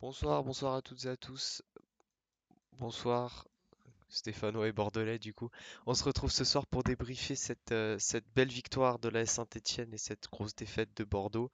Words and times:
Bonsoir, 0.00 0.44
bonsoir 0.44 0.74
à 0.74 0.82
toutes 0.82 1.04
et 1.06 1.08
à 1.08 1.16
tous. 1.16 1.62
Bonsoir, 2.78 3.48
Stéphano 4.08 4.64
et 4.64 4.72
Bordelais 4.72 5.18
du 5.18 5.34
coup. 5.34 5.50
On 5.86 5.94
se 5.94 6.04
retrouve 6.04 6.30
ce 6.30 6.44
soir 6.44 6.66
pour 6.66 6.84
débriefer 6.84 7.34
cette, 7.34 7.72
euh, 7.72 7.96
cette 7.98 8.26
belle 8.34 8.48
victoire 8.48 9.00
de 9.00 9.08
la 9.08 9.26
Saint-Étienne 9.26 9.92
et 9.92 9.98
cette 9.98 10.28
grosse 10.30 10.54
défaite 10.54 10.96
de 10.96 11.02
Bordeaux. 11.02 11.50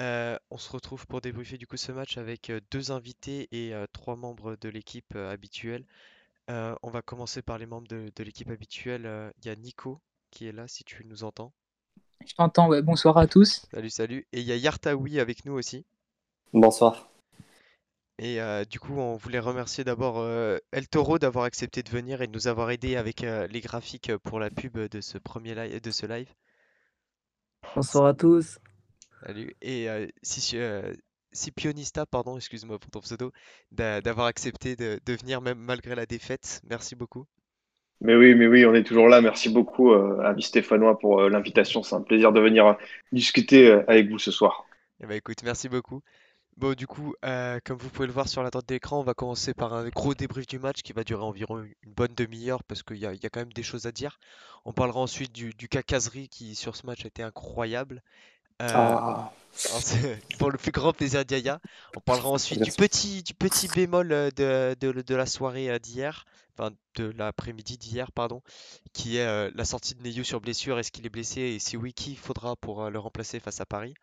Euh, 0.00 0.38
on 0.50 0.58
se 0.58 0.70
retrouve 0.70 1.06
pour 1.08 1.20
débriefer 1.20 1.58
du 1.58 1.66
coup 1.66 1.76
ce 1.76 1.90
match 1.90 2.18
avec 2.18 2.50
euh, 2.50 2.60
deux 2.70 2.92
invités 2.92 3.48
et 3.50 3.74
euh, 3.74 3.86
trois 3.92 4.14
membres 4.16 4.56
de 4.60 4.68
l'équipe 4.68 5.14
euh, 5.16 5.32
habituelle. 5.32 5.84
Euh, 6.50 6.76
on 6.82 6.90
va 6.90 7.02
commencer 7.02 7.42
par 7.42 7.58
les 7.58 7.66
membres 7.66 7.88
de, 7.88 8.12
de 8.14 8.24
l'équipe 8.24 8.50
habituelle. 8.50 9.06
Euh, 9.06 9.30
Il 9.38 9.46
y 9.46 9.50
a 9.50 9.56
Nico 9.56 10.00
qui 10.30 10.46
est 10.46 10.52
là 10.52 10.68
si 10.68 10.84
tu 10.84 11.04
nous 11.04 11.24
entends. 11.24 11.52
Je 12.26 12.34
t'entends, 12.34 12.68
ouais. 12.68 12.82
Bonsoir 12.82 13.18
à 13.18 13.26
tous. 13.26 13.66
Salut, 13.72 13.90
salut. 13.90 14.26
Et 14.32 14.40
il 14.40 14.46
y 14.46 14.52
a 14.52 14.56
Yartaoui 14.56 15.18
avec 15.18 15.44
nous 15.44 15.54
aussi. 15.54 15.84
Bonsoir. 16.54 17.11
Et 18.22 18.40
euh, 18.40 18.64
du 18.64 18.78
coup, 18.78 19.00
on 19.00 19.16
voulait 19.16 19.40
remercier 19.40 19.82
d'abord 19.82 20.20
euh, 20.20 20.56
El 20.70 20.86
Toro 20.86 21.18
d'avoir 21.18 21.44
accepté 21.44 21.82
de 21.82 21.90
venir 21.90 22.22
et 22.22 22.28
de 22.28 22.32
nous 22.32 22.46
avoir 22.46 22.70
aidé 22.70 22.94
avec 22.94 23.24
euh, 23.24 23.48
les 23.48 23.60
graphiques 23.60 24.16
pour 24.18 24.38
la 24.38 24.48
pub 24.48 24.78
de 24.78 25.00
ce 25.00 25.18
premier 25.18 25.56
live, 25.56 25.80
de 25.80 25.90
ce 25.90 26.06
live. 26.06 26.28
Bonsoir 27.74 28.06
à 28.06 28.14
tous. 28.14 28.60
Salut. 29.26 29.56
Et 29.60 29.90
euh, 29.90 30.06
euh, 30.54 30.94
Scipionista, 31.32 32.06
pardon, 32.06 32.36
excuse-moi 32.36 32.78
pour 32.78 32.92
ton 32.92 33.00
pseudo, 33.00 33.32
d'a- 33.72 34.00
d'avoir 34.00 34.28
accepté 34.28 34.76
de, 34.76 35.00
de 35.04 35.12
venir 35.14 35.40
même 35.40 35.58
malgré 35.58 35.96
la 35.96 36.06
défaite. 36.06 36.60
Merci 36.70 36.94
beaucoup. 36.94 37.26
Mais 38.00 38.14
oui, 38.14 38.36
mais 38.36 38.46
oui, 38.46 38.64
on 38.64 38.74
est 38.74 38.84
toujours 38.84 39.08
là. 39.08 39.20
Merci 39.20 39.48
beaucoup, 39.48 39.90
euh, 39.90 40.20
ami 40.20 40.44
Stéphanois, 40.44 40.96
pour 40.96 41.22
euh, 41.22 41.28
l'invitation. 41.28 41.82
C'est 41.82 41.96
un 41.96 42.02
plaisir 42.02 42.30
de 42.30 42.38
venir 42.38 42.76
discuter 43.10 43.68
euh, 43.68 43.82
avec 43.88 44.08
vous 44.08 44.20
ce 44.20 44.30
soir. 44.30 44.64
Eh 45.02 45.06
ben, 45.06 45.16
écoute, 45.16 45.42
merci 45.42 45.68
beaucoup. 45.68 46.02
Bon, 46.58 46.74
du 46.74 46.86
coup, 46.86 47.14
euh, 47.24 47.58
comme 47.64 47.78
vous 47.78 47.88
pouvez 47.90 48.06
le 48.06 48.12
voir 48.12 48.28
sur 48.28 48.42
la 48.42 48.50
droite 48.50 48.66
d'écran, 48.68 49.00
on 49.00 49.02
va 49.02 49.14
commencer 49.14 49.54
par 49.54 49.72
un 49.72 49.88
gros 49.88 50.14
débrief 50.14 50.46
du 50.46 50.58
match 50.58 50.82
qui 50.82 50.92
va 50.92 51.02
durer 51.02 51.22
environ 51.22 51.58
une 51.62 51.92
bonne 51.94 52.14
demi-heure 52.14 52.62
parce 52.64 52.82
qu'il 52.82 52.98
y 52.98 53.06
a, 53.06 53.14
il 53.14 53.22
y 53.22 53.26
a 53.26 53.30
quand 53.30 53.40
même 53.40 53.52
des 53.54 53.62
choses 53.62 53.86
à 53.86 53.92
dire. 53.92 54.18
On 54.66 54.72
parlera 54.72 55.00
ensuite 55.00 55.32
du, 55.32 55.54
du 55.54 55.68
cas 55.68 55.82
Kazri 55.82 56.28
qui, 56.28 56.54
sur 56.54 56.76
ce 56.76 56.86
match, 56.86 57.04
a 57.04 57.08
été 57.08 57.22
incroyable. 57.22 58.02
Euh, 58.62 58.96
Ah, 59.70 59.80
pour 60.38 60.50
le 60.50 60.58
plus 60.58 60.72
grand 60.72 60.92
plaisir 60.94 61.24
d'Yaya. 61.24 61.60
On 61.96 62.00
parlera 62.00 62.30
ensuite 62.30 62.62
du 62.62 62.72
petit, 62.72 63.22
du 63.22 63.34
petit 63.34 63.68
bémol 63.68 64.12
euh, 64.12 64.30
de, 64.32 64.76
de, 64.80 65.02
de 65.02 65.14
la 65.16 65.26
soirée 65.26 65.78
d'hier, 65.80 66.26
enfin 66.58 66.70
de 66.96 67.12
l'après-midi 67.16 67.78
d'hier, 67.78 68.12
pardon, 68.12 68.42
qui 68.94 69.18
est 69.18 69.26
euh, 69.26 69.50
la 69.54 69.64
sortie 69.66 69.94
de 69.96 70.02
Neyu 70.02 70.24
sur 70.24 70.40
blessure. 70.40 70.78
Est-ce 70.78 70.92
qu'il 70.92 71.06
est 71.06 71.10
blessé? 71.10 71.40
Et 71.42 71.58
si 71.60 71.76
oui, 71.76 71.94
qui 71.94 72.16
faudra 72.16 72.56
pour 72.56 72.90
le 72.90 72.98
remplacer 73.00 73.40
face 73.40 73.60
à 73.60 73.66
Paris? 73.66 73.94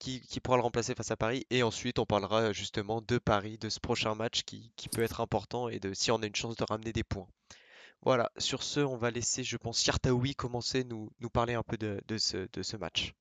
Qui, 0.00 0.22
qui 0.22 0.40
pourra 0.40 0.56
le 0.56 0.62
remplacer 0.62 0.94
face 0.94 1.10
à 1.10 1.16
Paris? 1.16 1.46
Et 1.50 1.62
ensuite, 1.62 1.98
on 1.98 2.06
parlera 2.06 2.40
euh, 2.40 2.52
justement 2.54 3.02
de 3.06 3.18
Paris, 3.18 3.58
de 3.58 3.68
ce 3.68 3.78
prochain 3.78 4.14
match 4.14 4.42
qui, 4.44 4.72
qui 4.74 4.88
peut 4.88 5.02
être 5.02 5.20
important 5.20 5.68
et 5.68 5.78
de 5.78 5.92
si 5.92 6.10
on 6.10 6.16
a 6.16 6.26
une 6.26 6.34
chance 6.34 6.56
de 6.56 6.64
ramener 6.64 6.92
des 6.92 7.04
points. 7.04 7.28
Voilà, 8.02 8.30
sur 8.38 8.62
ce, 8.62 8.80
on 8.80 8.96
va 8.96 9.10
laisser, 9.10 9.44
je 9.44 9.58
pense, 9.58 9.84
Yartaoui 9.86 10.34
commencer 10.34 10.84
nous, 10.84 11.10
nous 11.20 11.28
parler 11.28 11.52
un 11.52 11.62
peu 11.62 11.76
de, 11.76 12.00
de 12.08 12.16
ce, 12.16 12.48
de 12.50 12.62
ce 12.62 12.78
match. 12.78 13.14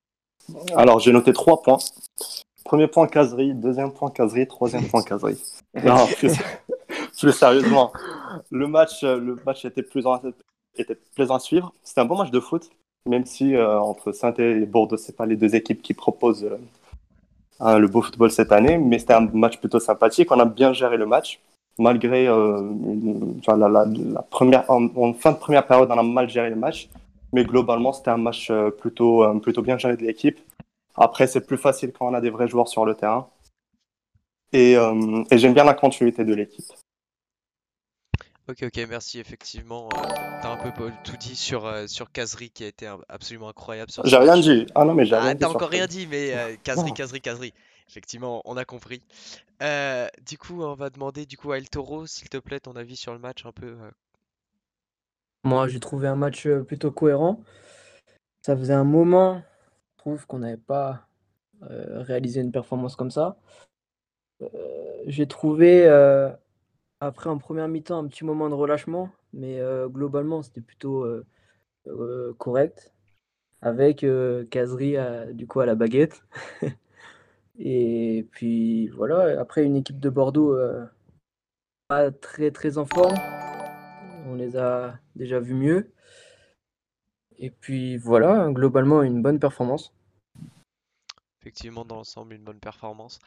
Alors, 0.74 1.00
j'ai 1.00 1.12
noté 1.12 1.34
trois 1.34 1.62
points. 1.62 1.80
Premier 2.64 2.88
point, 2.88 3.08
caserie. 3.08 3.54
Deuxième 3.54 3.92
point, 3.92 4.10
caserie. 4.10 4.48
Troisième 4.48 4.88
point, 4.88 5.04
caserie. 5.04 5.42
Non, 5.84 6.08
plus, 6.08 6.34
plus 7.20 7.34
sérieusement, 7.34 7.92
le 8.50 8.68
match, 8.68 9.04
euh, 9.04 9.20
le 9.20 9.36
match 9.46 9.66
était 9.66 9.84
plaisant, 9.84 10.20
était 10.76 10.96
plaisant 11.16 11.36
à 11.36 11.40
suivre. 11.40 11.74
C'était 11.84 12.02
un 12.02 12.06
bon 12.06 12.18
match 12.18 12.32
de 12.32 12.40
foot, 12.40 12.70
même 13.08 13.26
si 13.26 13.56
euh, 13.56 13.80
entre 13.80 14.12
saint 14.12 14.34
et 14.38 14.66
Bordeaux, 14.66 14.98
c'est 14.98 15.16
pas 15.16 15.26
les 15.26 15.36
deux 15.36 15.56
équipes 15.56 15.82
qui 15.82 15.94
proposent 15.94 16.50
euh, 17.62 17.78
le 17.80 17.88
beau 17.88 18.02
football 18.02 18.32
cette 18.32 18.52
année, 18.52 18.78
mais 18.78 19.00
c'était 19.00 19.14
un 19.14 19.28
match 19.34 19.58
plutôt 19.60 19.80
sympathique. 19.80 20.32
On 20.32 20.40
a 20.40 20.46
bien 20.46 20.74
géré 20.74 20.98
le 20.98 21.06
match, 21.06 21.40
malgré 21.78 22.28
euh, 22.28 22.62
la, 23.48 23.56
la- 23.70 23.86
la 23.86 24.22
première, 24.24 24.70
en, 24.70 24.86
en 24.96 25.14
fin 25.14 25.32
de 25.32 25.38
première 25.38 25.66
période, 25.68 25.90
on 25.92 25.98
a 25.98 26.04
mal 26.04 26.30
géré 26.30 26.50
le 26.50 26.56
match, 26.56 26.90
mais 27.34 27.44
globalement, 27.44 27.94
c'était 27.94 28.12
un 28.12 28.18
match 28.18 28.50
euh, 28.50 28.70
plutôt, 28.72 29.24
euh, 29.24 29.40
plutôt 29.40 29.62
bien 29.62 29.78
géré 29.78 29.98
de 29.98 30.04
l'équipe. 30.04 30.40
Après, 30.96 31.28
c'est 31.28 31.46
plus 31.46 31.58
facile 31.58 31.92
quand 31.92 32.08
on 32.10 32.14
a 32.14 32.22
des 32.22 32.30
vrais 32.30 32.48
joueurs 32.48 32.68
sur 32.68 32.86
le 32.86 32.96
terrain. 32.96 33.28
Et, 34.52 34.76
euh, 34.78 35.24
et 35.30 35.38
j'aime 35.38 35.54
bien 35.54 35.64
la 35.64 35.74
continuité 35.76 36.26
de 36.26 36.34
l'équipe. 36.34 36.66
Ok, 38.50 38.64
ok, 38.64 38.88
merci. 38.90 39.20
Effectivement, 39.20 39.90
euh, 39.94 40.02
t'as 40.42 40.54
un 40.54 40.72
peu 40.72 40.92
tout 41.04 41.16
dit 41.18 41.36
sur, 41.36 41.68
euh, 41.68 41.86
sur 41.86 42.12
Kazri 42.12 42.50
qui 42.50 42.64
a 42.64 42.68
été 42.68 42.92
absolument 43.08 43.50
incroyable 43.50 43.92
J'ai 44.04 44.18
rien 44.18 44.38
dit. 44.40 44.66
Ah 44.74 44.86
non, 44.86 44.96
mais 44.96 45.06
j'ai 45.06 45.14
Ah, 45.16 45.22
rien 45.22 45.34
dit. 45.36 45.40
t'as 45.42 45.50
encore 45.50 45.70
rien 45.70 45.86
dit, 45.86 46.08
mais 46.08 46.34
euh, 46.36 46.56
Kazri. 46.64 46.92
Kazri, 46.94 47.22
Kazri. 47.22 47.54
Effectivement, 47.88 48.42
on 48.46 48.58
a 48.58 48.66
compris. 48.66 49.04
Euh, 49.62 50.08
du 50.28 50.40
coup, 50.40 50.64
on 50.64 50.74
va 50.74 50.90
demander 50.90 51.28
du 51.28 51.38
coup 51.38 51.52
à 51.52 51.58
El 51.58 51.70
Toro, 51.70 52.08
s'il 52.08 52.28
te 52.30 52.38
plaît, 52.38 52.60
ton 52.60 52.76
avis 52.76 52.96
sur 52.96 53.14
le 53.14 53.20
match 53.20 53.46
un 53.46 53.52
peu. 53.52 53.68
euh, 53.68 53.92
Moi, 55.44 55.68
j'ai 55.68 55.80
trouvé 55.80 56.08
un 56.08 56.16
match 56.16 56.48
euh, 56.48 56.64
plutôt 56.64 56.92
cohérent. 56.92 57.42
Ça 58.42 58.58
faisait 58.58 58.74
un 58.74 58.84
moment, 58.84 59.44
je 59.94 59.98
trouve, 60.00 60.26
qu'on 60.26 60.40
n'avait 60.40 60.58
pas 60.58 61.08
euh, 61.70 62.02
réalisé 62.02 62.42
une 62.42 62.52
performance 62.52 62.96
comme 62.96 63.12
ça. 63.12 63.38
Euh, 64.42 64.48
j'ai 65.06 65.28
trouvé, 65.28 65.86
euh, 65.86 66.30
après 67.02 67.30
en 67.30 67.38
première 67.38 67.68
mi-temps, 67.68 68.00
un 68.00 68.08
petit 68.08 68.26
moment 68.26 68.50
de 68.50 68.56
relâchement, 68.56 69.10
mais 69.34 69.60
euh, 69.60 69.88
globalement, 69.88 70.42
c'était 70.42 70.62
plutôt 70.62 71.04
euh, 71.04 71.26
euh, 71.88 72.34
correct. 72.38 72.94
Avec 73.62 74.06
Kazri 74.52 74.96
à- 74.98 75.34
du 75.34 75.46
coup 75.46 75.60
à 75.60 75.66
la 75.66 75.76
baguette. 75.76 76.24
Et 77.60 78.26
puis 78.32 78.88
voilà, 78.88 79.40
après 79.40 79.66
une 79.66 79.76
équipe 79.76 80.00
de 80.00 80.10
Bordeaux 80.10 80.58
pas 81.90 82.12
très 82.12 82.52
très 82.52 82.78
en 82.78 82.86
forme. 82.86 83.16
On 84.28 84.36
les 84.36 84.56
a 84.56 85.00
déjà 85.16 85.40
vus 85.40 85.56
mieux. 85.56 85.92
Et 87.40 87.50
puis 87.50 87.98
voilà, 87.98 88.50
globalement 88.52 89.02
une 89.02 89.22
bonne 89.22 89.40
performance. 89.40 89.94
effectivement, 91.42 91.86
dans 91.86 91.96
l'ensemble, 91.96 92.34
une 92.34 92.44
bonne 92.44 92.60
performance. 92.60 93.20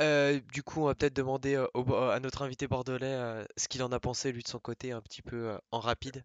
Euh, 0.00 0.38
du 0.52 0.62
coup, 0.62 0.82
on 0.82 0.86
va 0.86 0.94
peut-être 0.94 1.14
demander 1.14 1.56
euh, 1.56 2.10
à 2.10 2.20
notre 2.20 2.42
invité 2.42 2.66
bordelais 2.66 3.06
euh, 3.06 3.44
ce 3.56 3.68
qu'il 3.68 3.82
en 3.82 3.92
a 3.92 4.00
pensé, 4.00 4.32
lui, 4.32 4.42
de 4.42 4.48
son 4.48 4.58
côté, 4.58 4.92
un 4.92 5.00
petit 5.00 5.22
peu 5.22 5.50
en 5.70 5.80
rapide. 5.80 6.24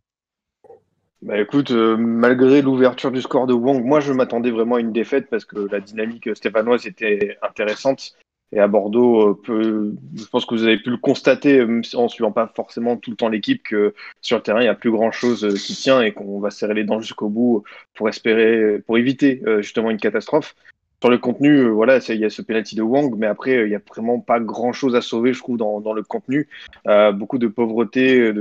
Bah 1.22 1.39
écoute, 1.39 1.72
malgré 1.72 2.62
l'ouverture 2.62 3.12
du 3.12 3.22
score 3.22 3.48
de 3.48 3.54
Wong, 3.54 3.83
moi 3.83 4.00
je 4.00 4.13
m'attendais 4.13 4.51
vraiment 4.51 4.75
à 4.75 4.80
une 4.80 4.92
défaite 4.92 5.27
parce 5.30 5.44
que 5.44 5.57
la 5.72 5.80
dynamique 5.80 6.30
stéphanoise 6.36 6.86
était 6.86 7.38
intéressante. 7.42 8.16
Et 8.51 8.60
à 8.60 8.68
Bordeaux, 8.68 9.42
je 9.48 10.25
pense 10.30 10.45
que 10.45 10.54
vous 10.54 10.66
avez 10.66 10.78
pu 10.78 10.92
le 10.92 10.98
constater 10.98 11.66
en 11.95 12.07
suivant 12.10 12.31
pas 12.31 12.51
forcément 12.56 12.95
tout 12.98 13.10
le 13.10 13.16
temps 13.16 13.30
l'équipe 13.30 13.63
que 13.63 13.95
sur 14.21 14.38
le 14.38 14.44
terrain 14.44 14.60
il 14.60 14.66
n'y 14.66 14.69
a 14.69 14.75
plus 14.75 14.92
grand 14.92 15.12
chose 15.12 15.48
qui 15.66 15.74
tient 15.74 16.01
et 16.01 16.12
qu'on 16.12 16.39
va 16.39 16.51
serrer 16.51 16.75
les 16.75 16.83
dents 16.83 17.01
jusqu'au 17.01 17.30
bout 17.30 17.63
pour 17.95 18.07
espérer, 18.07 18.80
pour 18.86 19.00
éviter 19.00 19.42
justement 19.62 19.89
une 19.89 19.98
catastrophe. 19.98 20.54
Sur 21.01 21.09
le 21.09 21.18
contenu, 21.18 21.57
euh, 21.57 21.69
voilà, 21.69 22.00
il 22.09 22.19
y 22.19 22.25
a 22.25 22.30
ce 22.30 22.42
penalty 22.42 22.75
de 22.75 22.81
Wang, 22.81 23.13
mais 23.18 23.27
après 23.27 23.56
euh, 23.56 23.65
il 23.68 23.69
n'y 23.69 23.75
a 23.75 23.81
vraiment 23.88 24.19
pas 24.19 24.39
grand 24.39 24.74
chose 24.74 24.95
à 24.95 25.01
sauver, 25.01 25.33
je 25.33 25.39
trouve, 25.39 25.57
dans, 25.57 25.94
le 25.94 26.03
contenu. 26.03 26.47
Euh, 26.88 27.12
beaucoup 27.12 27.38
de 27.38 27.47
pauvreté, 27.47 28.31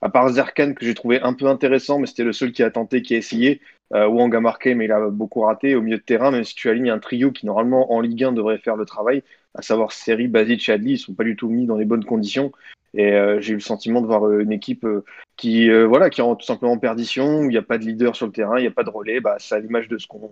à 0.00 0.08
part 0.08 0.28
Zerkan 0.30 0.74
que 0.74 0.86
j'ai 0.86 0.94
trouvé 0.94 1.20
un 1.20 1.34
peu 1.34 1.46
intéressant, 1.46 1.98
mais 1.98 2.06
c'était 2.06 2.24
le 2.24 2.32
seul 2.32 2.52
qui 2.52 2.62
a 2.62 2.70
tenté, 2.70 3.02
qui 3.02 3.14
a 3.14 3.18
essayé. 3.18 3.60
Wang 3.92 4.34
a 4.34 4.40
marqué, 4.40 4.74
mais 4.74 4.86
il 4.86 4.92
a 4.92 5.10
beaucoup 5.10 5.42
raté 5.42 5.76
au 5.76 5.82
milieu 5.82 5.98
de 5.98 6.02
terrain, 6.02 6.30
même 6.30 6.44
si 6.44 6.54
tu 6.54 6.68
alignes 6.68 6.90
un 6.90 6.98
trio 6.98 7.30
qui 7.30 7.46
normalement 7.46 7.92
en 7.92 8.00
Ligue 8.00 8.24
1 8.24 8.32
devrait 8.32 8.58
faire 8.58 8.76
le 8.76 8.84
travail, 8.84 9.22
à 9.54 9.62
savoir 9.62 9.92
Seri, 9.92 10.28
Basic 10.28 10.68
et 10.68 10.78
ils 10.82 10.98
sont 10.98 11.14
pas 11.14 11.24
du 11.24 11.36
tout 11.36 11.48
mis 11.48 11.66
dans 11.66 11.76
les 11.76 11.84
bonnes 11.84 12.04
conditions. 12.04 12.52
Et 12.96 13.12
euh, 13.12 13.40
j'ai 13.40 13.52
eu 13.52 13.56
le 13.56 13.60
sentiment 13.60 14.00
de 14.00 14.06
voir 14.06 14.26
euh, 14.26 14.40
une 14.40 14.52
équipe 14.52 14.84
euh, 14.84 15.04
qui, 15.36 15.68
euh, 15.70 15.86
voilà, 15.86 16.08
qui 16.08 16.22
est 16.22 16.24
tout 16.24 16.46
simplement 16.46 16.72
en 16.72 16.78
perdition, 16.78 17.40
où 17.40 17.42
il 17.44 17.48
n'y 17.48 17.58
a 17.58 17.62
pas 17.62 17.76
de 17.76 17.84
leader 17.84 18.16
sur 18.16 18.24
le 18.26 18.32
terrain, 18.32 18.58
il 18.58 18.62
n'y 18.62 18.66
a 18.68 18.70
pas 18.70 18.84
de 18.84 18.90
relais. 18.90 19.20
Bah, 19.20 19.36
c'est 19.38 19.54
à 19.54 19.58
l'image 19.60 19.88
de 19.88 19.98
ce 19.98 20.06
qu'on. 20.06 20.30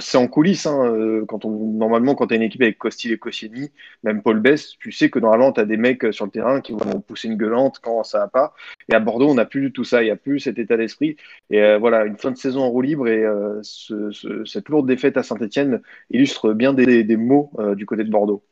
C'est 0.00 0.18
en 0.18 0.26
coulisses. 0.26 0.66
Hein, 0.66 1.22
quand 1.28 1.44
on, 1.44 1.50
normalement, 1.50 2.14
quand 2.16 2.26
tu 2.26 2.34
as 2.34 2.36
une 2.36 2.42
équipe 2.42 2.62
avec 2.62 2.76
Costil 2.78 3.12
et 3.12 3.18
Koscielny, 3.18 3.70
même 4.02 4.22
Paul 4.22 4.40
Bess, 4.40 4.76
tu 4.78 4.90
sais 4.90 5.10
que 5.10 5.20
normalement, 5.20 5.52
tu 5.52 5.60
as 5.60 5.64
des 5.64 5.76
mecs 5.76 6.12
sur 6.12 6.24
le 6.24 6.30
terrain 6.32 6.60
qui 6.60 6.72
vont 6.72 7.00
pousser 7.00 7.28
une 7.28 7.36
gueulante 7.36 7.78
quand 7.80 8.02
ça 8.02 8.18
va 8.18 8.28
pas. 8.28 8.54
Et 8.90 8.94
à 8.94 9.00
Bordeaux, 9.00 9.28
on 9.30 9.34
n'a 9.34 9.46
plus 9.46 9.60
du 9.60 9.72
tout 9.72 9.84
ça. 9.84 10.02
Il 10.02 10.06
n'y 10.06 10.10
a 10.10 10.16
plus 10.16 10.40
cet 10.40 10.58
état 10.58 10.76
d'esprit. 10.76 11.16
Et 11.50 11.76
voilà, 11.78 12.04
une 12.04 12.18
fin 12.18 12.32
de 12.32 12.36
saison 12.36 12.62
en 12.62 12.70
roue 12.70 12.82
libre 12.82 13.06
et 13.08 13.24
ce- 13.62 14.10
ce- 14.10 14.44
cette 14.44 14.68
lourde 14.68 14.88
défaite 14.88 15.16
à 15.16 15.22
Saint-Etienne 15.22 15.80
illustre 16.10 16.52
bien 16.52 16.72
des, 16.74 16.84
des- 16.86 17.04
des 17.04 17.16
mots 17.16 17.52
du 17.76 17.86
côté 17.86 18.02
de 18.04 18.10
Bordeaux. 18.10 18.42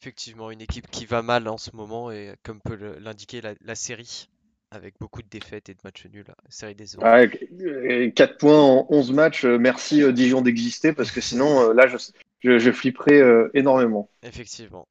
Effectivement, 0.00 0.50
une 0.50 0.60
équipe 0.60 0.90
qui 0.90 1.06
va 1.06 1.22
mal 1.22 1.48
en 1.48 1.58
ce 1.58 1.74
moment 1.74 2.10
et 2.10 2.34
comme 2.44 2.60
peut 2.60 2.76
l'indiquer 3.00 3.40
la, 3.40 3.54
la 3.60 3.74
série, 3.74 4.28
avec 4.70 4.94
beaucoup 5.00 5.22
de 5.22 5.28
défaites 5.28 5.68
et 5.68 5.74
de 5.74 5.80
matchs 5.82 6.06
nuls, 6.06 6.24
la 6.28 6.50
série 6.50 6.74
des. 6.74 6.96
Ouais, 6.96 8.12
4 8.14 8.38
points 8.38 8.60
en 8.62 8.86
11 8.90 9.12
matchs. 9.12 9.44
euh, 9.44 9.58
Merci 9.58 10.02
euh, 10.02 10.12
Dijon 10.12 10.40
d'exister 10.40 10.92
parce 10.92 11.10
que 11.10 11.20
sinon, 11.20 11.70
euh, 11.70 11.74
là, 11.74 11.88
je, 11.88 11.96
je, 12.40 12.58
je 12.58 12.70
flipperais 12.70 13.20
euh, 13.20 13.50
énormément. 13.54 14.08
Effectivement. 14.22 14.86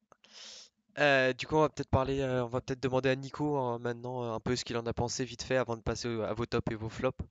Euh, 0.98 1.32
du 1.32 1.46
coup, 1.46 1.56
on 1.56 1.60
va 1.60 1.68
peut-être 1.70 1.88
parler, 1.90 2.20
euh, 2.20 2.44
on 2.44 2.48
va 2.48 2.60
peut-être 2.60 2.82
demander 2.82 3.08
à 3.08 3.16
Nico 3.16 3.56
hein, 3.56 3.78
maintenant 3.78 4.24
euh, 4.24 4.32
un 4.34 4.40
peu 4.40 4.56
ce 4.56 4.64
qu'il 4.64 4.76
en 4.76 4.86
a 4.86 4.92
pensé 4.92 5.24
vite 5.24 5.42
fait 5.42 5.56
avant 5.56 5.76
de 5.76 5.82
passer 5.82 6.08
à 6.08 6.34
vos 6.34 6.44
tops 6.46 6.72
et 6.72 6.74
vos 6.74 6.88
flops. 6.90 7.22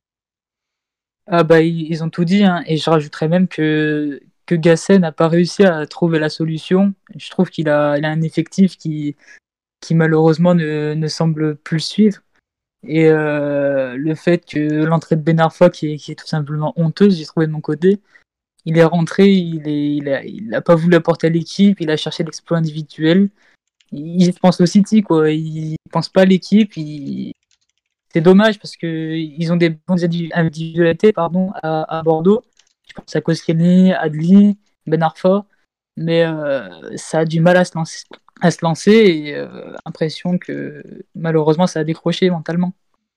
Ah 1.28 1.44
bah, 1.44 1.62
ils, 1.62 1.90
ils 1.92 2.04
ont 2.04 2.10
tout 2.10 2.26
dit, 2.26 2.44
hein, 2.44 2.64
et 2.68 2.78
je 2.78 2.90
rajouterais 2.90 3.28
même 3.28 3.48
que 3.48 4.22
que 4.48 4.56
Gasset 4.56 4.98
n'a 4.98 5.12
pas 5.12 5.28
réussi 5.28 5.64
à 5.64 5.86
trouver 5.86 6.18
la 6.18 6.30
solution. 6.30 6.94
Je 7.16 7.30
trouve 7.30 7.50
qu'il 7.52 7.70
a, 7.70 7.92
un 7.92 8.22
effectif 8.22 8.78
qui, 8.78 9.16
qui 9.82 9.94
malheureusement 9.94 10.56
ne, 10.56 11.08
semble 11.08 11.58
plus 11.58 11.82
suivre. 11.82 12.22
Et 12.88 13.10
euh, 13.10 13.96
le 13.98 14.16
fait 14.16 14.46
que 14.46 14.86
l'entrée 14.86 15.18
de 15.18 15.22
Ben 15.22 15.40
Arfa, 15.40 15.70
qui 15.70 15.94
est, 15.94 15.98
qui 15.98 16.12
est 16.12 16.16
tout 16.16 16.28
simplement 16.28 16.74
honteuse, 16.78 17.18
j'ai 17.18 17.26
trouvé 17.26 17.46
de 17.46 17.52
mon 17.52 17.62
côté, 17.62 18.00
il 18.66 18.78
est 18.78 18.84
rentré, 18.84 19.32
il, 19.32 19.68
est, 19.68 19.96
il, 19.96 20.10
a, 20.10 20.24
il 20.24 20.54
a 20.56 20.62
pas 20.62 20.76
voulu 20.76 20.96
apporter 20.96 21.28
à 21.28 21.30
l'équipe, 21.30 21.80
il 21.82 21.92
a 21.92 21.98
cherché 21.98 22.24
l'exploit 22.24 22.58
individuel. 22.58 23.30
Il 23.92 24.34
pense 24.36 24.62
au 24.62 24.66
City, 24.66 25.02
quoi. 25.02 25.32
Il 25.32 25.76
pense 25.92 26.10
pas 26.10 26.22
à 26.22 26.26
l'équipe. 26.26 26.74
C'est 28.14 28.22
dommage 28.22 28.60
parce 28.60 28.78
que 28.78 29.16
ils 29.16 29.52
ont 29.52 29.58
des 29.58 29.70
bonnes 29.70 30.00
individualités 30.34 31.14
pardon, 31.14 31.52
à 31.64 32.02
Bordeaux. 32.04 32.44
Pense 32.98 33.16
à 33.16 34.02
Adli, 34.02 34.58
Ben 34.86 35.04
Arfa. 35.04 35.46
Mais 35.98 36.24
euh, 36.24 36.96
ça 36.96 37.20
a 37.20 37.26
du 37.26 37.42
mal 37.42 37.58
à 37.58 37.66
se 37.66 38.62
lancer, 38.62 38.92
et 38.92 39.36
euh, 39.36 39.74
impression 39.84 40.38
que 40.38 40.84
malheureusement 41.16 41.66
ça 41.66 41.80
a 41.80 41.84
décroché 41.84 42.30
mentalement. 42.30 42.72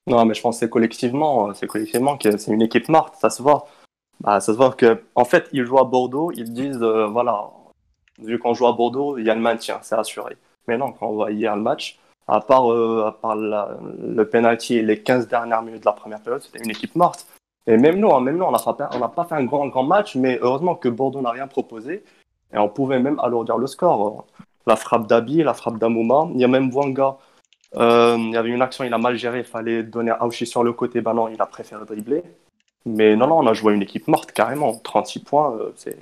Non, 0.06 0.24
mais 0.24 0.32
je 0.32 0.40
pense 0.40 0.56
que 0.56 0.60
c'est 0.60 0.70
collectivement, 0.70 1.52
c'est 1.52 1.66
collectivement 1.66 2.16
que 2.16 2.38
c'est 2.38 2.50
une 2.50 2.62
équipe 2.62 2.88
morte, 2.88 3.16
ça 3.20 3.28
se 3.28 3.42
voit. 3.42 3.68
Bah, 4.20 4.40
ça 4.40 4.52
se 4.52 4.56
voit 4.56 4.72
que, 4.72 5.02
en 5.14 5.26
fait, 5.26 5.48
ils 5.52 5.64
jouent 5.64 5.78
à 5.78 5.84
Bordeaux, 5.84 6.32
ils 6.34 6.52
disent, 6.52 6.82
euh, 6.82 7.06
voilà, 7.06 7.50
vu 8.18 8.38
qu'on 8.38 8.54
joue 8.54 8.66
à 8.66 8.72
Bordeaux, 8.72 9.18
il 9.18 9.26
y 9.26 9.30
a 9.30 9.34
le 9.34 9.40
maintien, 9.42 9.78
c'est 9.82 9.94
assuré. 9.94 10.38
Mais 10.66 10.78
non, 10.78 10.92
quand 10.92 11.08
on 11.08 11.14
voit 11.14 11.30
hier 11.30 11.54
le 11.54 11.62
match, 11.62 11.98
à 12.28 12.40
part, 12.40 12.68
le 12.70 14.22
penalty 14.22 14.76
et 14.76 14.82
les 14.82 15.02
15 15.02 15.28
dernières 15.28 15.62
minutes 15.62 15.80
de 15.80 15.86
la 15.86 15.92
première 15.92 16.20
période, 16.20 16.42
c'était 16.42 16.62
une 16.62 16.70
équipe 16.70 16.94
morte. 16.94 17.26
Et 17.66 17.76
même 17.76 17.96
nous, 17.96 18.10
hein, 18.10 18.20
même 18.20 18.36
nous 18.36 18.44
on 18.44 18.52
n'a 18.52 19.08
pas, 19.08 19.24
fait 19.24 19.34
un 19.34 19.44
grand, 19.44 19.66
grand 19.68 19.84
match, 19.84 20.16
mais 20.16 20.38
heureusement 20.40 20.74
que 20.74 20.88
Bordeaux 20.88 21.20
n'a 21.20 21.30
rien 21.30 21.46
proposé. 21.46 22.04
Et 22.52 22.58
on 22.58 22.68
pouvait 22.68 22.98
même 22.98 23.18
alourdir 23.20 23.58
le 23.58 23.66
score. 23.66 24.26
La 24.66 24.76
frappe 24.76 25.06
d'Abi, 25.06 25.42
la 25.42 25.54
frappe 25.54 25.78
d'Amouma. 25.78 26.28
Il 26.34 26.40
y 26.40 26.44
a 26.44 26.48
même 26.48 26.74
Wanga. 26.74 27.16
Euh, 27.76 28.16
il 28.18 28.32
y 28.32 28.36
avait 28.36 28.48
une 28.48 28.62
action, 28.62 28.82
il 28.82 28.92
a 28.92 28.98
mal 28.98 29.16
géré, 29.16 29.40
il 29.40 29.44
fallait 29.44 29.84
donner 29.84 30.10
à 30.10 30.22
Aouchi 30.22 30.46
sur 30.46 30.64
le 30.64 30.72
côté. 30.72 31.00
Ben 31.00 31.14
non, 31.14 31.28
il 31.28 31.40
a 31.40 31.46
préféré 31.46 31.84
dribbler. 31.84 32.22
Mais 32.86 33.14
non, 33.14 33.28
non, 33.28 33.38
on 33.38 33.46
a 33.46 33.52
joué 33.52 33.74
une 33.74 33.82
équipe 33.82 34.08
morte 34.08 34.32
carrément. 34.32 34.76
36 34.78 35.20
points, 35.20 35.56
euh, 35.56 35.70
c'est. 35.76 35.96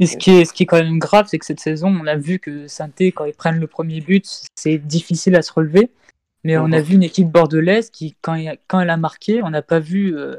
Et 0.00 0.06
ce 0.06 0.16
qui, 0.16 0.32
est, 0.32 0.44
ce 0.44 0.52
qui 0.52 0.64
est 0.64 0.66
quand 0.66 0.82
même 0.82 0.98
grave, 0.98 1.26
c'est 1.28 1.38
que 1.38 1.46
cette 1.46 1.60
saison, 1.60 1.86
on 1.88 2.06
a 2.08 2.16
vu 2.16 2.40
que 2.40 2.66
saint 2.66 2.90
quand 3.14 3.26
ils 3.26 3.34
prennent 3.34 3.60
le 3.60 3.68
premier 3.68 4.00
but, 4.00 4.26
c'est 4.56 4.78
difficile 4.78 5.36
à 5.36 5.42
se 5.42 5.52
relever. 5.52 5.88
Mais 6.42 6.58
on 6.58 6.72
a 6.72 6.80
vu 6.80 6.96
une 6.96 7.04
équipe 7.04 7.30
bordelaise 7.30 7.90
qui, 7.90 8.16
quand, 8.20 8.36
quand 8.68 8.80
elle 8.80 8.90
a 8.90 8.96
marqué, 8.96 9.42
on 9.42 9.50
n'a 9.50 9.62
pas 9.62 9.78
vu 9.78 10.18
euh, 10.18 10.36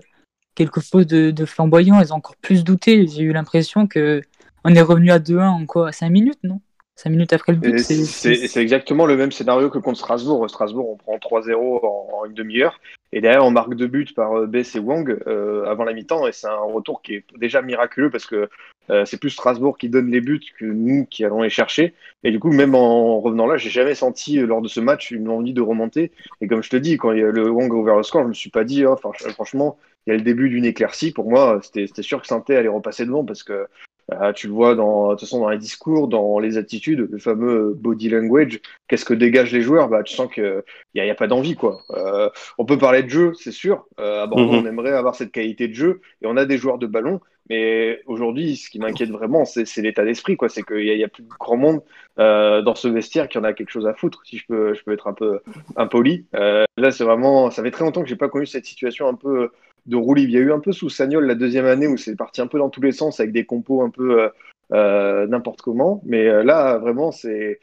quelque 0.56 0.82
chose 0.82 1.08
de, 1.08 1.32
de, 1.32 1.46
flamboyant. 1.46 2.02
Ils 2.02 2.14
ont 2.14 2.18
encore 2.18 2.38
plus 2.38 2.64
douté. 2.64 3.08
J'ai 3.08 3.24
eu 3.24 3.34
l'impression 3.34 3.88
que 3.88 4.22
on 4.64 4.74
est 4.74 4.82
revenu 4.82 5.12
à 5.12 5.20
2-1 5.20 5.48
en 5.48 5.66
quoi 5.66 5.92
5 5.92 6.10
minutes, 6.10 6.40
non? 6.44 6.62
5 6.96 7.10
minutes 7.10 7.34
après 7.34 7.52
le 7.52 7.58
but. 7.58 7.80
C'est 7.80 8.62
exactement 8.62 9.06
le 9.06 9.18
même 9.18 9.32
scénario 9.32 9.70
que 9.70 9.80
contre 9.80 10.00
Strasbourg. 10.00 10.50
Strasbourg, 10.50 10.90
on 10.90 11.18
prend 11.18 11.18
3-0 11.18 11.54
en, 11.56 12.08
en, 12.14 12.26
une 12.26 12.34
demi-heure. 12.34 12.80
Et 13.12 13.22
derrière, 13.22 13.46
on 13.46 13.52
marque 13.52 13.76
deux 13.76 13.88
buts 13.88 14.08
par 14.16 14.38
euh, 14.38 14.46
Bess 14.46 14.76
et 14.76 14.80
Wang 14.80 15.18
euh, 15.28 15.66
avant 15.66 15.84
la 15.84 15.94
mi-temps. 15.94 16.26
Et 16.26 16.32
c'est 16.32 16.48
un 16.48 16.56
retour 16.56 17.02
qui 17.02 17.16
est 17.16 17.26
déjà 17.38 17.62
miraculeux 17.62 18.10
parce 18.10 18.26
que 18.26 18.50
euh, 18.90 19.04
c'est 19.04 19.20
plus 19.20 19.30
Strasbourg 19.30 19.78
qui 19.78 19.90
donne 19.90 20.10
les 20.10 20.22
buts 20.22 20.40
que 20.58 20.66
nous 20.66 21.06
qui 21.06 21.26
allons 21.26 21.42
les 21.42 21.50
chercher. 21.50 21.94
Et 22.24 22.32
du 22.32 22.40
coup, 22.40 22.52
même 22.52 22.76
en 22.76 23.20
revenant 23.20 23.46
là, 23.46 23.58
j'ai 23.58 23.70
jamais 23.70 23.96
senti 23.96 24.38
lors 24.38 24.62
de 24.62 24.68
ce 24.70 24.80
match 24.80 25.12
une 25.12 25.28
envie 25.28 25.54
de 25.54 25.62
remonter. 25.62 26.12
Et 26.40 26.48
comme 26.48 26.64
je 26.64 26.70
te 26.70 26.78
dis, 26.78 26.98
quand 26.98 27.12
il 27.12 27.20
y 27.20 27.24
a 27.24 27.32
le 27.32 27.50
Wang 27.50 27.72
a 27.72 27.76
ouvert 27.76 27.98
le 27.98 28.04
score, 28.04 28.24
je 28.24 28.30
me 28.30 28.34
suis 28.34 28.50
pas 28.50 28.64
dit, 28.64 28.86
oh, 28.86 28.96
franchement, 28.96 29.78
il 30.08 30.12
y 30.12 30.14
a 30.14 30.18
le 30.18 30.24
début 30.24 30.50
d'une 30.50 30.66
éclaircie. 30.66 31.12
Pour 31.12 31.30
moi, 31.30 31.60
c'était 31.62 32.04
sûr 32.04 32.22
que 32.22 32.28
Sainté 32.28 32.56
allait 32.56 32.70
repasser 32.70 33.06
devant 33.06 33.26
parce 33.26 33.44
que 33.44 33.68
euh, 34.14 34.34
tu 34.34 34.48
le 34.48 34.54
vois 34.54 34.76
dans, 34.76 35.08
de 35.08 35.12
toute 35.14 35.22
façon, 35.22 35.40
dans 35.40 35.50
les 35.50 35.58
discours, 35.58 36.08
dans 36.08 36.40
les 36.40 36.58
attitudes, 36.58 37.08
le 37.12 37.18
fameux 37.18 37.74
body 37.76 38.10
language. 38.10 38.60
Qu'est-ce 38.88 39.06
que 39.06 39.14
dégagent 39.14 39.52
les 39.52 39.62
joueurs? 39.62 39.90
Bah, 39.90 40.04
Tu 40.04 40.16
sens 40.16 40.32
qu'il 40.32 40.64
n'y 40.94 41.02
a, 41.02 41.06
y 41.06 41.10
a, 41.10 41.16
pas 41.16 41.28
d'envie. 41.28 41.56
quoi. 41.56 41.82
Euh, 41.92 42.30
on 42.58 42.66
peut 42.66 42.78
parler 42.78 43.04
de 43.04 43.10
jeu, 43.10 43.34
c'est 43.34 43.52
sûr. 43.52 43.88
Euh, 44.00 44.24
à 44.24 44.28
Bordeaux, 44.28 44.52
mm 44.54 44.56
-hmm. 44.58 44.64
on 44.64 44.68
aimerait 44.68 44.92
avoir 44.92 45.16
cette 45.16 45.32
qualité 45.32 45.68
de 45.68 45.74
jeu 45.74 46.02
et 46.22 46.28
on 46.28 46.38
a 46.38 46.46
des 46.46 46.58
joueurs 46.58 46.78
de 46.78 46.88
ballon. 46.88 47.20
Mais 47.50 48.02
aujourd'hui, 48.08 48.56
ce 48.56 48.70
qui 48.70 48.80
m'inquiète 48.80 49.12
vraiment, 49.12 49.46
c'est 49.46 49.82
l'état 49.82 50.04
d'esprit. 50.04 50.36
quoi. 50.36 50.50
C'est 50.50 50.64
qu'il 50.64 50.78
n'y 50.78 50.90
a, 50.90 50.96
y 50.96 51.04
a, 51.04 51.08
plus 51.08 51.24
de 51.24 51.30
grand 51.30 51.58
monde 51.58 51.82
euh, 52.18 52.62
dans 52.64 52.76
ce 52.76 52.88
vestiaire 52.88 53.28
qui 53.30 53.38
en 53.38 53.44
a 53.44 53.54
quelque 53.54 53.70
chose 53.70 53.86
à 53.86 53.94
foutre, 53.94 54.22
si 54.26 54.38
je 54.38 54.46
peux, 54.48 54.74
je 54.74 54.84
peux 54.84 54.94
être 54.94 55.08
un 55.08 55.14
peu 55.14 55.40
impoli. 55.76 56.26
Euh, 56.36 56.66
là, 56.78 56.90
c'est 56.92 57.04
vraiment. 57.04 57.52
Ça 57.52 57.62
fait 57.64 57.72
très 57.72 57.86
longtemps 57.86 58.02
que 58.02 58.10
j'ai 58.10 58.16
pas 58.16 58.30
connu 58.30 58.48
cette 58.48 58.66
situation 58.66 59.08
un 59.08 59.14
peu 59.14 59.50
de 59.86 59.96
roue 59.96 60.14
libre. 60.16 60.30
Il 60.30 60.36
y 60.36 60.38
a 60.38 60.42
eu 60.42 60.52
un 60.52 60.60
peu 60.60 60.72
sous 60.72 60.90
Sagnol 60.90 61.26
la 61.26 61.36
deuxième 61.36 61.66
année 61.66 61.88
où 61.88 61.98
c'est 61.98 62.16
parti 62.16 62.42
un 62.42 62.48
peu 62.48 62.58
dans 62.58 62.70
tous 62.70 62.82
les 62.82 62.92
sens 62.92 63.20
avec 63.20 63.32
des 63.32 63.46
compos 63.46 63.82
un 63.82 63.90
peu 63.90 64.22
euh, 64.22 64.30
euh, 64.74 65.28
n'importe 65.28 65.62
comment. 65.62 66.02
Mais 66.06 66.28
euh, 66.28 66.44
là, 66.44 66.78
vraiment, 66.78 67.12
c'est. 67.12 67.60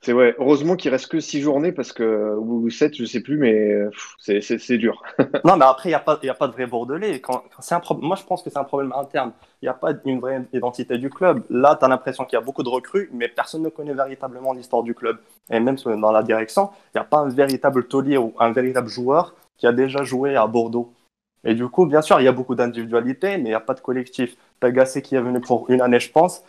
C'est 0.00 0.12
ouais, 0.12 0.34
heureusement 0.38 0.76
qu'il 0.76 0.90
reste 0.90 1.10
que 1.10 1.18
six 1.18 1.40
journées 1.40 1.72
parce 1.72 1.90
que 1.90 2.36
ou 2.36 2.68
sept, 2.68 2.94
je 2.94 3.06
sais 3.06 3.22
plus, 3.22 3.38
mais 3.38 3.74
c'est 4.18 4.76
dur. 4.76 5.02
non, 5.46 5.56
mais 5.56 5.64
après 5.64 5.88
il 5.88 5.92
n'y 5.92 5.94
a 5.94 5.98
pas 5.98 6.18
il 6.22 6.28
a 6.28 6.34
pas 6.34 6.46
de 6.46 6.52
vrai 6.52 6.66
bordelais. 6.66 7.22
Quand, 7.22 7.42
quand 7.56 7.74
un 7.74 7.80
problème, 7.80 8.08
moi 8.08 8.16
je 8.16 8.22
pense 8.22 8.42
que 8.42 8.50
c'est 8.50 8.58
un 8.58 8.64
problème 8.64 8.92
interne. 8.92 9.32
Il 9.62 9.64
n'y 9.64 9.70
a 9.70 9.72
pas 9.72 9.92
une 10.04 10.20
vraie 10.20 10.42
identité 10.52 10.98
du 10.98 11.08
club. 11.08 11.42
Là, 11.48 11.74
tu 11.80 11.86
as 11.86 11.88
l'impression 11.88 12.26
qu'il 12.26 12.36
y 12.36 12.42
a 12.42 12.44
beaucoup 12.44 12.62
de 12.62 12.68
recrues, 12.68 13.08
mais 13.14 13.28
personne 13.28 13.62
ne 13.62 13.70
connaît 13.70 13.94
véritablement 13.94 14.52
l'histoire 14.52 14.82
du 14.82 14.94
club. 14.94 15.16
Et 15.50 15.58
même 15.58 15.76
dans 15.76 16.12
la 16.12 16.22
direction, 16.22 16.68
il 16.94 16.98
n'y 16.98 17.00
a 17.00 17.04
pas 17.04 17.20
un 17.20 17.30
véritable 17.30 17.88
taulier 17.88 18.18
ou 18.18 18.34
un 18.38 18.52
véritable 18.52 18.88
joueur 18.88 19.34
qui 19.56 19.66
a 19.66 19.72
déjà 19.72 20.02
joué 20.04 20.36
à 20.36 20.46
Bordeaux. 20.46 20.92
Et 21.44 21.54
du 21.54 21.68
coup, 21.68 21.86
bien 21.86 22.02
sûr, 22.02 22.20
il 22.20 22.24
y 22.24 22.28
a 22.28 22.32
beaucoup 22.32 22.54
d'individualité, 22.54 23.36
mais 23.36 23.44
il 23.44 23.52
n'y 23.52 23.54
a 23.54 23.60
pas 23.60 23.74
de 23.74 23.80
collectif. 23.80 24.36
Tagassé 24.60 25.02
qui 25.02 25.14
est 25.14 25.20
venu 25.20 25.40
pour 25.40 25.68
une 25.70 25.80
année, 25.82 26.00
je 26.00 26.10
pense. 26.10 26.42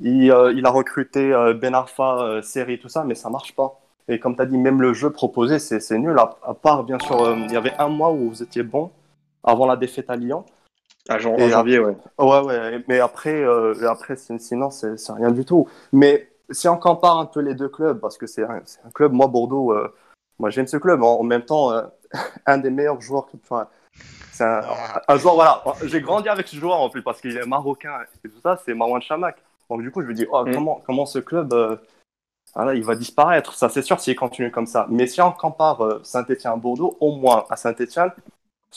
Il, 0.00 0.30
euh, 0.30 0.52
il 0.52 0.66
a 0.66 0.70
recruté 0.70 1.32
euh, 1.32 1.54
Ben 1.54 1.74
Arfa, 1.74 2.18
euh, 2.22 2.42
Série, 2.42 2.78
tout 2.78 2.88
ça, 2.88 3.04
mais 3.04 3.14
ça 3.14 3.30
marche 3.30 3.54
pas. 3.54 3.80
Et 4.08 4.18
comme 4.18 4.36
tu 4.36 4.42
as 4.42 4.46
dit, 4.46 4.58
même 4.58 4.82
le 4.82 4.92
jeu 4.92 5.10
proposé, 5.10 5.58
c'est 5.58 5.98
nul. 5.98 6.18
À, 6.18 6.36
à, 6.42 6.52
part, 6.52 6.84
bien 6.84 6.98
sûr, 6.98 7.22
euh, 7.22 7.36
il 7.36 7.52
y 7.52 7.56
avait 7.56 7.74
un 7.78 7.88
mois 7.88 8.12
où 8.12 8.28
vous 8.28 8.42
étiez 8.42 8.62
bon, 8.62 8.90
avant 9.42 9.66
la 9.66 9.76
défaite 9.76 10.10
à 10.10 10.16
Lyon. 10.16 10.44
À 11.08 11.18
jan 11.18 11.34
en 11.34 11.48
janvier, 11.48 11.78
ouais. 11.78 11.96
Ouais, 12.18 12.40
ouais. 12.40 12.84
Mais 12.88 13.00
après, 13.00 13.44
après 13.86 14.16
sinon, 14.16 14.70
c'est 14.70 14.96
rien 15.12 15.30
du 15.30 15.44
tout. 15.44 15.68
Mais 15.92 16.30
si 16.50 16.66
on 16.66 16.78
compare 16.78 17.18
un 17.18 17.26
peu 17.26 17.40
les 17.40 17.54
deux 17.54 17.68
clubs, 17.68 17.98
parce 17.98 18.16
que 18.18 18.26
c'est 18.26 18.42
un, 18.42 18.62
un, 18.84 18.90
club, 18.92 19.12
moi, 19.12 19.26
Bordeaux, 19.26 19.74
moi, 20.38 20.48
j'aime 20.48 20.66
ce 20.66 20.78
club. 20.78 21.02
En, 21.02 21.20
en 21.20 21.22
même 21.22 21.44
temps, 21.44 21.72
un 22.46 22.58
des 22.58 22.70
meilleurs 22.70 23.02
joueurs, 23.02 23.28
enfin, 23.42 23.68
un, 24.42 24.60
un, 25.06 25.16
joueur, 25.16 25.34
voilà. 25.34 25.62
J'ai 25.84 26.00
grandi 26.00 26.28
avec 26.28 26.48
ce 26.48 26.56
joueur 26.56 26.80
en 26.80 26.88
plus 26.90 27.02
parce 27.02 27.20
qu'il 27.20 27.36
est 27.36 27.46
marocain 27.46 28.00
et 28.24 28.28
tout 28.28 28.40
ça, 28.42 28.60
c'est 28.64 28.74
Marwan 28.74 29.00
Chamak. 29.00 29.36
Donc 29.70 29.82
du 29.82 29.90
coup, 29.90 30.02
je 30.02 30.06
me 30.06 30.14
dis, 30.14 30.26
oh, 30.30 30.44
mm. 30.44 30.54
comment, 30.54 30.82
comment 30.86 31.06
ce 31.06 31.18
club, 31.18 31.52
euh, 31.52 31.76
voilà, 32.54 32.74
il 32.74 32.84
va 32.84 32.94
disparaître? 32.94 33.54
Ça, 33.54 33.68
c'est 33.68 33.82
sûr 33.82 34.00
s'il 34.00 34.16
continue 34.16 34.50
comme 34.50 34.66
ça. 34.66 34.86
Mais 34.90 35.06
si 35.06 35.20
on 35.20 35.32
compare 35.32 35.84
euh, 35.84 36.00
Saint-Etienne-Bordeaux, 36.02 36.96
au 37.00 37.14
moins 37.16 37.44
à 37.50 37.56
Saint-Etienne, 37.56 38.10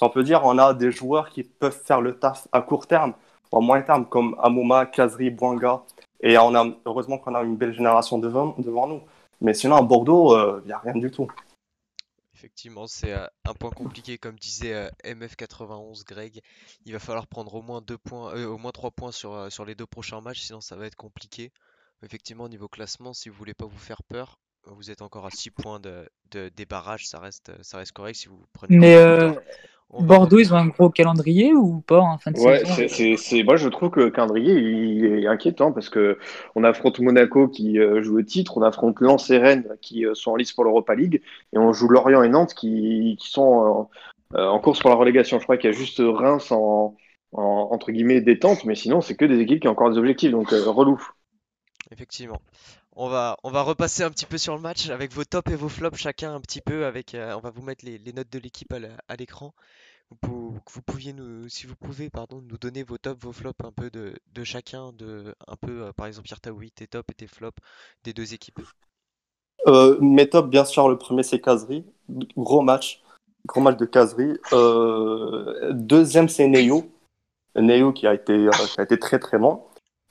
on 0.02 0.10
peut 0.10 0.24
dire 0.24 0.42
on 0.44 0.58
a 0.60 0.74
des 0.74 0.92
joueurs 0.92 1.30
qui 1.30 1.44
peuvent 1.44 1.82
faire 1.84 2.02
le 2.02 2.18
taf 2.18 2.48
à 2.52 2.62
court 2.62 2.88
terme, 2.88 3.14
ou 3.52 3.58
à 3.58 3.62
moyen 3.62 3.84
terme, 3.84 4.06
comme 4.06 4.36
Amouma, 4.42 4.86
Kazri, 4.86 5.30
Bouanga. 5.30 5.82
Et 6.22 6.38
on 6.38 6.54
a, 6.56 6.66
heureusement 6.86 7.18
qu'on 7.18 7.36
a 7.36 7.42
une 7.42 7.56
belle 7.56 7.74
génération 7.74 8.18
devant, 8.18 8.56
devant 8.58 8.88
nous. 8.88 9.02
Mais 9.42 9.54
sinon, 9.54 9.76
à 9.76 9.82
Bordeaux, 9.82 10.36
il 10.36 10.40
euh, 10.40 10.62
n'y 10.66 10.72
a 10.72 10.80
rien 10.80 10.94
du 10.94 11.12
tout. 11.12 11.28
Effectivement, 12.38 12.86
c'est 12.86 13.14
euh, 13.14 13.26
un 13.46 13.56
point 13.56 13.72
compliqué, 13.72 14.20
comme 14.20 14.38
disait 14.38 14.76
euh, 14.76 14.92
MF91 15.04 16.04
Greg. 16.06 16.40
Il 16.86 16.94
va 16.94 17.00
falloir 17.00 17.26
prendre 17.26 17.56
au 17.56 17.64
moins 17.64 17.82
deux 17.82 17.98
points, 17.98 18.32
euh, 18.36 18.46
au 18.46 18.60
moins 18.60 18.72
trois 18.72 18.92
points 18.92 19.12
sur, 19.12 19.52
sur 19.52 19.66
les 19.66 19.74
deux 19.74 19.88
prochains 19.88 20.22
matchs, 20.22 20.42
sinon 20.42 20.62
ça 20.62 20.76
va 20.76 20.86
être 20.86 20.96
compliqué. 20.96 21.52
Effectivement, 22.04 22.44
au 22.44 22.50
niveau 22.50 22.68
classement, 22.68 23.12
si 23.16 23.30
vous 23.30 23.36
voulez 23.36 23.56
pas 23.56 23.66
vous 23.66 23.80
faire 23.80 24.04
peur, 24.04 24.40
vous 24.76 24.92
êtes 24.92 25.02
encore 25.02 25.26
à 25.26 25.32
6 25.32 25.52
points 25.52 25.80
de, 25.80 26.08
de, 26.32 26.50
des 26.56 26.66
barrages, 26.66 27.08
ça 27.08 27.20
reste, 27.20 27.52
ça 27.64 27.78
reste 27.78 27.92
correct 27.94 28.16
si 28.16 28.28
vous 28.28 28.44
prenez. 28.54 28.78
Mais 28.78 28.96
Bordeaux, 29.90 30.40
ils 30.40 30.54
ont 30.54 30.58
un 30.58 30.68
gros 30.68 30.90
calendrier 30.90 31.54
ou 31.54 31.80
pas 31.82 32.00
en 32.00 32.18
fin 32.18 32.32
de 32.32 32.40
ouais, 32.40 32.66
saison? 32.66 33.16
c'est, 33.18 33.44
Moi, 33.44 33.56
je 33.56 33.70
trouve 33.70 33.90
que 33.90 34.02
le 34.02 34.10
calendrier 34.12 34.54
il 34.54 35.06
est 35.24 35.28
inquiétant 35.28 35.72
parce 35.72 35.90
que 35.90 36.18
on 36.56 36.64
affronte 36.66 37.00
Monaco 37.00 37.48
qui 37.48 37.80
euh, 37.80 38.02
joue 38.04 38.18
le 38.18 38.26
titre, 38.26 38.58
on 38.58 38.62
affronte 38.64 39.00
Lens 39.00 39.30
et 39.30 39.38
Rennes 39.38 39.78
qui 39.82 40.06
euh, 40.06 40.14
sont 40.14 40.32
en 40.32 40.36
lice 40.36 40.52
pour 40.52 40.66
l'Europa 40.66 40.94
League 40.94 41.22
et 41.54 41.58
on 41.58 41.72
joue 41.72 41.88
Lorient 41.88 42.22
et 42.22 42.30
Nantes 42.30 42.54
qui, 42.54 43.16
qui 43.18 43.30
sont 43.30 43.88
euh, 44.36 44.46
en 44.46 44.60
course 44.60 44.82
pour 44.82 44.90
la 44.90 44.98
relégation. 44.98 45.40
Je 45.40 45.44
crois 45.44 45.58
qu'il 45.58 45.72
y 45.72 45.74
a 45.74 45.78
juste 45.78 46.02
Reims 46.04 46.52
en, 46.52 46.96
en, 47.32 47.70
entre 47.72 47.92
guillemets 47.92 48.20
détente, 48.20 48.66
mais 48.66 48.76
sinon, 48.76 49.00
c'est 49.00 49.16
que 49.16 49.26
des 49.26 49.40
équipes 49.40 49.62
qui 49.62 49.70
ont 49.70 49.72
encore 49.72 49.90
des 49.90 49.98
objectifs, 49.98 50.32
donc 50.32 50.50
relou. 50.50 51.02
Effectivement. 51.92 52.42
On 53.00 53.10
va, 53.10 53.38
repasser 53.44 54.02
un 54.02 54.10
petit 54.10 54.26
peu 54.26 54.40
sur 54.40 54.56
le 54.56 54.60
match 54.60 54.90
avec 54.90 55.14
vos 55.14 55.24
tops 55.24 55.52
et 55.52 55.56
vos 55.56 55.70
flops 55.70 56.00
chacun 56.00 56.34
un 56.34 56.42
petit 56.42 56.62
peu. 56.62 56.86
Avec, 56.88 57.14
euh, 57.14 57.36
on 57.36 57.40
va 57.40 57.52
vous 57.52 57.62
mettre 57.62 57.86
les, 57.86 58.00
notes 58.12 58.32
de 58.32 58.40
l'équipe 58.40 58.74
à 59.08 59.16
l'écran. 59.16 59.54
Vous, 60.24 60.60
pouviez 60.84 61.14
nous, 61.14 61.48
si 61.48 61.68
vous 61.68 61.76
pouvez, 61.76 62.10
pardon, 62.10 62.42
nous 62.42 62.58
donner 62.58 62.82
vos 62.82 62.98
tops, 62.98 63.24
vos 63.24 63.34
flops 63.34 63.64
un 63.64 63.72
peu 63.72 63.92
de, 63.92 64.44
chacun, 64.44 64.94
de 64.94 65.36
un 65.48 65.56
peu, 65.58 65.84
euh, 65.84 65.94
par 65.94 66.08
exemple, 66.08 66.26
Pierre 66.26 66.42
Taoui, 66.42 66.72
tes 66.72 66.88
tops 66.88 67.12
et 67.12 67.14
tes 67.14 67.28
flops 67.28 67.62
des 68.04 68.14
deux 68.14 68.34
équipes. 68.34 68.62
Euh, 69.68 70.00
mes 70.02 70.28
tops, 70.28 70.50
bien 70.50 70.66
sûr, 70.66 70.90
le 70.90 70.98
premier 70.98 71.22
c'est 71.22 71.40
Casery, 71.40 71.86
gros 72.36 72.62
match, 72.62 73.04
gros 73.46 73.62
match 73.62 73.78
de 73.78 73.86
Casery. 73.86 74.40
Euh, 74.54 75.72
deuxième 75.72 76.30
c'est 76.30 76.48
Neo, 76.48 76.90
Neo 77.56 77.94
qui 77.94 78.08
a 78.08 78.16
été, 78.16 78.50
a 78.78 78.82
été 78.82 78.98
très 78.98 79.20
très 79.20 79.38
bon. 79.38 79.62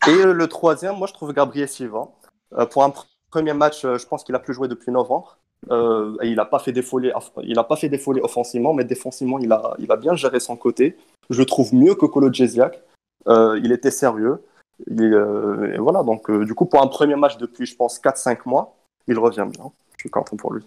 Et 0.06 0.22
le 0.24 0.46
troisième, 0.46 0.96
moi 0.96 1.08
je 1.08 1.14
trouve 1.14 1.32
Gabriel 1.32 1.68
Silva. 1.68 2.12
Euh, 2.56 2.66
pour 2.66 2.84
un 2.84 2.88
pr- 2.90 3.06
premier 3.30 3.52
match, 3.52 3.84
euh, 3.84 3.98
je 3.98 4.06
pense 4.06 4.24
qu'il 4.24 4.34
a 4.34 4.38
plus 4.38 4.54
joué 4.54 4.68
depuis 4.68 4.90
novembre. 4.92 5.38
Euh, 5.70 6.16
et 6.22 6.28
il 6.28 6.36
n'a 6.36 6.44
pas 6.44 6.58
fait 6.58 6.72
défoler, 6.72 7.12
il 7.42 7.58
a 7.58 7.64
pas 7.64 7.76
fait 7.76 7.90
offensivement, 8.22 8.74
mais 8.74 8.84
défensivement, 8.84 9.38
il 9.38 9.50
a, 9.52 9.74
il 9.78 9.90
a 9.90 9.96
bien 9.96 10.14
géré 10.14 10.38
son 10.38 10.56
côté. 10.56 10.96
Je 11.30 11.40
le 11.40 11.46
trouve 11.46 11.74
mieux 11.74 11.94
que 11.94 12.06
Kolo. 12.06 12.30
Euh, 13.28 13.60
il 13.62 13.72
était 13.72 13.90
sérieux. 13.90 14.44
Il, 14.86 15.02
euh, 15.02 15.72
et 15.74 15.78
voilà, 15.78 16.02
donc 16.02 16.30
du 16.30 16.54
coup, 16.54 16.66
pour 16.66 16.82
un 16.82 16.86
premier 16.86 17.16
match 17.16 17.38
depuis, 17.38 17.66
je 17.66 17.74
pense, 17.74 17.98
4-5 17.98 18.46
mois, 18.46 18.76
il 19.08 19.18
revient 19.18 19.46
bien. 19.50 19.72
Je 19.96 20.02
suis 20.02 20.10
content 20.10 20.36
pour 20.36 20.52
lui. 20.52 20.62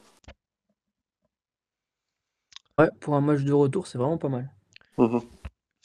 Ouais, 2.79 2.89
pour 3.00 3.13
un 3.13 3.22
match 3.22 3.41
de 3.41 3.53
retour, 3.53 3.88
c'est 3.88 3.98
vraiment 3.98 4.17
pas 4.17 4.29
mal. 4.29 4.50
Mhm. 4.98 5.22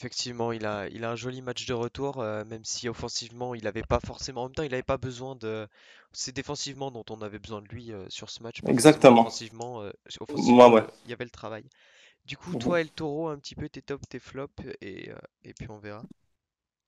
Effectivement, 0.05 0.51
il 0.51 0.67
a, 0.67 0.87
il 0.89 1.03
a 1.03 1.09
un 1.09 1.15
joli 1.15 1.41
match 1.41 1.65
de 1.65 1.73
retour, 1.73 2.21
euh, 2.21 2.45
même 2.45 2.63
si 2.63 2.87
offensivement, 2.87 3.55
il 3.55 3.63
n'avait 3.63 3.81
pas 3.81 3.99
forcément. 3.99 4.43
En 4.43 4.45
même 4.45 4.53
temps, 4.53 4.61
il 4.61 4.69
n'avait 4.69 4.83
pas 4.83 4.97
besoin 4.97 5.35
de. 5.35 5.67
C'est 6.11 6.31
défensivement 6.31 6.91
dont 6.91 7.03
on 7.09 7.23
avait 7.23 7.39
besoin 7.39 7.63
de 7.63 7.67
lui 7.69 7.91
euh, 7.91 8.05
sur 8.09 8.29
ce 8.29 8.43
match. 8.43 8.61
Exactement. 8.67 9.21
Offensivement, 9.21 9.81
euh, 9.81 9.89
offensivement, 10.19 10.67
Ouais, 10.67 10.81
ouais. 10.81 10.87
il 11.05 11.09
y 11.09 11.13
avait 11.13 11.23
le 11.23 11.31
travail. 11.31 11.63
Du 12.25 12.37
coup, 12.37 12.51
Mhm. 12.51 12.59
toi, 12.59 12.81
El 12.81 12.91
Toro, 12.91 13.29
un 13.29 13.39
petit 13.39 13.55
peu 13.55 13.67
tes 13.67 13.81
tops, 13.81 14.07
tes 14.07 14.19
flops, 14.19 14.53
et, 14.79 15.09
euh, 15.09 15.15
et 15.43 15.53
puis 15.55 15.67
on 15.71 15.79
verra. 15.79 16.03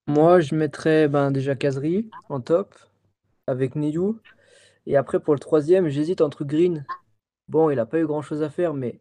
Moi, 0.06 0.40
je 0.40 0.54
mettrais 0.54 1.08
ben, 1.08 1.32
déjà 1.32 1.56
Kazri 1.56 2.08
en 2.30 2.40
top, 2.40 2.76
avec 3.48 3.76
Niyu. 3.76 4.14
Et 4.86 4.96
après, 4.96 5.20
pour 5.20 5.34
le 5.34 5.40
troisième, 5.40 5.90
j'hésite 5.90 6.22
entre 6.22 6.46
Green. 6.46 6.86
Bon, 7.48 7.72
il 7.72 7.78
n'a 7.78 7.88
pas 7.88 8.00
eu 8.00 8.06
grand-chose 8.06 8.44
à 8.44 8.52
faire, 8.52 8.76
mais 8.76 9.00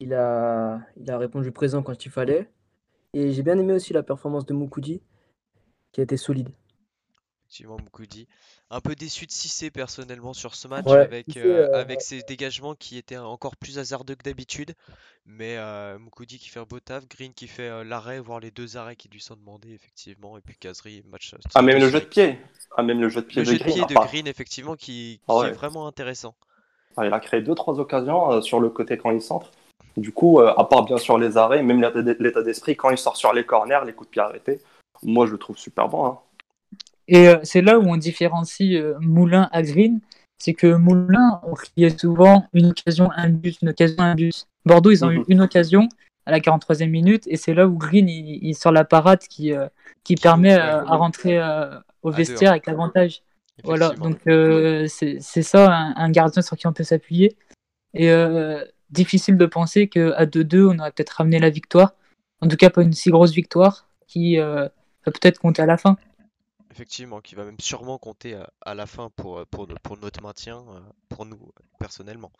il 0.00 0.14
a, 0.14 0.80
il 0.96 1.10
a 1.10 1.18
répondu 1.18 1.52
présent 1.52 1.82
quand 1.82 2.06
il 2.06 2.10
fallait. 2.10 2.48
Et 3.14 3.32
j'ai 3.32 3.42
bien 3.42 3.58
aimé 3.58 3.74
aussi 3.74 3.92
la 3.92 4.02
performance 4.02 4.46
de 4.46 4.54
Mukudi, 4.54 5.02
qui 5.92 6.00
a 6.00 6.04
été 6.04 6.16
solide. 6.16 6.50
Effectivement, 7.44 7.76
Mukudi. 7.76 8.26
Un 8.70 8.80
peu 8.80 8.94
déçu 8.94 9.26
de 9.26 9.30
Cissé 9.30 9.70
personnellement 9.70 10.32
sur 10.32 10.54
ce 10.54 10.66
match, 10.68 10.86
Ouais, 10.86 11.00
avec, 11.00 11.26
Cissé, 11.26 11.42
euh, 11.44 11.68
euh, 11.68 11.80
avec 11.80 12.00
ses 12.00 12.22
dégagements 12.22 12.74
qui 12.74 12.96
étaient 12.96 13.18
encore 13.18 13.56
plus 13.56 13.78
hasardeux 13.78 14.14
que 14.14 14.22
d'habitude. 14.22 14.72
Mais 15.26 15.58
euh, 15.58 15.98
Mukudi 15.98 16.38
qui 16.38 16.48
fait 16.48 16.60
un 16.60 16.64
beau 16.64 16.80
taf, 16.80 17.06
Green 17.06 17.34
qui 17.34 17.48
fait 17.48 17.68
euh, 17.68 17.84
l'arrêt, 17.84 18.18
voire 18.20 18.40
les 18.40 18.50
deux 18.50 18.78
arrêts 18.78 18.96
qui 18.96 19.10
lui 19.10 19.20
sont 19.20 19.36
demandés, 19.36 19.74
effectivement. 19.74 20.38
Et 20.38 20.40
puis 20.40 20.56
Kazri, 20.56 21.02
match. 21.10 21.34
Ah, 21.54 21.60
même 21.60 21.78
le 21.78 21.90
jeu 21.90 22.00
de 22.00 22.06
pied. 22.06 22.38
Ah, 22.74 22.82
même 22.82 23.00
le 23.02 23.10
jeu 23.10 23.20
de 23.20 23.26
pied 23.26 23.42
Le 23.42 23.46
de 23.46 23.52
jeu 23.52 23.58
de 23.58 23.62
Green. 23.64 23.74
pied 23.74 23.94
de 23.94 23.98
Enfin, 23.98 24.06
Green, 24.08 24.26
effectivement, 24.26 24.74
qui, 24.74 25.20
Ah 25.28 25.36
ouais. 25.36 25.48
est 25.48 25.52
vraiment 25.52 25.86
intéressant. 25.86 26.34
Ah, 26.96 27.06
il 27.06 27.12
a 27.12 27.20
créé 27.20 27.42
deux, 27.42 27.54
trois 27.54 27.78
occasions 27.78 28.32
euh, 28.32 28.40
sur 28.40 28.60
le 28.60 28.70
côté 28.70 28.96
quand 28.96 29.10
il 29.10 29.20
centre. 29.20 29.50
Du 29.96 30.12
coup, 30.12 30.40
euh, 30.40 30.52
à 30.56 30.64
part 30.64 30.84
bien 30.84 30.96
sûr 30.98 31.18
les 31.18 31.36
arrêts, 31.36 31.62
même 31.62 31.80
l'état 32.18 32.42
d'esprit, 32.42 32.76
quand 32.76 32.90
il 32.90 32.98
sort 32.98 33.16
sur 33.16 33.32
les 33.32 33.44
corners, 33.44 33.80
les 33.86 33.92
coups 33.92 34.08
de 34.08 34.12
pied 34.12 34.22
arrêtés, 34.22 34.60
moi 35.02 35.26
je 35.26 35.32
le 35.32 35.38
trouve 35.38 35.58
super 35.58 35.88
bon. 35.88 36.06
hein. 36.06 36.18
Et 37.08 37.28
euh, 37.28 37.38
c'est 37.42 37.60
là 37.62 37.78
où 37.78 37.82
on 37.88 37.96
différencie 37.96 38.74
euh, 38.80 38.94
Moulin 39.00 39.48
à 39.52 39.62
Green. 39.62 40.00
C'est 40.38 40.54
que 40.54 40.74
Moulin, 40.74 41.40
on 41.44 41.54
criait 41.54 41.96
souvent 41.96 42.46
une 42.52 42.66
occasion, 42.66 43.10
un 43.16 43.28
but, 43.28 43.60
une 43.62 43.68
occasion, 43.68 43.96
un 44.02 44.14
but. 44.14 44.46
Bordeaux, 44.64 44.90
ils 44.90 45.04
ont 45.04 45.10
eu 45.10 45.18
Mhm. 45.18 45.24
une 45.28 45.40
occasion 45.42 45.88
à 46.26 46.30
la 46.30 46.40
43e 46.40 46.90
minute. 46.90 47.24
Et 47.26 47.36
c'est 47.36 47.54
là 47.54 47.66
où 47.68 47.76
Green, 47.76 48.08
il, 48.08 48.38
il 48.42 48.54
sort 48.54 48.72
la 48.72 48.84
parade 48.84 49.20
qui, 49.20 49.52
euh, 49.52 49.66
qui 50.04 50.14
permet 50.16 50.54
euh, 50.54 50.84
à 50.84 50.96
rentrer 50.96 51.38
euh, 51.38 51.78
au 52.02 52.10
vestiaire 52.10 52.50
hein. 52.50 52.52
avec 52.52 52.66
l'avantage. 52.66 53.22
Voilà, 53.64 53.90
donc 53.90 54.18
euh, 54.26 54.86
c'est 54.88 55.18
c'est 55.20 55.42
ça, 55.42 55.70
un, 55.72 55.94
un 55.96 56.10
gardien 56.10 56.42
sur 56.42 56.56
qui 56.56 56.66
on 56.66 56.72
peut 56.72 56.82
s'appuyer. 56.84 57.36
Et 57.94 58.10
euh, 58.10 58.64
difficile 58.92 59.36
de 59.36 59.46
penser 59.46 59.88
qu'à 59.88 60.26
2-2, 60.26 60.66
on 60.66 60.78
aurait 60.78 60.92
peut-être 60.92 61.10
ramené 61.10 61.38
la 61.38 61.50
victoire. 61.50 61.94
En 62.40 62.48
tout 62.48 62.56
cas, 62.56 62.70
pas 62.70 62.82
une 62.82 62.92
si 62.92 63.10
grosse 63.10 63.32
victoire 63.32 63.88
qui 64.06 64.38
euh, 64.38 64.68
va 65.06 65.12
peut-être 65.12 65.38
compter 65.38 65.62
à 65.62 65.66
la 65.66 65.78
fin. 65.78 65.96
Effectivement, 66.70 67.20
qui 67.20 67.34
va 67.34 67.44
même 67.44 67.60
sûrement 67.60 67.98
compter 67.98 68.40
à, 68.62 68.74
la 68.74 68.86
fin 68.86 69.10
pour, 69.10 69.38
euh, 69.38 69.44
pour, 69.50 69.66
pour 69.82 69.96
notre 69.96 70.22
maintien, 70.22 70.64
euh, 70.68 70.80
pour 71.08 71.26
nous, 71.26 71.50
personnellement. 71.78 72.32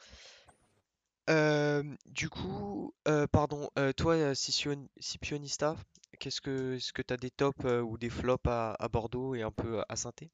Du 2.07 2.29
coup, 2.29 2.95
pardon, 3.31 3.71
toi, 3.97 4.35
Scipion- 4.35 4.89
Scipionista, 5.01 5.77
qu'est-ce 6.19 6.43
que, 6.43 6.75
est-ce 6.75 6.93
que 6.93 7.01
tu 7.01 7.15
as 7.15 7.17
des 7.17 7.31
tops 7.31 7.65
ou 7.65 7.97
des 7.97 8.11
flops 8.11 8.47
à, 8.47 8.75
à 8.79 8.89
Bordeaux 8.89 9.35
et 9.35 9.41
un 9.41 9.51
peu 9.51 9.83
à 9.89 9.97
Saint-Étienne? 9.97 10.29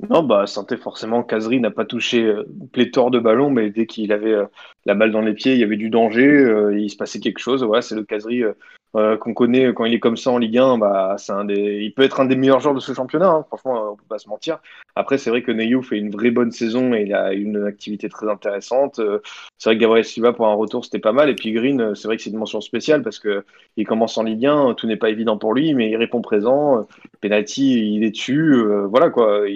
Non, 0.00 0.22
bah, 0.22 0.46
Santé, 0.46 0.76
forcément, 0.76 1.22
Kazri 1.22 1.60
n'a 1.60 1.70
pas 1.70 1.84
touché 1.84 2.24
euh, 2.24 2.44
pléthore 2.72 3.10
de 3.10 3.20
ballons, 3.20 3.50
mais 3.50 3.70
dès 3.70 3.86
qu'il 3.86 4.12
avait 4.12 4.32
euh, 4.32 4.46
la 4.86 4.94
balle 4.94 5.12
dans 5.12 5.20
les 5.20 5.34
pieds, 5.34 5.52
il 5.54 5.60
y 5.60 5.64
avait 5.64 5.76
du 5.76 5.88
danger, 5.88 6.26
euh, 6.26 6.78
il 6.78 6.90
se 6.90 6.96
passait 6.96 7.20
quelque 7.20 7.38
chose. 7.38 7.62
Voilà, 7.62 7.80
c'est 7.80 7.94
le 7.94 8.04
Kazri 8.04 8.42
qu'on 8.92 9.34
connaît 9.34 9.74
quand 9.74 9.86
il 9.86 9.94
est 9.94 9.98
comme 9.98 10.16
ça 10.16 10.30
en 10.30 10.38
Ligue 10.38 10.58
1. 10.58 10.78
Bah, 10.78 11.16
c'est 11.18 11.32
un 11.32 11.44
des... 11.44 11.80
Il 11.82 11.92
peut 11.94 12.02
être 12.02 12.20
un 12.20 12.26
des 12.26 12.36
meilleurs 12.36 12.60
joueurs 12.60 12.74
de 12.74 12.80
ce 12.80 12.92
championnat, 12.92 13.28
hein. 13.28 13.44
franchement, 13.48 13.92
on 13.92 13.96
peut 13.96 14.04
pas 14.08 14.18
se 14.18 14.28
mentir. 14.28 14.60
Après, 14.94 15.18
c'est 15.18 15.30
vrai 15.30 15.42
que 15.42 15.50
Neyou 15.50 15.82
fait 15.82 15.98
une 15.98 16.10
vraie 16.10 16.30
bonne 16.30 16.52
saison 16.52 16.94
et 16.94 17.02
il 17.02 17.12
a 17.12 17.32
une 17.32 17.64
activité 17.66 18.08
très 18.08 18.28
intéressante. 18.28 19.00
C'est 19.58 19.68
vrai 19.68 19.76
que 19.76 19.80
Gabriel 19.80 20.04
Silva, 20.04 20.32
pour 20.32 20.46
un 20.46 20.54
retour, 20.54 20.84
c'était 20.84 21.00
pas 21.00 21.10
mal. 21.10 21.28
Et 21.28 21.34
puis 21.34 21.50
Green, 21.50 21.96
c'est 21.96 22.06
vrai 22.06 22.16
que 22.16 22.22
c'est 22.22 22.30
une 22.30 22.38
mention 22.38 22.60
spéciale 22.60 23.02
parce 23.02 23.18
que 23.18 23.44
il 23.76 23.84
commence 23.84 24.16
en 24.16 24.22
Ligue 24.22 24.46
1, 24.46 24.74
tout 24.74 24.86
n'est 24.86 24.96
pas 24.96 25.10
évident 25.10 25.38
pour 25.38 25.54
lui, 25.54 25.74
mais 25.74 25.90
il 25.90 25.96
répond 25.96 26.20
présent. 26.20 26.86
Penalty, 27.20 27.96
il 27.96 28.04
est 28.04 28.12
dessus. 28.12 28.64
voilà 28.88 29.10
quoi. 29.10 29.48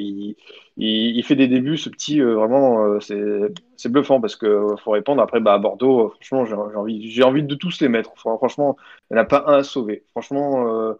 Il, 0.76 1.22
fait 1.24 1.36
des 1.36 1.48
débuts, 1.48 1.76
ce 1.76 1.90
petit, 1.90 2.20
euh, 2.20 2.34
vraiment, 2.34 2.84
euh, 2.84 3.50
c'est 3.76 3.88
bluffant 3.88 4.20
parce 4.20 4.36
que 4.36 4.46
euh, 4.46 4.76
faut 4.76 4.92
répondre. 4.92 5.22
Après, 5.22 5.40
bah, 5.40 5.54
à 5.54 5.58
Bordeaux, 5.58 6.10
franchement, 6.10 6.44
j'ai 6.44 6.54
envie, 6.54 7.22
envie 7.22 7.42
de 7.42 7.54
tous 7.54 7.80
les 7.80 7.88
mettre. 7.88 8.12
Franchement, 8.16 8.76
il 9.10 9.14
n'y 9.14 9.20
en 9.20 9.22
a 9.22 9.26
pas 9.26 9.44
un 9.46 9.58
à 9.58 9.62
sauver. 9.64 10.04
Franchement, 10.10 10.96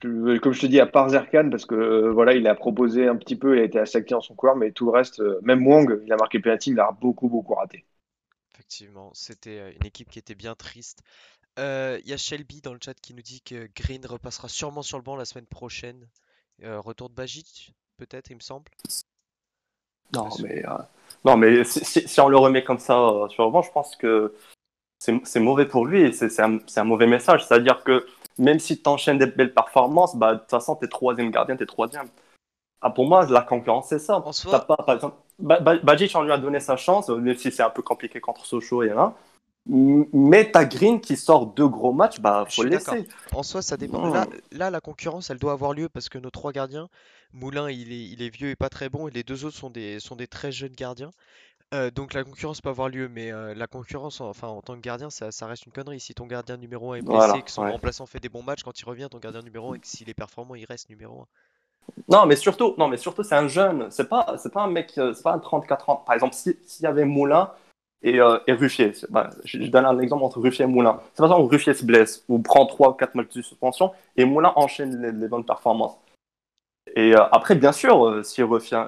comme 0.00 0.52
je 0.52 0.60
te 0.60 0.66
dis, 0.66 0.80
à 0.80 0.86
part 0.86 1.10
Zerkan, 1.10 1.50
parce 1.50 1.66
que 1.66 2.08
voilà, 2.08 2.34
il 2.34 2.46
a 2.46 2.54
proposé 2.54 3.06
un 3.06 3.16
petit 3.16 3.36
peu, 3.36 3.56
il 3.56 3.60
a 3.60 3.64
été 3.64 3.78
assez 3.78 3.98
actif 3.98 4.16
dans 4.16 4.20
son 4.20 4.34
couloir, 4.34 4.56
mais 4.56 4.72
tout 4.72 4.86
le 4.86 4.92
reste, 4.92 5.22
même 5.42 5.66
Wang, 5.66 6.00
il 6.04 6.12
a 6.12 6.16
marqué 6.16 6.40
penalty, 6.40 6.70
il 6.70 6.80
a 6.80 6.90
beaucoup, 7.00 7.28
beaucoup 7.28 7.54
raté. 7.54 7.84
Effectivement, 8.54 9.10
c'était 9.14 9.72
une 9.72 9.86
équipe 9.86 10.10
qui 10.10 10.18
était 10.18 10.34
bien 10.34 10.54
triste. 10.54 11.02
Il 11.58 12.02
y 12.06 12.12
a 12.12 12.16
Shelby 12.16 12.60
dans 12.60 12.72
le 12.72 12.80
chat 12.82 12.94
qui 12.94 13.14
nous 13.14 13.22
dit 13.22 13.42
que 13.42 13.68
Green 13.76 14.04
repassera 14.04 14.48
sûrement 14.48 14.82
sur 14.82 14.98
le 14.98 15.04
banc 15.04 15.16
la 15.16 15.24
semaine 15.24 15.46
prochaine. 15.46 16.08
Retour 16.62 17.08
de 17.08 17.14
Bajic, 17.14 17.72
peut-être, 18.00 18.30
il 18.30 18.36
me 18.36 18.40
semble. 18.40 18.70
Non, 20.12 20.28
mais, 20.42 20.64
euh, 20.66 20.78
non, 21.24 21.36
mais 21.36 21.64
si, 21.64 21.84
si- 21.84 22.08
si 22.08 22.20
on 22.20 22.28
le 22.28 22.38
remet 22.38 22.64
comme 22.64 22.78
ça 22.78 22.98
euh, 22.98 23.28
sur 23.28 23.44
le 23.44 23.50
banc, 23.50 23.62
je 23.62 23.70
pense 23.70 23.94
que 23.94 24.34
c'est 24.98 25.40
mauvais 25.40 25.66
pour 25.66 25.86
lui 25.86 26.02
et 26.02 26.12
c'est 26.12 26.40
un, 26.40 26.84
mauvais 26.84 27.06
message. 27.06 27.46
C'est-à-dire 27.46 27.82
que 27.84 28.06
même 28.38 28.58
si 28.58 28.82
tu 28.82 28.88
enchaînes 28.88 29.18
des 29.18 29.26
belles 29.26 29.54
performances, 29.54 30.16
bah, 30.16 30.34
de 30.34 30.40
toute 30.40 30.50
façon, 30.50 30.74
t'es 30.76 30.88
troisième 30.88 31.30
gardien, 31.30 31.56
t'es 31.56 31.66
troisième. 31.66 32.08
Ah, 32.82 32.90
pour 32.90 33.06
moi, 33.06 33.26
la 33.26 33.42
concurrence, 33.42 33.88
c'est 33.88 33.98
ça. 33.98 34.16
En 34.16 34.32
soi- 34.32 34.66
pas, 34.66 34.76
par 34.76 34.94
exemple, 34.94 35.16
Ba- 35.38 35.60
Ba- 35.60 35.78
Bajic, 35.78 36.12
on 36.14 36.22
lui 36.22 36.32
a 36.32 36.38
donné 36.38 36.60
sa 36.60 36.76
chance, 36.76 37.08
euh, 37.10 37.16
même 37.16 37.36
si 37.36 37.50
c'est 37.50 37.62
un 37.62 37.70
peu 37.70 37.82
compliqué 37.82 38.20
contre 38.20 38.44
Sochaux 38.46 38.82
et 38.82 38.88
là. 38.88 39.14
Mais 39.66 40.50
t'as 40.50 40.64
Green 40.64 41.00
qui 41.00 41.16
sort 41.16 41.46
deux 41.46 41.68
gros 41.68 41.92
matchs, 41.92 42.18
bah, 42.20 42.46
faut 42.48 42.62
le 42.62 42.70
laisser. 42.70 43.06
En 43.32 43.42
soi, 43.42 43.62
ça 43.62 43.76
dépend. 43.76 44.12
Là, 44.52 44.70
la 44.70 44.80
concurrence, 44.80 45.30
elle 45.30 45.38
doit 45.38 45.52
avoir 45.52 45.72
lieu 45.74 45.88
parce 45.88 46.08
que 46.08 46.18
nos 46.18 46.30
trois 46.30 46.52
gardiens, 46.52 46.88
Moulin, 47.32 47.68
il 47.70 47.92
est, 47.92 48.04
il 48.08 48.22
est 48.22 48.28
vieux 48.28 48.50
et 48.50 48.56
pas 48.56 48.68
très 48.68 48.88
bon, 48.88 49.08
et 49.08 49.10
les 49.10 49.24
deux 49.24 49.44
autres 49.44 49.56
sont 49.56 49.68
des, 49.70 49.98
sont 50.00 50.14
des 50.16 50.28
très 50.28 50.52
jeunes 50.52 50.74
gardiens. 50.74 51.10
Euh, 51.74 51.90
donc 51.90 52.14
la 52.14 52.24
concurrence 52.24 52.60
peut 52.62 52.70
avoir 52.70 52.88
lieu, 52.90 53.08
mais 53.08 53.32
euh, 53.32 53.54
la 53.54 53.66
concurrence, 53.68 54.20
enfin, 54.22 54.48
en 54.48 54.62
tant 54.62 54.76
que 54.76 54.80
gardien, 54.80 55.10
ça, 55.10 55.32
ça 55.32 55.46
reste 55.48 55.66
une 55.66 55.72
connerie. 55.72 56.00
Si 56.00 56.14
ton 56.14 56.26
gardien 56.26 56.56
numéro 56.58 56.92
1 56.92 56.96
est 56.98 57.02
blessé, 57.02 57.42
Voilà, 57.42 57.44
que 57.44 57.50
son 57.52 57.64
ouais. 57.64 57.66
remplaçant 57.66 58.06
fait 58.06 58.20
des 58.20 58.28
bons 58.30 58.42
matchs, 58.44 58.62
quand 58.64 58.78
il 58.80 58.84
revient, 58.86 59.08
ton 59.10 59.18
gardien 59.18 59.42
numéro 59.42 59.72
1, 59.72 59.76
et 59.76 59.80
que 59.80 59.88
s'il 59.88 60.10
est 60.10 60.14
performant, 60.14 60.54
il 60.56 60.64
reste 60.66 60.90
numéro 60.90 61.22
1. 61.22 61.26
Non, 62.08 62.26
mais 62.26 62.36
surtout, 62.36 62.74
non, 62.78 62.88
mais 62.88 62.96
surtout, 62.96 63.22
c'est 63.22 63.34
un 63.34 63.48
jeune. 63.48 63.86
C'est 63.90 64.08
pas, 64.08 64.36
c'est 64.38 64.52
pas 64.52 64.62
un 64.62 64.68
mec, 64.70 64.92
euh, 64.98 65.12
c'est 65.14 65.22
pas 65.22 65.32
un 65.32 65.38
34 65.38 65.88
ans. 65.90 65.96
Par 66.06 66.14
exemple, 66.14 66.34
si- 66.34 66.56
s'il 66.64 66.84
y 66.84 66.86
avait 66.86 67.04
Moulin 67.04 67.50
et, 68.02 68.20
euh, 68.20 68.38
et 68.46 68.52
Ruffier, 68.52 68.92
bah, 69.10 69.30
je, 69.44 69.62
je 69.62 69.70
donne 69.70 69.84
un 69.86 69.98
exemple 69.98 70.24
entre 70.24 70.40
Ruffier 70.40 70.64
et 70.64 70.68
Moulin. 70.68 71.00
C'est 71.14 71.22
pas 71.22 71.28
ça 71.28 71.38
où 71.38 71.46
Ruffier 71.46 71.74
se 71.74 71.84
blesse 71.84 72.24
ou 72.28 72.38
prend 72.40 72.66
3 72.66 72.90
ou 72.90 72.92
4 72.94 73.14
matchs 73.14 73.28
de 73.34 73.42
suspension 73.42 73.92
et 74.16 74.24
Moulin 74.24 74.52
enchaîne 74.56 75.00
les, 75.02 75.12
les 75.12 75.28
bonnes 75.28 75.44
performances. 75.44 75.98
Et 76.96 77.14
euh, 77.14 77.24
après, 77.30 77.54
bien 77.54 77.72
sûr, 77.72 78.06
euh, 78.06 78.22
si, 78.22 78.42
Ruffier, 78.42 78.78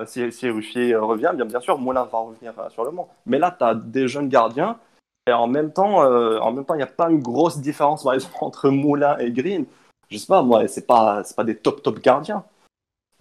Ruffier 0.50 0.94
euh, 0.94 1.02
revient, 1.02 1.32
bien, 1.34 1.60
sûr, 1.60 1.78
Moulin 1.78 2.04
va 2.04 2.18
revenir 2.18 2.52
sur 2.70 2.84
le 2.84 2.90
banc. 2.90 3.08
Mais 3.26 3.38
là, 3.38 3.54
tu 3.56 3.64
as 3.64 3.74
des 3.74 4.08
jeunes 4.08 4.28
gardiens 4.28 4.78
et 5.28 5.32
en 5.32 5.46
même 5.46 5.72
temps, 5.72 6.02
il 6.04 6.76
n'y 6.76 6.82
a 6.82 6.86
pas 6.86 7.10
une 7.10 7.20
grosse 7.20 7.58
différence, 7.58 8.06
entre 8.40 8.70
Moulin 8.70 9.16
et 9.18 9.30
Green. 9.30 9.66
Je 10.10 10.18
sais 10.18 10.26
pas, 10.26 10.42
moi, 10.42 10.66
c'est 10.68 10.86
pas, 10.86 11.22
pas 11.36 11.44
des 11.44 11.56
top 11.56 11.82
top 11.82 12.00
gardiens. 12.00 12.44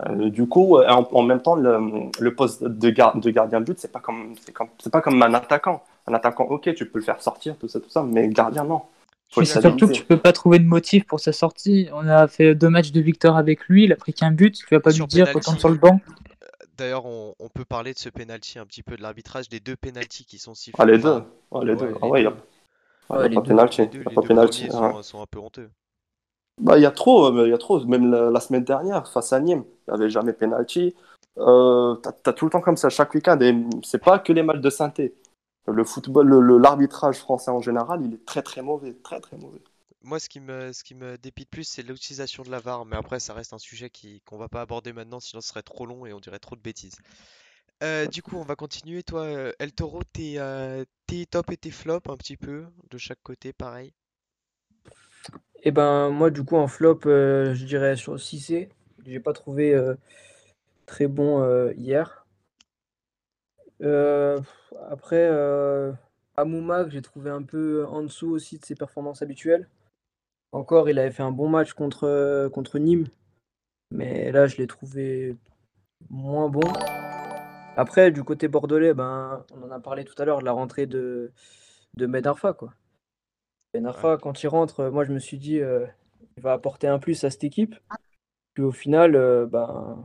Du 0.10 0.48
coup, 0.48 0.80
en, 0.80 1.22
même 1.22 1.44
temps, 1.44 1.56
le, 1.56 2.36
poste 2.36 2.64
de, 2.64 2.90
de 2.90 3.30
gardien 3.30 3.60
de 3.60 3.66
but, 3.66 3.80
c'est 3.80 3.92
pas 3.92 4.00
comme, 4.00 4.34
c'est 4.80 4.92
pas 4.92 5.02
comme 5.02 5.22
un 5.22 5.34
attaquant. 5.36 5.84
Un 6.08 6.16
attaquant, 6.16 6.46
ok, 6.46 6.74
tu 6.74 6.90
peux 6.90 6.98
le 6.98 7.06
faire 7.06 7.22
sortir, 7.22 7.56
tout 7.58 7.68
ça, 7.68 7.80
tout 7.80 7.90
ça, 7.90 8.02
mais 8.02 8.28
gardien, 8.30 8.64
non. 8.64 8.82
Faut 9.32 9.40
Mais 9.42 9.46
c'est 9.46 9.62
surtout 9.62 9.88
que 9.88 9.94
tu 9.94 10.04
peux 10.04 10.18
pas 10.18 10.34
trouver 10.34 10.60
de 10.60 10.66
motif 10.66 11.06
pour 11.06 11.20
sa 11.20 11.32
sortie. 11.32 11.88
On 11.94 12.08
a 12.08 12.28
fait 12.28 12.54
deux 12.54 12.70
matchs 12.70 12.92
de 12.92 13.00
victoire 13.02 13.38
avec 13.38 13.66
lui, 13.68 13.86
il 13.86 13.94
a 13.94 13.96
pris 13.96 14.14
qu'un 14.14 14.32
but. 14.32 14.56
Tu 14.56 14.76
vas 14.76 14.82
pas 14.82 14.92
Sur 14.92 15.06
lui 15.06 15.10
dire 15.10 15.28
retourne 15.34 15.58
sur 15.58 15.70
le 15.70 15.76
banc. 15.78 16.00
D'ailleurs, 16.78 17.06
on, 17.06 17.36
on 17.40 17.50
peut 17.50 17.66
parler 17.66 17.94
de 17.94 18.00
ce 18.00 18.10
penalty 18.10 18.60
un 18.60 18.66
petit 18.66 18.84
peu 18.84 18.96
de 18.98 19.02
l'arbitrage, 19.02 19.48
des 19.50 19.60
deux 19.60 19.76
penalties 19.76 20.26
qui 20.26 20.38
sont 20.40 20.54
sifflés. 20.54 20.76
Ah, 20.80 20.86
les 20.86 20.98
deux. 20.98 21.24
Ah, 21.52 21.60
les 21.64 21.76
deux. 21.76 21.94
Ah, 22.02 22.08
les 22.08 22.10
ouais, 22.10 22.22
il 22.22 22.28
a, 22.28 22.32
deux. 22.32 22.38
ah, 23.10 23.16
pas 23.34 23.42
penalty. 23.42 23.82
les 23.82 23.88
Y 23.88 23.90
deux, 23.90 24.04
a 24.06 24.10
les 24.10 24.16
pas 24.16 24.22
deux 24.22 24.28
penalty. 24.28 24.68
premiers 24.68 24.80
ouais. 24.82 24.94
sont, 24.94 25.02
sont 25.04 25.22
un 25.22 25.26
peu 25.28 25.40
honteux. 25.40 25.70
Bah, 26.60 26.78
il 26.78 26.82
y 26.82 26.86
a 26.86 26.92
trop, 26.92 27.28
euh, 27.28 27.48
il 27.48 27.52
y 27.52 27.54
a 27.54 27.58
trop. 27.58 27.84
Même 27.86 28.12
la, 28.12 28.30
la 28.30 28.40
semaine 28.40 28.64
dernière, 28.64 29.08
face 29.08 29.34
à 29.34 29.40
Nîmes, 29.40 29.64
il 29.88 29.94
n'y 29.94 30.00
avait 30.00 30.10
jamais 30.10 30.34
penalty. 30.34 30.96
Euh, 31.38 31.96
t'as, 31.96 32.12
t'as 32.12 32.34
tout 32.34 32.46
le 32.46 32.52
temps 32.52 32.62
comme 32.62 32.78
ça, 32.78 32.90
chaque 32.90 33.14
week-end. 33.14 33.40
Et 33.42 33.56
c'est 33.84 34.04
pas 34.04 34.20
que 34.20 34.34
les 34.34 34.44
matchs 34.44 34.60
de 34.62 34.70
synthé. 34.70 35.14
Le 35.68 35.84
football, 35.84 36.30
l'arbitrage 36.60 37.18
français 37.18 37.52
en 37.52 37.62
général, 37.62 38.02
il 38.04 38.14
est 38.14 38.26
très 38.26 38.42
très 38.42 38.62
mauvais, 38.62 38.94
très 39.04 39.20
très 39.20 39.38
mauvais. 39.38 39.62
Moi, 40.04 40.20
ce 40.20 40.30
qui 40.30 40.40
me, 40.40 40.74
ce 40.74 40.84
qui 40.84 40.96
me 40.96 41.18
dépite 41.18 41.50
plus, 41.50 41.64
c'est 41.64 41.84
l'utilisation 41.84 42.42
de 42.44 42.50
la 42.50 42.60
VAR, 42.60 42.86
mais 42.86 42.96
après, 42.96 43.20
ça 43.20 43.34
reste 43.34 43.54
un 43.54 43.60
sujet 43.60 43.92
qui, 43.92 44.22
qu'on 44.22 44.38
va 44.38 44.50
pas 44.50 44.62
aborder 44.62 44.94
maintenant, 44.94 45.20
sinon 45.20 45.42
ce 45.42 45.50
serait 45.50 45.62
trop 45.62 45.86
long 45.86 46.06
et 46.08 46.14
on 46.14 46.20
dirait 46.20 46.40
trop 46.40 46.56
de 46.56 46.62
bêtises. 46.62 46.98
Euh, 47.84 48.08
du 48.08 48.24
coup, 48.24 48.36
on 48.38 48.44
va 48.44 48.56
continuer. 48.56 49.04
Toi, 49.04 49.22
euh, 49.22 49.52
El 49.60 49.72
Toro, 49.74 50.02
tes, 50.04 50.40
euh, 50.40 50.84
tes 51.06 51.26
top 51.28 51.52
et 51.52 51.58
tes 51.58 51.72
flops 51.72 52.10
un 52.10 52.18
petit 52.18 52.38
peu, 52.38 52.66
de 52.90 52.98
chaque 52.98 53.22
côté, 53.22 53.54
pareil. 53.54 53.94
Et 55.64 55.72
ben 55.72 56.10
moi 56.10 56.30
du 56.32 56.44
coup 56.44 56.56
en 56.58 56.68
flop, 56.68 57.02
euh, 57.06 57.54
je 57.54 57.66
dirais 57.66 57.96
sur 57.96 58.20
Cissé. 58.20 58.70
J'ai 59.06 59.20
pas 59.20 59.34
trouvé 59.34 59.74
euh, 59.74 59.96
très 60.86 61.08
bon 61.08 61.42
euh, 61.44 61.74
hier. 61.78 62.21
Euh, 63.84 64.40
après 64.90 65.28
euh, 65.30 65.92
Amouma, 66.38 66.84
que 66.84 66.92
j'ai 66.92 67.02
trouvé 67.02 67.30
un 67.30 67.44
peu 67.44 67.86
en 67.88 68.04
dessous 68.04 68.30
aussi 68.30 68.60
de 68.60 68.66
ses 68.66 68.76
performances 68.76 69.22
habituelles. 69.22 69.68
Encore, 70.52 70.90
il 70.90 71.00
avait 71.00 71.12
fait 71.12 71.24
un 71.24 71.32
bon 71.32 71.50
match 71.50 71.74
contre, 71.74 72.50
contre 72.54 72.78
Nîmes, 72.78 73.08
mais 73.92 74.32
là 74.32 74.48
je 74.48 74.58
l'ai 74.58 74.68
trouvé 74.68 75.38
moins 76.10 76.50
bon. 76.50 76.62
Après, 77.78 78.12
du 78.12 78.24
côté 78.24 78.48
bordelais, 78.50 78.94
ben, 78.94 79.46
on 79.56 79.64
en 79.64 79.72
a 79.72 79.80
parlé 79.80 80.04
tout 80.04 80.20
à 80.22 80.26
l'heure 80.26 80.40
de 80.40 80.46
la 80.46 80.52
rentrée 80.52 80.86
de, 80.86 81.32
de 81.96 82.06
Ben 82.06 82.26
Arfa, 82.28 82.54
quoi. 82.54 82.74
Ben 83.74 83.90
quand 84.22 84.44
il 84.44 84.48
rentre, 84.48 84.82
euh, 84.82 84.92
moi 84.92 85.06
je 85.06 85.14
me 85.14 85.20
suis 85.20 85.38
dit, 85.38 85.62
euh, 85.62 85.86
il 86.36 86.44
va 86.44 86.52
apporter 86.52 86.88
un 86.88 87.00
plus 87.00 87.24
à 87.24 87.30
cette 87.30 87.46
équipe. 87.46 87.76
Puis 88.54 88.64
au 88.64 88.74
final, 88.74 89.14
ben, 89.50 90.04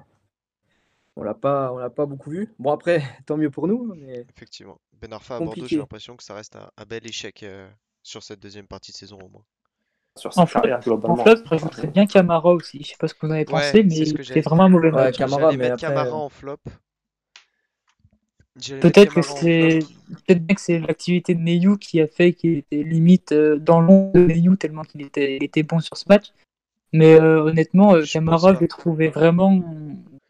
on 1.16 1.22
l'a 1.22 1.35
pas, 1.35 1.72
on 1.72 1.79
l'a 1.79 1.90
pas 1.90 2.07
beaucoup 2.07 2.31
vu. 2.31 2.55
Bon 2.59 2.72
après, 2.72 3.02
tant 3.26 3.37
mieux 3.37 3.50
pour 3.50 3.66
nous, 3.68 3.94
mais 3.96 4.24
Effectivement. 4.37 4.79
Ben 5.00 5.12
Arfa 5.12 5.37
à 5.37 5.40
Bordeaux, 5.40 5.66
j'ai 5.66 5.76
l'impression 5.79 6.16
que 6.16 6.22
ça 6.22 6.35
reste 6.35 6.57
un, 6.57 6.70
un 6.76 6.85
bel 6.85 7.07
échec 7.07 7.42
euh, 7.42 7.68
sur 8.02 8.22
cette 8.22 8.40
deuxième 8.40 8.66
partie 8.66 8.92
de 8.92 8.96
saison 8.96 9.18
au 9.18 9.29
moins. 9.29 9.44
Sur 10.16 10.33
sa 10.33 10.42
En 10.42 10.46
flop, 10.46 10.61
en 10.61 10.79
globalement. 10.79 11.16
flop, 11.22 11.35
rajouterais 11.44 11.88
bien 11.88 12.07
Camara 12.07 12.55
aussi. 12.55 12.83
Je 12.83 12.88
sais 12.88 12.96
pas 12.98 13.07
ce 13.09 13.14
que 13.14 13.26
vous 13.26 13.29
en 13.29 13.35
avez 13.35 13.44
pensé, 13.44 13.79
Ouais, 13.79 13.85
mais 13.85 14.24
fait 14.24 14.40
vraiment 14.40 14.64
un 14.64 14.68
mauvais 14.70 14.88
Ouais, 14.88 14.94
match. 14.94 15.18
Camara, 15.18 15.42
J'allais 15.42 15.57
mais 15.59 15.68
mettre 15.70 15.85
après, 15.85 15.87
Camara 15.88 16.09
euh, 16.09 16.12
en 16.12 16.29
flop. 16.31 16.57
Peut-être 18.81 19.12
que 19.12 19.20
en 19.20 19.22
c'est 19.22 19.81
peut-être 20.26 20.46
bien 20.46 20.55
que 20.55 20.61
c'est 20.62 20.79
l'activité 20.79 21.35
de 21.35 21.40
Neyou 21.40 21.76
qui 21.76 22.00
a 22.00 22.07
fait 22.07 22.33
qu'il 22.33 22.57
était 22.57 22.83
limite 22.83 23.33
euh, 23.33 23.59
dans 23.59 23.83
l'ombre 23.83 24.14
de 24.14 24.20
Neyou 24.20 24.57
tellement 24.57 24.83
qu'il 24.83 25.02
était, 25.02 25.37
était 25.42 25.62
bon 25.62 25.81
sur 25.81 25.98
ce 25.98 26.05
match. 26.09 26.33
Mais 26.94 27.20
euh, 27.20 27.42
honnêtement, 27.42 28.00
Je 28.00 28.11
Camara, 28.11 28.55
je 28.55 28.61
l'ai 28.61 28.68
trouvé 28.68 29.09
vraiment 29.09 29.61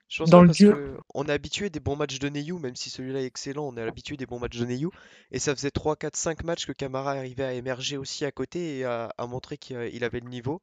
Je 0.08 0.18
pense 0.18 0.30
dans 0.30 0.42
le 0.42 0.48
parce 0.48 0.62
dur. 0.62 0.74
que 0.74 0.96
on 1.14 1.26
est 1.26 1.32
habitué 1.32 1.70
des 1.70 1.80
bons 1.80 1.96
matchs 1.96 2.18
de 2.18 2.28
Neyou, 2.28 2.58
même 2.58 2.76
si 2.76 2.90
celui-là 2.90 3.20
est 3.22 3.26
excellent, 3.26 3.64
on 3.68 3.76
est 3.76 3.82
habitué 3.82 4.16
des 4.16 4.26
bons 4.26 4.38
matchs 4.40 4.58
de 4.58 4.64
Neyou. 4.64 4.90
Et 5.32 5.38
ça 5.38 5.54
faisait 5.54 5.70
3, 5.70 5.96
4, 5.96 6.16
5 6.16 6.44
matchs 6.44 6.66
que 6.66 6.72
Camara 6.72 7.12
arrivait 7.12 7.44
à 7.44 7.52
émerger 7.54 7.96
aussi 7.96 8.24
à 8.24 8.32
côté 8.32 8.78
et 8.78 8.84
à, 8.84 9.12
à 9.18 9.26
montrer 9.26 9.58
qu'il 9.58 9.76
il 9.92 10.04
avait 10.04 10.20
le 10.20 10.28
niveau. 10.28 10.62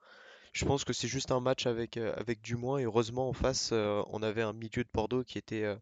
Je 0.54 0.66
pense 0.66 0.86
que 0.86 0.94
c'est 0.94 1.08
juste 1.10 1.32
un 1.32 1.42
match 1.42 1.68
avec, 1.68 1.98
euh, 1.98 2.14
avec 2.18 2.42
du 2.42 2.56
moins. 2.58 2.80
Et 2.80 2.86
heureusement, 2.86 3.30
en 3.30 3.34
face, 3.34 3.72
euh, 3.74 4.04
on 4.10 4.24
avait 4.24 4.44
un 4.44 4.54
milieu 4.54 4.84
de 4.84 4.90
Bordeaux 4.94 5.24
qui 5.26 5.38
était, 5.40 5.64
euh, 5.66 5.78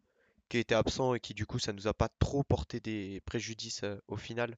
qui 0.49 0.57
était 0.59 0.75
absent 0.75 1.15
et 1.15 1.19
qui, 1.21 1.33
du 1.35 1.45
coup, 1.47 1.59
ça 1.59 1.73
nous 1.73 1.87
a 1.87 1.93
pas 1.95 2.09
trop 2.19 2.43
porté 2.43 2.79
des 2.81 3.21
préjudices 3.25 3.83
euh, 3.85 3.97
au 4.09 4.17
final. 4.17 4.57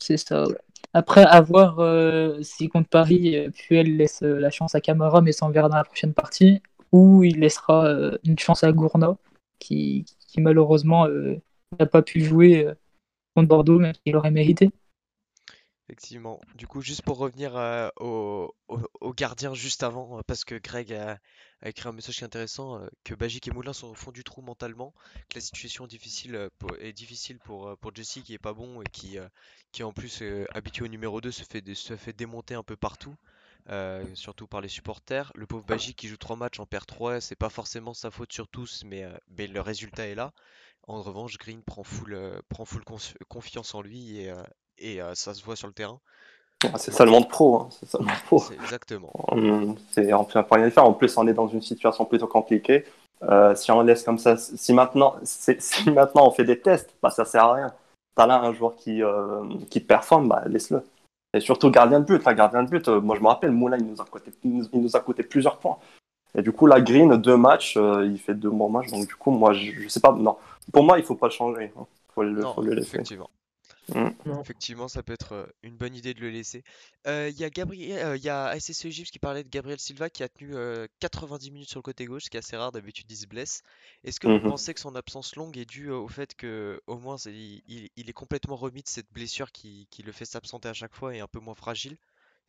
C'est 0.00 0.16
ça. 0.16 0.46
ouais. 0.46 0.54
Après, 0.94 1.22
à 1.24 1.40
voir 1.40 1.78
euh, 1.80 2.40
si 2.42 2.68
contre 2.68 2.88
Paris, 2.88 3.36
euh, 3.36 3.50
Puel 3.50 3.96
laisse 3.96 4.22
euh, 4.22 4.38
la 4.38 4.50
chance 4.50 4.74
à 4.74 4.80
Camara, 4.80 5.20
mais 5.20 5.32
s'en 5.32 5.50
verra 5.50 5.68
dans 5.68 5.76
la 5.76 5.84
prochaine 5.84 6.14
partie, 6.14 6.62
ou 6.92 7.24
il 7.24 7.40
laissera 7.40 7.86
euh, 7.86 8.18
une 8.24 8.38
chance 8.38 8.64
à 8.64 8.72
Gourna, 8.72 9.16
qui, 9.58 10.06
malheureusement 10.36 11.06
euh, 11.06 11.36
n'a 11.78 11.86
pas 11.86 12.02
pu 12.02 12.22
jouer 12.22 12.64
euh, 12.64 12.74
contre 13.34 13.48
Bordeaux, 13.48 13.78
mais 13.78 13.92
qu'il 14.04 14.16
aurait 14.16 14.30
mérité. 14.30 14.70
Effectivement. 15.88 16.38
Du 16.54 16.66
coup, 16.66 16.82
juste 16.82 17.00
pour 17.00 17.16
revenir 17.16 17.56
euh, 17.56 17.88
au, 17.98 18.54
gardien 19.16 19.54
juste 19.54 19.82
avant, 19.82 20.20
parce 20.26 20.44
que 20.44 20.56
Greg 20.56 20.92
a, 20.92 21.18
écrit 21.64 21.88
un 21.88 21.92
message 21.92 22.22
intéressant, 22.22 22.78
que 23.04 23.14
Bagic 23.14 23.48
et 23.48 23.50
Moulin 23.50 23.72
sont 23.72 23.88
au 23.88 23.94
fond 23.94 24.12
du 24.12 24.22
trou 24.22 24.42
mentalement, 24.42 24.92
que 25.30 25.36
la 25.36 25.40
situation 25.40 25.86
est 25.86 25.88
difficile, 25.88 26.50
pour- 26.58 26.76
est 26.78 26.92
difficile 26.92 27.38
pour, 27.38 27.74
Jesse 27.94 28.20
qui 28.22 28.34
est 28.34 28.38
pas 28.38 28.52
bon 28.52 28.82
et 28.82 28.88
qui, 28.92 29.16
qui 29.72 29.82
en 29.82 29.94
plus 29.94 30.22
habitué 30.50 30.84
au 30.84 30.88
numéro 30.88 31.22
2 31.22 31.32
se 31.32 31.42
fait, 31.42 31.62
dé- 31.62 31.74
se 31.74 31.96
fait 31.96 32.12
démonter 32.12 32.54
un 32.54 32.62
peu 32.62 32.76
partout, 32.76 33.16
euh, 33.70 34.04
surtout 34.14 34.46
par 34.46 34.60
les 34.60 34.68
supporters. 34.68 35.30
Le 35.34 35.46
pauvre 35.46 35.64
Bagic 35.64 35.96
qui 35.96 36.08
joue 36.08 36.16
trois 36.16 36.36
matchs 36.36 36.60
en 36.60 36.66
perd 36.66 36.86
3, 36.86 37.20
c'est 37.20 37.36
pas 37.36 37.50
forcément 37.50 37.94
sa 37.94 38.10
faute 38.10 38.32
sur 38.32 38.48
tous, 38.48 38.82
mais, 38.86 39.04
euh, 39.04 39.12
mais 39.36 39.46
le 39.46 39.60
résultat 39.60 40.06
est 40.06 40.14
là. 40.14 40.32
En 40.86 41.02
revanche, 41.02 41.36
Green 41.38 41.62
prend 41.62 41.84
full, 41.84 42.14
euh, 42.14 42.40
prend 42.48 42.64
full 42.64 42.84
cons- 42.84 43.14
confiance 43.28 43.74
en 43.74 43.82
lui 43.82 44.18
et, 44.20 44.32
et 44.78 45.00
ça 45.14 45.34
se 45.34 45.44
voit 45.44 45.56
sur 45.56 45.66
le 45.66 45.74
terrain. 45.74 46.00
Ah, 46.64 46.78
C'est 46.78 46.92
ça 46.92 47.04
le 47.04 47.10
monde 47.10 47.28
pro. 47.28 47.56
hein, 47.60 47.68
C'est 47.70 47.86
ça 47.88 47.98
le 47.98 48.06
monde 48.06 48.14
pro. 48.26 48.42
Exactement. 48.52 49.12
Hum, 49.32 49.76
C'est 49.92 50.12
on 50.12 50.24
peut 50.24 50.42
rien 50.50 50.70
faire. 50.70 50.84
En 50.84 50.92
plus, 50.94 51.16
on 51.18 51.26
est 51.28 51.34
dans 51.34 51.48
une 51.48 51.62
situation 51.62 52.04
plutôt 52.04 52.26
compliquée. 52.26 52.84
Si 53.54 53.70
on 53.70 53.82
laisse 53.82 54.02
comme 54.02 54.18
ça, 54.18 54.36
si 54.36 54.72
maintenant, 54.72 55.16
si 55.24 55.90
maintenant 55.90 56.26
on 56.28 56.30
fait 56.30 56.44
des 56.44 56.60
tests, 56.60 56.94
bah 57.02 57.10
ça 57.10 57.24
sert 57.24 57.44
à 57.44 57.54
rien. 57.54 57.72
T'as 58.16 58.26
là 58.26 58.40
un 58.40 58.52
joueur 58.52 58.74
qui 58.76 59.02
qui 59.70 59.80
performe, 59.80 60.28
bah 60.28 60.42
laisse-le. 60.46 60.82
Et 61.34 61.40
surtout 61.40 61.70
gardien 61.70 62.00
de 62.00 62.04
but. 62.04 62.24
La 62.24 62.34
gardien 62.34 62.62
de 62.62 62.70
but, 62.70 62.88
euh, 62.88 63.00
moi 63.00 63.16
je 63.16 63.20
me 63.22 63.26
rappelle, 63.28 63.50
Moulin 63.52 63.76
il 63.78 63.86
nous 63.86 64.00
a 64.00 64.04
coûté, 64.04 64.30
il 64.44 64.56
nous- 64.58 64.66
il 64.72 64.80
nous 64.82 64.96
a 64.96 65.00
coûté 65.00 65.22
plusieurs 65.22 65.58
points. 65.58 65.76
Et 66.34 66.42
du 66.42 66.52
coup, 66.52 66.66
la 66.66 66.80
Green, 66.80 67.16
deux 67.16 67.36
matchs, 67.36 67.76
euh, 67.76 68.06
il 68.06 68.18
fait 68.18 68.34
deux 68.34 68.50
bons 68.50 68.68
matchs. 68.68 68.90
Donc 68.90 69.06
du 69.06 69.14
coup, 69.14 69.30
moi 69.30 69.52
je, 69.52 69.72
je 69.72 69.88
sais 69.88 70.00
pas. 70.00 70.12
Non, 70.12 70.36
pour 70.72 70.84
moi, 70.84 70.98
il 70.98 71.04
faut 71.04 71.14
pas 71.14 71.26
le 71.26 71.32
changer. 71.32 71.72
hein. 71.78 71.86
Faut 72.14 72.22
le, 72.22 72.40
Non, 72.42 72.54
faut 72.54 72.62
le 72.62 72.74
laisser. 72.74 72.96
effectivement. 72.96 73.30
Mm. 73.94 74.10
Non. 74.24 74.44
Effectivement, 74.44 74.88
ça 74.88 75.02
peut 75.02 75.12
être 75.14 75.32
euh, 75.32 75.46
une 75.62 75.76
bonne 75.76 75.94
idée 75.94 76.14
de 76.14 76.20
le 76.20 76.30
laisser. 76.30 76.62
Euh, 77.06 77.28
Il 77.30 77.38
y 77.38 77.44
a 77.44 77.50
Gabriel, 77.50 78.04
euh, 78.06 78.16
il 78.16 78.22
y 78.22 78.28
a 78.28 78.54
Egypte 78.56 79.10
qui 79.10 79.18
parlait 79.18 79.42
de 79.44 79.48
Gabriel 79.48 79.78
Silva 79.80 80.10
qui 80.10 80.22
a 80.22 80.28
tenu 80.28 80.54
euh, 80.54 80.86
90 81.00 81.50
minutes 81.50 81.68
sur 81.70 81.78
le 81.78 81.82
côté 81.82 82.04
gauche, 82.06 82.24
ce 82.24 82.30
qui 82.30 82.36
est 82.36 82.40
assez 82.40 82.56
rare, 82.56 82.70
d'habitude 82.72 83.10
il 83.10 83.16
se 83.16 83.26
blesse. 83.26 83.62
Est-ce 84.04 84.20
que 84.20 84.26
vous 84.28 84.40
Mhm. 84.40 84.42
pensez 84.42 84.74
que 84.74 84.80
son 84.80 84.94
absence 84.94 85.34
longue 85.36 85.56
est 85.58 85.64
due 85.64 85.90
euh, 85.90 85.96
au 85.98 86.08
fait 86.08 86.34
que 86.34 86.80
au 86.86 86.98
moins 86.98 87.16
il, 87.26 87.62
il- 87.96 88.08
est 88.10 88.12
complètement 88.12 88.56
remis 88.56 88.82
de 88.82 88.88
cette 88.88 89.10
blessure 89.12 89.50
qui, 89.52 89.88
qui 89.90 90.02
le 90.02 90.12
fait 90.12 90.24
s'absenter 90.26 90.68
à 90.68 90.74
chaque 90.74 90.94
fois 90.94 91.14
et 91.16 91.20
un 91.20 91.28
peu 91.28 91.40
moins 91.40 91.54
fragile? 91.54 91.94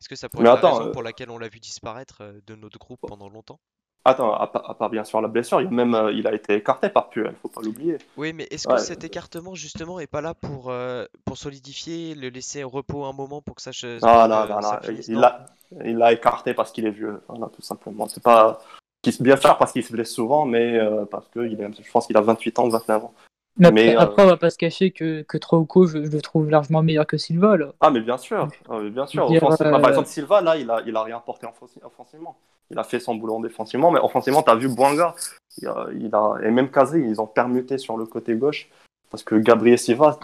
Est-ce 0.00 0.08
que 0.08 0.16
ça 0.16 0.28
pourrait 0.28 0.44
Mais 0.44 0.48
être 0.48 0.52
la 0.52 0.62
raison 0.62 0.88
euh, 0.88 0.92
pour 0.92 1.02
laquelle 1.02 1.30
on 1.30 1.38
l'a 1.38 1.48
vu 1.48 1.60
disparaître 1.60 2.20
euh, 2.22 2.40
de 2.46 2.54
notre 2.54 2.78
groupe 2.78 3.00
pendant 3.06 3.28
longtemps? 3.28 3.60
Attends, 4.04 4.32
à, 4.34 4.46
part- 4.46 4.70
à 4.70 4.74
part 4.74 4.88
bien 4.88 5.04
sûr 5.04 5.20
la 5.20 5.28
blessure, 5.28 5.60
il, 5.60 5.66
a 5.66 5.70
même, 5.70 5.94
euh, 5.94 6.10
il 6.12 6.26
a 6.26 6.34
été 6.34 6.54
écarté 6.54 6.88
par 6.88 7.10
Puel, 7.10 7.34
faut 7.42 7.48
pas 7.48 7.60
l'oublier. 7.60 7.98
Oui, 8.16 8.32
mais 8.32 8.46
est-ce 8.50 8.66
que 8.66 8.72
Ouais. 8.72 8.78
cet 8.78 9.04
écartement 9.04 9.54
justement 9.54 10.00
est 10.00 10.06
pas 10.06 10.22
là 10.22 10.32
pour, 10.32 10.70
euh, 10.70 11.04
pour 11.26 11.36
solidifier, 11.36 12.14
le 12.14 12.28
laisser 12.30 12.64
au 12.64 12.70
repos 12.70 13.04
un 13.04 13.12
moment 13.12 13.42
pour 13.42 13.56
que 13.56 13.62
ça, 13.62 13.72
se- 13.72 13.98
Ah 14.02 14.26
non, 14.26 14.46
non, 14.46 14.60
non, 14.60 14.78
finisse? 14.82 15.08
il 15.08 15.14
Non? 15.14 15.20
l'a 15.20 15.46
il 15.84 15.96
l'a 15.98 16.12
écarté 16.12 16.54
parce 16.54 16.72
qu'il 16.72 16.86
est 16.86 16.90
vieux, 16.90 17.20
voilà, 17.28 17.46
tout 17.54 17.62
simplement. 17.62 18.08
C'est 18.08 18.22
pas 18.22 18.58
qu'il 19.02 19.12
se 19.12 19.22
bien 19.22 19.36
faire 19.36 19.56
parce 19.58 19.72
qu'il 19.72 19.84
se 19.84 19.92
blesse 19.92 20.12
souvent, 20.12 20.44
mais 20.46 20.78
euh, 20.78 21.04
parce 21.04 21.28
que 21.28 21.40
il 21.46 21.60
est, 21.60 21.82
je 21.82 21.90
pense 21.90 22.06
qu'il 22.06 22.16
a 22.16 22.20
28 22.22 22.58
ans, 22.58 22.68
29 22.68 23.04
ans. 23.04 23.14
Mais 23.58 23.66
après, 23.66 23.86
Mais, 23.86 23.96
euh, 23.96 24.00
après, 24.00 24.22
on 24.22 24.26
va 24.26 24.36
pas 24.36 24.50
se 24.50 24.56
cacher 24.56 24.90
que, 24.90 25.22
que 25.22 25.36
Trauco, 25.36 25.86
je, 25.86 26.04
je 26.04 26.10
le 26.10 26.20
trouve 26.22 26.48
largement 26.50 26.82
meilleur 26.82 27.06
que 27.06 27.18
Silva. 27.18 27.56
Là. 27.56 27.72
Ah, 27.80 27.90
mais 27.90 28.00
bien 28.00 28.16
sûr, 28.16 28.48
ah, 28.68 28.80
bien 28.80 29.06
sûr. 29.06 29.26
Dire, 29.28 29.42
Offensivement, 29.42 29.76
euh, 29.76 29.80
Par 29.80 29.90
exemple, 29.90 30.08
Silva, 30.08 30.40
là, 30.40 30.56
il 30.56 30.70
a, 30.70 30.82
il 30.86 30.96
a 30.96 31.02
rien 31.02 31.20
porté 31.20 31.46
offensi- 31.46 31.80
offensivement. 31.84 32.36
Il 32.70 32.78
a 32.78 32.84
fait 32.84 33.00
son 33.00 33.16
boulot 33.16 33.40
défensivement, 33.42 33.90
mais 33.90 34.00
offensivement, 34.00 34.42
tu 34.42 34.50
as 34.50 34.54
vu 34.54 34.68
Boanga, 34.68 35.14
il 35.58 35.66
a, 35.66 35.86
il 35.92 36.14
a- 36.14 36.36
et 36.42 36.50
même 36.50 36.70
Kazri, 36.70 37.00
ils 37.00 37.20
ont 37.20 37.26
permuté 37.26 37.78
sur 37.78 37.96
le 37.96 38.06
côté 38.06 38.34
gauche. 38.34 38.68
Parce 39.10 39.24
que 39.24 39.34
Gabriel 39.34 39.76
Silva, 39.76 40.16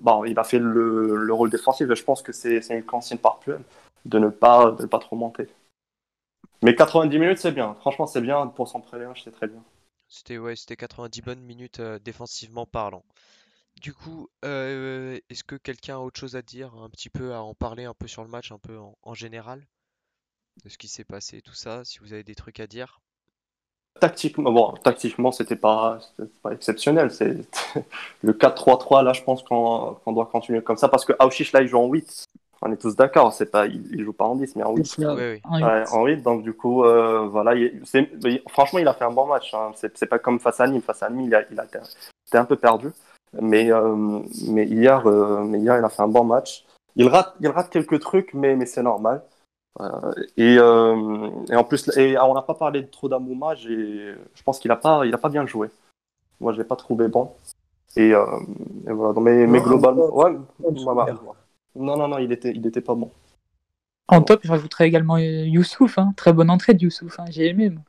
bon, 0.00 0.24
il 0.24 0.38
a 0.38 0.44
fait 0.44 0.60
le, 0.60 1.16
le 1.16 1.32
rôle 1.34 1.50
défensif, 1.50 1.90
et 1.90 1.96
je 1.96 2.04
pense 2.04 2.22
que 2.22 2.32
c'est 2.32 2.64
une 2.70 2.84
consigne 2.84 3.18
par 3.18 3.40
Puel 3.40 3.60
de 4.04 4.18
ne 4.20 4.28
pas, 4.28 4.70
de 4.70 4.82
ne 4.82 4.86
pas 4.86 5.00
trop 5.00 5.16
monter. 5.16 5.48
Mais 6.62 6.74
90 6.74 7.18
minutes, 7.18 7.38
c'est 7.38 7.52
bien. 7.52 7.74
Franchement, 7.80 8.06
c'est 8.06 8.20
bien. 8.20 8.46
Pour 8.46 8.68
son 8.68 8.80
préléage, 8.80 9.22
c'est 9.24 9.32
très 9.32 9.48
bien. 9.48 9.62
C'était 10.10 10.38
ouais, 10.38 10.56
c'était 10.56 10.76
90 10.76 11.22
bonnes 11.22 11.40
minutes 11.40 11.78
euh, 11.78 12.00
défensivement 12.00 12.66
parlant. 12.66 13.04
Du 13.80 13.94
coup, 13.94 14.28
euh, 14.44 15.18
est-ce 15.30 15.44
que 15.44 15.54
quelqu'un 15.54 15.96
a 15.96 16.00
autre 16.00 16.18
chose 16.18 16.34
à 16.34 16.42
dire, 16.42 16.74
un 16.74 16.90
petit 16.90 17.08
peu 17.08 17.32
à 17.32 17.42
en 17.42 17.54
parler 17.54 17.84
un 17.84 17.94
peu 17.94 18.08
sur 18.08 18.24
le 18.24 18.28
match, 18.28 18.50
un 18.50 18.58
peu 18.58 18.76
en, 19.02 19.14
général, 19.14 19.64
de 20.64 20.68
ce 20.68 20.76
qui 20.78 20.88
s'est 20.88 21.04
passé, 21.04 21.40
tout 21.40 21.54
ça, 21.54 21.84
si 21.84 22.00
vous 22.00 22.12
avez 22.12 22.24
des 22.24 22.34
trucs 22.34 22.58
à 22.58 22.66
dire? 22.66 23.00
Tactiquement, 24.00 24.50
bon, 24.50 24.72
tactiquement, 24.82 25.30
c'était 25.30 25.56
pas, 25.56 26.00
pas 26.42 26.52
exceptionnel. 26.52 27.12
C'est 27.12 27.36
le 28.22 28.32
4-3-3, 28.32 29.04
là, 29.04 29.12
je 29.12 29.22
pense 29.22 29.44
qu'on 29.44 30.00
doit 30.06 30.26
continuer 30.26 30.62
comme 30.62 30.76
ça 30.76 30.88
parce 30.88 31.04
que 31.04 31.12
Auchiche, 31.20 31.52
là, 31.52 31.62
il 31.62 31.68
joue 31.68 31.78
en 31.78 31.86
8. 31.86 32.26
On 32.62 32.70
est 32.72 32.76
tous 32.76 32.94
d'accord. 32.96 33.32
C'est 33.32 33.50
pas, 33.50 33.66
il, 33.66 33.86
il 33.92 34.04
joue 34.04 34.12
pas 34.12 34.26
en 34.26 34.36
10, 34.36 34.54
mais 34.56 34.62
en 34.62 34.74
8. 34.74 34.86
C'est 34.86 35.02
ça, 35.02 35.14
Oui, 35.14 35.40
Ouais, 35.62 35.84
en 35.92 36.04
8, 36.04 36.22
donc 36.22 36.42
du 36.42 36.52
coup, 36.52 36.84
euh, 36.84 37.26
voilà. 37.26 37.54
il- 37.54 37.80
c'est- 37.84 38.10
il- 38.24 38.42
franchement, 38.48 38.78
il 38.78 38.88
a 38.88 38.94
fait 38.94 39.04
un 39.04 39.10
bon 39.12 39.26
match. 39.26 39.54
hein. 39.54 39.72
C'est 39.94 40.06
pas 40.06 40.18
comme 40.18 40.38
face 40.40 40.60
à 40.60 40.66
Nîmes. 40.66 40.82
Face 40.82 41.02
à 41.02 41.10
Nîmes, 41.10 41.26
il 41.26 41.34
a, 41.34 41.42
il 41.50 41.58
a 41.58 41.64
été, 41.64 41.78
un 42.34 42.44
peu 42.44 42.56
perdu. 42.56 42.90
Mais, 43.40 43.72
euh, 43.72 44.20
mais, 44.48 44.66
hier, 44.66 45.06
euh, 45.08 45.42
mais 45.44 45.58
hier, 45.58 45.78
il 45.78 45.84
a 45.84 45.88
fait 45.88 46.02
un 46.02 46.08
bon 46.08 46.24
match. 46.24 46.64
Il 46.96 47.08
rate, 47.08 47.34
il 47.40 47.48
rate 47.48 47.70
quelques 47.70 48.00
trucs, 48.00 48.34
mais, 48.34 48.56
mais 48.56 48.66
c'est 48.66 48.82
normal. 48.82 49.22
Euh, 49.80 50.12
et, 50.36 50.56
euh, 50.58 51.30
et 51.48 51.54
en 51.56 51.62
plus, 51.64 51.96
et 51.96 52.18
on 52.18 52.34
n'a 52.34 52.42
pas 52.42 52.54
parlé 52.54 52.86
trop 52.88 53.08
d'Amouma, 53.08 53.54
je 53.54 54.16
pense 54.44 54.58
qu'il 54.58 54.68
n'a 54.68 54.76
pas, 54.76 55.06
il 55.06 55.14
a 55.14 55.18
pas 55.18 55.28
bien 55.28 55.46
joué. 55.46 55.68
Moi, 56.40 56.52
je 56.52 56.58
l'ai 56.58 56.64
pas 56.64 56.76
trouvé 56.76 57.06
bon. 57.08 57.32
Et, 57.96 58.12
euh, 58.14 58.24
et 58.88 58.92
voilà. 58.92 59.12
Donc, 59.12 59.24
mais, 59.24 59.46
mais 59.46 59.60
globalement, 59.60 60.14
ouais, 60.16 60.32
pas 60.32 60.68
ouais, 60.68 61.12
ouais. 61.12 61.34
Non, 61.76 61.96
non, 61.96 62.08
non, 62.08 62.18
il 62.18 62.32
était, 62.32 62.52
il 62.54 62.66
était 62.66 62.80
pas 62.80 62.94
bon. 62.94 63.10
En 64.08 64.22
top, 64.22 64.40
je 64.42 64.50
rajouterais 64.50 64.88
également 64.88 65.16
euh, 65.16 65.46
Youssouf. 65.46 65.98
hein. 65.98 66.12
Très 66.16 66.32
bonne 66.32 66.50
entrée 66.50 66.74
de 66.74 66.82
Youssouf. 66.82 67.20
hein. 67.20 67.26
J'ai 67.30 67.46
aimé, 67.46 67.70
moi. 67.70 67.82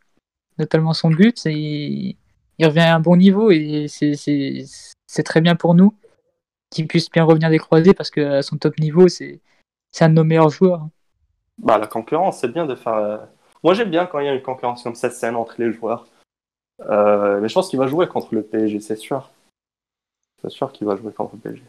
notamment 0.60 0.94
son 0.94 1.10
but. 1.10 1.38
c'est- 1.40 1.54
Il... 1.54 2.18
revient 2.62 2.80
à 2.82 2.96
un 2.96 3.00
bon 3.00 3.16
niveau 3.18 3.50
et 3.50 3.88
c'est- 3.88 5.24
très 5.26 5.42
bien 5.42 5.56
pour 5.56 5.74
nous 5.74 5.96
qu'il 6.70 6.88
puisse 6.88 7.10
bien 7.10 7.24
revenir 7.24 7.50
des 7.50 7.58
croisés 7.58 7.94
parce 7.94 8.12
que 8.12 8.22
à 8.22 8.42
son 8.44 8.58
top 8.58 8.78
niveau, 8.80 9.08
c'est 9.08 9.40
c'est 9.92 10.06
un 10.06 10.10
de 10.10 10.14
nos 10.16 10.24
meilleurs 10.24 10.50
joueurs. 10.50 10.82
hein. 10.84 10.92
Bah, 11.58 11.78
la 11.78 11.88
concurrence, 11.88 12.40
c'est 12.40 12.48
bien 12.54 12.66
de 12.66 12.76
faire. 12.76 12.94
euh, 12.94 13.18
Moi, 13.64 13.74
j'aime 13.74 13.90
bien 13.90 14.06
quand 14.06 14.20
il 14.20 14.26
y 14.26 14.30
a 14.30 14.34
une 14.34 14.42
concurrence 14.42 14.84
comme 14.84 14.96
cette 14.96 15.14
scène 15.14 15.36
entre 15.36 15.56
les 15.60 15.72
joueurs. 15.72 16.08
Euh, 16.82 17.40
mais 17.42 17.50
je 17.50 17.54
pense 17.54 17.70
qu'il 17.70 17.78
va 17.80 17.88
jouer 17.88 18.08
contre 18.08 18.34
le 18.34 18.42
PSG, 18.44 18.80
c'est 18.80 18.96
sûr. 18.96 19.30
C'est 20.42 20.50
sûr 20.50 20.72
qu'il 20.72 20.88
va 20.88 20.96
jouer 20.96 21.12
contre 21.14 21.36
le 21.36 21.40
PSG. 21.42 21.64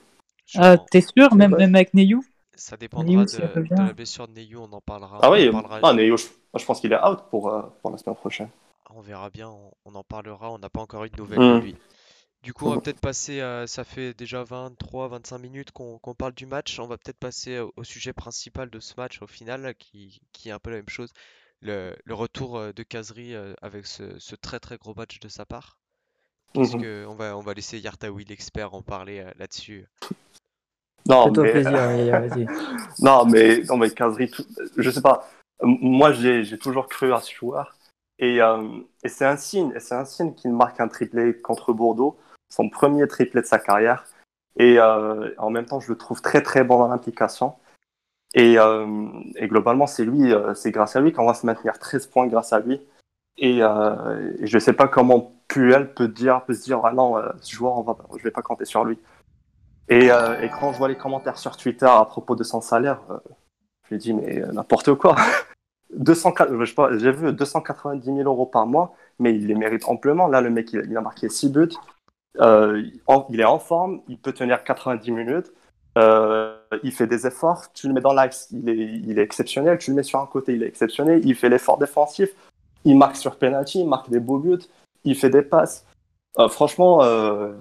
Ah, 0.57 0.74
Sûrement. 0.74 0.87
T'es 0.90 1.00
sûr, 1.00 1.35
même, 1.35 1.55
avec 1.55 1.94
Neyou 1.94 2.24
Ça 2.55 2.76
dépendra 2.76 3.05
Neyou, 3.05 3.24
de, 3.24 3.74
la 3.74 3.92
blessure 3.92 4.28
de 4.28 4.33
Neyou, 4.33 4.61
on 4.61 4.72
en 4.72 4.81
parlera. 4.81 5.18
Ah 5.22 5.31
oui, 5.31 5.50
parlera- 5.50 5.81
ah, 5.83 6.59
je, 6.59 6.64
pense 6.64 6.81
qu'il 6.81 6.92
est 6.92 7.02
out 7.02 7.20
pour, 7.31 7.48
euh, 7.48 7.62
pour 7.81 7.90
la 7.90 7.98
semaine 7.98 8.16
prochaine. 8.16 8.48
on 8.90 9.00
verra 9.00 9.31
bien, 9.31 9.48
on, 9.48 9.72
on 9.87 9.94
en 9.94 10.05
parlera, 10.05 10.50
on 10.50 10.59
n'a 10.59 10.68
pas 10.68 10.81
encore 10.81 11.05
eu 11.05 11.11
de 11.11 11.16
nouvelles 11.16 11.40
Mm. 11.40 11.59
de 11.61 11.64
lui. 11.64 11.76
Du 12.42 12.52
coup, 12.52 12.66
on 12.66 12.70
va 12.74 12.81
peut-être 12.81 13.00
passer, 13.00 13.40
euh, 13.40 13.68
ça 13.68 13.85
fait 13.85 14.14
déjà 14.14 14.42
23-25 14.42 15.38
minutes 15.38 15.70
qu'on 15.70 15.98
parle 16.18 16.35
du 16.35 16.44
match, 16.46 16.78
on 16.81 16.88
va 16.88 16.98
peut-être 16.98 17.18
passer 17.18 17.61
au, 17.61 17.72
au 17.76 17.85
sujet 17.85 18.12
principal 18.12 18.68
de 18.68 18.81
ce 18.81 18.94
match 18.96 19.22
au 19.22 19.28
final, 19.28 19.74
qui, 19.76 20.20
qui 20.33 20.48
est 20.48 20.52
un 20.52 20.59
peu 20.59 20.70
la 20.70 20.76
même 20.76 20.88
chose, 20.88 21.12
le, 21.61 21.94
le 22.05 22.14
retour 22.14 22.59
euh, 22.59 22.72
de 22.72 22.83
Kazri 22.83 23.35
euh, 23.35 23.55
avec 23.62 23.87
ce, 23.87 24.18
ce 24.18 24.35
très 24.35 24.59
très 24.59 24.76
gros 24.76 24.92
match 24.94 25.20
de 25.20 25.28
sa 25.28 25.46
part. 25.46 25.78
Qu'est-ce 26.55 26.77
Mhm. 26.77 26.83
que, 26.83 27.07
on 27.07 27.15
va, 27.15 27.37
on 27.37 27.41
va 27.41 27.55
laisser 27.55 27.79
Yartaoui 27.79 28.25
l'expert 28.25 28.75
en 28.75 28.83
parler 28.83 29.21
euh, 29.21 29.31
là-dessus. 29.38 29.87
Non, 31.09 31.31
mais, 31.33 31.51
plaisir, 31.51 31.73
non, 33.01 33.25
mais, 33.25 33.62
non, 33.69 33.77
mais 33.77 33.91
Kazri, 33.91 34.31
tout- 34.31 34.47
je 34.77 34.91
sais 34.91 35.03
pas. 35.03 35.29
Moi, 35.62 36.12
j'ai 36.12 36.45
j'ai 36.45 36.59
toujours 36.59 36.88
cru 36.88 37.12
à 37.12 37.21
ce 37.21 37.33
joueur. 37.33 37.77
Et, 38.19 38.41
euh, 38.41 38.62
et 39.03 39.09
c'est 39.09 39.25
un 39.25 39.37
signe, 39.37 39.73
et 39.75 39.81
c'est 39.81 39.95
un 39.95 40.05
signe 40.05 40.35
qu'il 40.35 40.53
marque 40.53 40.79
un 40.81 40.88
triplé 40.88 41.37
contre 41.41 41.73
Bordeaux, 41.73 42.17
son 42.51 42.69
premier 42.69 43.09
triplé 43.09 43.41
de 43.41 43.47
sa 43.47 43.59
carrière. 43.59 44.05
Et 44.59 44.79
euh, 44.79 45.31
en 45.38 45.51
même 45.51 45.65
temps, 45.67 45.81
je 45.81 45.91
le 45.91 45.97
trouve 45.99 46.21
très 46.21 46.43
très 46.43 46.62
bon 46.62 46.79
dans 46.79 46.88
l'implication. 46.88 47.55
Et, 48.35 48.59
euh, 48.59 49.09
et 49.37 49.49
globalement, 49.49 49.87
c'est 49.87 50.05
lui, 50.05 50.33
euh, 50.33 50.55
c'est 50.55 50.71
grâce 50.71 50.95
à 50.97 51.01
lui 51.01 51.12
qu'on 51.12 51.27
va 51.27 51.35
se 51.35 51.47
maintenir 51.47 51.79
13 51.79 52.07
points 52.07 52.27
grâce 52.27 52.53
à 52.53 52.61
lui. 52.61 52.81
Et, 53.38 53.62
euh, 53.62 54.33
et 54.38 54.47
je 54.47 54.59
sais 54.59 54.73
pas 54.73 54.88
comment 54.88 55.32
Puel 55.53 55.93
peut 55.93 56.09
dire, 56.09 56.43
peut 56.47 56.55
se 56.55 56.62
dire, 56.62 56.81
ah 56.83 56.93
non, 56.93 57.19
euh, 57.19 57.29
ce 57.43 57.55
joueur, 57.55 57.77
on 57.77 57.83
va, 57.83 57.95
je 58.17 58.23
vais 58.23 58.31
pas 58.31 58.41
compter 58.41 58.65
sur 58.65 58.85
lui. 58.85 58.99
Et, 59.88 60.11
euh, 60.11 60.41
et 60.41 60.49
quand 60.49 60.73
je 60.73 60.79
vois 60.79 60.88
les 60.88 60.97
commentaires 60.97 61.37
sur 61.37 61.59
Twitter 61.59 61.85
à 61.85 62.07
propos 62.07 62.35
de 62.35 62.43
son 62.43 62.62
salaire, 62.62 63.01
euh, 63.11 63.19
je 63.85 63.95
lui 63.95 63.99
dis, 63.99 64.15
mais 64.15 64.41
euh, 64.41 64.51
n'importe 64.53 64.95
quoi. 64.95 65.17
200, 65.95 66.33
je 66.59 66.65
sais 66.65 66.75
pas, 66.75 66.97
j'ai 66.97 67.12
vu 67.12 67.35
290 67.35 68.03
000 68.03 68.21
euros 68.21 68.47
par 68.47 68.67
mois, 68.67 68.95
mais 69.19 69.35
il 69.35 69.47
les 69.47 69.55
mérite 69.55 69.87
amplement. 69.87 70.27
Là, 70.27 70.41
le 70.41 70.49
mec, 70.49 70.73
il, 70.73 70.97
a 70.97 71.03
marqué 71.03 71.29
6 71.29 71.51
buts. 71.51 71.69
Il 72.41 73.41
est 73.41 73.45
en 73.45 73.59
forme, 73.59 74.01
il 74.09 74.19
peut 74.19 74.33
tenir 74.33 74.65
90 74.65 75.11
minutes. 75.11 75.53
Il 75.97 76.93
fait 76.93 77.07
des 77.07 77.27
efforts, 77.27 77.71
tu 77.75 77.88
le 77.88 77.93
mets 77.93 78.01
dans 78.01 78.15
l'axe, 78.15 78.49
il 78.53 78.71
est, 78.71 78.75
il 78.75 79.19
est 79.19 79.23
exceptionnel. 79.23 79.77
Tu 79.77 79.91
le 79.91 79.97
mets 79.97 80.03
sur 80.03 80.19
un 80.19 80.27
côté, 80.27 80.55
il 80.55 80.62
est 80.62 80.69
exceptionnel. 80.69 81.21
Il 81.27 81.35
fait 81.35 81.51
l'effort 81.51 81.77
défensif, 81.77 82.31
il 82.87 82.97
marque 82.97 83.17
sur 83.17 83.37
penalty, 83.37 83.81
il 83.81 83.88
marque 83.88 84.09
des 84.09 84.21
beaux 84.21 84.38
buts, 84.38 84.65
il 85.05 85.17
fait 85.17 85.31
des 85.31 85.43
passes. 85.43 85.85
Euh, 86.38 86.49
franchement, 86.49 87.03
euh, 87.03 87.53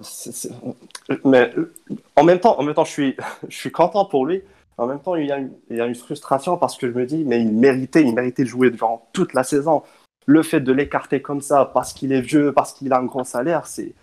mais 1.24 1.52
euh, 1.58 1.74
en 2.16 2.24
même 2.24 2.40
temps, 2.40 2.58
en 2.58 2.62
même 2.62 2.74
temps, 2.74 2.84
je 2.84 2.90
suis, 2.90 3.16
je 3.48 3.56
suis 3.56 3.70
content 3.70 4.04
pour 4.06 4.26
lui. 4.26 4.42
En 4.78 4.86
même 4.86 5.00
temps, 5.00 5.14
il 5.14 5.26
y, 5.26 5.32
a 5.32 5.36
une, 5.36 5.52
il 5.68 5.76
y 5.76 5.80
a 5.80 5.86
une 5.86 5.94
frustration 5.94 6.56
parce 6.56 6.78
que 6.78 6.90
je 6.90 6.96
me 6.96 7.04
dis, 7.04 7.24
mais 7.24 7.40
il 7.40 7.52
méritait, 7.52 8.02
il 8.02 8.14
méritait 8.14 8.44
de 8.44 8.48
jouer 8.48 8.70
durant 8.70 9.06
toute 9.12 9.34
la 9.34 9.44
saison. 9.44 9.82
Le 10.24 10.42
fait 10.42 10.60
de 10.60 10.72
l'écarter 10.72 11.20
comme 11.20 11.42
ça 11.42 11.66
parce 11.66 11.92
qu'il 11.92 12.12
est 12.12 12.22
vieux, 12.22 12.52
parce 12.52 12.72
qu'il 12.72 12.92
a 12.92 12.98
un 12.98 13.04
gros 13.04 13.24
salaire, 13.24 13.66
c'est, 13.66 13.94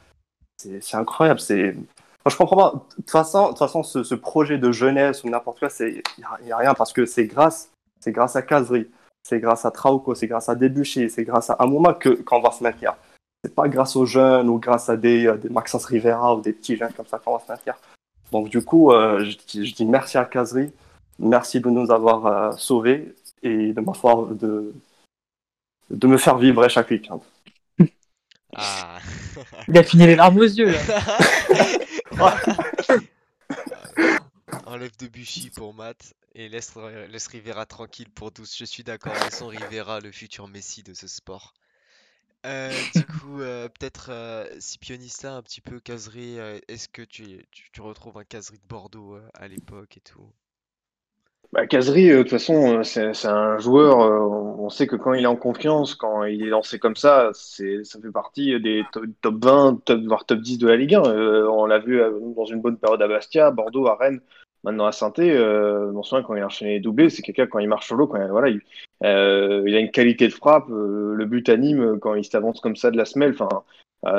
c'est, 0.57 0.95
incroyable. 0.95 1.39
C'est, 1.39 1.75
je 2.27 2.37
comprends 2.37 2.55
pas. 2.55 2.73
De 2.73 2.95
toute 2.97 3.09
façon, 3.09 3.45
de 3.45 3.47
toute 3.49 3.57
façon 3.57 3.81
ce, 3.81 4.03
ce 4.03 4.15
projet 4.15 4.59
de 4.59 4.71
jeunesse 4.71 5.23
ou 5.23 5.29
n'importe 5.29 5.59
quoi, 5.59 5.69
c'est, 5.69 6.03
il 6.17 6.45
n'y 6.45 6.51
a, 6.51 6.57
rien 6.57 6.75
parce 6.75 6.93
que 6.93 7.05
c'est 7.07 7.25
grâce, 7.25 7.71
c'est 7.99 8.11
grâce 8.11 8.35
à 8.35 8.43
Kazri, 8.43 8.87
c'est 9.23 9.39
grâce 9.39 9.65
à 9.65 9.71
Trauco, 9.71 10.13
c'est 10.13 10.27
grâce 10.27 10.49
à 10.49 10.55
Debuchy, 10.55 11.09
c'est 11.09 11.23
grâce 11.23 11.49
à 11.49 11.53
Amouma 11.53 11.93
que, 11.93 12.09
qu'on 12.09 12.41
va 12.41 12.51
se 12.51 12.63
maintenir. 12.63 12.95
C'est 13.43 13.55
pas 13.55 13.69
grâce 13.69 13.95
aux 13.95 14.05
jeunes 14.05 14.49
ou 14.49 14.59
grâce 14.59 14.89
à 14.89 14.97
des, 14.97 15.25
euh, 15.27 15.37
des 15.37 15.49
Maxence 15.49 15.85
Rivera 15.85 16.35
ou 16.35 16.41
des 16.41 16.51
petits 16.51 16.75
jeunes 16.75 16.91
comme 16.93 17.05
ça 17.07 17.19
qu'on 17.19 17.37
va 17.37 17.43
se 17.43 17.49
maintenir. 17.49 17.75
Donc 18.31 18.49
du 18.49 18.63
coup, 18.63 18.91
euh, 18.91 19.23
je, 19.23 19.37
dis, 19.47 19.65
je, 19.65 19.73
dis, 19.73 19.85
merci 19.85 20.17
à 20.17 20.25
Kazri, 20.25 20.71
merci 21.17 21.61
de 21.61 21.69
nous 21.69 21.89
avoir 21.89 22.25
euh, 22.25 22.51
sauvés 22.57 23.15
et 23.41 23.71
de 23.71 23.81
m'avoir 23.81 24.27
de, 24.27 24.73
de 25.89 26.07
me 26.07 26.17
faire 26.17 26.37
vibrer 26.37 26.67
chaque 26.69 26.89
week-end. 26.89 27.21
Ah. 28.55 28.97
Il 29.67 29.77
a 29.77 29.83
fini 29.83 30.05
les 30.05 30.15
larmes 30.15 30.37
aux 30.37 30.43
yeux. 30.43 30.71
Là. 32.17 32.35
Enlève 34.65 34.97
Debuchy 34.99 35.49
pour 35.51 35.73
Matt 35.73 36.13
et 36.35 36.49
laisse, 36.49 36.73
laisse 37.09 37.27
Rivera 37.27 37.65
tranquille 37.65 38.09
pour 38.09 38.31
tous. 38.31 38.57
Je 38.57 38.65
suis 38.65 38.83
d'accord, 38.83 39.13
laissons 39.23 39.47
Rivera 39.47 39.99
le 39.99 40.11
futur 40.11 40.47
Messi 40.47 40.83
de 40.83 40.93
ce 40.93 41.07
sport. 41.07 41.53
Euh, 42.45 42.85
du 42.85 43.05
coup, 43.05 43.39
euh, 43.41 43.69
peut-être 43.69 44.09
euh, 44.11 44.45
Scipionista, 44.59 45.35
un 45.35 45.41
petit 45.41 45.61
peu 45.61 45.79
caserie. 45.79 46.37
euh, 46.39 46.59
Est-ce 46.67 46.89
que 46.89 47.01
tu, 47.01 47.45
tu, 47.51 47.81
retrouves 47.81 48.17
un 48.17 48.23
caserie 48.25 48.57
de 48.59 48.67
Bordeaux 48.67 49.15
euh, 49.15 49.29
à 49.33 49.47
l'époque 49.47 49.95
et 49.97 50.01
tout? 50.01 50.31
Bah, 51.51 51.61
euh, 51.61 52.17
de 52.17 52.21
toute 52.21 52.29
façon, 52.29 52.83
c'est 52.83 53.25
un 53.27 53.57
joueur. 53.57 53.97
on 54.59 54.69
sait 54.69 54.85
que 54.85 54.95
quand 54.95 55.13
il 55.13 55.23
est 55.23 55.27
en 55.27 55.35
confiance, 55.35 55.95
quand 55.95 56.23
il 56.25 56.43
est 56.43 56.49
lancé 56.49 56.77
comme 56.77 56.95
ça, 56.95 57.31
ça 57.33 57.99
fait 58.01 58.11
partie 58.11 58.59
des 58.61 58.83
to- 58.91 59.01
top 59.21 59.43
20, 59.43 59.83
top, 59.83 60.01
voire 60.05 60.25
top 60.25 60.41
10 60.41 60.59
de 60.59 60.67
la 60.67 60.75
Ligue 60.75 60.93
1. 60.95 61.03
Euh, 61.05 61.47
on 61.49 61.65
l'a 61.65 61.79
vu 61.79 61.99
dans 62.35 62.45
une 62.45 62.61
bonne 62.61 62.77
période 62.77 63.01
à 63.01 63.07
Bastia, 63.07 63.47
à 63.47 63.51
Bordeaux, 63.51 63.87
à 63.87 63.95
Rennes, 63.95 64.21
maintenant 64.63 64.85
à 64.85 64.91
saint 64.91 65.11
Euh, 65.19 65.91
quand 65.93 66.35
il 66.35 66.41
a 66.41 66.45
enchaîné 66.45 66.73
les 66.73 66.79
doublés, 66.79 67.09
c'est 67.09 67.21
quelqu'un 67.21 67.47
quand 67.47 67.59
il 67.59 67.67
marche 67.67 67.87
sur 67.87 67.95
l'eau, 67.95 68.07
quand 68.07 68.21
il, 68.21 68.29
voilà, 68.29 68.49
il, 68.49 68.61
euh, 69.03 69.65
a 69.65 69.79
une 69.79 69.91
qualité 69.91 70.27
de 70.27 70.33
frappe, 70.33 70.69
euh, 70.69 71.13
le 71.13 71.25
but 71.25 71.47
anime 71.49 71.81
euh, 71.81 71.97
quand 71.97 72.15
il 72.15 72.25
s'avance 72.25 72.59
comme 72.59 72.75
ça 72.75 72.91
de 72.91 72.97
la 72.97 73.05
semelle. 73.05 73.35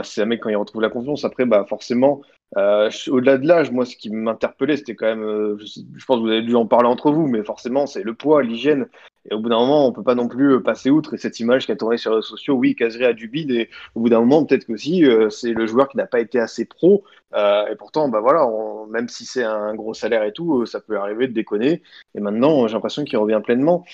C'est 0.03 0.23
un 0.23 0.27
mec 0.27 0.41
quand 0.41 0.51
il 0.51 0.57
retrouve 0.57 0.83
la 0.83 0.91
confiance. 0.91 1.25
Après, 1.25 1.47
bah 1.47 1.65
forcément. 1.69 2.23
Au-delà 2.57 3.39
de 3.39 3.47
l'âge, 3.47 3.71
moi, 3.71 3.87
ce 3.87 3.97
qui 3.97 4.11
m'interpellait, 4.11 4.77
c'était 4.77 4.95
quand 4.95 5.07
même, 5.07 5.57
je, 5.59 5.81
je 5.97 6.05
pense 6.05 6.17
que 6.19 6.23
vous 6.23 6.29
avez 6.29 6.43
dû 6.43 6.55
en 6.57 6.67
parler 6.67 6.89
entre 6.89 7.13
vous, 7.13 7.29
mais 7.29 7.43
forcément, 7.45 7.87
c'est 7.87 8.03
le 8.03 8.15
poids, 8.15 8.43
l'hygiène. 8.43 8.89
Et 9.29 9.35
au 9.35 9.41
bout 9.41 9.49
d'un 9.49 9.59
moment, 9.59 9.87
on 9.87 9.93
peut 9.93 10.03
pas 10.03 10.15
non 10.15 10.29
plus 10.29 10.55
euh, 10.55 10.61
passer 10.61 10.91
outre. 10.91 11.15
Et 11.15 11.19
cette 11.19 11.41
image 11.41 11.67
qui 11.67 11.73
a 11.73 11.77
tourné 11.77 11.97
sur 11.99 12.11
les 12.11 12.17
réseaux 12.17 12.29
sociaux, 12.29 12.55
oui, 12.55 12.75
Casri 12.75 13.05
a 13.05 13.13
du 13.13 13.29
bide. 13.29 13.51
Et 13.51 13.69
au 13.95 14.01
bout 14.01 14.09
d'un 14.09 14.21
moment, 14.21 14.45
peut-être 14.45 14.67
qu'aussi, 14.67 15.05
euh, 15.05 15.29
c'est 15.31 15.53
le 15.53 15.67
joueur 15.67 15.89
qui 15.89 15.97
n'a 15.97 16.07
pas 16.07 16.21
été 16.21 16.39
assez 16.41 16.65
pro. 16.65 17.05
Euh, 17.35 17.67
et 17.69 17.77
pourtant, 17.77 18.09
bah 18.09 18.21
voilà, 18.21 18.47
même 18.89 19.09
si 19.09 19.25
c'est 19.27 19.45
un 19.45 19.75
gros 19.75 19.95
salaire 19.95 20.25
et 20.25 20.33
tout, 20.33 20.67
ça 20.67 20.81
peut 20.81 20.99
arriver 20.99 21.29
de 21.29 21.33
déconner. 21.33 21.83
Et 22.15 22.21
maintenant, 22.21 22.67
j'ai 22.67 22.75
l'impression 22.75 23.05
qu'il 23.05 23.19
revient 23.19 23.41
pleinement. 23.45 23.85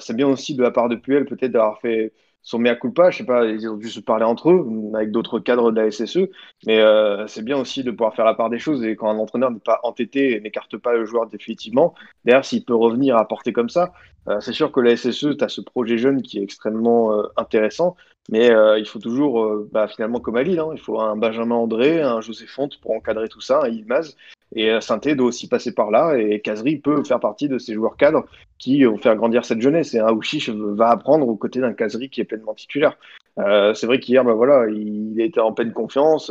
C'est 0.00 0.16
bien 0.16 0.28
aussi 0.28 0.54
de 0.54 0.62
la 0.62 0.70
part 0.70 0.88
de 0.88 0.96
Puel, 0.96 1.26
peut-être 1.26 1.52
d'avoir 1.52 1.80
fait 1.80 2.12
son 2.44 2.58
mea 2.60 2.76
culpa. 2.76 3.10
Je 3.10 3.18
sais 3.18 3.24
pas, 3.24 3.44
ils 3.46 3.68
ont 3.68 3.76
dû 3.76 3.88
se 3.88 3.98
parler 3.98 4.24
entre 4.24 4.50
eux, 4.50 4.66
avec 4.94 5.10
d'autres 5.10 5.40
cadres 5.40 5.72
de 5.72 5.80
la 5.80 5.90
SSE. 5.90 6.28
Mais 6.66 6.78
euh, 6.78 7.26
c'est 7.26 7.42
bien 7.42 7.56
aussi 7.56 7.82
de 7.82 7.90
pouvoir 7.90 8.14
faire 8.14 8.24
la 8.24 8.34
part 8.34 8.50
des 8.50 8.58
choses 8.60 8.84
et 8.84 8.94
quand 8.94 9.10
un 9.10 9.18
entraîneur 9.18 9.50
n'est 9.50 9.58
pas 9.58 9.80
entêté 9.82 10.36
et 10.36 10.40
n'écarte 10.40 10.76
pas 10.76 10.92
le 10.92 11.04
joueur 11.04 11.26
définitivement, 11.26 11.94
d'ailleurs 12.24 12.44
s'il 12.44 12.64
peut 12.64 12.74
revenir 12.74 13.16
à 13.16 13.26
porter 13.26 13.52
comme 13.52 13.70
ça, 13.70 13.92
euh, 14.28 14.40
c'est 14.40 14.52
sûr 14.52 14.70
que 14.70 14.80
la 14.80 14.96
SSE, 14.96 15.36
tu 15.36 15.44
as 15.44 15.48
ce 15.48 15.60
projet 15.60 15.98
jeune 15.98 16.22
qui 16.22 16.38
est 16.38 16.42
extrêmement 16.42 17.12
euh, 17.12 17.22
intéressant, 17.36 17.96
mais 18.30 18.50
il 18.78 18.86
faut 18.86 19.00
toujours, 19.00 19.66
bah, 19.70 19.86
finalement 19.86 20.18
comme 20.18 20.36
à 20.36 20.42
Lille, 20.42 20.58
hein, 20.58 20.70
il 20.72 20.80
faut 20.80 20.98
un 20.98 21.14
Benjamin 21.14 21.56
André, 21.56 22.00
un 22.00 22.22
José 22.22 22.46
Fonte 22.46 22.80
pour 22.80 22.92
encadrer 22.92 23.28
tout 23.28 23.42
ça, 23.42 23.60
un 23.64 23.68
Ilmaz, 23.68 24.16
et 24.54 24.70
euh, 24.70 24.80
Sainté 24.80 25.14
doit 25.14 25.28
aussi 25.28 25.48
passer 25.48 25.74
par 25.74 25.90
là, 25.90 26.16
et 26.16 26.40
Kazri 26.40 26.78
peut 26.78 27.02
faire 27.04 27.20
partie 27.20 27.48
de 27.48 27.58
ces 27.58 27.74
joueurs 27.74 27.96
cadres 27.96 28.24
qui 28.58 28.84
vont 28.84 28.98
faire 28.98 29.16
grandir 29.16 29.44
cette 29.44 29.60
jeunesse, 29.60 29.94
et 29.94 29.98
un 29.98 30.06
Aouchiche 30.06 30.50
va 30.50 30.90
apprendre 30.90 31.28
aux 31.28 31.36
côtés 31.36 31.60
d'un 31.60 31.72
Kazri 31.72 32.10
qui 32.10 32.20
est 32.20 32.24
pleinement 32.24 32.54
titulaire. 32.54 32.96
Euh, 33.38 33.74
c'est 33.74 33.86
vrai 33.86 33.98
qu'hier, 33.98 34.24
bah 34.24 34.34
voilà, 34.34 34.68
il, 34.70 35.20
était 35.20 35.40
en 35.40 35.52
pleine 35.52 35.72
confiance, 35.72 36.30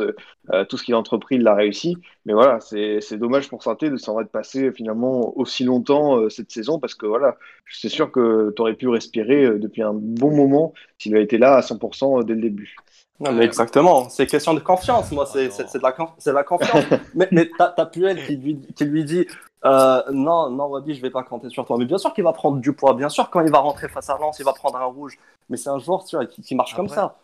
euh, 0.52 0.64
tout 0.64 0.76
ce 0.76 0.84
qu'il 0.84 0.94
a 0.94 0.98
entrepris, 0.98 1.36
il 1.36 1.42
l'a 1.42 1.54
réussi. 1.54 1.96
Mais 2.24 2.32
voilà, 2.32 2.60
c'est 2.60 3.18
dommage 3.18 3.48
pour 3.48 3.62
Sainté 3.62 3.90
de 3.90 3.96
s'en 3.96 4.18
être 4.20 4.30
passé 4.30 4.72
finalement 4.72 5.36
aussi 5.38 5.64
longtemps 5.64 6.18
euh, 6.18 6.30
cette 6.30 6.50
saison 6.50 6.78
parce 6.78 6.94
que 6.94 7.06
voilà, 7.06 7.36
c'est 7.70 7.88
sûr 7.88 8.10
que 8.10 8.52
tu 8.56 8.62
aurais 8.62 8.74
pu 8.74 8.88
respirer 8.88 9.44
euh, 9.44 9.58
depuis 9.58 9.82
un 9.82 9.92
bon 9.94 10.34
moment 10.34 10.72
s'il 10.98 11.14
avait 11.14 11.24
été 11.24 11.38
là 11.38 11.54
à 11.54 11.60
100% 11.60 12.24
dès 12.24 12.34
le 12.34 12.40
début. 12.40 12.76
Non, 13.20 13.32
mais 13.32 13.44
exactement. 13.44 14.08
C'est 14.08 14.26
question 14.26 14.54
de 14.54 14.60
confiance. 14.60 15.10
Moi, 15.12 15.24
c'est 15.26 15.50
c'est- 15.50 15.62
non. 15.62 15.68
c'est 15.68 15.78
de 15.78 15.82
la, 15.84 15.92
conf- 15.92 16.12
c'est 16.18 16.30
de 16.30 16.34
la 16.34 16.44
confiance. 16.44 16.84
mais 17.14 17.28
mais 17.30 17.48
t'as 17.56 17.68
t'as 17.70 17.86
Puel 17.86 18.24
qui 18.26 18.36
lui, 18.36 18.60
qui 18.74 18.84
lui 18.84 19.04
dit 19.04 19.26
euh, 19.64 20.02
Non, 20.12 20.50
non, 20.50 20.66
Wabi, 20.66 20.94
je 20.94 21.00
vais 21.02 21.10
pas 21.10 21.22
compter 21.22 21.48
sur 21.48 21.64
toi. 21.64 21.76
Mais 21.78 21.84
bien 21.86 21.98
sûr 21.98 22.12
qu'il 22.12 22.24
va 22.24 22.32
prendre 22.32 22.58
du 22.58 22.72
poids. 22.72 22.94
Bien 22.94 23.08
sûr, 23.08 23.30
quand 23.30 23.40
il 23.40 23.50
va 23.52 23.58
rentrer 23.58 23.88
face 23.88 24.10
à 24.10 24.18
Lens, 24.18 24.38
il 24.40 24.44
va 24.44 24.52
prendre 24.52 24.76
un 24.78 24.84
rouge. 24.84 25.16
Mais 25.48 25.56
c'est 25.56 25.70
un 25.70 25.78
joueur 25.78 26.04
tu 26.04 26.16
vois, 26.16 26.26
qui, 26.26 26.42
qui 26.42 26.54
marche 26.54 26.74
comme 26.74 26.88
ça. 26.88 27.16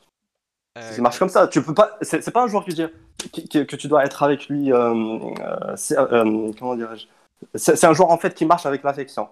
Euh, 0.78 0.92
Il 0.96 1.02
marche 1.02 1.18
comme 1.18 1.28
ça. 1.28 1.48
Tu 1.48 1.62
peux 1.62 1.74
pas. 1.74 1.98
C'est 2.02 2.22
c'est 2.22 2.30
pas 2.30 2.44
un 2.44 2.46
joueur 2.46 2.64
qui, 2.64 2.74
dit- 2.74 2.86
qui- 3.32 3.48
qui- 3.48 3.66
que 3.66 3.76
tu 3.76 3.88
dois 3.88 4.04
être 4.04 4.22
avec 4.22 4.48
lui. 4.48 4.72
euh, 4.72 4.94
euh, 5.40 5.76
c'est, 5.76 5.98
euh, 5.98 6.52
comment 6.58 6.76
dirais-je 6.76 7.06
C'est 7.56 7.74
c'est 7.76 7.86
un 7.88 7.94
joueur 7.94 8.10
en 8.10 8.18
fait 8.18 8.32
qui 8.34 8.46
marche 8.46 8.66
avec 8.66 8.84
l'affection. 8.84 9.28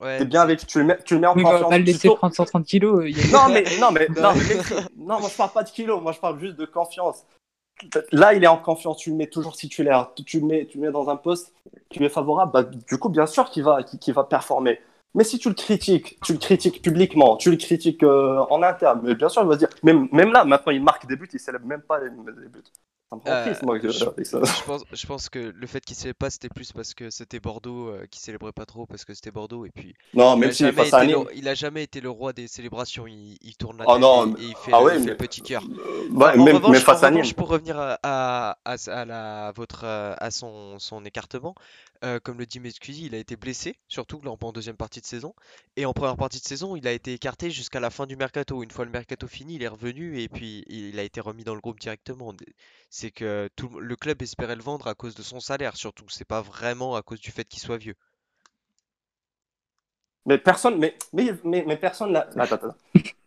Ouais, 0.00 0.18
T'es 0.18 0.24
bien 0.24 0.42
avec. 0.42 0.66
Tu 0.66 0.78
le 0.78 0.84
mets, 0.84 0.98
tu 1.04 1.14
le 1.14 1.20
mets 1.20 1.26
en 1.26 1.34
Oui, 1.36 1.42
confiance. 1.42 1.68
pas 1.68 1.78
le 1.78 1.84
laisser 1.84 2.08
prendre 2.08 2.34
130 2.34 2.64
kilos. 2.66 3.04
il 3.06 3.16
y 3.18 3.20
a- 3.34 3.38
non, 3.48 3.52
mais, 3.52 3.64
non, 3.80 3.90
mais, 3.92 4.08
Non. 4.16 4.22
non, 4.22 4.34
mais- 4.34 4.80
non, 4.96 5.20
moi 5.20 5.28
je 5.30 5.36
parle 5.36 5.50
pas 5.50 5.62
de 5.62 5.70
kilos, 5.70 6.00
moi 6.02 6.12
je 6.12 6.18
parle 6.20 6.38
juste 6.40 6.56
de 6.56 6.66
confiance. 6.66 7.24
Là, 8.10 8.34
il 8.34 8.42
est 8.42 8.48
en 8.48 8.56
confiance, 8.56 8.96
tu 8.98 9.10
le 9.10 9.16
mets 9.16 9.28
toujours 9.28 9.54
titulaire, 9.56 10.10
tu 10.26 10.40
le 10.40 10.46
mets, 10.46 10.66
tu 10.66 10.78
le 10.78 10.86
mets 10.86 10.92
dans 10.92 11.08
un 11.10 11.16
poste 11.16 11.52
qui 11.90 12.00
lui 12.00 12.06
est 12.06 12.10
favorable, 12.10 12.50
bah, 12.52 12.64
du 12.64 12.98
coup, 12.98 13.08
bien 13.08 13.26
sûr 13.26 13.50
qu'il 13.50 13.62
va, 13.62 13.82
qu'il 13.84 14.12
va 14.14 14.24
performer. 14.24 14.80
Mais 15.14 15.24
si 15.24 15.38
tu 15.38 15.48
le 15.48 15.54
critiques, 15.54 16.18
tu 16.24 16.32
le 16.32 16.38
critiques 16.38 16.82
publiquement, 16.82 17.36
tu 17.36 17.50
le 17.50 17.56
critiques 17.56 18.02
euh, 18.02 18.38
en 18.50 18.62
interne, 18.62 19.00
mais 19.02 19.14
bien 19.14 19.28
sûr, 19.28 19.42
il 19.42 19.48
va 19.48 19.54
se 19.54 19.58
dire, 19.60 19.68
même, 19.82 20.08
même 20.12 20.32
là, 20.32 20.44
maintenant, 20.44 20.72
il 20.72 20.82
marque 20.82 21.06
des 21.06 21.16
buts, 21.16 21.28
il 21.32 21.40
célèbre 21.40 21.66
même 21.66 21.82
pas 21.82 21.98
les, 21.98 22.10
les 22.10 22.48
buts. 22.48 22.62
Ça 23.10 23.16
me 23.16 23.22
rend 23.22 23.30
Euh, 23.30 23.46
triste, 23.46 23.62
moi, 23.62 23.78
que- 23.80 23.88
je-. 23.88 24.04
Je 24.18 24.64
pense, 24.66 24.84
je 24.92 25.06
pense 25.06 25.30
que 25.30 25.38
le 25.38 25.66
fait 25.66 25.82
qu'il 25.82 25.96
ne 26.06 26.12
pas, 26.12 26.28
c'était 26.28 26.50
plus 26.50 26.72
parce 26.72 26.92
que 26.92 27.08
c'était 27.08 27.40
Bordeaux, 27.40 27.88
euh, 27.88 28.04
qui 28.10 28.20
célébrait 28.20 28.52
pas 28.52 28.66
trop 28.66 28.84
parce 28.84 29.06
que 29.06 29.14
c'était 29.14 29.30
Bordeaux. 29.30 29.64
Et 29.64 29.70
puis, 29.70 29.94
Non, 30.12 30.36
il 30.36 30.40
même 30.40 30.50
a, 30.50 30.52
s'il 30.52 30.66
est 30.66 30.72
jamais 30.74 31.06
été 31.06 31.12
le, 31.12 31.36
il 31.36 31.48
a 31.48 31.54
jamais 31.54 31.82
été 31.84 32.00
le 32.02 32.10
roi 32.10 32.34
des 32.34 32.46
célébrations. 32.48 33.06
Il, 33.06 33.38
il 33.40 33.56
tourne 33.56 33.78
la 33.78 33.84
Oh 33.88 33.92
tête 33.94 34.02
non, 34.02 34.26
et, 34.36 34.42
il 34.42 34.54
fait, 34.56 34.72
ah 34.74 34.80
le- 34.80 34.84
ouais, 34.84 34.92
il 34.96 34.98
fait 34.98 35.04
mais- 35.06 35.10
le 35.12 35.16
petit 35.16 35.40
cœur. 35.40 35.62
Bah, 36.10 36.34
En 36.36 36.44
même, 36.44 36.56
revanche, 36.56 36.80
face 36.80 37.02
en 37.02 37.06
à 37.06 37.08
revanche, 37.08 37.32
pour 37.32 37.48
revenir 37.48 37.78
à, 37.78 37.98
à, 38.02 38.58
à, 38.66 38.76
à 38.90 39.04
la, 39.06 39.52
votre, 39.56 39.84
euh, 39.84 40.14
à 40.18 40.30
son, 40.30 40.78
son 40.78 41.02
écartement, 41.06 41.54
euh, 42.04 42.20
comme 42.22 42.38
le 42.38 42.44
dit 42.44 42.60
Mescusi, 42.60 43.06
il 43.06 43.14
a 43.14 43.18
été 43.18 43.36
blessé, 43.36 43.78
surtout 43.88 44.20
en 44.28 44.52
deuxième 44.52 44.76
partie 44.76 44.97
de 45.00 45.06
saison. 45.06 45.34
Et 45.76 45.86
en 45.86 45.92
première 45.92 46.16
partie 46.16 46.40
de 46.40 46.44
saison, 46.44 46.76
il 46.76 46.86
a 46.86 46.92
été 46.92 47.12
écarté 47.12 47.50
jusqu'à 47.50 47.80
la 47.80 47.90
fin 47.90 48.06
du 48.06 48.16
mercato. 48.16 48.62
Une 48.62 48.70
fois 48.70 48.84
le 48.84 48.90
mercato 48.90 49.26
fini, 49.26 49.56
il 49.56 49.62
est 49.62 49.68
revenu 49.68 50.20
et 50.20 50.28
puis 50.28 50.64
il 50.68 50.98
a 50.98 51.02
été 51.02 51.20
remis 51.20 51.44
dans 51.44 51.54
le 51.54 51.60
groupe 51.60 51.80
directement. 51.80 52.32
C'est 52.90 53.10
que 53.10 53.48
tout, 53.56 53.78
le 53.78 53.96
club 53.96 54.22
espérait 54.22 54.56
le 54.56 54.62
vendre 54.62 54.86
à 54.86 54.94
cause 54.94 55.14
de 55.14 55.22
son 55.22 55.40
salaire, 55.40 55.76
surtout. 55.76 56.08
C'est 56.08 56.26
pas 56.26 56.40
vraiment 56.42 56.96
à 56.96 57.02
cause 57.02 57.20
du 57.20 57.30
fait 57.30 57.44
qu'il 57.44 57.60
soit 57.60 57.78
vieux. 57.78 57.94
Mais 60.26 60.38
personne, 60.38 60.78
mais, 60.78 60.94
mais, 61.12 61.32
mais, 61.44 61.64
mais 61.66 61.76
personne 61.76 62.12
là. 62.12 62.28
Attends, 62.36 62.56
attends. 62.56 62.74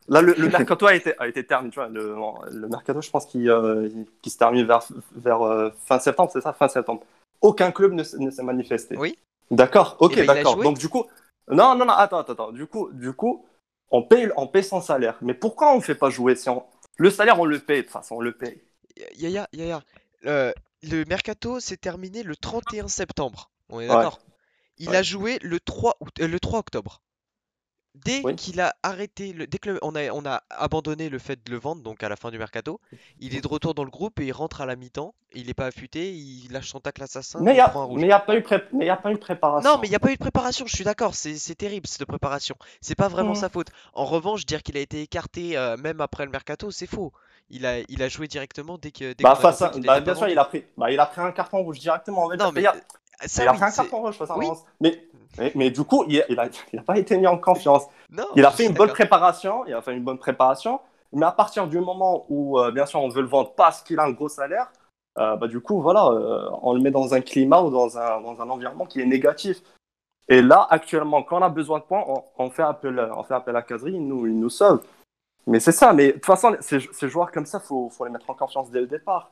Là, 0.07 0.21
le, 0.21 0.33
le 0.33 0.49
mercato 0.49 0.85
a 0.87 0.93
été, 0.95 1.13
a 1.19 1.27
été 1.27 1.45
terminé. 1.45 1.71
Tu 1.71 1.79
vois, 1.79 1.87
le, 1.87 2.15
le 2.51 2.67
mercato, 2.67 3.01
je 3.01 3.09
pense 3.09 3.25
qu'il 3.25 3.49
euh, 3.49 3.89
se 4.25 4.37
termine 4.37 4.65
vers, 4.65 4.85
vers 5.15 5.41
euh, 5.41 5.69
fin 5.85 5.99
septembre, 5.99 6.31
c'est 6.33 6.41
ça, 6.41 6.53
fin 6.53 6.67
septembre. 6.67 7.01
Aucun 7.39 7.71
club 7.71 7.93
ne, 7.93 8.03
s'est 8.03 8.43
manifesté. 8.43 8.97
Oui. 8.97 9.17
D'accord, 9.51 9.97
ok, 9.99 10.13
Eh 10.17 10.23
ben, 10.23 10.35
d'accord. 10.35 10.57
Donc, 10.57 10.77
du 10.77 10.89
coup, 10.89 11.05
non, 11.51 11.75
non, 11.75 11.85
non, 11.85 11.93
attends, 11.93 12.19
attends, 12.19 12.33
attends. 12.33 12.51
Du 12.51 12.67
coup, 12.67 12.89
du 12.93 13.13
coup 13.13 13.45
on, 13.91 14.03
paye, 14.03 14.29
on 14.37 14.47
paye 14.47 14.63
son 14.63 14.81
salaire. 14.81 15.17
Mais 15.21 15.33
pourquoi 15.33 15.73
on 15.73 15.77
ne 15.77 15.81
fait 15.81 15.95
pas 15.95 16.09
jouer 16.09 16.35
si 16.35 16.49
on... 16.49 16.63
Le 16.97 17.09
salaire, 17.09 17.39
on 17.39 17.45
le 17.45 17.59
paye, 17.59 17.77
de 17.79 17.81
toute 17.83 17.91
façon, 17.91 18.15
on 18.15 18.21
le 18.21 18.31
paye. 18.31 18.61
Yaya, 19.17 19.47
Yaya, 19.53 19.81
euh, 20.25 20.51
le 20.83 21.03
mercato 21.05 21.59
s'est 21.59 21.77
terminé 21.77 22.23
le 22.23 22.35
31 22.35 22.87
septembre. 22.87 23.49
On 23.69 23.79
est 23.79 23.87
Ouais. 23.89 23.95
d'accord? 23.95 24.19
Il 24.77 24.89
Ouais. 24.89 24.97
a 24.97 25.03
joué 25.03 25.39
le 25.41 25.59
3, 25.59 25.95
août- 25.99 26.19
euh, 26.21 26.27
le 26.27 26.39
3 26.39 26.59
octobre. 26.59 27.01
Dès 27.93 28.21
Oui. 28.23 28.35
qu'il 28.35 28.61
a 28.61 28.73
arrêté, 28.83 29.33
le, 29.33 29.47
dès 29.47 29.57
que 29.59 29.71
le- 29.71 29.79
on 29.81 29.95
a, 29.95 30.09
on 30.11 30.25
a 30.25 30.43
abandonné 30.49 31.09
le 31.09 31.19
fait 31.19 31.43
de 31.45 31.51
le 31.51 31.57
vendre, 31.57 31.83
donc 31.83 32.03
à 32.03 32.09
la 32.09 32.15
fin 32.15 32.31
du 32.31 32.37
mercato, 32.37 32.79
il 33.19 33.35
est 33.35 33.41
de 33.41 33.47
retour 33.47 33.73
dans 33.73 33.83
le 33.83 33.89
groupe 33.89 34.19
et 34.21 34.25
il 34.27 34.31
rentre 34.31 34.61
à 34.61 34.65
la 34.65 34.77
mi-temps. 34.77 35.13
Il 35.33 35.47
n'est 35.47 35.53
pas 35.53 35.67
affûté, 35.67 36.13
il 36.13 36.51
lâche 36.51 36.69
son 36.69 36.79
tacle 36.79 37.03
assassin, 37.03 37.39
Mais 37.41 37.51
il 37.51 37.55
n'y 37.55 37.59
a, 37.59 37.67
pas 38.19 38.35
eu 38.35 39.17
préparation. 39.17 39.69
Non, 39.69 39.77
mais 39.81 39.87
il 39.87 39.89
n'y 39.89 39.95
a 39.95 39.99
pas 39.99 40.09
eu 40.11 40.15
de 40.15 40.19
préparation, 40.19 40.65
je 40.67 40.75
suis 40.75 40.83
d'accord, 40.83 41.15
c'est 41.15 41.37
c'est 41.37 41.55
terrible 41.55 41.87
cette 41.87 42.05
préparation. 42.05 42.55
C'est 42.81 42.95
pas 42.95 43.07
vraiment 43.09 43.29
Mhm. 43.29 43.35
sa 43.35 43.49
faute. 43.49 43.67
En 43.93 44.05
revanche, 44.05 44.45
dire 44.45 44.63
qu'il 44.63 44.77
a 44.77 44.81
été 44.81 45.01
écarté 45.01 45.57
euh, 45.57 45.75
même 45.77 46.01
après 46.01 46.25
le 46.25 46.31
mercato, 46.31 46.71
c'est 46.71 46.87
faux. 46.87 47.11
Il 47.49 47.65
a, 47.65 47.79
il 47.89 48.01
a 48.01 48.07
joué 48.07 48.27
directement 48.27 48.77
dès 48.77 48.91
que. 48.91 49.13
Dès 49.13 49.23
Bah, 49.23 49.31
qu'on 49.31 49.39
a 49.39 49.41
face 49.41 49.61
à, 49.61 49.69
bah, 49.69 49.99
bien 49.99 50.15
sûr, 50.15 50.27
il 50.29 50.39
a, 50.39 50.45
pris, 50.45 50.63
bah, 50.77 50.91
il 50.91 50.99
a 50.99 51.05
pris 51.05 51.21
un 51.21 51.31
carton 51.31 51.61
rouge 51.63 51.79
directement. 51.79 52.29
Non, 52.35 52.51
mais 52.53 52.61
il 52.61 52.67
a, 52.67 52.75
ça, 53.27 53.43
il 53.43 53.47
a 53.47 53.51
oui, 53.51 53.57
pris 53.57 53.67
un 53.67 53.71
carton 53.71 54.01
rouge 54.01 54.15
face 54.15 54.29
à. 54.29 54.35
Mais, 54.79 55.03
mais, 55.37 55.51
mais 55.55 55.71
du 55.71 55.83
coup, 55.83 56.03
il 56.07 56.23
n'a 56.29 56.47
il 56.73 56.79
a 56.79 56.83
pas 56.83 56.97
été 56.97 57.17
mis 57.17 57.27
en 57.27 57.37
confiance. 57.37 57.83
Non, 58.09 58.25
Il 58.35 58.45
a 58.45 58.51
fait 58.51 58.65
une 58.65 58.73
bonne 58.73 58.89
préparation. 58.89 59.65
Il 59.65 59.73
a 59.73 59.81
fait 59.81 59.93
une 59.93 60.03
bonne 60.03 60.17
préparation. 60.17 60.79
Mais 61.13 61.25
à 61.25 61.31
partir 61.31 61.67
du 61.67 61.79
moment 61.79 62.25
où, 62.29 62.57
euh, 62.59 62.71
bien 62.71 62.85
sûr, 62.85 63.01
on 63.01 63.09
veut 63.09 63.21
le 63.21 63.27
vendre 63.27 63.53
parce 63.55 63.81
qu'il 63.81 63.99
a 63.99 64.03
un 64.03 64.11
gros 64.11 64.29
salaire, 64.29 64.71
euh, 65.17 65.35
bah, 65.35 65.47
du 65.47 65.59
coup, 65.59 65.81
voilà, 65.81 66.05
euh, 66.07 66.49
on 66.61 66.73
le 66.73 66.79
met 66.79 66.91
dans 66.91 67.13
un 67.13 67.21
climat 67.21 67.61
ou 67.61 67.69
dans 67.69 67.97
un, 67.97 68.21
dans 68.21 68.41
un 68.41 68.49
environnement 68.49 68.85
qui 68.85 69.01
est 69.01 69.05
négatif. 69.05 69.61
Et 70.29 70.41
là, 70.41 70.67
actuellement, 70.69 71.23
quand 71.23 71.39
on 71.39 71.43
a 71.43 71.49
besoin 71.49 71.79
de 71.79 71.83
points, 71.83 72.03
on, 72.07 72.23
on 72.37 72.49
fait, 72.49 72.63
appel, 72.63 73.11
on 73.15 73.23
fait 73.23 73.33
appel 73.33 73.55
à 73.55 73.61
Casery, 73.61 73.93
il 73.93 74.07
nous, 74.07 74.25
il 74.27 74.39
nous 74.39 74.49
sauve. 74.49 74.81
Mais 75.47 75.59
c'est 75.59 75.73
ça, 75.73 75.91
mais 75.91 76.07
de 76.07 76.11
toute 76.13 76.25
façon, 76.25 76.55
ces, 76.61 76.79
ces 76.79 77.09
joueurs 77.09 77.31
comme 77.31 77.45
ça, 77.45 77.59
il 77.61 77.67
faut, 77.67 77.89
faut 77.89 78.05
les 78.05 78.11
mettre 78.11 78.29
en 78.29 78.33
confiance 78.33 78.69
dès 78.69 78.79
le 78.79 78.87
départ. 78.87 79.31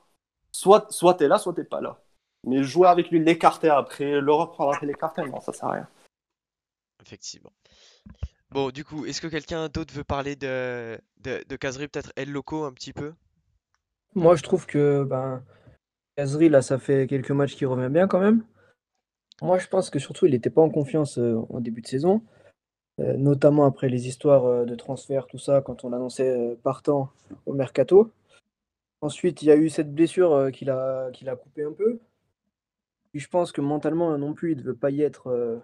Soit, 0.52 0.92
soit 0.92 1.14
tu 1.14 1.24
es 1.24 1.28
là, 1.28 1.38
soit 1.38 1.54
tu 1.54 1.64
pas 1.64 1.80
là. 1.80 1.98
Mais 2.46 2.64
jouer 2.64 2.88
avec 2.88 3.10
lui, 3.10 3.20
l'écarter 3.24 3.70
après, 3.70 4.22
le 4.22 4.32
reprendre 4.32 4.74
après 4.74 4.86
l'écarter, 4.86 5.24
non, 5.24 5.42
ça 5.42 5.54
sert 5.54 5.70
à 5.70 5.74
rien. 5.74 5.88
Effectivement. 7.02 7.52
Bon, 8.52 8.72
du 8.72 8.84
coup, 8.84 9.06
est-ce 9.06 9.22
que 9.22 9.28
quelqu'un 9.28 9.70
d'autre 9.70 9.94
veut 9.94 10.04
parler 10.04 10.36
de, 10.36 10.98
de, 11.22 11.44
de 11.48 11.56
Casery, 11.56 11.88
peut-être 11.88 12.12
El 12.16 12.32
Loco 12.32 12.64
un 12.64 12.74
petit 12.74 12.94
peu? 12.94 13.14
Moi, 14.16 14.36
je 14.36 14.42
trouve 14.44 14.66
que 14.66 15.04
ben, 15.04 15.44
Kazri, 16.16 16.50
là, 16.50 16.62
ça 16.62 16.80
fait 16.80 17.08
quelques 17.08 17.32
matchs 17.32 17.56
qu'il 17.56 17.68
revient 17.68 17.92
bien 17.92 18.08
quand 18.08 18.20
même. 18.20 18.44
Moi, 19.42 19.60
je 19.60 19.68
pense 19.68 19.90
que 19.90 20.00
surtout, 20.00 20.26
il 20.26 20.32
n'était 20.32 20.50
pas 20.50 20.62
en 20.62 20.70
confiance 20.70 21.20
euh, 21.20 21.40
en 21.50 21.60
début 21.62 21.82
de 21.82 21.88
saison, 21.88 22.24
euh, 23.00 23.16
notamment 23.18 23.66
après 23.66 23.88
les 23.88 24.08
histoires 24.08 24.46
euh, 24.46 24.66
de 24.66 24.76
transfert, 24.76 25.28
tout 25.28 25.38
ça, 25.38 25.62
quand 25.62 25.84
on 25.84 25.90
l'annonçait 25.90 26.30
euh, 26.30 26.56
partant 26.56 27.12
au 27.46 27.54
mercato. 27.54 28.12
Ensuite, 29.02 29.44
il 29.44 29.46
y 29.46 29.52
a 29.52 29.56
eu 29.56 29.70
cette 29.70 29.94
blessure 29.94 30.34
euh, 30.34 30.50
qu'il 30.50 30.70
a, 30.72 31.10
qu'il 31.12 31.30
a 31.30 31.36
coupé 31.36 31.64
un 31.64 31.72
peu. 31.72 32.00
Puis 33.12 33.20
je 33.22 33.30
pense 33.30 33.52
que 33.52 33.62
mentalement 33.62 34.18
non 34.18 34.34
plus, 34.34 34.52
il 34.52 34.58
ne 34.58 34.62
devait 34.64 34.78
pas 34.78 34.92
y 34.92 35.02
être, 35.02 35.28
euh, 35.28 35.58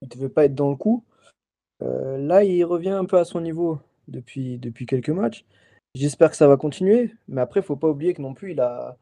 il 0.00 0.08
devait 0.08 0.28
pas 0.28 0.44
être 0.44 0.54
dans 0.54 0.70
le 0.70 0.76
coup. 0.76 1.04
Euh, 1.82 2.18
là, 2.18 2.44
il 2.44 2.64
revient 2.64 2.90
un 2.90 3.04
peu 3.04 3.18
à 3.18 3.24
son 3.24 3.40
niveau 3.40 3.78
depuis, 4.08 4.58
depuis 4.58 4.86
quelques 4.86 5.10
matchs. 5.10 5.44
J'espère 5.94 6.30
que 6.30 6.36
ça 6.36 6.48
va 6.48 6.56
continuer, 6.56 7.14
mais 7.28 7.40
après, 7.40 7.60
il 7.60 7.62
faut 7.62 7.76
pas 7.76 7.88
oublier 7.88 8.14
que 8.14 8.22
non 8.22 8.34
plus, 8.34 8.52
il 8.52 8.60
a, 8.60 8.96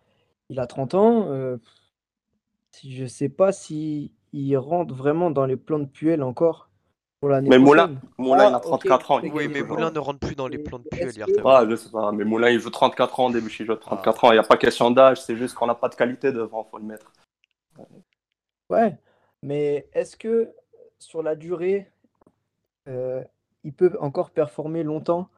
il 0.51 0.59
a 0.61 0.66
30 0.66 0.94
ans. 0.94 1.27
euh, 1.31 1.57
je 2.85 3.07
sais 3.07 3.29
pas 3.31 3.53
si 3.53 4.12
il 4.33 4.55
rentre 4.57 4.94
vraiment 4.94 5.31
dans 5.31 5.46
les 5.46 5.57
plans 5.57 5.79
de 5.79 5.87
Puel 5.87 6.22
encore 6.22 6.68
pour 7.20 7.31
l'année 7.31 7.49
Mais 7.49 7.59
Moulin, 7.59 7.87
prochaine. 7.87 8.01
Moulin, 8.18 8.49
il 8.51 8.55
Ah, 8.55 8.57
a 8.57 8.61
34 8.61 9.11
ans. 9.11 9.16
ok. 9.18 9.22
il 9.25 9.33
Oui, 9.33 9.49
mais. 9.49 9.62
Moulin 9.62 9.90
ne 9.90 9.99
rentre 9.99 10.18
plus 10.18 10.35
dans 10.35 10.49
les 10.49 10.59
plans 10.59 10.79
de 10.79 10.85
Puel. 10.85 11.07
Ouais, 11.09 11.70
je 11.70 11.77
sais 11.77 11.90
pas, 11.90 12.12
mais 12.12 12.25
Moulin, 12.25 12.51
il 12.51 12.61
joue 12.61 12.70
34 12.70 13.20
ans, 13.20 13.31
Debuchy 13.31 13.64
joue 13.64 13.75
34 13.77 14.25
ans. 14.25 14.31
Il 14.33 14.35
n'y 14.35 14.38
a 14.40 14.42
pas 14.42 14.57
question 14.59 14.90
d'âge, 14.90 15.22
c'est 15.22 15.37
juste 15.37 15.55
qu'on 15.55 15.66
n'a 15.66 15.75
pas 15.75 15.88
de 15.88 15.94
qualité 15.94 16.33
devant, 16.33 16.64
faut 16.64 16.79
le 16.79 16.85
mettre. 16.85 17.11
Ouais, 18.71 18.97
mais 19.43 19.89
est-ce 19.93 20.17
que 20.17 20.53
sur 20.99 21.23
la 21.23 21.35
durée, 21.37 21.91
euh, 22.89 23.23
il 23.65 23.73
peut 23.75 23.97
encore 24.01 24.31
performer 24.31 24.83
longtemps 24.85 25.29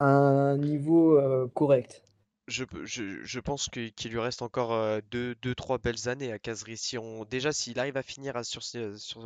à 0.00 0.06
un 0.06 0.58
niveau 0.58 1.18
euh, 1.18 1.48
correct? 1.54 2.04
Je, 2.48 2.64
je, 2.84 3.22
je 3.24 3.40
pense 3.40 3.68
que- 3.68 3.88
qu'il 3.88 4.10
lui 4.12 4.18
reste 4.18 4.42
encore 4.42 4.72
euh, 4.72 5.00
deux, 5.10 5.34
deux, 5.36 5.54
trois 5.54 5.78
belles 5.78 6.08
années 6.08 6.32
à 6.32 6.38
Casery. 6.38 6.76
Si 6.76 6.98
on, 6.98 7.24
déjà, 7.24 7.52
s'il 7.52 7.78
arrive 7.78 7.96
à 7.96 8.02
finir 8.02 8.36
à, 8.36 8.42
sur, 8.44 8.60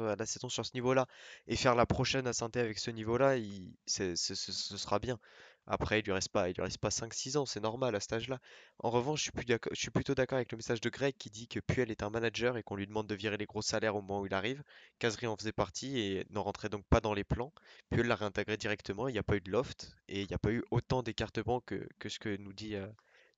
la 0.00 0.26
saison 0.26 0.48
sur 0.50 0.64
ce 0.66 0.72
niveau-là 0.74 1.06
et 1.46 1.56
faire 1.56 1.74
la 1.74 1.86
prochaine 1.86 2.26
à 2.26 2.32
saint 2.34 2.50
avec 2.54 2.78
ce 2.78 2.90
niveau-là, 2.90 3.36
il, 3.36 3.72
ce 3.86 4.14
ce 4.14 4.34
sera 4.76 4.98
bien. 4.98 5.18
Après, 5.66 6.00
il 6.00 6.04
lui 6.04 6.12
reste 6.12 6.28
pas, 6.30 6.48
il 6.48 6.54
lui 6.54 6.62
reste 6.62 6.78
pas 6.78 6.90
5-6 6.90 7.36
ans, 7.36 7.46
c'est 7.46 7.60
normal 7.60 7.94
à 7.94 8.00
cet 8.00 8.12
âge-là. 8.14 8.38
En 8.78 8.90
revanche, 8.90 9.18
je 9.20 9.22
suis, 9.24 9.32
plus 9.32 9.44
d'accord- 9.44 9.72
je 9.74 9.80
suis 9.80 9.90
plutôt 9.90 10.14
d'accord 10.14 10.36
avec 10.36 10.52
le 10.52 10.56
message 10.56 10.80
de 10.80 10.88
Greg 10.90 11.14
qui 11.18 11.30
dit 11.30 11.48
que 11.48 11.60
Puel 11.60 11.90
est 11.90 12.02
un 12.02 12.10
manager 12.10 12.56
et 12.56 12.62
qu'on 12.62 12.76
lui 12.76 12.86
demande 12.86 13.06
de 13.06 13.14
virer 13.14 13.36
les 13.36 13.46
gros 13.46 13.62
salaires 13.62 13.96
au 13.96 14.00
moment 14.02 14.20
où 14.20 14.26
il 14.26 14.34
arrive. 14.34 14.62
Casery 14.98 15.26
en 15.26 15.36
faisait 15.36 15.52
partie 15.52 15.98
et 16.00 16.26
ne 16.30 16.38
rentrait 16.38 16.68
donc 16.68 16.84
pas 16.86 17.00
dans 17.00 17.14
les 17.14 17.24
plans. 17.24 17.52
Puel 17.90 18.06
l'a 18.06 18.16
réintégré 18.16 18.56
directement, 18.56 19.08
il 19.08 19.12
n'y 19.12 19.18
a 19.18 19.22
pas 19.24 19.36
eu 19.36 19.40
de 19.40 19.50
loft 19.50 19.96
et 20.08 20.22
il 20.22 20.26
n'y 20.28 20.34
a 20.34 20.38
pas 20.38 20.50
eu 20.52 20.62
autant 20.70 21.02
d'écartement 21.02 21.60
que, 21.60 21.88
que 21.98 22.08
ce 22.08 22.18
que 22.18 22.36
nous 22.36 22.52
dit, 22.52 22.74
euh, 22.76 22.86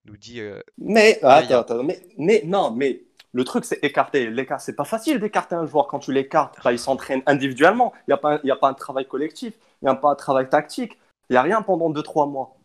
nous 0.04 0.16
dit 0.16 0.40
euh, 0.40 0.60
Mais, 0.78 1.18
attends, 1.22 1.82
mais, 1.82 2.00
mais 2.18 2.42
non, 2.44 2.70
mais 2.70 3.02
le 3.32 3.44
truc, 3.44 3.64
c'est 3.64 3.78
écarter. 3.82 4.30
L'écart, 4.30 4.60
c'est 4.60 4.76
pas 4.76 4.84
facile 4.84 5.18
d'écarter 5.20 5.54
un 5.54 5.66
joueur 5.66 5.86
quand 5.88 5.98
tu 5.98 6.12
l'écartes. 6.12 6.56
Bah, 6.64 6.72
il 6.72 6.78
s'entraîne 6.78 7.22
individuellement. 7.26 7.92
Il 8.06 8.14
n'y 8.44 8.50
a, 8.50 8.54
a 8.54 8.56
pas 8.56 8.68
un 8.68 8.74
travail 8.74 9.06
collectif. 9.06 9.54
Il 9.82 9.86
n'y 9.86 9.90
a 9.90 9.94
pas 9.94 10.10
un 10.10 10.14
travail 10.14 10.48
tactique. 10.48 10.96
Il 11.30 11.34
n'y 11.34 11.36
a 11.36 11.42
rien 11.42 11.62
pendant 11.62 11.90
2-3 11.90 12.30
mois. 12.30 12.58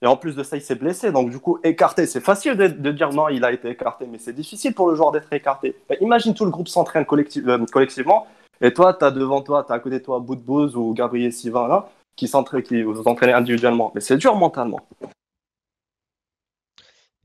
Et 0.00 0.06
en 0.06 0.16
plus 0.16 0.36
de 0.36 0.42
ça, 0.42 0.56
il 0.56 0.62
s'est 0.62 0.76
blessé. 0.76 1.10
Donc, 1.10 1.30
du 1.30 1.38
coup, 1.40 1.58
écarter, 1.64 2.06
c'est 2.06 2.20
facile 2.20 2.56
de, 2.56 2.68
de 2.68 2.92
dire 2.92 3.12
non, 3.12 3.28
il 3.28 3.44
a 3.44 3.52
été 3.52 3.68
écarté, 3.68 4.06
mais 4.06 4.18
c'est 4.18 4.32
difficile 4.32 4.72
pour 4.74 4.88
le 4.88 4.94
joueur 4.94 5.10
d'être 5.10 5.32
écarté. 5.32 5.74
Bah, 5.88 5.96
imagine 6.00 6.34
tout 6.34 6.44
le 6.44 6.50
groupe 6.50 6.68
s'entraîne 6.68 7.04
euh, 7.10 7.66
collectivement. 7.66 8.26
Et 8.60 8.72
toi, 8.72 8.94
tu 8.94 9.04
as 9.04 9.10
devant 9.10 9.42
toi, 9.42 9.64
tu 9.64 9.72
as 9.72 9.76
à 9.76 9.78
côté 9.80 9.98
de 9.98 10.04
toi 10.04 10.20
Boudbouz 10.20 10.76
ou 10.76 10.92
Gabriel 10.94 11.32
Sivin 11.32 11.66
là, 11.68 11.90
qui 12.16 12.28
s'entraînent, 12.28 12.62
qui 12.62 12.82
vous 12.82 13.06
entraînez 13.06 13.32
individuellement. 13.32 13.90
Mais 13.94 14.00
c'est 14.00 14.16
dur 14.16 14.36
mentalement. 14.36 14.80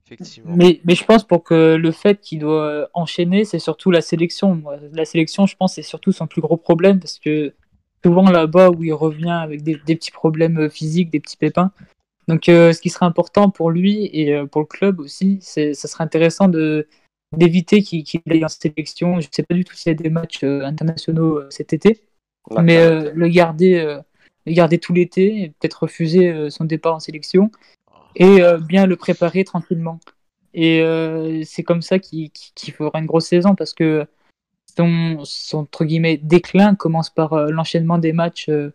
effectivement. 0.06 0.54
Mais, 0.56 0.82
mais 0.84 0.96
je 0.96 1.06
pense 1.06 1.24
pour 1.24 1.44
que 1.44 1.76
le 1.76 1.92
fait 1.92 2.20
qu'il 2.20 2.40
doit 2.40 2.90
enchaîner, 2.94 3.46
c'est 3.46 3.60
surtout 3.60 3.92
la 3.92 4.02
sélection. 4.02 4.64
La 4.94 5.06
sélection, 5.06 5.46
je 5.46 5.56
pense, 5.56 5.76
c'est 5.76 5.84
surtout 5.84 6.12
son 6.12 6.26
plus 6.26 6.42
gros 6.42 6.58
problème 6.58 7.00
parce 7.00 7.20
que 7.20 7.54
souvent 8.06 8.30
là-bas 8.30 8.70
où 8.70 8.84
il 8.84 8.94
revient 8.94 9.30
avec 9.30 9.64
des, 9.64 9.76
des 9.86 9.96
petits 9.96 10.12
problèmes 10.12 10.60
euh, 10.60 10.70
physiques, 10.70 11.10
des 11.10 11.20
petits 11.20 11.38
pépins. 11.38 11.72
Donc, 12.28 12.48
euh, 12.48 12.72
ce 12.74 12.80
qui 12.82 12.90
serait 12.90 13.06
important 13.06 13.50
pour 13.50 13.72
lui 13.72 14.10
et 14.14 14.34
euh, 14.34 14.46
pour 14.46 14.62
le 14.62 14.68
club 14.68 15.00
aussi, 15.00 15.40
c'est, 15.42 15.74
ça 15.74 15.88
serait 15.88 16.04
intéressant 16.04 16.48
de 16.48 16.88
d'éviter 17.36 17.82
qu'il, 17.82 18.04
qu'il 18.04 18.22
aille 18.30 18.46
en 18.46 18.48
sélection. 18.48 19.20
Je 19.20 19.28
ne 19.28 19.32
sais 19.32 19.44
pas 19.44 19.56
du 19.56 19.66
tout 19.66 19.74
s'il 19.74 19.92
y 19.92 19.96
a 19.96 19.98
des 19.98 20.12
matchs 20.12 20.44
internationaux 20.44 21.42
cet 21.50 21.74
été, 21.74 22.02
mais 22.62 22.78
le 23.12 23.28
garder, 23.28 23.98
garder 24.46 24.78
tout 24.78 24.94
l'été, 24.94 25.42
et 25.42 25.50
peut-être 25.50 25.82
refuser 25.82 26.52
son 26.52 26.66
départ 26.66 26.94
en 26.94 27.00
sélection 27.00 27.50
et 28.16 28.42
euh, 28.42 28.58
bien 28.58 28.86
le 28.86 28.96
préparer 28.96 29.44
tranquillement. 29.44 30.00
Et 30.54 30.82
euh, 30.82 31.42
c'est 31.46 31.64
comme 31.64 31.82
ça 31.82 32.00
qu'il 32.00 32.30
qu'il- 32.30 32.54
qu'il 32.54 32.74
fera 32.74 33.00
une 33.00 33.06
grosse 33.08 33.28
saison 33.28 33.56
parce 33.56 33.74
que 33.74 34.06
son, 34.76 35.24
son 35.26 35.60
entre 35.60 35.86
guillemets, 35.86 36.18
déclin 36.18 36.76
commence 36.76 37.10
par 37.10 37.34
euh, 37.34 37.50
l'enchaînement 37.52 37.98
des 37.98 38.14
matchs. 38.14 38.50
euh, 38.50 38.72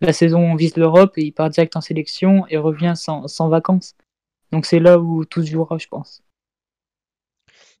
la 0.00 0.12
saison 0.12 0.40
où 0.40 0.52
on 0.52 0.56
vise 0.56 0.76
l'Europe 0.76 1.16
et 1.18 1.22
il 1.22 1.32
part 1.32 1.50
direct 1.50 1.76
en 1.76 1.80
sélection 1.80 2.46
et 2.48 2.56
revient 2.58 2.94
sans, 2.96 3.28
sans 3.28 3.48
vacances. 3.48 3.94
Donc 4.50 4.66
c'est 4.66 4.80
là 4.80 4.98
où 4.98 5.24
tout 5.24 5.42
se 5.42 5.50
jouera, 5.50 5.78
je 5.78 5.86
pense. 5.86 6.22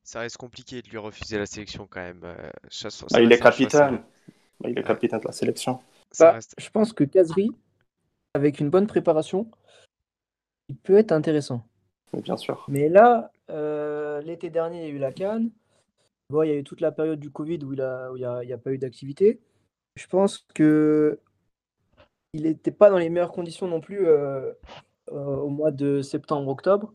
Ça 0.04 0.20
reste 0.20 0.36
compliqué 0.36 0.80
de 0.80 0.88
lui 0.88 0.96
refuser 0.98 1.38
la 1.38 1.46
sélection 1.46 1.86
quand 1.90 2.00
même. 2.00 2.20
euh, 2.24 2.36
ça- 2.70 2.90
ça 2.90 3.06
Bah, 3.10 3.20
il 3.20 3.32
est 3.32 3.38
capitaine. 3.38 4.02
Bah, 4.60 4.68
il 4.70 4.78
est 4.78 4.82
capitaine 4.84 5.18
de 5.20 5.26
la 5.26 5.32
sélection. 5.32 5.80
Ça 6.12 6.26
Bah, 6.26 6.32
reste- 6.34 6.54
Je 6.58 6.70
pense 6.70 6.92
que 6.92 7.04
Kazri, 7.04 7.50
avec 8.34 8.60
une 8.60 8.70
bonne 8.70 8.86
préparation, 8.86 9.50
il 10.68 10.76
peut 10.76 10.96
être 10.98 11.12
intéressant. 11.12 11.66
Mais 12.12 12.20
bien 12.20 12.36
sûr. 12.36 12.64
Mais 12.68 12.88
là, 12.88 13.32
euh, 13.50 14.20
l'été 14.22 14.50
dernier, 14.50 14.84
il 14.84 14.88
y 14.88 14.92
a 14.92 14.94
eu 14.94 14.98
la 14.98 15.12
Cannes. 15.12 15.50
Bon, 16.30 16.42
il 16.42 16.48
y 16.48 16.52
a 16.52 16.56
eu 16.56 16.64
toute 16.64 16.80
la 16.80 16.92
période 16.92 17.20
du 17.20 17.30
Covid 17.30 17.58
où 17.64 17.72
il 17.72 17.80
a, 17.80 18.10
où 18.10 18.16
il 18.16 18.20
y 18.20 18.24
a, 18.24 18.38
a 18.38 18.58
pas 18.58 18.72
eu 18.72 18.78
d'activité. 18.78 19.40
Je 19.96 20.06
pense 20.06 20.38
que 20.54 21.20
il 22.34 22.42
n'était 22.42 22.72
pas 22.72 22.90
dans 22.90 22.98
les 22.98 23.08
meilleures 23.08 23.32
conditions 23.32 23.68
non 23.68 23.80
plus 23.80 24.06
euh, 24.06 24.52
euh, 25.12 25.36
au 25.36 25.48
mois 25.48 25.70
de 25.70 26.02
septembre-octobre. 26.02 26.92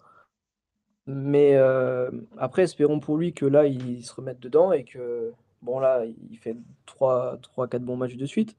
Mais 1.07 1.55
euh, 1.55 2.11
après, 2.37 2.63
espérons 2.63 2.99
pour 2.99 3.17
lui 3.17 3.33
que 3.33 3.45
là, 3.45 3.65
il 3.65 4.03
se 4.05 4.13
remette 4.13 4.39
dedans 4.39 4.73
et 4.73 4.83
que, 4.83 5.31
bon, 5.61 5.79
là, 5.79 6.03
il 6.05 6.37
fait 6.37 6.57
3-4 6.87 7.79
bons 7.79 7.95
matchs 7.95 8.17
de 8.17 8.25
suite. 8.25 8.55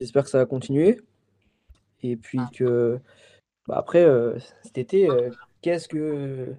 J'espère 0.00 0.24
que 0.24 0.30
ça 0.30 0.38
va 0.38 0.46
continuer. 0.46 1.00
Et 2.02 2.16
puis 2.16 2.40
que, 2.52 2.98
bah, 3.68 3.76
après, 3.78 4.04
cet 4.64 4.78
été, 4.78 5.08
qu'est-ce 5.62 5.88
que 5.88 6.56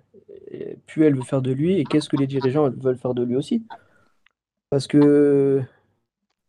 euh, 0.54 0.74
Puel 0.88 1.16
veut 1.16 1.24
faire 1.24 1.42
de 1.42 1.52
lui 1.52 1.78
et 1.80 1.84
qu'est-ce 1.84 2.10
que 2.10 2.18
les 2.18 2.28
dirigeants 2.28 2.70
veulent 2.70 2.98
faire 2.98 3.14
de 3.14 3.24
lui 3.24 3.36
aussi. 3.36 3.64
Parce 4.70 4.88
que, 4.88 5.62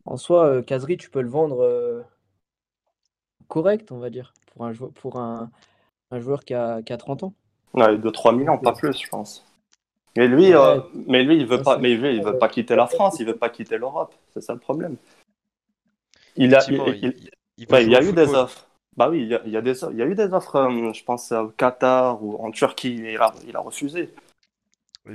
en 0.05 0.17
soi, 0.17 0.45
euh, 0.45 0.61
Kazri, 0.61 0.97
tu 0.97 1.09
peux 1.09 1.21
le 1.21 1.29
vendre 1.29 1.61
euh, 1.63 2.01
correct, 3.47 3.91
on 3.91 3.97
va 3.97 4.09
dire, 4.09 4.33
pour 4.53 4.65
un 4.65 4.73
joueur, 4.73 4.91
pour 4.91 5.17
un, 5.17 5.49
un 6.11 6.19
joueur 6.19 6.45
qui 6.45 6.53
a, 6.53 6.81
qui 6.81 6.93
a 6.93 6.97
30 6.97 7.23
ans. 7.23 7.33
Ouais, 7.73 7.97
de 7.97 8.09
3 8.09 8.33
millions, 8.33 8.57
pas 8.57 8.73
plus, 8.73 8.97
je 9.03 9.09
pense. 9.09 9.45
Mais 10.15 10.27
lui, 10.27 10.49
Ouais. 10.49 10.55
euh, 10.55 10.79
mais 11.07 11.23
lui, 11.23 11.37
il 11.37 11.47
veut 11.47 11.57
Ouais, 11.57 11.63
pas, 11.63 11.77
mais 11.77 11.95
lui, 11.95 12.15
il 12.15 12.23
veut 12.23 12.37
pas 12.37 12.47
quitter 12.47 12.75
la 12.75 12.85
France, 12.85 13.19
il 13.19 13.25
veut 13.25 13.35
pas 13.35 13.49
quitter 13.49 13.77
l'Europe. 13.77 14.13
C'est 14.33 14.41
ça 14.41 14.53
le 14.53 14.59
problème. 14.59 14.95
Il 16.35 16.53
a, 16.55 16.59
il, 16.67 16.73
Effectivement, 16.75 16.87
il- 16.93 17.05
il- 17.17 17.31
il 17.57 17.67
va 17.67 17.77
ouais, 17.77 17.83
il 17.85 17.91
y 17.91 17.95
a 17.95 18.03
eu 18.03 18.13
des 18.13 18.33
offres. 18.33 18.67
Bah 18.97 19.09
oui, 19.09 19.21
il 19.23 19.27
y 19.29 19.35
a, 19.35 19.41
il 19.45 19.51
y 19.51 19.57
a 19.57 19.61
des, 19.61 19.81
il 19.91 19.97
y 19.97 20.01
a 20.01 20.05
eu 20.05 20.15
des 20.15 20.33
offres, 20.33 20.55
euh, 20.57 20.93
je 20.93 21.03
pense, 21.03 21.31
au 21.31 21.49
Qatar 21.49 22.23
ou 22.23 22.35
en 22.43 22.51
Turquie, 22.51 22.95
il 22.95 23.17
a, 23.17 23.33
il 23.47 23.55
a 23.55 23.59
refusé. 23.59 24.13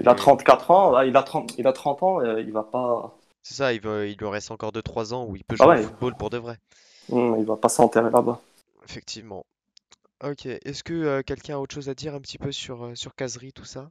Il 0.01 0.09
a 0.09 0.14
Et- 0.14 0.16
34 0.16 0.70
ans, 0.70 0.91
là, 0.93 1.05
il 1.05 1.16
a 1.16 1.22
30, 1.22 1.55
il 1.59 1.66
a 1.66 1.72
30 1.72 2.03
ans, 2.03 2.20
euh, 2.20 2.41
il 2.41 2.53
va 2.53 2.62
pas, 2.64 3.14
C'est 3.43 3.55
ça, 3.55 3.72
il, 3.72 3.81
lui 3.81 4.16
reste 4.29 4.53
encore 4.53 4.70
2-3 4.70 5.12
ans 5.12 5.24
où 5.26 5.35
il 5.35 5.43
peut 5.43 5.57
Ah 5.59 5.64
jouer 5.64 5.68
ouais. 5.68 5.81
au 5.81 5.89
football 5.89 6.14
pour 6.14 6.31
de 6.31 6.39
vrai. 6.39 6.61
hum, 7.11 7.37
il 7.39 7.45
va 7.45 7.57
pas 7.57 7.68
s'enterrer 7.68 8.11
là-bas. 8.11 8.41
Effectivement. 8.85 9.47
Ok, 10.22 10.47
est-ce 10.47 10.85
que 10.85 10.95
euh, 10.95 11.22
quelqu'un 11.22 11.57
a 11.57 11.59
autre 11.59 11.74
chose 11.74 11.89
à 11.91 11.95
dire 11.95 12.14
un 12.14 12.20
petit 12.20 12.39
peu 12.39 12.53
sur, 12.53 12.85
euh, 12.87 12.95
sur 12.97 13.14
Kazri, 13.14 13.53
tout 13.53 13.64
ça? 13.66 13.91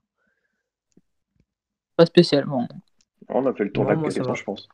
Pas 1.95 2.05
spécialement. 2.07 2.67
On 3.29 3.45
a 3.45 3.53
fait 3.53 3.65
le 3.65 3.71
tour 3.71 3.85
de 3.85 3.89
la 3.91 3.97
question, 3.97 4.33
je 4.33 4.43
pense. 4.43 4.67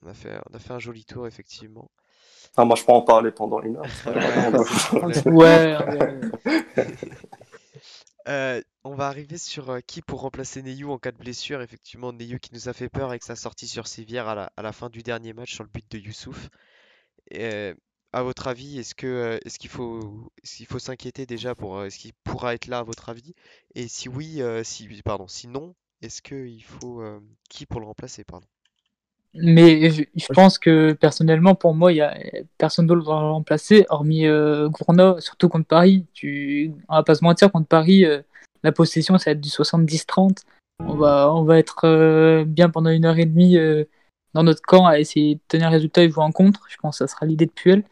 On 0.00 0.06
a 0.08 0.14
fait, 0.14 0.40
on 0.50 0.54
a 0.54 0.58
fait 0.58 0.72
un 0.72 0.78
joli 0.78 1.04
tour, 1.04 1.26
effectivement. 1.26 1.90
Ah, 2.56 2.64
moi, 2.64 2.76
je 2.76 2.84
peux 2.84 2.92
en 2.92 3.02
parler 3.02 3.30
pendant 3.32 3.60
une 3.62 3.76
heure. 3.76 3.84
Ouais, 4.06 4.50
pas 4.50 4.58
de 4.58 5.22
problème. 5.22 5.36
Ouais, 5.36 5.76
ouais. 5.76 6.84
Euh, 8.28 8.60
on 8.84 8.94
va 8.94 9.06
arriver 9.06 9.38
sur 9.38 9.70
euh, 9.70 9.80
qui 9.80 10.02
pour 10.02 10.20
remplacer 10.20 10.62
Neyu 10.62 10.86
en 10.86 10.98
cas 10.98 11.12
de 11.12 11.18
blessure. 11.18 11.62
Effectivement, 11.62 12.12
Neyu 12.12 12.40
qui 12.40 12.52
nous 12.54 12.68
a 12.68 12.72
fait 12.72 12.88
peur 12.88 13.10
avec 13.10 13.22
sa 13.22 13.36
sortie 13.36 13.68
sur 13.68 13.86
Sévière 13.86 14.28
à 14.28 14.34
la, 14.34 14.52
à 14.56 14.62
la 14.62 14.72
fin 14.72 14.88
du 14.90 15.02
dernier 15.02 15.32
match 15.32 15.54
sur 15.54 15.62
le 15.64 15.70
but 15.70 15.88
de 15.90 15.98
Youssouf. 15.98 16.48
Et, 17.30 17.44
euh, 17.44 17.74
à 18.12 18.22
votre 18.22 18.48
avis, 18.48 18.78
est-ce 18.78 18.94
que 18.94 19.06
euh, 19.06 19.38
est-ce 19.44 19.58
qu'il 19.58 19.70
faut 19.70 20.32
est-ce 20.42 20.56
qu'il 20.56 20.66
faut 20.66 20.78
s'inquiéter 20.78 21.26
déjà 21.26 21.54
pour 21.54 21.78
euh, 21.78 21.86
est-ce 21.86 21.98
qu'il 21.98 22.14
pourra 22.24 22.54
être 22.54 22.66
là 22.66 22.78
à 22.78 22.82
votre 22.82 23.08
avis? 23.10 23.34
Et 23.74 23.88
si 23.88 24.08
oui, 24.08 24.42
euh, 24.42 24.64
si 24.64 24.88
pardon, 25.02 25.26
si 25.28 25.48
non, 25.48 25.74
est-ce 26.02 26.22
qu'il 26.22 26.64
faut 26.64 27.02
euh, 27.02 27.20
qui 27.50 27.66
pour 27.66 27.80
le 27.80 27.86
remplacer, 27.86 28.24
pardon? 28.24 28.46
Mais 29.34 29.90
je, 29.90 30.04
je 30.14 30.26
pense 30.32 30.58
que 30.58 30.92
personnellement, 30.92 31.54
pour 31.54 31.74
moi, 31.74 31.92
il 31.92 31.96
y 31.96 32.00
a 32.00 32.16
personne 32.58 32.86
d'autre 32.86 33.02
le 33.02 33.10
remplacer, 33.10 33.84
hormis 33.90 34.26
euh, 34.26 34.68
Gourna, 34.68 35.16
surtout 35.20 35.48
contre 35.48 35.66
Paris. 35.66 36.06
Tu... 36.14 36.72
On 36.88 36.94
va 36.96 37.02
pas 37.02 37.14
se 37.14 37.24
mentir, 37.24 37.52
contre 37.52 37.68
Paris, 37.68 38.04
euh, 38.04 38.22
la 38.62 38.72
possession, 38.72 39.18
ça 39.18 39.30
va 39.30 39.32
être 39.32 39.40
du 39.40 39.50
70-30. 39.50 40.38
On 40.80 40.94
va, 40.94 41.32
on 41.32 41.44
va 41.44 41.58
être 41.58 41.84
euh, 41.84 42.44
bien 42.44 42.70
pendant 42.70 42.90
une 42.90 43.04
heure 43.04 43.18
et 43.18 43.26
demie 43.26 43.56
dans 44.34 44.42
notre 44.42 44.62
camp 44.62 44.86
à 44.86 44.98
essayer 44.98 45.36
de 45.36 45.40
tenir 45.48 45.70
le 45.70 45.76
résultat 45.76 46.02
et 46.02 46.10
jouer 46.10 46.24
en 46.24 46.32
contre. 46.32 46.66
Je 46.68 46.76
pense 46.76 46.98
que 46.98 47.06
ça 47.06 47.12
sera 47.12 47.26
l'idée 47.26 47.46
de 47.46 47.50
Puel. 47.50 47.84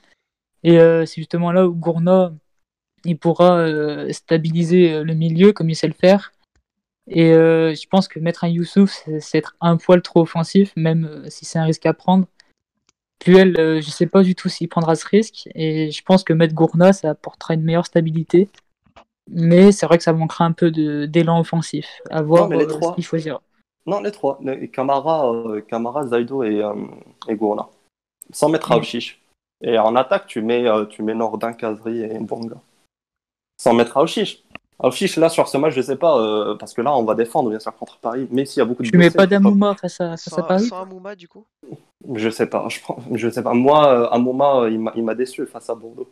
Et 0.62 0.78
c'est 0.78 1.16
justement 1.16 1.52
là 1.52 1.66
où 1.66 1.74
Gourna, 1.74 2.32
il 3.04 3.18
pourra 3.18 3.66
stabiliser 4.12 5.02
le 5.02 5.14
milieu 5.14 5.52
comme 5.52 5.68
il 5.68 5.76
sait 5.76 5.88
le 5.88 5.94
faire. 5.94 6.33
Et 7.08 7.32
euh, 7.32 7.74
je 7.74 7.86
pense 7.86 8.08
que 8.08 8.18
mettre 8.18 8.44
un 8.44 8.48
Youssouf, 8.48 9.04
c'est 9.20 9.38
être 9.38 9.56
un 9.60 9.76
poil 9.76 10.00
trop 10.00 10.22
offensif, 10.22 10.72
même 10.76 11.04
euh, 11.04 11.28
si 11.28 11.44
c'est 11.44 11.58
un 11.58 11.64
risque 11.64 11.84
à 11.86 11.92
prendre. 11.92 12.26
Puel, 13.18 13.58
euh, 13.58 13.80
je 13.80 13.90
sais 13.90 14.06
pas 14.06 14.22
du 14.22 14.34
tout 14.34 14.48
s'il 14.48 14.68
prendra 14.68 14.94
ce 14.94 15.06
risque. 15.06 15.48
Et 15.54 15.90
je 15.90 16.02
pense 16.02 16.24
que 16.24 16.32
mettre 16.32 16.54
Gourna, 16.54 16.92
ça 16.92 17.10
apportera 17.10 17.54
une 17.54 17.62
meilleure 17.62 17.86
stabilité. 17.86 18.48
Mais 19.30 19.72
c'est 19.72 19.86
vrai 19.86 19.98
que 19.98 20.04
ça 20.04 20.12
manquera 20.12 20.44
un 20.44 20.52
peu 20.52 20.70
d'élan 20.70 21.40
offensif. 21.40 21.86
À 22.10 22.22
voir 22.22 22.48
les 22.48 22.64
euh, 22.64 22.66
trois. 22.66 22.90
ce 22.90 22.94
qu'il 22.96 23.04
choisira. 23.04 23.42
Non, 23.86 24.00
les 24.00 24.12
trois. 24.12 24.38
Les- 24.42 24.68
Camara, 24.68 25.32
Camara, 25.68 26.06
Zaido 26.06 26.42
et, 26.42 26.62
et 27.28 27.34
Gourna. 27.34 27.68
Sans 28.30 28.48
mettre. 28.48 28.72
Aouchiche. 28.72 29.20
Et 29.62 29.78
en 29.78 29.96
attaque, 29.96 30.26
tu 30.26 30.42
mets, 30.42 30.66
tu 30.90 31.02
mets 31.02 31.14
Nordin, 31.14 31.52
Kazri 31.52 32.02
et 32.02 32.18
Bonga. 32.18 32.56
Sans 33.58 33.72
mettre 33.72 33.96
Aouchiche. 33.96 34.42
Aouchiche, 34.78 35.16
là, 35.16 35.28
sur 35.28 35.48
ce 35.48 35.56
match, 35.56 35.74
je 35.74 35.82
sais 35.82 35.96
pas, 35.96 36.18
euh, 36.18 36.56
parce 36.56 36.74
que 36.74 36.82
là, 36.82 36.96
on 36.96 37.04
va 37.04 37.14
défendre, 37.14 37.50
bien 37.50 37.60
sûr, 37.60 37.74
contre 37.76 37.98
Paris. 37.98 38.26
Même 38.30 38.44
s'il 38.46 38.58
y 38.58 38.62
a 38.62 38.64
beaucoup 38.64 38.82
de 38.82 38.88
Tu 38.90 38.96
mets 38.98 39.10
pas 39.10 39.26
d'Amouma 39.26 39.74
face 39.74 40.00
à, 40.00 40.10
face 40.10 40.20
Sans, 40.28 40.38
à 40.38 40.42
Paris 40.42 40.64
sans 40.66 40.82
Amouma, 40.82 41.14
du 41.14 41.28
coup? 41.28 41.46
Je 42.14 42.28
sais 42.28 42.46
pas. 42.46 42.68
Je, 42.68 42.80
prends- 42.80 42.98
je 43.12 43.28
sais 43.30 43.42
pas. 43.42 43.54
Moi, 43.54 44.12
euh, 44.12 44.18
moment, 44.18 44.62
euh, 44.62 44.70
il 44.70 44.78
m'a- 44.80 44.92
il 44.96 45.04
m'a 45.04 45.14
déçu 45.14 45.46
face 45.46 45.70
à 45.70 45.74
Bordeaux. 45.74 46.10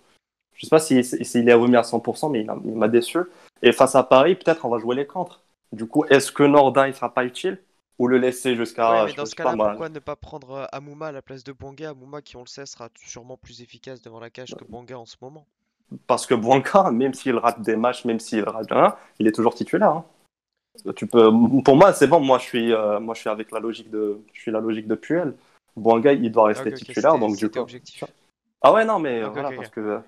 Je 0.54 0.66
sais 0.66 0.70
pas 0.70 0.78
s'il 0.78 1.04
si, 1.04 1.24
s'il 1.24 1.48
est 1.48 1.54
remis 1.54 1.76
à 1.76 1.82
100%, 1.82 2.30
mais 2.30 2.46
il 2.64 2.72
m'a 2.76 2.88
déçu. 2.88 3.18
Et 3.62 3.72
face 3.72 3.94
à 3.94 4.02
Paris, 4.02 4.36
peut-être 4.36 4.64
on 4.64 4.68
va 4.68 4.78
jouer 4.78 4.96
les 4.96 5.06
contre. 5.06 5.42
Du 5.72 5.86
coup, 5.86 6.04
est-ce 6.06 6.30
que 6.32 6.42
Nordin, 6.42 6.86
il 6.86 6.94
sera 6.94 7.12
pas 7.12 7.24
utile? 7.24 7.58
Ou 7.98 8.06
le 8.06 8.18
laisser 8.18 8.56
jusqu'à. 8.56 8.90
Ouais, 8.90 9.06
mais 9.06 9.12
dans 9.12 9.26
ce 9.26 9.34
cas-là, 9.34 9.56
pourquoi 9.56 9.88
ne 9.88 9.98
pas 9.98 10.16
prendre 10.16 10.66
Amouma 10.72 11.08
à 11.08 11.12
la 11.12 11.22
place 11.22 11.44
de 11.44 11.52
Bonga? 11.52 11.90
Amouma, 11.90 12.22
qui 12.22 12.36
on 12.36 12.40
le 12.40 12.46
sait, 12.46 12.66
sera 12.66 12.88
sûrement 12.96 13.36
plus 13.36 13.60
efficace 13.60 14.00
devant 14.02 14.18
la 14.18 14.30
cage 14.30 14.54
que 14.54 14.64
Bonga 14.64 14.98
en 14.98 15.06
ce 15.06 15.16
moment. 15.20 15.46
Parce 16.06 16.26
que 16.26 16.34
Blanca, 16.34 16.90
même 16.90 17.14
s'il 17.14 17.36
rate 17.36 17.60
des 17.60 17.76
matchs, 17.76 18.04
même 18.04 18.20
s'il 18.20 18.44
rate 18.44 18.72
un, 18.72 18.96
il 19.18 19.26
est 19.26 19.32
toujours 19.32 19.54
titulaire. 19.54 19.90
hein. 19.90 20.04
Tu 20.96 21.06
peux, 21.06 21.30
pour 21.64 21.76
moi, 21.76 21.92
c'est 21.92 22.06
bon. 22.06 22.20
Moi, 22.20 22.38
je 22.38 22.44
suis, 22.44 22.72
euh, 22.72 22.98
moi, 22.98 23.14
je 23.14 23.20
suis 23.20 23.30
avec 23.30 23.50
la 23.50 23.60
logique 23.60 23.90
de, 23.90 24.20
je 24.32 24.40
suis 24.40 24.50
la 24.50 24.60
logique 24.60 24.88
de 24.88 24.94
Puel. 24.94 25.34
Bouanga, 25.76 26.12
il 26.12 26.30
doit 26.30 26.46
rester 26.46 26.72
titulaire, 26.72 27.18
donc 27.18 27.36
du 27.36 27.48
coup. 27.50 27.58
objectif. 27.58 28.04
Ah 28.60 28.72
ouais, 28.72 28.84
non, 28.84 28.98
mais 28.98 29.22
voilà, 29.22 29.50
parce 29.52 29.68
que 29.68 30.00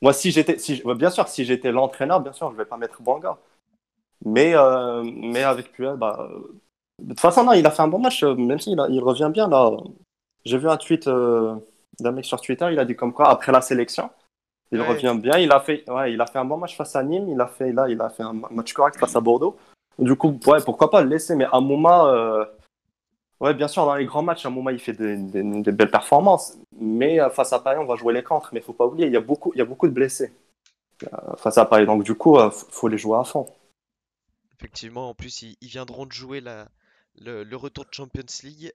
moi, 0.00 0.12
si 0.12 0.30
j'étais, 0.30 0.58
si, 0.58 0.82
bien 0.96 1.10
sûr, 1.10 1.28
si 1.28 1.44
j'étais 1.44 1.72
l'entraîneur, 1.72 2.20
bien 2.20 2.32
sûr, 2.32 2.50
je 2.52 2.56
vais 2.56 2.64
pas 2.64 2.76
mettre 2.76 3.02
Bouanga. 3.02 3.38
Mais, 4.24 4.54
euh, 4.54 5.02
mais 5.04 5.42
avec 5.42 5.72
Puel, 5.72 5.96
bah, 5.96 6.28
de 7.02 7.08
toute 7.08 7.20
façon, 7.20 7.44
non, 7.44 7.52
il 7.52 7.66
a 7.66 7.70
fait 7.70 7.82
un 7.82 7.88
bon 7.88 7.98
match, 7.98 8.22
euh, 8.22 8.34
même 8.34 8.58
s'il 8.58 8.78
il 8.90 9.00
revient 9.00 9.30
bien 9.32 9.48
là. 9.48 9.70
J'ai 10.44 10.58
vu 10.58 10.68
un 10.68 10.76
tweet 10.76 11.08
euh, 11.08 11.56
d'un 12.00 12.12
mec 12.12 12.24
sur 12.24 12.40
Twitter, 12.40 12.68
il 12.70 12.78
a 12.78 12.84
dit 12.84 12.96
comme 12.96 13.12
quoi 13.12 13.28
après 13.28 13.52
la 13.52 13.60
sélection, 13.60 14.10
il 14.74 14.80
Ouais. 14.80 14.88
revient 14.88 15.16
bien. 15.20 15.38
Il 15.38 15.50
a 15.52 15.60
fait, 15.60 15.88
ouais, 15.90 16.12
il 16.12 16.20
a 16.20 16.26
fait 16.26 16.38
un 16.38 16.44
bon 16.44 16.56
match 16.56 16.76
face 16.76 16.94
à 16.96 17.02
Nîmes. 17.02 17.28
Il 17.28 17.40
a 17.40 17.46
fait 17.46 17.72
là, 17.72 17.88
il 17.88 18.00
a 18.00 18.08
fait 18.10 18.22
un 18.22 18.32
ma- 18.32 18.48
match 18.50 18.72
correct 18.72 18.98
face 18.98 19.16
à 19.16 19.20
Bordeaux. 19.20 19.56
Du 19.98 20.16
coup, 20.16 20.38
ouais, 20.46 20.58
pourquoi 20.64 20.90
pas 20.90 21.02
le 21.02 21.08
laisser. 21.08 21.36
Mais 21.36 21.46
à 21.52 21.60
Mouma, 21.60 22.06
euh, 22.06 22.44
ouais, 23.40 23.54
bien 23.54 23.68
sûr, 23.68 23.84
dans 23.86 23.94
les 23.94 24.06
grands 24.06 24.22
matchs, 24.22 24.44
à 24.46 24.50
Mouma, 24.50 24.72
il 24.72 24.78
fait 24.80 24.92
des, 24.92 25.16
des- 25.16 25.42
des 25.62 25.72
belles 25.72 25.90
performances. 25.90 26.58
Mais 26.78 27.20
euh, 27.20 27.30
face 27.30 27.52
à 27.52 27.60
Paris, 27.60 27.78
on 27.78 27.84
va 27.86 27.96
jouer 27.96 28.12
les 28.14 28.22
contres. 28.24 28.50
Mais 28.52 28.60
faut 28.60 28.72
pas 28.72 28.86
oublier, 28.86 29.06
il 29.06 29.12
y 29.12 29.16
a 29.16 29.20
beaucoup, 29.20 29.52
il 29.54 29.58
y 29.58 29.62
a 29.62 29.66
beaucoup 29.66 29.86
de 29.86 29.92
blessés 29.92 30.32
euh, 31.04 31.36
face 31.36 31.58
à 31.58 31.64
Paris. 31.64 31.86
Donc 31.86 32.02
du 32.02 32.14
coup, 32.14 32.36
euh, 32.38 32.48
f- 32.50 32.66
faut 32.70 32.88
les 32.88 32.98
jouer 32.98 33.18
à 33.18 33.24
fond. 33.24 33.46
effectivement. 34.58 35.10
En 35.10 35.14
plus, 35.14 35.42
ils, 35.42 35.56
ils 35.60 35.68
viendront 35.68 36.06
de 36.06 36.12
jouer 36.12 36.40
la, 36.40 36.66
le, 37.20 37.44
le 37.44 37.56
retour 37.56 37.84
de 37.84 37.92
Champions 37.92 38.22
League. 38.42 38.72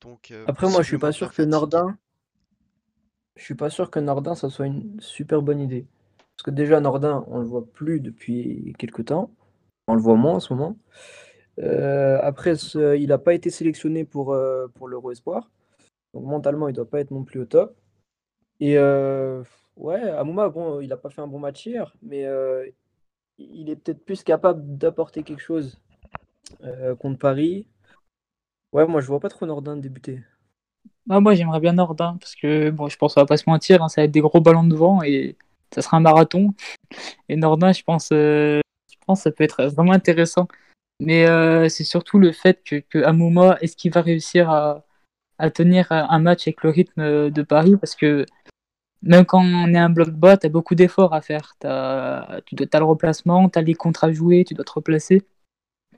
Donc, 0.00 0.30
euh, 0.30 0.44
Après, 0.48 0.68
moi, 0.68 0.82
je 0.82 0.88
suis 0.88 0.98
pas 0.98 1.12
sûr 1.12 1.32
que. 1.32 1.42
Nordin. 1.42 1.96
Je 3.36 3.44
suis 3.44 3.54
pas 3.54 3.70
sûr 3.70 3.90
que 3.90 4.00
Nordin, 4.00 4.34
ça 4.34 4.48
soit 4.50 4.66
une 4.66 4.98
super 5.00 5.42
bonne 5.42 5.60
idée. 5.60 5.86
Parce 6.36 6.44
que 6.44 6.50
déjà, 6.50 6.80
Nordin, 6.80 7.24
on 7.28 7.38
le 7.38 7.44
voit 7.46 7.64
plus 7.64 8.00
depuis 8.00 8.74
quelques 8.78 9.06
temps. 9.06 9.30
On 9.86 9.94
le 9.94 10.00
voit 10.00 10.16
moins 10.16 10.34
en 10.34 10.40
ce 10.40 10.52
moment. 10.52 10.76
Euh, 11.60 12.18
après, 12.22 12.54
il 12.54 13.06
n'a 13.08 13.18
pas 13.18 13.34
été 13.34 13.50
sélectionné 13.50 14.04
pour, 14.04 14.32
euh, 14.32 14.68
pour 14.74 14.88
l'Euro 14.88 15.12
Espoir. 15.12 15.50
Donc 16.14 16.24
mentalement, 16.24 16.68
il 16.68 16.74
doit 16.74 16.88
pas 16.88 17.00
être 17.00 17.10
non 17.10 17.24
plus 17.24 17.40
au 17.40 17.44
top. 17.44 17.76
Et 18.60 18.78
euh, 18.78 19.42
ouais, 19.76 20.00
Amouma, 20.00 20.48
bon, 20.48 20.80
il 20.80 20.88
n'a 20.88 20.96
pas 20.96 21.10
fait 21.10 21.20
un 21.20 21.26
bon 21.26 21.38
match 21.38 21.66
hier, 21.66 21.94
mais 22.02 22.24
euh, 22.24 22.66
il 23.38 23.68
est 23.70 23.76
peut-être 23.76 24.04
plus 24.04 24.22
capable 24.22 24.78
d'apporter 24.78 25.22
quelque 25.22 25.42
chose 25.42 25.78
euh, 26.64 26.94
contre 26.96 27.18
Paris. 27.18 27.66
Ouais, 28.72 28.86
moi, 28.86 29.00
je 29.00 29.06
vois 29.06 29.20
pas 29.20 29.28
trop 29.28 29.46
Nordin 29.46 29.76
débuter. 29.76 30.22
Ah, 31.08 31.20
moi, 31.20 31.34
j'aimerais 31.34 31.60
bien 31.60 31.74
Nordin, 31.74 32.16
parce 32.20 32.34
que 32.34 32.70
bon, 32.70 32.88
je 32.88 32.96
pense 32.96 33.14
qu'on 33.14 33.20
va 33.20 33.26
pas 33.26 33.36
se 33.36 33.48
mentir, 33.48 33.82
hein, 33.82 33.88
ça 33.88 34.00
va 34.00 34.04
être 34.06 34.10
des 34.10 34.20
gros 34.20 34.40
ballons 34.40 34.64
devant 34.64 35.02
et 35.02 35.36
ça 35.72 35.82
sera 35.82 35.96
un 35.96 36.00
marathon. 36.00 36.54
Et 37.28 37.36
Nordin, 37.36 37.72
je 37.72 37.82
pense, 37.82 38.10
euh, 38.12 38.60
je 38.90 38.96
pense 39.06 39.20
que 39.20 39.22
ça 39.24 39.30
peut 39.30 39.44
être 39.44 39.64
vraiment 39.66 39.92
intéressant. 39.92 40.48
Mais 41.00 41.26
euh, 41.28 41.68
c'est 41.68 41.84
surtout 41.84 42.18
le 42.18 42.32
fait 42.32 42.62
que, 42.64 42.76
que 42.76 43.02
Amouma, 43.04 43.58
est-ce 43.60 43.76
qu'il 43.76 43.92
va 43.92 44.02
réussir 44.02 44.50
à, 44.50 44.84
à 45.38 45.50
tenir 45.50 45.92
un 45.92 46.18
match 46.18 46.48
avec 46.48 46.62
le 46.64 46.70
rythme 46.70 47.30
de 47.30 47.42
Paris? 47.42 47.76
Parce 47.76 47.94
que 47.94 48.26
même 49.02 49.24
quand 49.24 49.40
on 49.40 49.72
est 49.74 49.78
un 49.78 49.90
bloc 49.90 50.10
bas, 50.10 50.36
tu 50.36 50.46
as 50.46 50.50
beaucoup 50.50 50.74
d'efforts 50.74 51.14
à 51.14 51.20
faire. 51.20 51.54
T'as, 51.60 52.40
tu 52.46 52.56
as 52.72 52.78
le 52.78 52.84
replacement, 52.84 53.48
tu 53.48 53.58
as 53.58 53.62
les 53.62 53.74
contres 53.74 54.04
à 54.04 54.12
jouer, 54.12 54.44
tu 54.44 54.54
dois 54.54 54.64
te 54.64 54.72
replacer. 54.72 55.22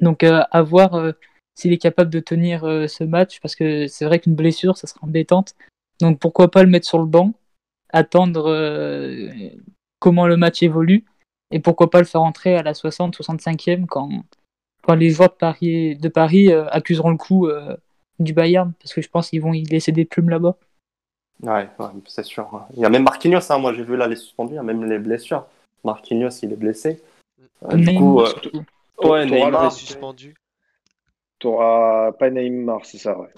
Donc, 0.00 0.22
euh, 0.22 0.42
à 0.50 0.62
voir 0.62 0.94
euh, 0.94 1.12
s'il 1.59 1.72
est 1.72 1.78
capable 1.78 2.11
de 2.11 2.20
tenir 2.20 2.64
euh, 2.64 2.86
ce 2.86 3.04
match, 3.04 3.40
parce 3.40 3.56
que 3.56 3.86
c'est 3.88 4.04
vrai 4.04 4.20
qu'une 4.20 4.34
blessure, 4.34 4.76
ça 4.76 4.86
sera 4.86 5.00
embêtante. 5.02 5.54
Donc, 6.00 6.20
pourquoi 6.20 6.50
pas 6.50 6.62
le 6.62 6.68
mettre 6.68 6.86
sur 6.86 6.98
le 6.98 7.06
banc, 7.06 7.32
attendre 7.90 8.48
euh, 8.48 9.30
comment 9.98 10.26
le 10.26 10.36
match 10.36 10.62
évolue, 10.62 11.04
et 11.50 11.61
pourquoi 11.61 11.90
pas 11.90 11.98
le 11.98 12.04
faire 12.04 12.22
entrer 12.22 12.54
à 12.54 12.62
la 12.62 12.74
60, 12.74 13.16
65e 13.16 13.86
quand, 13.86 14.11
quand 14.82 14.94
les 14.94 15.11
joueurs 15.11 15.30
de 15.30 15.34
Paris, 15.34 15.96
de 15.96 16.09
Paris 16.09 16.52
euh, 16.52 16.68
accuseront 16.68 17.11
le 17.11 17.16
coup 17.16 17.48
euh, 17.48 17.76
du 18.20 18.32
Bayern, 18.32 18.72
parce 18.80 18.94
que 18.94 19.02
je 19.02 19.09
pense 19.09 19.30
qu'ils 19.30 19.42
vont 19.42 19.54
y 19.54 19.64
laisser 19.64 19.92
des 19.92 20.04
plumes 20.04 20.30
là-bas. 20.30 20.56
Ouais, 21.42 21.68
ouais, 21.78 21.86
c'est 22.06 22.24
sûr. 22.24 22.66
Il 22.74 22.80
y 22.80 22.84
a 22.84 22.88
même 22.88 23.04
Marquinhos, 23.04 23.50
hein, 23.50 23.59
moi 23.59 23.72
j'ai 23.72 23.84
vu 23.84 23.96
là 23.96 24.06
les 24.06 24.16
suspendus, 24.16 24.54
il 24.54 24.56
y 24.56 24.61
a 24.61 24.62
même 24.62 24.84
les 24.84 24.98
blessures. 24.98 25.46
Marquinhos, 25.84 26.30
il 26.42 26.52
est 26.52 26.56
blessé. 26.56 27.02
Euh, 27.64 27.76
du 27.76 27.94
coup, 27.94 28.20
euh, 28.20 28.32
ouais, 29.02 29.26
Neymar, 29.26 29.72
suspendu. 29.72 30.34
T'auras 31.41 32.12
pas 32.12 32.30
Neymar, 32.30 32.84
c'est 32.86 32.99
ça, 32.99 33.18
ouais. 33.18 33.32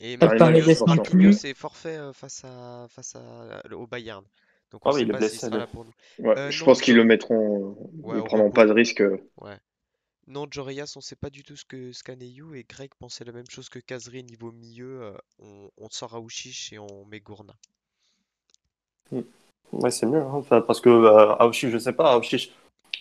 Et 0.00 0.16
Marquinhos, 0.16 0.50
Neves 0.50 0.82
non 0.86 0.96
Marquinhos 0.96 1.32
plus. 1.34 1.44
est 1.44 1.54
forfait 1.54 1.96
euh, 1.96 2.12
face 2.12 2.44
à, 2.44 2.86
face 2.88 3.14
à, 3.16 3.62
au 3.74 3.86
Bayern. 3.86 4.24
Donc 4.70 4.82
Ah 4.84 4.90
on 4.90 4.92
oui, 4.92 5.02
sait 5.02 5.06
il 5.06 5.08
pas 5.08 5.20
blessé, 5.20 5.28
sera 5.28 5.58
là 5.58 5.66
pour 5.66 5.84
nous. 5.84 5.92
Ouais, 6.18 6.36
Euh, 6.36 6.50
je 6.50 6.64
non, 6.64 6.64
pense 6.64 6.80
qu'ils 6.80 6.96
le 6.96 7.04
mettront, 7.04 7.76
Ouais, 8.02 8.18
ils 8.18 8.24
prendront 8.24 8.50
pas 8.50 8.66
de 8.66 8.72
risque. 8.72 9.02
Ouais. 9.38 9.58
Non, 10.28 10.46
Jorias, 10.50 10.94
on 10.96 11.00
sait 11.02 11.16
pas 11.16 11.30
du 11.30 11.44
tout 11.44 11.56
ce 11.56 11.64
que 11.64 11.92
ce 11.92 12.04
qu'a 12.04 12.16
Neyu 12.16 12.56
et 12.58 12.64
Greg 12.64 12.92
pensait 12.98 13.24
la 13.24 13.32
même 13.32 13.50
chose 13.50 13.68
que 13.70 13.78
Kazri 13.80 14.24
niveau 14.24 14.52
milieu. 14.52 15.02
euh, 15.02 15.18
on, 15.38 15.70
on 15.78 15.90
sort 15.90 16.14
Aouchiche 16.16 16.72
et 16.74 16.78
on 16.80 17.04
met 17.06 17.20
Gourna. 17.20 17.54
Ouais, 19.72 19.90
c'est 19.90 20.06
mieux, 20.06 20.20
hein, 20.20 20.30
enfin, 20.32 20.60
parce 20.60 20.80
que 20.80 20.88
euh, 20.88 21.34
Aouchiche, 21.36 21.70
je 21.70 21.78
sais 21.78 21.92
pas, 21.92 22.12
Aouchiche, 22.14 22.50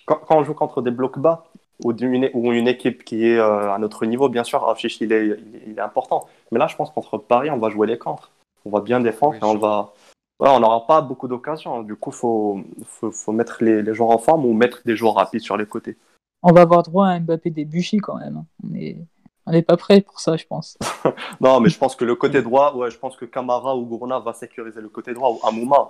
quand, 0.05 0.17
quand 0.17 0.37
on 0.39 0.43
joue 0.43 0.53
contre 0.53 0.81
des 0.81 0.91
blocs 0.91 1.19
bas 1.19 1.45
ou, 1.83 1.93
d'une- 1.93 2.29
ou 2.33 2.51
une 2.51 2.67
équipe 2.67 3.03
qui 3.03 3.27
est 3.27 3.37
euh, 3.37 3.71
à 3.73 3.77
notre 3.77 4.05
niveau, 4.05 4.29
bien 4.29 4.43
sûr, 4.43 4.63
Aouchiche, 4.67 5.01
il 5.01 5.11
est, 5.11 5.37
il, 5.67 5.79
important. 5.79 6.27
Mais 6.51 6.59
là, 6.59 6.67
je 6.67 6.75
pense 6.75 6.91
contre 6.91 7.17
Paris, 7.17 7.49
on 7.51 7.57
va 7.57 7.69
jouer 7.69 7.87
les 7.87 7.97
contres. 7.97 8.31
On 8.65 8.69
va 8.71 8.81
bien 8.81 8.99
défendre 8.99 9.33
Oui, 9.33 9.39
et 9.41 9.45
on 9.45 9.57
va. 9.57 9.93
Ouais, 10.39 10.49
on 10.49 10.59
n'aura 10.59 10.85
pas 10.87 11.01
beaucoup 11.01 11.27
d'occasions. 11.27 11.81
Du 11.83 11.95
coup, 11.95 12.09
il 12.11 12.15
faut, 12.15 12.59
faut, 12.85 13.11
faut 13.11 13.31
mettre 13.31 13.57
les, 13.63 13.81
les 13.81 13.93
joueurs 13.93 14.09
en 14.11 14.17
forme 14.17 14.45
ou 14.45 14.53
mettre 14.53 14.81
des 14.85 14.95
joueurs 14.95 15.15
rapides 15.15 15.41
sur 15.41 15.55
les 15.57 15.65
côtés. 15.65 15.97
On 16.43 16.51
va 16.51 16.61
avoir 16.61 16.83
droit 16.83 17.07
à 17.07 17.09
un 17.11 17.19
Mbappé 17.21 17.51
Debuchy 17.51 17.97
quand 17.97 18.15
même. 18.17 18.37
hein. 18.37 18.45
On 18.69 18.75
est, 18.75 18.97
on 19.45 19.51
n'est 19.51 19.61
pas 19.61 19.77
prêt 19.77 20.01
pour 20.01 20.19
ça, 20.19 20.35
je 20.35 20.45
pense. 20.45 20.77
Non, 21.41 21.59
mais 21.59 21.69
je 21.69 21.77
pense 21.77 21.95
que 21.95 22.03
le 22.05 22.15
côté 22.15 22.41
droit, 22.41 22.73
ouais, 22.75 22.89
je 22.91 22.97
pense 22.97 23.15
que 23.15 23.25
Camara 23.25 23.75
ou 23.77 23.85
Gourna 23.85 24.19
va 24.19 24.33
sécuriser 24.33 24.81
le 24.81 24.89
côté 24.89 25.13
droit 25.13 25.29
ou 25.29 25.39
Amouma. 25.47 25.87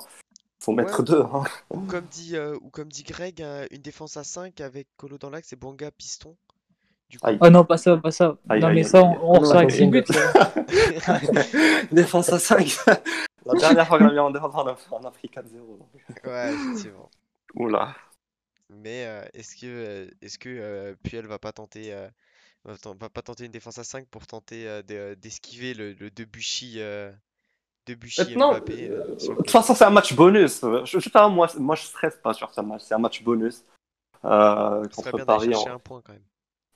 Faut 0.60 0.72
mettre 0.74 1.00
Ouais. 1.00 1.06
deux. 1.06 1.22
hein. 1.22 1.44
Ou 1.70 1.82
comme 1.82 2.06
dit, 2.06 2.36
euh, 2.36 2.58
ou 2.62 2.70
comme 2.70 2.90
dit 2.90 3.04
Greg, 3.04 3.42
une 3.72 3.82
défense 3.82 4.18
à 4.18 4.24
5 4.24 4.62
avec 4.62 4.88
Colo 4.98 5.18
dans 5.18 5.30
l'axe 5.30 5.54
et 5.54 5.56
Banga 5.56 5.92
piston. 5.92 6.36
Du 7.10 7.20
coup, 7.20 7.28
Aïe. 7.28 7.38
Oh 7.42 7.50
non, 7.52 7.64
pas 7.66 7.78
ça, 7.78 7.96
pas 7.98 8.10
ça. 8.12 8.38
Aïe, 8.50 8.60
non, 8.62 8.68
aïe, 8.68 8.74
mais 8.76 8.80
aïe, 8.82 8.90
ça, 8.90 9.04
on, 9.04 9.36
on 9.36 9.40
ressort 9.40 9.58
avec 9.58 9.70
Ouais, 9.70 9.76
6 9.78 9.88
buts. 9.88 10.04
Défense 11.92 12.30
à 12.30 12.40
5. 12.40 12.78
La 13.46 13.54
dernière 13.60 13.88
fois 13.88 14.00
qu'on 14.00 14.08
a 14.08 14.12
mis 14.12 14.20
en 14.20 14.32
défense, 14.32 14.52
on 14.56 14.68
a, 14.68 14.76
on 14.92 15.04
a 15.04 15.12
pris 15.12 15.28
4-0. 15.28 15.78
donc. 15.78 15.88
ouais, 16.26 16.54
effectivement. 16.54 17.10
Oula. 17.54 17.96
Mais 18.70 19.06
euh, 19.06 19.24
est-ce 19.34 19.56
que, 19.56 19.66
euh, 19.68 20.08
est-ce 20.22 20.40
que 20.40 20.50
euh, 20.50 20.96
Puel 21.04 21.28
va 21.28 21.38
pas 21.38 21.52
tenter, 21.52 21.94
euh, 21.94 22.10
va, 22.64 22.76
ten- 22.78 22.96
va 23.00 23.10
pas 23.10 23.22
tenter 23.22 23.46
une 23.46 23.52
défense 23.52 23.78
à 23.78 23.84
5 23.84 24.08
pour 24.08 24.26
tenter 24.26 24.68
euh, 24.68 24.82
de- 24.82 25.14
d'esquiver 25.22 25.76
le, 25.76 25.94
le 25.94 26.10
Debuchy, 26.10 26.76
euh, 26.80 27.12
Debuchy 27.88 28.22
Euh, 28.22 28.36
non, 28.36 28.52
Mbappé 28.52 28.90
euh, 28.90 29.02
euh, 29.04 29.16
De 29.16 29.36
toute 29.36 29.52
façon, 29.52 29.76
c'est 29.76 29.84
un 29.86 29.90
match 29.90 30.14
bonus. 30.16 30.62
Je, 30.62 30.86
je 30.86 31.00
sais 31.00 31.10
pas, 31.10 31.28
moi, 31.30 31.48
moi, 31.60 31.76
je 31.76 31.84
stresse 31.84 32.16
pas 32.18 32.34
sur 32.34 32.52
ce 32.54 32.62
match. 32.62 32.82
C'est 32.84 32.96
un 32.96 33.00
match 33.00 33.24
bonus. 33.24 33.64
Euh, 34.24 34.84
contre 34.96 35.24
Paris. 35.26 35.52
chercher 35.54 35.70
on- 35.72 35.76
un 35.76 35.80
point 35.80 36.02
quand 36.04 36.14
même. 36.14 36.22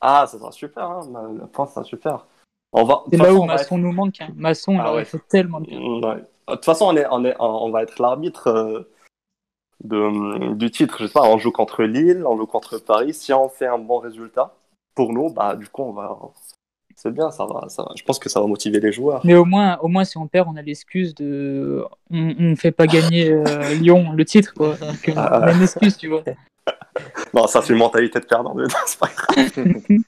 Ah, 0.01 0.27
ça 0.27 0.37
sera 0.37 0.51
super. 0.51 0.83
Hein. 0.83 1.01
Le 1.39 1.47
point, 1.47 1.65
ça 1.65 1.73
sera 1.75 1.83
super. 1.83 2.25
On 2.71 2.83
va. 2.83 2.95
de 2.95 2.99
C'est 3.05 3.17
toute 3.17 3.19
là 3.19 3.25
façon, 3.25 3.37
où 3.39 3.43
on 3.43 3.47
va 3.47 3.53
Masson 3.53 3.75
être- 3.75 3.81
nous 3.81 3.91
manque. 3.91 4.21
hein. 4.21 4.29
Masson, 4.35 4.71
il 4.73 4.79
Ah 4.81 4.89
aurait 4.89 4.97
ouais. 4.99 5.05
fait 5.05 5.27
tellement 5.27 5.59
de 5.61 5.65
bien. 5.65 5.79
Mm, 5.79 6.05
ouais. 6.05 6.15
De 6.47 6.53
toute 6.55 6.65
façon, 6.65 6.85
on, 6.85 6.95
est, 6.95 7.05
on, 7.09 7.25
est, 7.25 7.35
on 7.39 7.69
va 7.71 7.81
être 7.83 7.99
l'arbitre 7.99 8.47
euh, 8.47 8.83
de, 9.83 10.53
du 10.53 10.69
titre. 10.71 10.97
Je 10.99 11.07
sais 11.07 11.13
pas, 11.13 11.23
on 11.23 11.37
joue 11.39 11.51
contre 11.51 11.83
Lille, 11.83 12.23
on 12.25 12.37
joue 12.37 12.45
contre 12.45 12.77
Paris. 12.77 13.13
Si 13.13 13.33
on 13.33 13.49
fait 13.49 13.67
un 13.67 13.77
bon 13.79 13.97
résultat, 13.99 14.53
pour 14.95 15.11
nous, 15.13 15.29
bah, 15.31 15.55
du 15.55 15.67
coup, 15.67 15.83
on 15.83 15.93
va. 15.93 16.17
C'est 17.01 17.11
bien, 17.11 17.31
ça 17.31 17.45
va, 17.45 17.69
ça 17.69 17.83
va. 17.83 17.93
Je 17.95 18.03
pense 18.03 18.19
que 18.19 18.27
ça 18.27 18.41
va 18.41 18.45
motiver 18.45 18.81
les 18.81 18.91
joueurs. 18.91 19.25
Mais 19.25 19.33
au 19.33 19.45
moins, 19.45 19.77
au 19.77 19.87
moins, 19.87 20.03
si 20.03 20.17
on 20.17 20.27
perd, 20.27 20.49
on 20.49 20.57
a 20.57 20.61
l'excuse 20.61 21.15
de. 21.15 21.85
On 22.11 22.35
ne 22.37 22.55
fait 22.55 22.73
pas 22.73 22.87
gagner 22.87 23.31
euh, 23.31 23.73
Lyon 23.75 24.11
le 24.11 24.25
titre, 24.25 24.53
quoi. 24.53 24.75
Donc, 24.75 25.07
euh, 25.07 25.13
on 25.15 25.17
a 25.17 25.53
une 25.53 25.61
excuse, 25.61 25.95
tu 25.95 26.09
vois. 26.09 26.25
Non, 27.33 27.47
ça, 27.47 27.61
c'est 27.61 27.71
une 27.71 27.79
mentalité 27.79 28.19
de 28.19 28.25
perdant. 28.25 28.53
mais 28.53 28.65
c'est 28.85 28.99
pas 28.99 29.07
grave. 29.07 29.49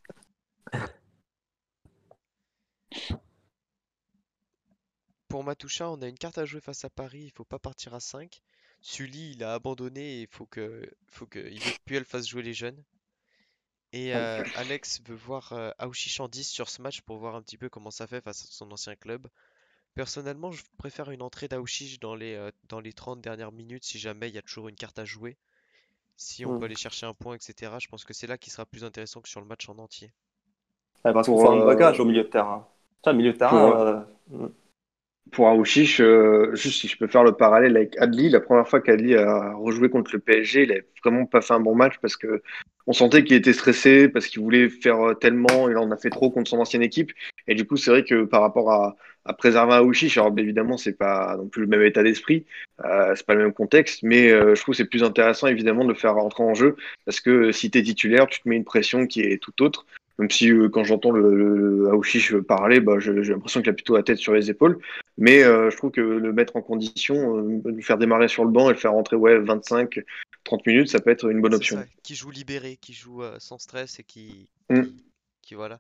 Pour 5.29 5.45
Matoucha, 5.45 5.89
on 5.89 6.01
a 6.01 6.07
une 6.07 6.17
carte 6.17 6.37
à 6.37 6.45
jouer 6.45 6.59
face 6.59 6.83
à 6.83 6.89
Paris, 6.89 7.21
il 7.23 7.31
faut 7.31 7.45
pas 7.45 7.57
partir 7.57 7.93
à 7.93 8.01
5. 8.01 8.41
Sully, 8.81 9.31
il 9.35 9.45
a 9.45 9.53
abandonné 9.53 10.01
et 10.01 10.23
il 10.23 10.27
faut 10.27 10.45
que, 10.45 10.81
faut 11.07 11.25
que, 11.25 11.39
il 11.39 11.59
veut 11.59 11.71
que 11.71 11.77
Puel 11.85 12.03
fasse 12.03 12.27
jouer 12.27 12.43
les 12.43 12.53
jeunes. 12.53 12.83
Et 13.93 14.15
euh, 14.15 14.43
Alex 14.55 15.01
veut 15.05 15.15
voir 15.15 15.51
euh, 15.51 15.71
Aouchiche 15.77 16.19
en 16.21 16.29
10 16.29 16.47
sur 16.47 16.69
ce 16.69 16.81
match 16.81 17.01
pour 17.01 17.17
voir 17.17 17.35
un 17.35 17.41
petit 17.41 17.57
peu 17.57 17.69
comment 17.69 17.91
ça 17.91 18.07
fait 18.07 18.21
face 18.21 18.43
à 18.43 18.47
son 18.49 18.71
ancien 18.71 18.95
club. 18.95 19.27
Personnellement, 19.95 20.51
je 20.51 20.63
préfère 20.77 21.11
une 21.11 21.21
entrée 21.21 21.49
d'Aouchiche 21.49 21.99
dans 21.99 22.15
les, 22.15 22.35
euh, 22.35 22.51
dans 22.69 22.79
les 22.79 22.93
30 22.93 23.19
dernières 23.19 23.51
minutes 23.51 23.83
si 23.83 23.99
jamais 23.99 24.29
il 24.29 24.35
y 24.35 24.37
a 24.37 24.41
toujours 24.41 24.69
une 24.69 24.75
carte 24.75 24.99
à 24.99 25.05
jouer. 25.05 25.37
Si 26.15 26.45
on 26.45 26.59
peut 26.59 26.65
aller 26.65 26.75
chercher 26.75 27.05
un 27.07 27.13
point, 27.13 27.35
etc. 27.35 27.73
Je 27.79 27.87
pense 27.87 28.05
que 28.05 28.13
c'est 28.13 28.27
là 28.27 28.37
qui 28.37 28.51
sera 28.51 28.65
plus 28.65 28.83
intéressant 28.83 29.21
que 29.21 29.27
sur 29.27 29.41
le 29.41 29.47
match 29.47 29.67
en 29.67 29.77
entier. 29.79 30.11
Ouais, 31.03 31.13
parce 31.13 31.25
faut 31.25 31.49
un 31.49 31.61
euh, 31.61 31.65
bagage 31.65 31.99
au 31.99 32.05
milieu 32.05 32.23
de 32.23 32.27
terrain. 32.27 32.67
Tiens, 33.01 33.13
milieu 33.13 33.33
de 33.33 33.37
terrain. 33.37 33.71
pour, 34.29 34.37
euh, 34.37 34.47
Pour 35.29 35.47
Aouchiche, 35.47 36.01
euh, 36.01 36.53
juste 36.55 36.81
si 36.81 36.87
je 36.89 36.97
peux 36.97 37.07
faire 37.07 37.23
le 37.23 37.31
parallèle 37.31 37.77
avec 37.77 37.97
Adli, 37.99 38.29
la 38.29 38.41
première 38.41 38.67
fois 38.67 38.81
qu'Adli 38.81 39.15
a 39.15 39.53
rejoué 39.53 39.89
contre 39.89 40.11
le 40.13 40.19
PSG, 40.19 40.63
il 40.63 40.71
a 40.73 40.75
vraiment 41.03 41.25
pas 41.25 41.41
fait 41.41 41.53
un 41.53 41.59
bon 41.61 41.73
match 41.75 41.99
parce 42.01 42.17
que 42.17 42.41
on 42.87 42.91
sentait 42.91 43.23
qu'il 43.23 43.37
était 43.37 43.53
stressé, 43.53 44.09
parce 44.09 44.25
qu'il 44.25 44.41
voulait 44.41 44.67
faire 44.67 44.99
euh, 44.99 45.13
tellement, 45.13 45.69
il 45.69 45.77
en 45.77 45.89
a 45.91 45.95
fait 45.95 46.09
trop 46.09 46.31
contre 46.31 46.49
son 46.49 46.57
ancienne 46.57 46.81
équipe. 46.81 47.13
Et 47.47 47.55
du 47.55 47.65
coup, 47.65 47.77
c'est 47.77 47.91
vrai 47.91 48.03
que 48.03 48.25
par 48.25 48.41
rapport 48.41 48.71
à, 48.73 48.95
préserver 49.37 49.75
Aouchiche, 49.75 50.17
alors 50.17 50.33
évidemment, 50.35 50.77
c'est 50.77 50.97
pas 50.97 51.37
non 51.37 51.47
plus 51.47 51.61
le 51.61 51.67
même 51.67 51.83
état 51.83 52.03
d'esprit, 52.03 52.45
euh, 52.83 53.13
c'est 53.15 53.25
pas 53.25 53.35
le 53.35 53.43
même 53.43 53.53
contexte, 53.53 54.01
mais 54.01 54.29
je 54.29 54.59
trouve 54.59 54.73
c'est 54.73 54.85
plus 54.85 55.03
intéressant 55.03 55.47
évidemment 55.47 55.83
de 55.83 55.89
le 55.89 55.95
faire 55.95 56.15
rentrer 56.15 56.43
en 56.43 56.55
jeu 56.55 56.75
parce 57.05 57.21
que 57.21 57.51
si 57.51 57.69
tu 57.69 57.83
titulaire, 57.83 58.25
tu 58.27 58.41
te 58.41 58.49
mets 58.49 58.55
une 58.57 58.65
pression 58.65 59.05
qui 59.05 59.21
est 59.21 59.37
tout 59.37 59.61
autre. 59.61 59.85
Même 60.19 60.29
si 60.29 60.51
euh, 60.51 60.69
quand 60.69 60.83
j'entends 60.83 61.11
le, 61.11 61.33
le, 61.35 61.89
Aouchiche 61.89 62.35
parler, 62.37 62.79
bah, 62.79 62.99
j'ai 62.99 63.11
l'impression 63.13 63.61
qu'il 63.61 63.69
a 63.69 63.73
plutôt 63.73 63.95
la 63.95 64.03
tête 64.03 64.17
sur 64.17 64.33
les 64.33 64.49
épaules. 64.49 64.79
Mais 65.17 65.43
euh, 65.43 65.69
je 65.69 65.77
trouve 65.77 65.91
que 65.91 66.01
le 66.01 66.33
mettre 66.33 66.55
en 66.55 66.61
condition, 66.61 67.37
euh, 67.37 67.61
le 67.65 67.81
faire 67.81 67.97
démarrer 67.97 68.27
sur 68.27 68.45
le 68.45 68.51
banc 68.51 68.69
et 68.69 68.73
le 68.73 68.79
faire 68.79 68.91
rentrer 68.91 69.15
ouais, 69.15 69.39
25, 69.39 69.99
30 70.43 70.65
minutes, 70.65 70.89
ça 70.89 70.99
peut 70.99 71.09
être 71.09 71.29
une 71.29 71.41
bonne 71.41 71.53
option. 71.55 71.77
ça, 71.77 71.85
qui 72.03 72.15
joue 72.15 72.31
libéré, 72.31 72.77
qui 72.77 72.93
joue 72.93 73.23
euh, 73.23 73.37
sans 73.39 73.57
stress 73.57 73.99
et 73.99 74.03
qui, 74.03 74.47
Mm. 74.69 74.83
qui, 74.83 75.05
qui- 75.41 75.55
voilà. 75.55 75.79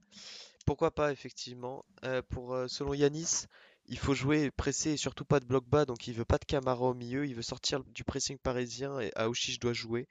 Pourquoi 0.65 0.91
pas, 0.91 1.11
effectivement. 1.11 1.85
Euh, 2.05 2.21
pour, 2.29 2.53
euh, 2.53 2.67
selon 2.67 2.93
Yanis, 2.93 3.45
il 3.87 3.97
faut 3.97 4.13
jouer 4.13 4.51
pressé 4.51 4.91
et 4.91 4.97
surtout 4.97 5.25
pas 5.25 5.39
de 5.39 5.45
bloc 5.45 5.65
bas, 5.67 5.85
donc 5.85 6.07
il 6.07 6.13
veut 6.13 6.25
pas 6.25 6.37
de 6.37 6.45
Camara 6.45 6.83
au 6.85 6.93
milieu, 6.93 7.25
il 7.25 7.35
veut 7.35 7.41
sortir 7.41 7.83
du 7.83 8.03
pressing 8.03 8.37
parisien 8.37 8.99
et 8.99 9.11
Aouchiche 9.15 9.59
doit 9.59 9.73
jouer. 9.73 10.07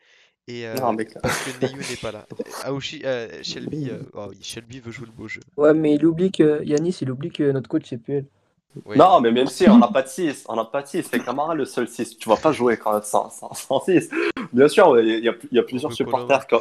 Et 0.48 0.66
euh, 0.66 0.74
Non, 0.74 0.92
mais 0.92 1.06
parce 1.22 1.44
que 1.44 1.64
Neyu 1.64 1.78
n'est 1.78 1.96
pas 2.00 2.12
là. 2.12 2.26
Aoshi, 2.64 3.02
euh, 3.04 3.42
Shelby, 3.42 3.90
euh, 3.90 4.02
oh 4.14 4.26
oui, 4.30 4.38
Shelby 4.42 4.80
veut 4.80 4.90
jouer 4.90 5.06
le 5.06 5.12
beau 5.12 5.28
jeu. 5.28 5.40
Ouais, 5.56 5.74
mais 5.74 5.94
il 5.94 6.04
oublie 6.04 6.32
que 6.32 6.62
Yanis, 6.64 6.98
il 7.02 7.10
oublie 7.10 7.30
que 7.30 7.50
notre 7.52 7.68
coach 7.68 7.84
c'est 7.88 7.98
PL. 7.98 8.24
Oui. 8.86 8.96
Non, 8.96 9.20
mais 9.20 9.32
même 9.32 9.48
si 9.48 9.68
on 9.68 9.78
n'a 9.78 9.88
pas 9.88 10.02
de 10.02 10.08
6, 10.08 10.44
on 10.48 10.54
n'a 10.54 10.64
pas 10.64 10.82
de 10.82 10.86
6, 10.86 11.08
c'est 11.10 11.20
Camara 11.20 11.54
le 11.54 11.64
seul 11.64 11.88
6. 11.88 12.18
Tu 12.18 12.28
vas 12.28 12.36
pas 12.36 12.52
jouer 12.52 12.76
quand 12.76 12.92
même 12.92 13.02
sans, 13.02 13.28
sans, 13.30 13.52
sans 13.52 13.80
6. 13.80 14.10
Bien 14.52 14.68
sûr, 14.68 14.98
il 15.00 15.24
y, 15.24 15.28
a, 15.28 15.34
il 15.50 15.56
y 15.56 15.58
a 15.58 15.62
plusieurs 15.62 15.92
supporters. 15.92 16.46
Quand... 16.46 16.60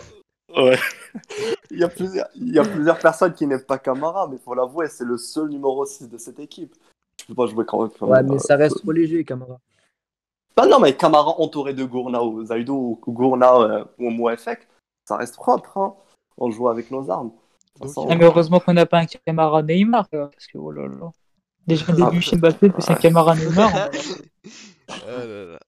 Ouais. 0.57 0.77
il, 1.71 1.79
y 1.79 1.83
a 1.83 1.89
plusieurs, 1.89 2.27
il 2.35 2.53
y 2.53 2.57
a 2.57 2.63
plusieurs 2.63 2.97
personnes 2.97 3.33
qui 3.33 3.45
n'aiment 3.45 3.61
pas 3.61 3.77
Camara, 3.77 4.27
mais 4.27 4.37
faut 4.43 4.55
l'avouer, 4.55 4.87
c'est 4.87 5.05
le 5.05 5.17
seul 5.17 5.49
numéro 5.49 5.85
6 5.85 6.09
de 6.09 6.17
cette 6.17 6.39
équipe. 6.39 6.73
Tu 7.15 7.27
peux 7.27 7.35
pas 7.35 7.45
jouer 7.45 7.65
quand 7.65 7.81
même. 7.81 7.91
Ouais, 8.09 8.23
mais 8.23 8.39
ça 8.39 8.55
reste 8.55 8.79
trop 8.79 8.91
léger, 8.91 9.23
Camara. 9.23 9.59
Bah 10.55 10.65
non, 10.65 10.79
mais 10.79 10.95
Camara 10.95 11.39
entouré 11.39 11.73
de 11.73 11.83
Gourna 11.85 12.21
ou 12.23 12.43
Zaido 12.45 12.75
ou 12.75 13.11
Gourna 13.11 13.55
euh, 13.55 13.85
ou 13.97 14.09
Mouefek, 14.09 14.67
ça 15.05 15.17
reste 15.17 15.35
propre. 15.35 15.77
Hein. 15.77 15.95
On 16.37 16.51
joue 16.51 16.67
avec 16.67 16.91
nos 16.91 17.09
armes. 17.09 17.31
Façon, 17.79 18.07
Ah, 18.09 18.15
mais 18.15 18.25
heureusement 18.25 18.59
qu'on 18.59 18.73
n'a 18.73 18.85
pas 18.85 18.99
un 18.99 19.05
Camara 19.05 19.63
Neymar, 19.63 20.07
parce 20.09 20.47
que 20.47 20.57
oh 20.57 20.71
là 20.71 20.87
là. 20.87 21.11
Déjà 21.67 21.85
début 21.93 22.17
Ah. 22.17 22.21
chez 22.21 22.35
Mbappé, 22.35 22.69
plus 22.69 22.89
un 22.89 22.95
Camara 22.95 23.35
Neymar. 23.35 23.71
Oh 24.91 24.95
là 25.07 25.45
là. 25.45 25.59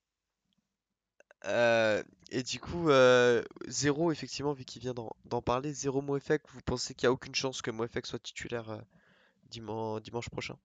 Euh, 1.46 2.04
et 2.32 2.42
du 2.44 2.60
coup, 2.60 2.90
euh, 2.90 3.44
zéro, 3.68 4.12
effectivement, 4.12 4.52
vu 4.54 4.66
qu'il 4.66 4.82
vient 4.82 4.94
d'en 4.94 5.12
d'en 5.26 5.42
parler, 5.42 5.74
zéro 5.74 6.02
Moefek, 6.02 6.42
vous 6.54 6.62
pensez 6.66 6.94
qu'il 6.96 7.08
n'y 7.08 7.12
a 7.12 7.14
aucune 7.14 7.36
chance 7.36 7.62
que 7.62 7.70
Moefek 7.72 8.06
soit 8.08 8.20
titulaire 8.20 8.70
euh, 8.72 8.78
diman- 9.52 10.00
dimanche 10.02 10.30
prochain? 10.30 10.56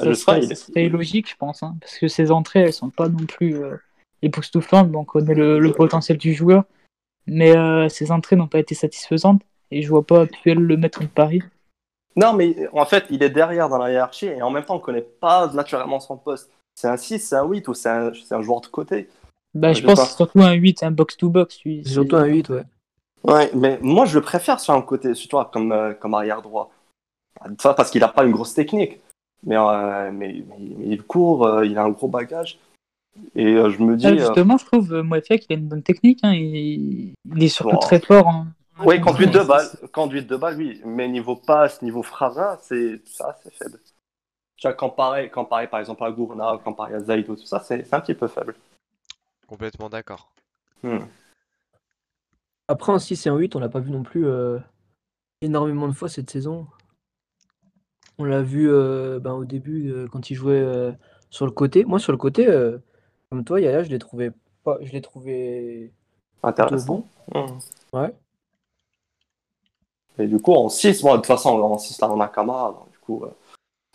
Ah, 0.00 0.04
ça 0.04 0.14
serai, 0.14 0.54
serait, 0.54 0.88
logique, 0.88 1.30
je 1.30 1.36
pense, 1.36 1.62
hein, 1.62 1.76
parce 1.80 1.98
que 1.98 2.08
ses 2.08 2.30
entrées, 2.30 2.60
elles 2.60 2.72
sont 2.72 2.90
pas 2.90 3.08
non 3.08 3.26
plus 3.26 3.56
euh, 3.56 3.76
époustouflantes, 4.22 4.90
donc 4.90 5.14
on 5.14 5.20
connaît 5.20 5.34
le, 5.34 5.58
le 5.58 5.72
potentiel 5.72 6.18
du 6.18 6.34
joueur, 6.34 6.64
mais 7.26 7.56
euh, 7.56 7.88
ses 7.88 8.10
entrées 8.10 8.36
n'ont 8.36 8.48
pas 8.48 8.58
été 8.58 8.74
satisfaisantes, 8.74 9.42
et 9.70 9.82
je 9.82 9.88
vois 9.88 10.06
pas 10.06 10.26
Puel 10.26 10.58
le 10.58 10.76
mettre 10.76 11.00
de 11.00 11.06
Paris. 11.06 11.42
Non, 12.16 12.32
mais 12.32 12.68
en 12.72 12.84
fait, 12.84 13.04
il 13.10 13.22
est 13.22 13.30
derrière 13.30 13.68
dans 13.68 13.78
la 13.78 13.90
hiérarchie 13.90 14.26
et 14.26 14.42
en 14.42 14.50
même 14.50 14.64
temps, 14.64 14.76
on 14.76 14.80
connaît 14.80 15.00
pas 15.00 15.48
naturellement 15.52 16.00
son 16.00 16.16
poste. 16.16 16.50
C'est 16.74 16.88
un 16.88 16.96
6, 16.96 17.20
c'est 17.20 17.36
un 17.36 17.44
8 17.44 17.68
ou 17.68 17.74
c'est 17.74 17.88
un, 17.88 18.12
c'est 18.12 18.34
un 18.34 18.42
joueur 18.42 18.60
de 18.60 18.66
côté. 18.66 19.08
Bah, 19.54 19.72
je 19.72 19.80
je 19.80 19.86
pense 19.86 20.00
c'est 20.00 20.16
surtout 20.16 20.40
un 20.40 20.52
8, 20.52 20.82
un 20.82 20.90
box-to-box. 20.90 21.62
lui. 21.64 21.82
C'est 21.84 21.92
surtout 21.92 22.16
un 22.16 22.24
8, 22.24 22.48
ouais. 22.50 22.62
Ouais, 23.24 23.50
mais 23.54 23.78
moi, 23.82 24.06
je 24.06 24.18
le 24.18 24.24
préfère 24.24 24.60
sur 24.60 24.74
un 24.74 24.82
côté, 24.82 25.12
tu 25.12 25.28
vois, 25.30 25.50
comme, 25.52 25.72
euh, 25.72 25.92
comme 25.92 26.14
arrière 26.14 26.42
droit. 26.42 26.70
Parce 27.62 27.90
qu'il 27.90 28.02
a 28.02 28.08
pas 28.08 28.24
une 28.24 28.32
grosse 28.32 28.54
technique. 28.54 28.98
Mais, 29.44 29.56
euh, 29.56 30.10
mais, 30.12 30.44
mais, 30.48 30.56
mais 30.78 30.86
il 30.86 31.02
court, 31.02 31.46
euh, 31.46 31.66
il 31.66 31.78
a 31.78 31.84
un 31.84 31.90
gros 31.90 32.08
bagage. 32.08 32.58
Et 33.34 33.54
euh, 33.54 33.70
je 33.70 33.82
me 33.82 33.96
dis. 33.96 34.06
Ah, 34.06 34.10
euh, 34.10 34.18
justement, 34.18 34.56
je 34.56 34.66
trouve 34.66 34.92
euh, 34.92 35.02
Moefek, 35.02 35.46
il 35.48 35.52
a 35.54 35.58
une 35.58 35.68
bonne 35.68 35.82
technique, 35.82 36.20
hein, 36.22 36.32
il... 36.32 37.14
il 37.24 37.42
est 37.42 37.48
surtout 37.48 37.72
Bon. 37.72 37.78
très 37.78 38.00
fort 38.00 38.26
en. 38.26 38.46
Oui, 38.82 38.98
conduite 39.00 39.32
de 39.32 39.40
balle, 39.40 39.66
conduite 39.92 40.26
de 40.26 40.36
balle, 40.36 40.56
oui. 40.56 40.80
Mais 40.86 41.06
niveau 41.06 41.36
passe, 41.36 41.82
niveau 41.82 42.02
frara, 42.02 42.58
c'est 42.62 43.02
ça, 43.04 43.36
c'est 43.42 43.52
faible. 43.52 43.78
Tu 44.56 44.66
vois, 44.66 44.72
comparé, 44.72 45.28
comparé 45.28 45.68
par 45.68 45.80
exemple 45.80 46.02
à 46.02 46.10
Gourna, 46.10 46.58
comparé 46.64 46.94
à 46.94 47.00
Zaido, 47.00 47.36
tout 47.36 47.44
ça, 47.44 47.60
c'est 47.60 47.84
c'est 47.84 47.94
un 47.94 48.00
petit 48.00 48.14
peu 48.14 48.26
faible. 48.26 48.54
Complètement 49.46 49.90
d'accord. 49.90 50.30
Hmm. 50.82 51.00
Après, 52.68 52.92
en 52.92 52.98
6 52.98 53.26
et 53.26 53.30
en 53.30 53.36
8, 53.36 53.56
on 53.56 53.58
l'a 53.58 53.68
pas 53.68 53.80
vu 53.80 53.90
non 53.90 54.02
plus 54.02 54.26
euh, 54.26 54.58
énormément 55.42 55.88
de 55.88 55.92
fois 55.92 56.08
cette 56.08 56.30
saison. 56.30 56.66
On 58.20 58.24
l'a 58.24 58.42
vu 58.42 58.70
euh, 58.70 59.18
ben, 59.18 59.32
au 59.32 59.46
début 59.46 59.90
euh, 59.90 60.06
quand 60.06 60.28
il 60.28 60.34
jouait 60.34 60.60
euh, 60.60 60.92
sur 61.30 61.46
le 61.46 61.52
côté. 61.52 61.86
Moi, 61.86 61.98
sur 61.98 62.12
le 62.12 62.18
côté, 62.18 62.46
euh, 62.46 62.76
comme 63.30 63.44
toi, 63.44 63.58
Yaya, 63.58 63.82
je 63.82 63.88
l'ai 63.88 63.98
trouvé 63.98 64.30
pas, 64.62 64.76
je 64.82 64.92
l'ai 64.92 65.00
trouvé 65.00 65.90
Intéressant. 66.42 67.06
bon. 67.32 67.46
Hmm. 67.46 67.58
Ouais. 67.96 68.14
Et 70.18 70.26
du 70.26 70.38
coup, 70.38 70.52
en 70.52 70.68
6, 70.68 71.00
bon, 71.00 71.12
de 71.12 71.16
toute 71.16 71.26
façon, 71.26 71.48
en 71.48 71.78
6, 71.78 71.98
là, 72.02 72.10
on 72.12 72.20
a 72.20 72.28
Kamara, 72.28 72.72
donc 72.72 72.90
du 72.92 72.98
coup, 72.98 73.24
euh, 73.24 73.30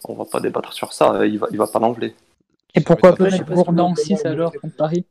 on 0.06 0.16
va 0.16 0.26
pas 0.26 0.40
débattre 0.40 0.74
sur 0.74 0.92
ça, 0.92 1.14
euh, 1.14 1.28
il 1.28 1.38
va, 1.38 1.48
il 1.52 1.58
va 1.58 1.68
pas 1.68 1.78
l'enlever. 1.78 2.16
Et 2.74 2.82
pourquoi 2.82 3.14
pas 3.16 3.26
mettre 3.26 3.46
vous 3.46 3.62
en 3.62 3.90
voulez 3.92 4.04
6 4.04 4.14
vraiment 4.16 4.32
alors 4.32 4.54
contre 4.60 4.76
Paris? 4.76 5.06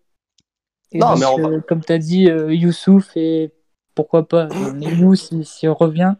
Et 0.91 0.99
Non, 0.99 1.11
donc, 1.11 1.19
mais 1.21 1.27
on 1.27 1.51
va- 1.51 1.61
comme 1.61 1.85
tu 1.85 1.93
as 1.93 1.99
dit, 1.99 2.29
euh, 2.29 2.53
Youssouf 2.53 3.17
et 3.17 3.53
pourquoi 3.95 4.27
pas 4.27 4.49
Neymou 4.49 5.15
si, 5.15 5.45
si 5.45 5.69
on 5.69 5.75
revient, 5.75 6.15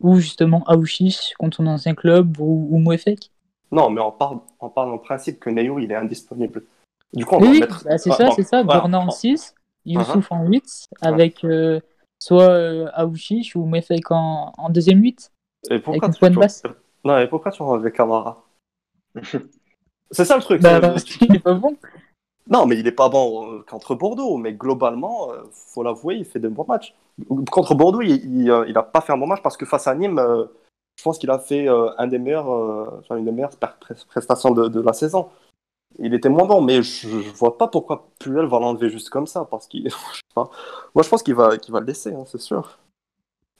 ou 0.00 0.16
justement 0.16 0.62
Aouchiche 0.66 1.34
contre 1.38 1.58
son 1.58 1.66
ancien 1.66 1.94
club, 1.94 2.38
ou, 2.40 2.68
ou 2.70 2.78
Mouefek. 2.78 3.30
Non, 3.72 3.90
mais 3.90 4.00
on 4.00 4.10
parle, 4.12 4.40
on 4.60 4.68
parle 4.68 4.92
en 4.92 4.98
principe 4.98 5.38
que 5.38 5.50
Neyou, 5.50 5.78
il 5.78 5.92
est 5.92 5.96
indisponible. 5.96 6.64
Du 7.12 7.24
coup, 7.24 7.36
on 7.36 7.40
Oui, 7.40 7.60
mettre. 7.60 7.84
bah, 7.84 7.98
c'est 7.98 8.10
Ouais, 8.10 8.16
ça, 8.16 8.24
bon, 8.26 8.32
c'est 8.32 8.42
ça. 8.42 8.62
voilà, 8.62 8.80
Gourna 8.80 9.00
en 9.00 9.06
on- 9.08 9.10
6, 9.10 9.54
Youssouf 9.84 10.32
en 10.32 10.44
8, 10.46 10.86
avec 11.00 11.44
euh, 11.44 11.80
soit 12.18 12.48
euh, 12.50 12.88
Aouchiche 12.94 13.54
ou 13.56 13.64
Mouefek 13.64 14.10
en, 14.10 14.52
en 14.56 14.70
deuxième 14.70 15.00
8. 15.02 15.30
Et 15.70 15.78
pourquoi 15.78 16.08
une 16.08 16.14
tu 16.14 16.30
basse. 16.38 16.62
Non, 17.04 17.18
et 17.18 17.26
pourquoi 17.28 17.52
tu 17.52 17.62
enlèves 17.62 17.92
Kamara 17.92 18.44
C'est 20.10 20.24
ça 20.24 20.36
le 20.36 20.42
truc. 20.42 20.60
Bah, 20.62 20.74
c'est- 20.80 20.80
parce 20.88 21.04
qu'il 21.04 21.34
est 21.34 21.38
pas 21.40 21.54
bon. 21.54 21.76
Non, 22.48 22.66
mais 22.66 22.78
il 22.78 22.86
est 22.86 22.92
pas 22.92 23.08
bon 23.08 23.52
euh, 23.52 23.64
contre 23.68 23.94
Bordeaux, 23.94 24.36
mais 24.36 24.52
globalement, 24.52 25.30
euh, 25.32 25.42
faut 25.52 25.82
l'avouer, 25.84 26.16
il 26.16 26.24
fait 26.24 26.40
de 26.40 26.48
bons 26.48 26.64
matchs. 26.66 26.94
Contre 27.50 27.74
Bordeaux, 27.74 28.02
il, 28.02 28.42
il, 28.42 28.50
euh, 28.50 28.82
pas 28.82 29.00
fait 29.00 29.12
un 29.12 29.18
bon 29.18 29.26
match 29.26 29.42
parce 29.42 29.56
que 29.56 29.66
face 29.66 29.86
à 29.86 29.94
Nîmes, 29.94 30.18
euh, 30.18 30.44
je 30.96 31.02
pense 31.02 31.18
qu'il 31.18 31.30
a 31.30 31.38
fait 31.38 31.68
euh, 31.68 31.90
un 31.98 32.06
des 32.06 32.18
meilleurs, 32.18 32.52
euh, 32.52 33.00
une 33.10 33.24
des 33.24 33.32
meilleures 33.32 33.50
pre- 33.50 33.78
pre- 33.80 34.06
prestations 34.06 34.50
de, 34.50 34.80
la 34.80 34.92
saison. 34.92 35.30
Il 35.98 36.14
était 36.14 36.28
moins 36.28 36.46
bon, 36.46 36.60
mais 36.60 36.82
je, 36.82 37.08
je 37.08 37.30
vois 37.30 37.58
pas 37.58 37.68
pourquoi 37.68 38.10
Puel 38.18 38.46
va 38.46 38.60
l'enlever 38.60 38.90
juste 38.90 39.10
comme 39.10 39.26
ça, 39.26 39.44
parce 39.44 39.66
qu'il. 39.66 39.88
Moi, 40.36 41.02
je 41.02 41.08
pense 41.08 41.22
qu'il 41.22 41.34
va, 41.34 41.58
qu'il 41.58 41.72
va 41.72 41.80
le 41.80 41.86
laisser, 41.86 42.14
hein, 42.14 42.24
c'est 42.26 42.40
sûr. 42.40 42.78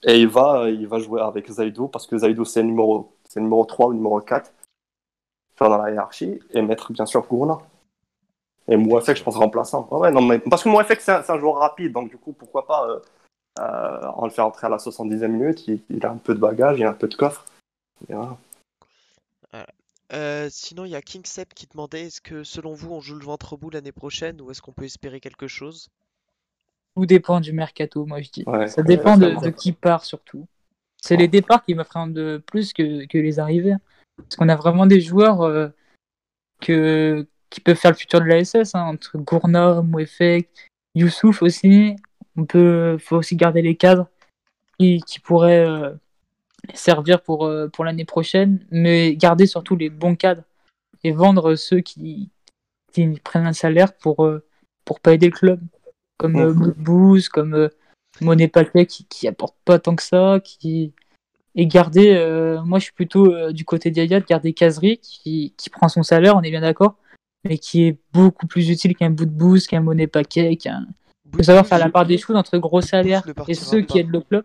Et 0.04 0.20
il 0.20 0.28
va, 0.28 0.70
il 0.70 0.86
va 0.86 0.98
jouer 0.98 1.20
avec 1.20 1.50
Zaido 1.50 1.88
parce 1.88 2.06
que 2.06 2.16
Zaido 2.16 2.44
c'est 2.44 2.62
numéro, 2.62 3.16
c'est 3.28 3.40
numéro 3.40 3.64
3 3.66 3.88
ou 3.88 3.92
numéro 3.92 4.18
4 4.20 4.50
faire 5.56 5.68
dans 5.68 5.76
la 5.76 5.90
hiérarchie 5.90 6.40
et 6.50 6.62
mettre 6.62 6.92
bien 6.92 7.04
sûr 7.04 7.26
Gourna. 7.26 7.58
Et 8.66 8.76
Mouafek, 8.76 9.16
je 9.16 9.22
pense 9.22 9.36
remplaçant. 9.36 9.86
Ouais, 9.90 9.98
ouais, 9.98 10.10
non, 10.10 10.22
mais 10.22 10.38
parce 10.38 10.62
que 10.62 10.68
Mouafek, 10.70 11.00
c'est 11.00 11.28
un 11.28 11.38
joueur 11.38 11.56
rapide, 11.56 11.92
donc 11.92 12.08
du 12.08 12.16
coup, 12.16 12.32
pourquoi 12.32 12.66
pas 12.66 13.02
euh, 13.60 14.06
en 14.08 14.24
le 14.24 14.30
faire 14.30 14.46
entrer 14.46 14.66
à 14.66 14.70
la 14.70 14.78
70e 14.78 15.28
minute. 15.28 15.68
Il, 15.68 15.80
il 15.90 16.04
a 16.04 16.10
un 16.10 16.16
peu 16.16 16.34
de 16.34 16.40
bagage, 16.40 16.78
il 16.78 16.84
a 16.84 16.90
un 16.90 16.94
peu 16.94 17.08
de 17.08 17.14
coffre. 17.14 17.44
Voilà. 18.08 18.36
Euh, 20.12 20.48
sinon, 20.50 20.84
il 20.84 20.90
y 20.90 20.96
a 20.96 21.02
Kingsep 21.02 21.54
qui 21.54 21.66
demandait 21.68 22.06
est-ce 22.06 22.20
que 22.20 22.42
selon 22.42 22.74
vous 22.74 22.92
on 22.92 23.00
joue 23.00 23.14
le 23.14 23.24
ventre 23.24 23.56
bout 23.56 23.70
l'année 23.70 23.92
prochaine 23.92 24.40
ou 24.40 24.50
est-ce 24.50 24.60
qu'on 24.60 24.72
peut 24.72 24.84
espérer 24.84 25.20
quelque 25.20 25.46
chose? 25.46 25.88
Tout 26.96 27.06
dépend 27.06 27.40
du 27.40 27.52
mercato, 27.52 28.04
moi 28.06 28.20
je 28.20 28.30
dis. 28.30 28.44
Ouais. 28.46 28.66
Ça 28.66 28.82
dépend 28.82 29.16
de, 29.16 29.50
qui 29.50 29.72
part 29.72 30.04
surtout. 30.04 30.48
C'est 31.00 31.16
les 31.16 31.28
départs 31.28 31.64
qui 31.64 31.74
m'appréhendent 31.74 32.42
plus 32.44 32.72
que, 32.72 33.06
que 33.06 33.18
les 33.18 33.38
arrivées. 33.38 33.76
Parce 34.16 34.36
qu'on 34.36 34.48
a 34.48 34.56
vraiment 34.56 34.86
des 34.86 35.00
joueurs 35.00 35.42
euh, 35.42 35.68
que, 36.60 37.26
qui 37.48 37.60
peuvent 37.60 37.76
faire 37.76 37.92
le 37.92 37.96
futur 37.96 38.20
de 38.20 38.26
la 38.26 38.44
SS, 38.44 38.74
hein, 38.74 38.82
entre 38.82 39.16
Gourna, 39.16 39.80
Mouefek, 39.80 40.50
Youssouf 40.94 41.42
aussi. 41.42 41.96
On 42.36 42.44
peut, 42.44 42.96
faut 42.98 43.16
aussi 43.16 43.36
garder 43.36 43.62
les 43.62 43.76
cadres 43.76 44.08
qui, 44.78 45.02
qui 45.06 45.20
pourraient 45.20 45.66
euh, 45.66 45.92
servir 46.74 47.22
pour, 47.22 47.44
euh, 47.44 47.68
pour 47.68 47.84
l'année 47.84 48.04
prochaine, 48.04 48.64
mais 48.70 49.14
garder 49.16 49.46
surtout 49.46 49.76
les 49.76 49.90
bons 49.90 50.16
cadres 50.16 50.44
et 51.04 51.12
vendre 51.12 51.54
ceux 51.54 51.80
qui, 51.80 52.30
qui 52.92 53.06
prennent 53.24 53.46
un 53.46 53.52
salaire 53.52 53.92
pour, 53.96 54.24
euh, 54.24 54.44
pour 54.84 55.00
pas 55.00 55.14
aider 55.14 55.26
le 55.26 55.32
club. 55.32 55.60
Comme 56.18 56.36
euh, 56.36 56.52
Mhm. 56.52 56.58
Boudbouz, 56.58 57.28
comme 57.28 57.54
euh, 57.54 57.68
Monet 58.20 58.48
Paquet 58.48 58.86
qui, 58.86 59.04
qui 59.04 59.26
apporte 59.26 59.56
pas 59.64 59.78
tant 59.78 59.96
que 59.96 60.02
ça, 60.02 60.40
qui 60.44 60.92
et 61.56 61.66
garder, 61.66 62.14
euh, 62.14 62.62
moi 62.62 62.78
je 62.78 62.84
suis 62.84 62.92
plutôt 62.92 63.34
euh, 63.34 63.52
du 63.52 63.64
côté 63.64 63.90
d'Yaya 63.90 64.20
de 64.20 64.24
garder 64.24 64.52
Kazri 64.52 64.98
qui, 64.98 65.52
qui 65.56 65.70
prend 65.70 65.88
son 65.88 66.02
salaire, 66.02 66.36
on 66.36 66.42
est 66.42 66.50
bien 66.50 66.60
d'accord, 66.60 66.96
mais 67.44 67.58
qui 67.58 67.84
est 67.84 67.98
beaucoup 68.12 68.46
plus 68.46 68.70
utile 68.70 68.94
qu'un 68.94 69.10
bout 69.10 69.26
de 69.26 69.66
qu'un 69.66 69.80
monnaie 69.80 70.06
paquet, 70.06 70.56
qu'un. 70.56 70.86
Il 71.32 71.36
faut 71.36 71.42
savoir 71.44 71.66
faire 71.66 71.78
la 71.78 71.88
part 71.88 72.06
des 72.06 72.18
choses 72.18 72.36
entre 72.36 72.58
gros 72.58 72.80
salaires 72.80 73.30
et 73.46 73.54
ceux 73.54 73.82
qui 73.82 73.98
aident 73.98 74.10
le 74.12 74.20
club 74.20 74.44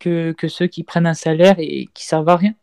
que, 0.00 0.32
que 0.32 0.48
ceux 0.48 0.66
qui 0.66 0.82
prennent 0.84 1.06
un 1.06 1.14
salaire 1.14 1.56
et 1.58 1.86
qui 1.94 2.04
servent 2.04 2.28
à 2.28 2.36
rien. 2.36 2.54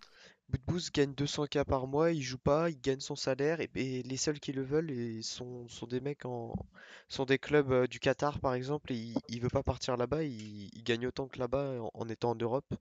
Boudbouz 0.49 0.91
gagne 0.91 1.13
200k 1.13 1.65
par 1.65 1.85
mois, 1.87 2.11
il 2.11 2.21
joue 2.23 2.37
pas, 2.39 2.69
il 2.71 2.79
gagne 2.81 2.99
son 2.99 3.15
salaire 3.15 3.59
et, 3.61 3.69
et 3.75 4.01
les 4.03 4.17
seuls 4.17 4.39
qui 4.39 4.53
le 4.53 4.63
veulent 4.63 4.89
et 4.91 5.21
sont, 5.21 5.67
sont 5.67 5.85
des 5.87 5.99
mecs 6.01 6.25
en 6.25 6.55
sont 7.09 7.25
des 7.25 7.37
clubs 7.37 7.71
euh, 7.71 7.87
du 7.87 7.99
Qatar 7.99 8.39
par 8.39 8.53
exemple 8.55 8.91
et 8.91 8.95
il, 8.95 9.21
il 9.27 9.39
veut 9.41 9.49
pas 9.49 9.61
partir 9.63 9.97
là-bas, 9.97 10.23
il, 10.23 10.69
il 10.73 10.83
gagne 10.83 11.05
autant 11.07 11.27
que 11.27 11.37
là-bas 11.39 11.79
en, 11.81 11.91
en 11.93 12.09
étant 12.09 12.31
en 12.31 12.35
Europe. 12.35 12.73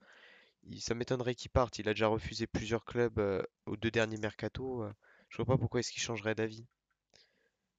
Il- 0.65 0.81
ça 0.81 0.95
m'étonnerait 0.95 1.35
qu'il 1.35 1.51
parte, 1.51 1.79
il 1.79 1.89
a 1.89 1.93
déjà 1.93 2.07
refusé 2.07 2.47
plusieurs 2.47 2.85
clubs 2.85 3.19
euh, 3.19 3.43
aux 3.67 3.77
deux 3.77 3.91
derniers 3.91 4.17
mercato. 4.19 4.83
euh, 4.83 4.93
je 5.29 5.37
vois 5.37 5.45
pas 5.47 5.57
pourquoi 5.57 5.81
est-ce 5.81 5.91
qu'il 5.91 6.01
changerait 6.03 6.35
d'avis. 6.35 6.65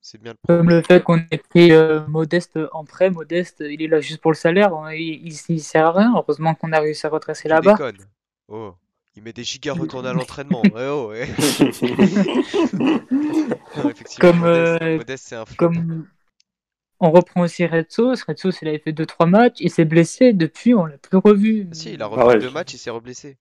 C'est 0.09 0.23
bien 0.23 0.35
le 0.35 0.39
Comme 0.47 0.57
problème. 0.59 0.77
le 0.79 0.83
fait 0.85 1.03
qu'on 1.03 1.19
ait 1.33 1.39
pris 1.51 1.73
euh, 1.73 2.07
Modeste 2.07 2.61
en 2.73 2.85
prêt, 2.85 3.11
Modeste 3.11 3.57
il 3.69 3.83
est 3.83 3.89
là 3.89 4.01
juste 4.01 4.21
pour 4.21 4.31
le 4.31 4.37
salaire, 4.37 4.73
hein, 4.73 4.93
il, 4.95 5.27
il, 5.27 5.37
il 5.49 5.61
sert 5.61 5.87
à 5.87 5.91
rien. 5.93 6.13
Heureusement 6.15 6.55
qu'on 6.55 6.71
a 6.73 6.79
réussi 6.79 7.05
à 7.07 7.11
retracer 7.11 7.49
là-bas. 7.49 7.77
Oh, 8.47 8.73
il 9.17 9.25
met 9.25 9.33
des 9.33 9.43
gigas 9.43 9.73
retournés 9.73 10.11
à 10.11 10.13
l'entraînement. 10.13 10.63
Eh 10.77 10.87
oh, 10.87 11.13
eh. 11.13 11.27
Non, 13.77 13.93
Comme, 14.21 14.39
Modeste, 14.41 14.83
euh, 14.83 14.97
Modeste, 14.99 15.25
c'est 15.27 15.35
un 15.35 15.45
flop. 15.45 15.57
Comme, 15.57 16.07
on 17.01 17.11
reprend 17.11 17.41
aussi 17.43 17.67
Red 17.67 17.87
Sauce. 17.91 18.23
Red 18.23 18.39
Sauce, 18.39 18.59
il 18.63 18.69
avait 18.69 18.79
fait 18.79 18.93
2-3 18.93 19.29
matchs, 19.29 19.57
il 19.59 19.71
s'est 19.71 19.85
blessé. 19.85 20.33
Depuis, 20.33 20.73
on 20.75 20.87
l'a 20.87 20.99
plus 20.99 21.19
revu. 21.19 21.67
Si, 21.73 21.95
il 21.95 22.03
a 22.03 22.05
Ah 22.05 22.09
refait 22.09 22.25
ouais, 22.27 22.39
deux 22.39 22.49
je- 22.49 22.55
matchs, 22.55 22.75
il 22.75 22.79
s'est 22.79 22.91
reblessé. 22.91 23.37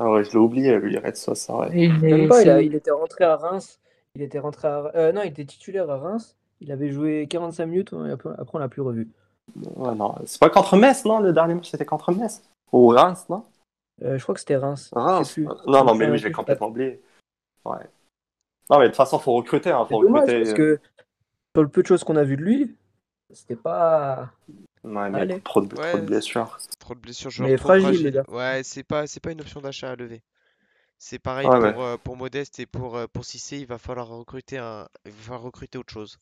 Ah 0.00 0.10
ouais, 0.10 0.24
je 0.24 0.30
l'ai 0.30 0.36
oublié, 0.38 0.74
lui, 0.78 0.96
Red 0.96 1.16
Sauce. 1.16 1.50
Et 1.74 1.84
il 1.84 2.04
est- 2.04 2.26
pas, 2.28 2.42
il, 2.42 2.48
a- 2.50 2.58
c'est- 2.58 2.64
il 2.66 2.74
était 2.74 2.90
rentré 2.92 3.24
à 3.24 3.36
Reims. 3.36 3.78
Il 4.14 4.22
était 4.22 4.38
rentré 4.38 4.68
à... 4.68 4.90
euh, 4.94 5.12
non, 5.12 5.22
il 5.22 5.28
était 5.28 5.44
titulaire 5.44 5.88
à 5.90 5.98
Reims. 5.98 6.36
Il 6.60 6.72
avait 6.72 6.90
joué 6.90 7.26
45 7.28 7.66
minutes 7.66 7.92
et 7.92 8.10
après, 8.10 8.30
on 8.52 8.58
l'a 8.58 8.68
plus 8.68 8.82
revu. 8.82 9.08
Ouais, 9.76 9.94
non, 9.94 10.14
c'est 10.26 10.40
pas 10.40 10.50
contre 10.50 10.76
Metz, 10.76 11.04
non 11.04 11.20
Le 11.20 11.32
dernier 11.32 11.54
match, 11.54 11.70
c'était 11.70 11.84
contre 11.84 12.12
Metz? 12.12 12.42
Ou 12.72 12.88
Reims, 12.88 13.26
non? 13.28 13.44
Euh, 14.02 14.18
je 14.18 14.22
crois 14.22 14.34
que 14.34 14.40
c'était 14.40 14.56
Reims. 14.56 14.90
Reims 14.92 15.32
plus. 15.32 15.44
Non, 15.66 15.84
non, 15.84 15.94
mais 15.94 16.06
je 16.06 16.16
j'ai 16.16 16.32
complètement 16.32 16.68
oublié. 16.68 17.00
Ouais. 17.64 17.78
Non, 18.70 18.78
mais 18.78 18.84
de 18.84 18.88
toute 18.88 18.96
façon, 18.96 19.18
faut 19.18 19.32
recruter, 19.34 19.70
hein, 19.70 19.86
faut 19.88 20.02
dommage 20.02 20.22
recruter. 20.22 20.42
parce 20.42 20.54
que 20.54 20.80
sur 21.54 21.62
le 21.62 21.68
peu 21.68 21.82
de 21.82 21.86
choses 21.86 22.04
qu'on 22.04 22.16
a 22.16 22.24
vu 22.24 22.36
de 22.36 22.42
lui, 22.42 22.76
c'était 23.32 23.56
pas. 23.56 24.30
Ouais, 24.84 25.10
mais 25.10 25.20
Allez. 25.20 25.40
trop 25.40 25.60
de, 25.60 25.74
trop 25.74 25.98
de 25.98 26.02
blessures. 26.02 26.58
Trop 26.78 26.94
de 26.94 27.00
blessures, 27.00 27.30
Mais 27.40 27.56
fragile, 27.56 27.84
fragile. 27.86 28.04
les 28.06 28.12
gars. 28.12 28.24
Ouais, 28.28 28.62
c'est 28.62 28.84
pas, 28.84 29.06
c'est 29.06 29.20
pas 29.20 29.32
une 29.32 29.40
option 29.40 29.60
d'achat 29.60 29.90
à 29.90 29.96
lever. 29.96 30.22
C'est 30.98 31.18
pareil 31.18 31.46
Ouais, 31.48 31.54
pour, 31.58 31.62
ouais. 31.62 31.74
euh, 31.84 31.96
pour 32.02 32.16
Modeste 32.16 32.58
et 32.58 32.66
pour, 32.66 32.96
euh, 32.96 33.06
pour 33.12 33.24
Cissé, 33.24 33.58
il 33.58 33.66
va 33.66 33.78
falloir 33.78 34.08
recruter 34.08 34.58
un, 34.58 34.86
il 35.06 35.12
va 35.12 35.18
falloir 35.22 35.42
recruter 35.42 35.78
autre 35.78 35.92
chose. 35.92 36.18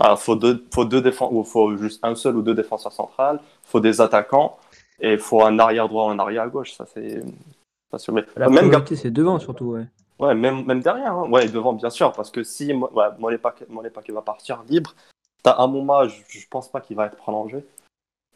Alors, 0.00 0.20
faut 0.20 0.36
deux, 0.36 0.64
faut 0.72 0.84
deux 0.84 1.02
défenseurs, 1.02 1.32
ou 1.36 1.44
faut 1.44 1.76
juste 1.76 2.00
un 2.04 2.14
seul 2.14 2.36
ou 2.36 2.42
deux 2.42 2.54
défenseurs 2.54 2.92
centrales, 2.92 3.40
faut 3.64 3.80
des 3.80 4.00
attaquants, 4.00 4.58
et 5.00 5.18
faut 5.18 5.42
un 5.44 5.58
arrière 5.58 5.88
droit 5.88 6.06
ou 6.06 6.10
un 6.10 6.18
arrière 6.18 6.48
gauche, 6.48 6.72
ça 6.72 6.86
c'est. 6.86 7.22
mais- 8.12 8.24
La 8.36 8.48
même, 8.48 8.68
priorité, 8.68 8.96
c'est 8.96 9.10
devant 9.10 9.38
surtout, 9.38 9.66
ouais. 9.72 9.86
ouais, 10.18 10.34
même, 10.34 10.64
même 10.64 10.80
derrière, 10.80 11.12
hein. 11.14 11.28
ouais, 11.28 11.48
devant, 11.48 11.72
bien 11.72 11.90
sûr, 11.90 12.12
parce 12.12 12.30
que 12.30 12.42
si 12.44 12.72
ouais, 12.72 13.04
Molepak 13.18 13.68
Molepak 13.68 14.08
va 14.10 14.22
partir 14.22 14.62
libre, 14.68 14.94
t'as 15.42 15.58
un 15.58 15.66
moment, 15.66 16.06
je, 16.08 16.22
je 16.28 16.46
pense 16.48 16.70
pas 16.70 16.80
qu'il 16.80 16.96
va 16.96 17.06
être 17.06 17.16
prolongé. 17.16 17.64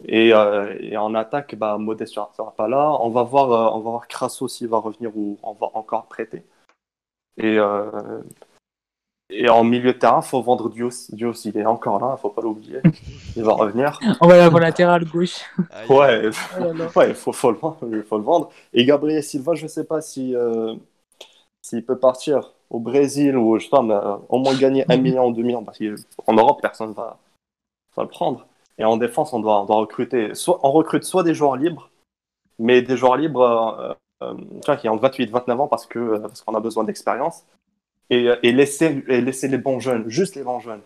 Et, 0.04 0.32
euh, 0.32 0.76
et 0.80 0.96
en 0.96 1.14
attaque, 1.14 1.54
bah, 1.54 1.78
Modeste 1.78 2.14
sera, 2.14 2.30
sera 2.36 2.52
pas 2.52 2.68
là. 2.68 2.96
On 3.00 3.08
va 3.08 3.22
voir, 3.22 3.52
euh, 3.52 3.76
on 3.76 3.80
va 3.80 3.90
voir 3.90 4.08
Crasso 4.08 4.46
s'il 4.48 4.68
va 4.68 4.78
revenir 4.78 5.16
ou 5.16 5.38
on 5.42 5.52
va 5.52 5.70
encore 5.74 6.06
prêter. 6.06 6.44
Et, 7.38 7.58
euh, 7.58 8.22
et 9.30 9.48
en 9.48 9.64
milieu 9.64 9.92
de 9.92 9.98
terrain, 9.98 10.22
faut 10.22 10.42
vendre 10.42 10.70
Dios. 10.70 11.10
Dios, 11.10 11.32
il 11.44 11.56
est 11.56 11.66
encore 11.66 11.98
là, 11.98 12.16
faut 12.16 12.30
pas 12.30 12.42
l'oublier. 12.42 12.80
Il 13.36 13.42
va 13.42 13.54
revenir. 13.54 13.98
On 14.20 14.28
va 14.28 14.36
l'avoir 14.36 14.62
latéral 14.62 15.04
gauche. 15.04 15.44
Ouais, 15.88 16.30
Oh 16.60 16.98
ouais, 16.98 17.14
faut, 17.14 17.32
faut 17.32 17.50
le 17.50 17.56
vendre, 17.56 17.78
il 17.90 18.02
faut 18.02 18.18
le 18.18 18.24
vendre. 18.24 18.50
Et 18.72 18.84
Gabriel 18.84 19.22
Silva, 19.22 19.54
je 19.54 19.66
sais 19.66 19.84
pas 19.84 20.00
si 20.00 20.36
euh, 20.36 20.74
s'il 21.66 21.84
peut 21.84 21.98
partir 21.98 22.52
au 22.70 22.78
Brésil 22.78 23.36
ou 23.36 23.58
je 23.58 23.64
sais 23.64 23.70
pas, 23.70 23.82
mais, 23.82 23.94
euh, 23.94 24.16
au 24.28 24.38
moins 24.38 24.54
gagner 24.56 24.84
un 24.88 24.96
million 24.96 25.26
ou 25.26 25.32
deux 25.32 25.42
millions, 25.42 25.64
parce 25.64 25.78
qu'en 25.78 26.34
Europe, 26.34 26.60
personne 26.62 26.92
va, 26.92 27.18
va 27.96 28.02
le 28.04 28.08
prendre. 28.08 28.46
Et 28.78 28.84
en 28.84 28.96
défense, 28.96 29.32
on 29.32 29.40
doit, 29.40 29.62
on 29.62 29.64
doit 29.64 29.76
recruter, 29.76 30.34
soit 30.34 30.60
on 30.62 30.70
recrute 30.70 31.04
soit 31.04 31.22
des 31.22 31.34
joueurs 31.34 31.56
libres, 31.56 31.90
mais 32.58 32.82
des 32.82 32.96
joueurs 32.96 33.16
libres 33.16 33.96
euh, 34.22 34.34
euh, 34.68 34.76
qui 34.76 34.88
ont 34.88 34.96
28, 34.96 35.30
29 35.30 35.60
ans 35.60 35.68
parce 35.68 35.86
que 35.86 35.98
euh, 35.98 36.18
parce 36.20 36.42
qu'on 36.42 36.54
a 36.54 36.60
besoin 36.60 36.84
d'expérience. 36.84 37.44
Et, 38.08 38.28
et 38.44 38.52
laisser, 38.52 39.04
et 39.08 39.20
laisser 39.20 39.48
les 39.48 39.58
bons 39.58 39.80
jeunes, 39.80 40.08
juste 40.08 40.36
les 40.36 40.44
bons 40.44 40.60
jeunes. 40.60 40.82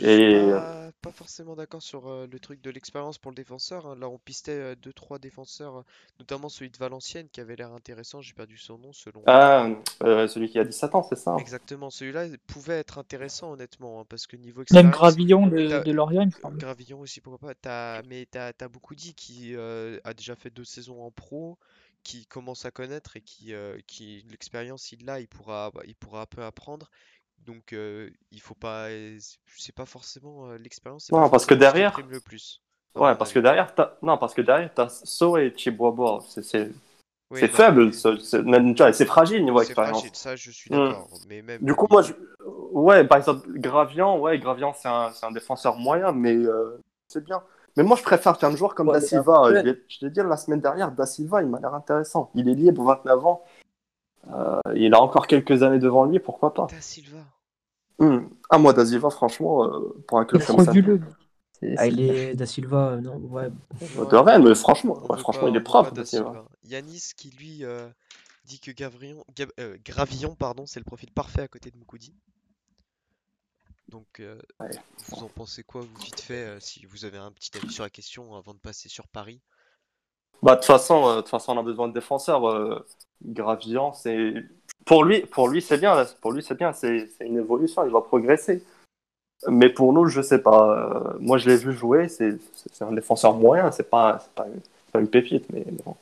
Et- 0.00 0.50
pas, 0.50 0.81
pas 1.02 1.12
forcément 1.12 1.56
d'accord 1.56 1.82
sur 1.82 2.08
euh, 2.08 2.26
le 2.26 2.40
truc 2.40 2.62
de 2.62 2.70
l'expérience 2.70 3.18
pour 3.18 3.30
le 3.32 3.36
défenseur. 3.36 3.86
hein. 3.86 3.96
Là, 3.96 4.08
on 4.08 4.18
pistait 4.18 4.76
2-3 4.76 5.18
défenseurs, 5.18 5.78
euh, 5.78 5.82
notamment 6.20 6.48
celui 6.48 6.70
de 6.70 6.78
Valenciennes 6.78 7.28
qui 7.30 7.40
avait 7.40 7.56
l'air 7.56 7.72
intéressant. 7.72 8.22
J'ai 8.22 8.34
perdu 8.34 8.56
son 8.58 8.78
nom 8.78 8.92
selon. 8.92 9.26
Ah, 9.26 9.68
euh, 10.04 10.28
celui 10.28 10.48
qui 10.48 10.58
a 10.58 10.64
17 10.64 10.94
ans, 10.94 11.02
c'est 11.02 11.16
ça 11.16 11.36
Exactement, 11.36 11.90
celui-là 11.90 12.26
il 12.26 12.38
pouvait 12.38 12.78
être 12.78 12.98
intéressant 12.98 13.52
honnêtement, 13.52 14.00
hein, 14.00 14.04
parce 14.08 14.26
que 14.26 14.36
niveau 14.36 14.62
Même 14.70 14.90
expérience, 14.90 14.90
Gravillon 14.90 15.46
de, 15.46 15.60
t'as- 15.66 15.84
de 15.84 15.92
Lorient, 15.92 16.22
il 16.22 16.26
me 16.26 16.30
semble. 16.32 16.60
Gravillon 16.60 17.00
aussi, 17.00 17.20
pourquoi 17.20 17.48
pas. 17.50 17.54
T'as, 17.54 18.02
mais 18.04 18.26
t'as, 18.30 18.52
t'as 18.52 18.68
beaucoup 18.68 18.94
dit 18.94 19.14
qui 19.14 19.54
euh, 19.56 19.98
a 20.04 20.14
déjà 20.14 20.36
fait 20.36 20.50
deux 20.50 20.64
saisons 20.64 21.02
en 21.02 21.10
pro, 21.10 21.58
qui 22.04 22.26
commence 22.26 22.64
à 22.66 22.70
connaître 22.70 23.16
et 23.16 23.22
qui, 23.22 23.54
euh, 23.54 23.78
qui 23.86 24.22
l'expérience 24.30 24.92
il 24.92 25.04
l'a, 25.06 25.20
il 25.20 25.28
pourra, 25.28 25.70
bah, 25.72 25.82
il 25.86 25.94
pourra 25.96 26.22
un 26.22 26.26
peu 26.26 26.42
apprendre. 26.44 26.90
Donc 27.46 27.72
euh, 27.72 28.08
il 28.30 28.40
faut 28.40 28.54
pas, 28.54 28.86
c'est 29.56 29.74
pas 29.74 29.86
forcément 29.86 30.48
euh, 30.50 30.58
l'expérience, 30.58 31.10
Non, 31.10 31.28
parce 31.28 31.44
que 31.46 31.54
derrière- 31.54 31.92
prime 31.92 32.10
le 32.10 32.20
plus. 32.20 32.62
Ouais, 32.94 33.14
parce 33.16 33.32
que 33.32 33.38
derrière, 33.38 33.74
t'as... 33.74 33.94
non, 34.02 34.18
parce 34.18 34.34
que 34.34 34.42
derrière, 34.42 34.72
t'as 34.74 34.88
So 34.90 35.38
et 35.38 35.52
Chiboabo. 35.56 36.20
C'est, 36.28 36.42
c'est, 36.44 36.70
Oui, 37.30 37.40
c'est 37.40 37.48
non, 37.48 37.54
faible, 37.54 37.84
mais 37.86 37.92
c'est, 37.92 38.18
c'est- 38.20 38.92
c'est 38.92 39.06
fragile 39.06 39.44
niveau 39.44 39.58
c'est 39.60 39.68
expérience. 39.68 39.98
fragile, 39.98 40.14
ça 40.14 40.36
je 40.36 40.50
suis 40.50 40.70
Hmm. 40.70 40.88
d'accord. 40.88 41.08
Mais 41.26 41.40
même 41.42 41.62
Du 41.62 41.74
coup, 41.74 41.86
moi, 41.90 42.02
je... 42.02 42.12
ouais, 42.72 43.04
par 43.04 43.18
exemple, 43.18 43.48
Gravian, 43.58 44.18
ouais, 44.20 44.38
Gravian, 44.38 44.74
c'est 44.74 44.88
un, 44.88 45.10
c'est 45.12 45.24
un 45.26 45.32
défenseur 45.32 45.76
moyen, 45.76 46.12
mais 46.12 46.34
euh, 46.36 46.78
c'est 47.08 47.24
bien. 47.24 47.42
Mais 47.78 47.82
moi, 47.82 47.96
je 47.96 48.02
préfère 48.02 48.36
qu'un 48.36 48.54
joueur 48.54 48.74
comme 48.74 48.88
Ouais, 48.88 49.00
Da 49.00 49.06
Silva. 49.06 49.46
après- 49.46 49.64
Je 49.88 50.04
l'ai 50.04 50.10
dit 50.10 50.20
la 50.22 50.36
semaine 50.36 50.60
dernière, 50.60 50.92
Da 50.92 51.06
Silva, 51.06 51.40
il 51.40 51.48
m'a 51.48 51.58
l'air 51.60 51.72
intéressant. 51.72 52.30
Il 52.34 52.46
est 52.50 52.54
libre, 52.54 52.84
29 52.84 53.24
ans. 53.24 53.42
Euh, 54.28 54.60
il 54.76 54.94
a 54.94 55.00
encore 55.00 55.26
quelques 55.26 55.62
années 55.62 55.78
devant 55.78 56.04
lui, 56.04 56.20
pourquoi 56.20 56.54
pas. 56.54 56.66
Da 56.66 56.80
Silva. 56.80 57.24
Hmm. 57.98 58.28
Ah, 58.50 58.58
moi, 58.58 58.72
Da 58.72 58.86
Silva, 58.86 59.10
franchement, 59.10 59.64
euh, 59.64 60.04
pour 60.06 60.18
un 60.18 60.22
est 60.22 60.26
club 60.26 60.42
comme 60.44 60.64
ça. 60.64 60.72
C'est- 60.72 61.74
Ah, 61.78 61.86
il 61.86 62.00
est 62.00 62.34
Da 62.34 62.46
Silva, 62.46 62.90
euh, 62.92 63.00
non, 63.00 63.16
ouais. 63.16 63.48
De 63.50 64.16
Rennes, 64.16 64.44
mais 64.44 64.54
franchement, 64.54 64.94
ouais, 65.08 65.18
franchement 65.18 65.42
pas- 65.44 65.48
il 65.50 65.56
est 65.56 65.60
propre, 65.60 65.90
Da 65.92 66.02
Da 66.02 66.06
Silva. 66.06 66.44
Yanis 66.64 67.12
qui 67.16 67.30
lui 67.30 67.64
euh, 67.64 67.88
dit 68.44 68.58
que 68.58 68.70
Gavrion, 68.72 69.24
Gab- 69.36 69.52
euh, 69.60 69.76
Gravillon 69.84 70.34
pardon, 70.34 70.66
c'est 70.66 70.80
le 70.80 70.84
profil 70.84 71.10
parfait 71.12 71.42
à 71.42 71.48
côté 71.48 71.70
de 71.70 71.76
Moukoudi. 71.76 72.14
Donc 73.88 74.20
euh, 74.20 74.40
Ouais. 74.58 74.70
vous 75.10 75.22
en 75.22 75.28
pensez 75.28 75.62
quoi 75.62 75.82
vous 75.82 75.96
vite 76.02 76.20
fait 76.20 76.46
euh, 76.46 76.60
si 76.60 76.86
vous 76.86 77.04
avez 77.04 77.18
un 77.18 77.30
petit 77.30 77.56
avis 77.56 77.70
sur 77.70 77.84
la 77.84 77.90
question 77.90 78.34
avant 78.34 78.54
de 78.54 78.58
passer 78.58 78.88
sur 78.88 79.06
Paris? 79.06 79.40
Bah, 80.42 80.52
de 80.52 80.56
toute 80.60 80.66
façon, 80.66 81.06
euh, 81.06 81.16
de 81.16 81.20
toute 81.20 81.30
façon, 81.30 81.52
on 81.56 81.60
a 81.60 81.62
besoin 81.62 81.88
de 81.88 81.92
défenseurs. 81.94 82.48
Euh, 82.48 82.84
Gravian, 83.24 83.92
c'est 83.92 84.34
pour 84.84 85.04
lui, 85.04 85.20
pour 85.26 85.48
lui, 85.48 85.62
c'est 85.62 85.78
bien. 85.78 85.94
là. 85.94 86.04
Pour 86.20 86.32
lui, 86.32 86.42
c'est 86.42 86.56
bien. 86.56 86.72
C'est 86.72 87.08
une 87.20 87.38
évolution. 87.38 87.84
Il 87.84 87.92
va 87.92 88.00
progresser. 88.00 88.64
Mais 89.48 89.68
pour 89.68 89.92
nous, 89.92 90.06
je 90.06 90.20
sais 90.22 90.40
pas. 90.42 91.12
Euh, 91.14 91.16
moi, 91.20 91.38
je 91.38 91.48
l'ai 91.48 91.56
vu 91.56 91.72
jouer. 91.72 92.08
C'est 92.08 92.38
un 92.80 92.92
défenseur 92.92 93.34
moyen. 93.34 93.70
C'est 93.70 93.88
pas, 93.88 94.18
c'est 94.20 94.32
pas, 94.34 94.46
pas 94.92 95.00
une 95.00 95.08
pépite. 95.08 95.46
Mais 95.52 95.64
bon. 95.84 95.96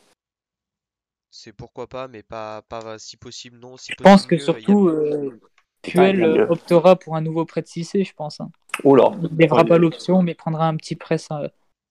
C'est 1.30 1.52
pourquoi 1.52 1.86
pas, 1.86 2.08
mais 2.08 2.22
pas, 2.22 2.62
pas 2.62 2.98
si 2.98 3.16
possible 3.16 3.58
non. 3.58 3.76
Si 3.76 3.92
Je 3.96 4.02
pense 4.02 4.26
que 4.26 4.34
mieux, 4.34 4.40
surtout, 4.40 4.88
euh, 4.88 5.40
Puel 5.82 6.22
euh, 6.22 6.46
optera 6.48 6.96
pour 6.96 7.14
un 7.16 7.20
nouveau 7.20 7.44
prêt 7.44 7.62
de 7.62 7.66
Cissé, 7.68 8.04
je 8.04 8.12
pense. 8.14 8.40
hein. 8.40 8.50
Oula. 8.84 9.12
Il 9.22 9.46
ne 9.46 9.52
Ouais, 9.54 9.64
pas 9.64 9.78
l'option, 9.78 10.22
mais 10.22 10.34
prendra 10.34 10.66
un 10.66 10.76
petit 10.76 10.96
prêt 10.96 11.18
sans, 11.18 11.42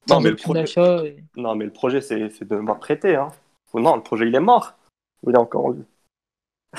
Non, 0.10 0.20
mais 0.20 0.30
le 0.32 0.36
projet- 0.36 0.66
et- 1.08 1.24
Non, 1.36 1.56
mais 1.56 1.66
le 1.66 1.72
projet, 1.72 2.02
c'est 2.02 2.30
c'est 2.30 2.48
de 2.48 2.56
m'apprêter. 2.58 3.16
Hein. 3.16 3.32
Non, 3.74 3.96
le 3.96 4.02
projet, 4.04 4.28
il 4.28 4.36
est 4.36 4.40
mort. 4.40 4.74
Il 5.28 5.34
est 5.34 5.38
encore 5.38 5.66
en 5.66 5.72
vie. 5.72 5.84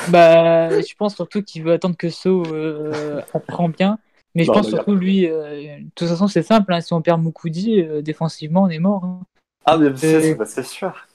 Bah, 0.09 0.81
je 0.81 0.95
pense 0.95 1.17
surtout 1.17 1.43
qu'il 1.43 1.63
veut 1.65 1.73
attendre 1.73 1.97
que 1.97 2.11
So 2.11 2.45
euh, 2.47 3.21
apprend 3.35 3.69
bien. 3.69 3.99
Mais 4.35 4.45
je 4.45 4.49
Non, 4.51 4.55
pense 4.59 4.67
mais 4.69 4.75
a- 4.75 4.77
surtout, 4.77 4.95
lui, 4.95 5.27
euh, 5.29 5.79
de 5.81 5.85
toute 5.95 6.07
façon, 6.09 6.29
c'est 6.29 6.43
simple. 6.43 6.73
hein, 6.73 6.81
si 6.81 6.93
on 6.93 7.03
perd 7.03 7.21
Moukoudi, 7.21 7.81
euh, 7.83 8.01
défensivement, 8.01 8.63
on 8.63 8.69
est 8.69 8.79
mort. 8.79 9.05
hein. 9.05 9.21
Ah, 9.65 9.77
mais 9.77 9.95
c'est 9.97 10.33
Euh, 10.33 10.35
bah, 10.37 10.47
c'est 10.47 10.63
sûr. 10.63 11.07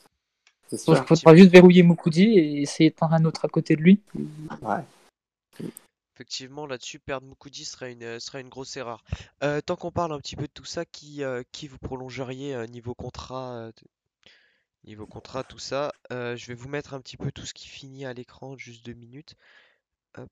il 0.72 0.78
faudra 0.78 1.36
juste 1.36 1.52
verrouiller 1.52 1.84
Moukoudi 1.84 2.24
et 2.24 2.62
essayer 2.62 2.90
de 2.90 2.96
prendre 2.96 3.14
un 3.14 3.24
autre 3.26 3.46
à 3.46 3.48
côté 3.48 3.76
de 3.76 3.82
lui. 3.82 4.00
Ouais. 4.62 4.84
Effectivement, 6.16 6.66
là-dessus, 6.66 7.00
perdre 7.00 7.28
Moukoudi 7.28 7.66
serait 7.66 7.92
une, 7.94 8.04
euh, 8.04 8.20
serait 8.20 8.42
une 8.42 8.50
grosse 8.50 8.76
erreur. 8.78 9.04
Euh, 9.44 9.62
tant 9.62 9.76
qu'on 9.76 9.92
parle 9.92 10.14
un 10.14 10.20
petit 10.20 10.36
peu 10.36 10.44
de 10.48 10.52
tout 10.54 10.66
ça, 10.66 10.86
qui, 10.86 11.24
euh, 11.24 11.44
qui 11.52 11.68
vous 11.68 11.78
prolongeriez 11.78 12.56
euh, 12.56 12.66
niveau 12.68 12.96
contrat, 12.96 13.56
euh, 13.56 13.68
de- 13.72 13.88
niveau 14.86 15.06
contrat, 15.08 15.44
tout 15.44 15.60
ça, 15.60 15.92
euh, 16.12 16.38
je 16.38 16.48
vais 16.48 16.54
vous 16.54 16.70
mettre 16.70 16.94
un 16.94 17.02
petit 17.02 17.18
peu 17.18 17.32
tout 17.32 17.46
ce 17.46 17.54
qui 17.54 17.68
finit 17.68 18.06
à 18.06 18.14
l'écran, 18.14 18.56
juste 18.58 18.86
deux 18.86 18.94
minutes. 18.94 19.36
Hop. 20.18 20.30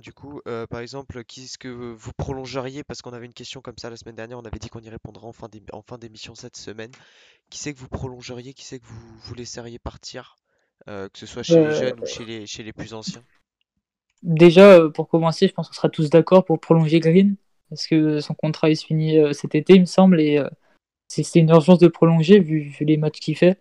Du 0.00 0.12
coup, 0.12 0.40
euh, 0.46 0.66
par 0.66 0.80
exemple, 0.80 1.22
qui 1.24 1.44
est-ce 1.44 1.58
que 1.58 1.68
vous 1.68 2.12
prolongeriez? 2.14 2.82
Parce 2.84 3.00
qu'on 3.02 3.12
avait 3.12 3.26
une 3.26 3.32
question 3.34 3.60
comme 3.62 3.76
ça 3.78 3.88
la 3.90 3.96
semaine 3.96 4.14
dernière, 4.16 4.38
on 4.38 4.44
avait 4.44 4.58
dit 4.58 4.68
qu'on 4.68 4.80
y 4.82 4.88
répondra 4.90 5.26
en 5.26 5.32
fin 5.32 5.48
d'ém- 5.48 5.68
en 5.72 5.82
fin 5.82 5.96
d'émission 5.98 6.34
cette 6.34 6.56
semaine. 6.56 6.94
Qui 7.50 7.58
c'est 7.58 7.74
que 7.74 7.78
vous 7.80 7.88
prolongeriez? 7.88 8.54
Qui 8.54 8.64
c'est 8.64 8.80
que 8.80 8.86
vous, 8.86 9.18
vous 9.18 9.34
laisseriez 9.34 9.78
partir? 9.78 10.36
Euh, 10.88 11.08
que 11.10 11.18
ce 11.18 11.26
soit 11.26 11.42
chez 11.44 11.60
les 11.60 11.70
Euh, 11.70 11.72
jeunes 11.72 12.00
ou 12.00 12.06
chez 12.06 12.24
les, 12.26 12.46
chez 12.46 12.62
les 12.64 12.72
plus 12.74 12.94
anciens? 12.94 13.24
Déjà, 14.22 14.72
euh, 14.72 14.88
pour 14.90 15.08
commencer, 15.08 15.48
je 15.48 15.52
pense 15.52 15.68
qu'on 15.68 15.74
sera 15.74 15.88
tous 15.88 16.10
d'accord 16.10 16.44
pour 16.44 16.60
prolonger 16.60 17.00
Green. 17.00 17.36
Parce 17.68 17.86
que 17.86 18.20
son 18.20 18.34
contrat 18.34 18.70
il 18.70 18.76
se 18.76 18.86
finit 18.86 19.18
euh, 19.18 19.32
cet 19.32 19.54
été, 19.54 19.74
il 19.74 19.80
me 19.80 19.86
semble. 19.86 20.20
Et 20.20 20.38
euh, 20.38 20.48
c'est 21.08 21.38
une 21.38 21.50
urgence 21.50 21.78
de 21.78 21.88
prolonger 21.88 22.38
vu, 22.40 22.60
vu 22.60 22.84
les 22.84 22.96
matchs 22.96 23.20
qu'il 23.20 23.36
fait. 23.36 23.58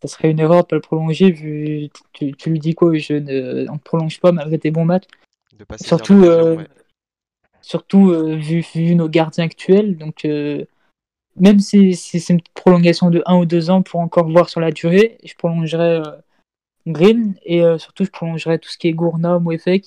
Ça 0.00 0.08
serait 0.08 0.30
une 0.30 0.40
erreur 0.40 0.58
de 0.58 0.62
ne 0.62 0.68
pas 0.68 0.76
le 0.76 0.82
prolonger 0.82 1.30
vu 1.30 1.90
tu, 2.12 2.32
tu 2.32 2.50
lui 2.50 2.58
dis 2.58 2.74
quoi, 2.74 2.96
je 2.96 3.14
ne, 3.14 3.68
on 3.68 3.74
ne 3.74 3.78
prolonge 3.78 4.18
pas 4.20 4.32
malgré 4.32 4.58
tes 4.58 4.70
bons 4.70 4.84
matchs. 4.84 5.06
De 5.58 5.66
Surtout, 5.76 6.24
euh, 6.24 6.56
ouais. 6.56 6.66
surtout 7.60 8.10
euh, 8.10 8.34
vu, 8.36 8.64
vu 8.74 8.94
nos 8.94 9.08
gardiens 9.08 9.44
actuels. 9.44 9.98
Donc, 9.98 10.24
euh, 10.24 10.64
même 11.36 11.58
si, 11.58 11.94
si 11.94 12.18
c'est 12.18 12.32
une 12.32 12.40
prolongation 12.54 13.10
de 13.10 13.22
1 13.26 13.36
ou 13.36 13.44
2 13.44 13.68
ans 13.68 13.82
pour 13.82 14.00
encore 14.00 14.28
voir 14.28 14.48
sur 14.48 14.60
la 14.60 14.70
durée, 14.70 15.18
je 15.22 15.34
prolongerai 15.34 16.00
Green 16.86 17.34
et 17.44 17.62
euh, 17.62 17.78
surtout 17.78 18.04
je 18.04 18.10
prolongerai 18.10 18.58
tout 18.58 18.68
ce 18.70 18.78
qui 18.78 18.88
est 18.88 18.92
Gourna, 18.92 19.38
Mouefek 19.38 19.86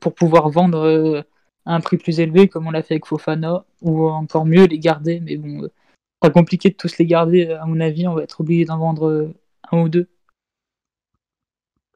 pour 0.00 0.14
pouvoir 0.14 0.48
vendre 0.50 0.78
euh, 0.78 1.22
à 1.64 1.74
un 1.74 1.80
prix 1.80 1.96
plus 1.96 2.20
élevé, 2.20 2.48
comme 2.48 2.66
on 2.66 2.70
l'a 2.70 2.82
fait 2.82 2.94
avec 2.94 3.06
Fofana, 3.06 3.64
ou 3.82 4.06
encore 4.08 4.46
mieux 4.46 4.66
les 4.66 4.78
garder. 4.78 5.20
Mais 5.20 5.36
bon, 5.36 5.64
euh, 5.64 5.72
pas 6.20 6.30
compliqué 6.30 6.70
de 6.70 6.74
tous 6.76 6.98
les 6.98 7.06
garder, 7.06 7.50
à 7.52 7.64
mon 7.66 7.80
avis. 7.80 8.06
On 8.06 8.14
va 8.14 8.22
être 8.22 8.40
obligé 8.40 8.64
d'en 8.66 8.78
vendre 8.78 9.08
euh, 9.08 9.34
un 9.72 9.82
ou 9.82 9.88
deux. 9.88 10.08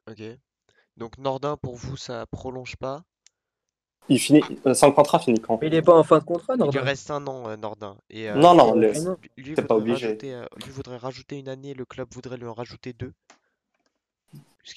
Ok. 0.09 0.21
Donc 0.97 1.17
Nordin, 1.17 1.57
pour 1.57 1.75
vous, 1.75 1.95
ça 1.95 2.25
prolonge 2.27 2.75
pas? 2.75 3.03
Il 4.09 4.19
finit, 4.19 4.43
euh, 4.65 4.73
son 4.73 4.91
contrat 4.91 5.19
finit 5.19 5.39
quand 5.39 5.59
Mais 5.61 5.67
il 5.67 5.73
est 5.75 5.81
pas 5.81 5.97
en 5.97 6.03
fin 6.03 6.19
de 6.19 6.23
contrat, 6.25 6.55
Il 6.55 6.59
Nordin? 6.59 6.81
reste 6.81 7.11
un 7.11 7.25
an, 7.27 7.47
euh, 7.47 7.55
Nordin. 7.55 7.97
Et, 8.09 8.29
euh, 8.29 8.35
Non, 8.35 8.53
non, 8.55 8.75
lui- 8.75 8.91
le- 8.93 8.99
non. 9.01 9.17
lui- 9.37 9.55
pas 9.55 9.61
voudrait 9.61 9.77
obligé. 9.77 10.07
rajouter, 10.07 10.33
euh, 10.33 10.45
lui 10.57 10.71
voudrait 10.71 10.97
rajouter 10.97 11.39
une 11.39 11.47
année, 11.47 11.73
le 11.73 11.85
club 11.85 12.09
voudrait 12.13 12.37
lui 12.37 12.47
en 12.47 12.53
rajouter 12.53 12.93
deux. 12.93 13.13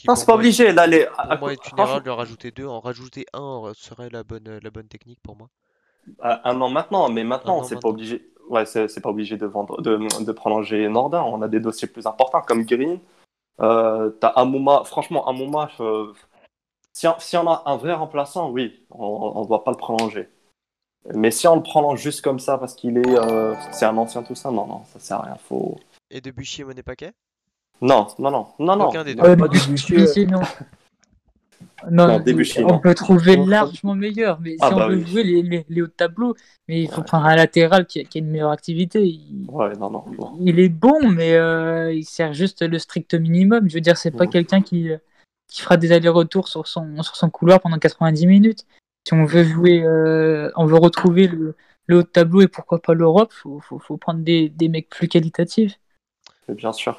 Non, 0.06 0.14
c'est 0.16 0.26
pas 0.26 0.34
obligé. 0.34 0.72
Là, 0.72 0.86
les... 0.86 1.06
Pour 1.06 1.38
moi, 1.40 1.52
erreur 1.78 2.02
de 2.02 2.10
rajouter 2.10 2.50
deux. 2.50 2.66
En 2.66 2.80
rajouter 2.80 3.26
un 3.32 3.62
euh, 3.66 3.72
serait 3.74 4.08
la 4.10 4.24
bonne, 4.24 4.48
euh, 4.48 4.60
la 4.62 4.70
bonne 4.70 4.88
technique 4.88 5.20
pour 5.22 5.36
moi. 5.36 5.48
euh, 6.24 6.36
un 6.44 6.60
an 6.60 6.68
maintenant, 6.68 7.08
mais 7.08 7.24
maintenant, 7.24 7.58
an 7.58 7.64
c'est 7.64 7.80
pas 7.80 7.88
obligé. 7.88 8.30
Ouais, 8.48 8.66
c'est 8.66 8.88
c'est 8.88 9.00
pas 9.00 9.08
obligé 9.10 9.36
de 9.36 9.46
vendre, 9.46 9.80
de, 9.80 10.24
de 10.24 10.32
prolonger 10.32 10.88
Nordin. 10.88 11.22
On 11.22 11.40
a 11.42 11.48
des 11.48 11.60
dossiers 11.60 11.88
plus 11.88 12.06
importants 12.06 12.42
comme 12.42 12.64
Green. 12.64 12.98
Euh, 13.60 14.10
T'as 14.20 14.28
Amouma. 14.28 14.84
Franchement, 14.84 15.26
Amouma, 15.26 15.70
euh, 15.80 16.12
si, 16.92 17.06
on, 17.08 17.14
si 17.18 17.36
on 17.36 17.48
a 17.50 17.62
un 17.66 17.76
vrai 17.76 17.94
remplaçant, 17.94 18.50
oui, 18.50 18.84
on 18.90 19.40
ne 19.42 19.46
doit 19.46 19.64
pas 19.64 19.70
le 19.70 19.76
prolonger. 19.76 20.28
Mais 21.14 21.30
si 21.30 21.46
on 21.46 21.56
le 21.56 21.62
prolonge 21.62 22.00
juste 22.00 22.22
comme 22.22 22.38
ça 22.38 22.56
parce 22.56 22.74
qu'il 22.74 22.96
est, 22.98 23.18
euh, 23.18 23.54
c'est 23.72 23.84
un 23.84 23.96
ancien 23.96 24.22
tout 24.22 24.34
ça, 24.34 24.50
non, 24.50 24.66
non, 24.66 24.84
ça 24.86 24.98
sert 24.98 25.18
à 25.18 25.22
rien. 25.22 25.36
Faut... 25.36 25.76
Et 26.10 26.20
Debuchy 26.22 26.62
et 26.62 26.64
Monet 26.64 26.82
Paquet? 26.82 27.12
Non, 27.82 28.06
non, 28.18 28.30
non, 28.30 28.46
non, 28.58 28.76
non. 28.76 28.88
Aucun 28.88 29.04
des 29.04 29.14
deux. 29.14 29.22
Ouais, 29.22 29.30
Euh, 29.30 29.36
pas 29.36 29.46
non. 29.46 30.40
Non, 31.90 32.06
Non, 32.06 32.18
Debuchy, 32.20 32.64
on 32.64 32.68
non. 32.68 32.78
peut 32.78 32.94
trouver 32.94 33.36
largement 33.36 33.94
meilleur, 33.94 34.40
mais 34.40 34.56
Ah 34.60 34.68
si 34.70 34.74
bah 34.74 34.86
on 34.86 34.90
veut 34.90 34.96
oui. 34.96 35.06
jouer 35.06 35.22
les, 35.22 35.42
les, 35.42 35.66
les 35.68 35.82
hauts 35.82 35.86
de 35.86 35.90
tableau, 35.90 36.34
mais 36.66 36.82
il 36.82 36.88
faut 36.90 37.02
prendre 37.02 37.26
un 37.26 37.36
latéral 37.36 37.86
qui 37.86 38.00
a, 38.00 38.04
qui 38.04 38.18
a 38.18 38.20
une 38.20 38.30
meilleure 38.30 38.52
activité. 38.52 39.04
Il, 39.04 39.46
Ouais, 39.48 39.74
non, 39.76 39.90
non, 39.90 40.04
non. 40.18 40.32
il 40.40 40.58
est 40.60 40.70
bon, 40.70 41.10
mais 41.10 41.34
euh, 41.34 41.92
il 41.92 42.04
sert 42.04 42.32
juste 42.32 42.62
le 42.62 42.78
strict 42.78 43.14
minimum. 43.14 43.68
Je 43.68 43.74
veux 43.74 43.80
dire, 43.82 43.98
c'est 43.98 44.10
pas 44.12 44.24
Mhm. 44.24 44.30
quelqu'un 44.30 44.62
qui, 44.62 44.88
qui 45.48 45.60
fera 45.60 45.76
des 45.76 45.92
allers-retours 45.92 46.48
sur 46.48 46.66
son, 46.66 47.02
sur 47.02 47.16
son 47.16 47.28
couloir 47.28 47.60
pendant 47.60 47.78
90 47.78 48.26
minutes. 48.26 48.64
Si 49.06 49.12
on 49.12 49.26
veut 49.26 49.44
jouer, 49.44 49.82
euh, 49.84 50.50
on 50.56 50.64
veut 50.64 50.78
retrouver 50.78 51.28
le, 51.28 51.54
le 51.86 51.98
haut 51.98 52.02
de 52.02 52.06
tableau 52.08 52.40
et 52.40 52.48
pourquoi 52.48 52.80
pas 52.80 52.94
l'Europe, 52.94 53.32
faut, 53.32 53.60
faut, 53.60 53.78
faut 53.78 53.98
prendre 53.98 54.20
des, 54.20 54.48
des 54.48 54.68
mecs 54.70 54.88
plus 54.88 55.08
qualitatifs. 55.08 55.74
Mais 56.48 56.54
bien 56.54 56.72
sûr. 56.72 56.98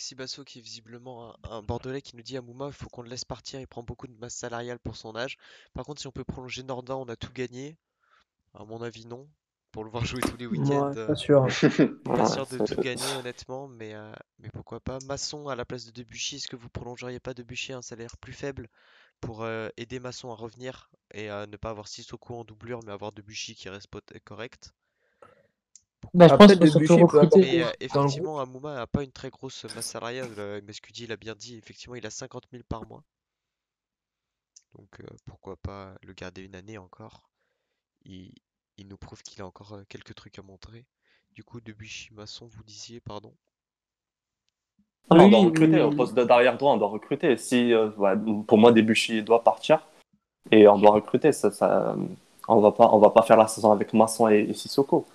Xibasso 0.00 0.44
qui 0.44 0.58
est 0.58 0.62
visiblement 0.62 1.34
un, 1.44 1.50
un 1.58 1.62
Bordelais 1.62 2.02
qui 2.02 2.16
nous 2.16 2.22
dit 2.22 2.36
à 2.36 2.42
Mouma, 2.42 2.68
il 2.68 2.72
faut 2.72 2.88
qu'on 2.88 3.02
le 3.02 3.10
laisse 3.10 3.24
partir, 3.24 3.60
il 3.60 3.66
prend 3.68 3.82
beaucoup 3.84 4.06
de 4.08 4.14
masse 4.18 4.34
salariale 4.36 4.78
pour 4.80 4.96
son 4.96 5.16
âge. 5.16 5.36
Par 5.74 5.84
contre, 5.86 6.00
si 6.00 6.06
on 6.08 6.12
peut 6.12 6.24
prolonger 6.24 6.62
Nordin, 6.64 6.96
on 6.96 7.08
a 7.08 7.16
tout 7.16 7.32
gagné. 7.32 7.76
À 8.54 8.64
mon 8.64 8.82
avis, 8.82 9.06
non. 9.06 9.28
Pour 9.72 9.84
le 9.84 9.90
voir 9.90 10.04
jouer 10.06 10.22
tous 10.24 10.36
les 10.38 10.46
week-ends. 10.46 10.88
Ouais, 10.94 10.96
euh, 10.96 11.08
pas 11.08 11.14
sûr. 11.16 11.46
Pas 12.14 12.24
Ouais, 12.24 12.26
sûr 12.26 12.46
de 12.46 12.60
tout 12.60 12.76
gagner 12.78 13.16
honnêtement, 13.16 13.66
mais, 13.66 13.94
euh, 13.94 14.12
mais 14.38 14.48
pourquoi 14.50 14.78
pas. 14.78 15.00
Masson 15.00 15.48
à 15.48 15.56
la 15.56 15.64
place 15.64 15.86
de 15.86 15.90
Debuchy, 15.90 16.36
est-ce 16.36 16.46
que 16.46 16.54
vous 16.54 16.68
prolongeriez 16.68 17.18
pas 17.18 17.34
Debuchy 17.34 17.72
à 17.72 17.78
un 17.78 17.82
salaire 17.82 18.16
plus 18.18 18.32
faible 18.32 18.68
pour 19.20 19.42
euh, 19.44 19.68
aider 19.76 20.00
Masson 20.00 20.30
à 20.32 20.36
revenir 20.36 20.90
et 21.14 21.30
à 21.30 21.46
ne 21.46 21.56
pas 21.56 21.70
avoir 21.70 21.88
Sissoko 21.88 22.36
en 22.36 22.44
doublure, 22.44 22.80
mais 22.84 22.92
avoir 22.92 23.12
Debuchy 23.12 23.54
qui 23.56 23.68
reste 23.70 23.90
correct? 24.24 24.72
Bah, 26.14 26.28
je 26.28 26.34
Après, 26.34 26.36
pense 26.36 26.56
surtout 26.66 26.96
recruter. 26.98 27.40
Mais 27.40 27.62
euh, 27.62 27.70
le 27.70 27.72
effectivement, 27.80 28.38
Amouma 28.40 28.74
n'a 28.74 28.86
pas 28.86 29.02
une 29.02 29.12
très 29.12 29.30
grosse 29.30 29.64
masse 29.66 29.86
salariale. 29.86 30.34
euh, 30.38 30.60
Mescudi 30.62 31.06
l'a 31.06 31.16
bien 31.16 31.34
dit, 31.34 31.56
effectivement, 31.56 31.96
il 31.96 32.06
a 32.06 32.10
50 32.10 32.46
000 32.50 32.64
par 32.64 32.86
mois. 32.86 33.04
Donc 34.74 34.98
euh, 34.98 35.06
pourquoi 35.26 35.56
pas 35.56 35.94
le 36.02 36.12
garder 36.12 36.42
une 36.42 36.56
année 36.56 36.76
encore? 36.76 37.30
Il, 38.04 38.32
il 38.78 38.88
nous 38.88 38.98
prouve 38.98 39.22
qu'il 39.22 39.42
a 39.42 39.46
encore 39.46 39.74
euh, 39.74 39.84
quelques 39.88 40.14
trucs 40.14 40.38
à 40.38 40.42
montrer. 40.42 40.86
Du 41.32 41.44
coup, 41.44 41.60
Debuchy, 41.60 42.14
Masson, 42.14 42.46
vous 42.48 42.64
disiez, 42.64 43.00
pardon? 43.00 43.36
Non, 45.10 45.16
non, 45.16 45.24
on 45.24 45.28
doit 45.28 45.40
recruter 45.40 45.80
oui, 45.80 45.82
au 45.82 45.90
poste 45.90 46.14
de- 46.14 46.24
d'arrière 46.24 46.56
droit, 46.56 46.72
on 46.72 46.76
doit 46.76 46.88
recruter. 46.88 47.36
Si, 47.36 47.72
euh, 47.72 47.90
ouais, 47.96 48.12
pour 48.46 48.58
moi, 48.58 48.70
Debuchy 48.72 49.22
doit 49.22 49.42
partir 49.42 49.84
et 50.52 50.68
on 50.68 50.78
doit 50.78 50.92
recruter. 50.92 51.32
Ça, 51.32 51.50
ça, 51.50 51.96
on 52.48 52.60
va 52.60 52.72
pas, 52.72 52.90
on 52.92 52.98
va 53.00 53.10
pas 53.10 53.22
faire 53.22 53.36
la 53.38 53.48
saison 53.48 53.72
avec 53.72 53.94
Masson 53.94 54.28
et, 54.28 54.40
et 54.50 54.54
Sissoko. 54.54 55.06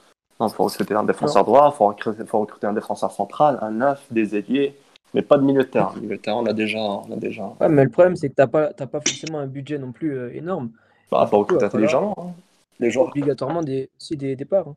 Il 0.42 0.50
faut 0.50 0.64
recruter 0.66 0.94
un 0.94 1.04
défenseur 1.04 1.46
droit, 1.46 1.72
il 1.74 1.78
faut 1.78 1.88
recruter, 1.88 2.26
faut 2.26 2.40
recruter 2.40 2.68
un 2.68 2.74
défenseur 2.74 3.12
central, 3.12 3.58
un 3.62 3.72
neuf, 3.72 4.06
des 4.12 4.36
ailiers, 4.36 4.76
mais 5.14 5.22
pas 5.22 5.38
de 5.38 5.44
milieu 5.44 5.64
de 5.64 5.68
terrain. 5.70 5.94
Milieu 5.96 6.18
de 6.18 6.22
terrain, 6.22 6.38
on 6.38 6.46
a 6.46 6.52
déjà, 6.54 6.78
on 6.80 7.10
a 7.12 7.16
déjà. 7.16 7.44
Ouais, 7.62 7.70
mais 7.70 7.84
le 7.86 7.90
problème, 7.90 8.16
c'est 8.18 8.30
que 8.30 8.36
t'as 8.36 8.48
pas, 8.48 8.74
t'as 8.74 8.86
pas 8.88 9.00
forcément 9.00 9.40
un 9.40 9.48
budget 9.48 9.78
non 9.78 9.94
plus 9.94 10.18
euh, 10.18 10.36
énorme. 10.36 10.72
Bah, 11.10 11.26
faut 11.30 11.40
recruter 11.40 11.66
intelligemment. 11.66 12.16
hein. 12.18 12.34
Les 12.80 12.92
joueurs. 12.92 13.08
Obligatoirement 13.10 13.62
des, 13.62 13.90
aussi 13.98 14.18
des 14.18 14.36
départs. 14.36 14.68
hein. 14.68 14.76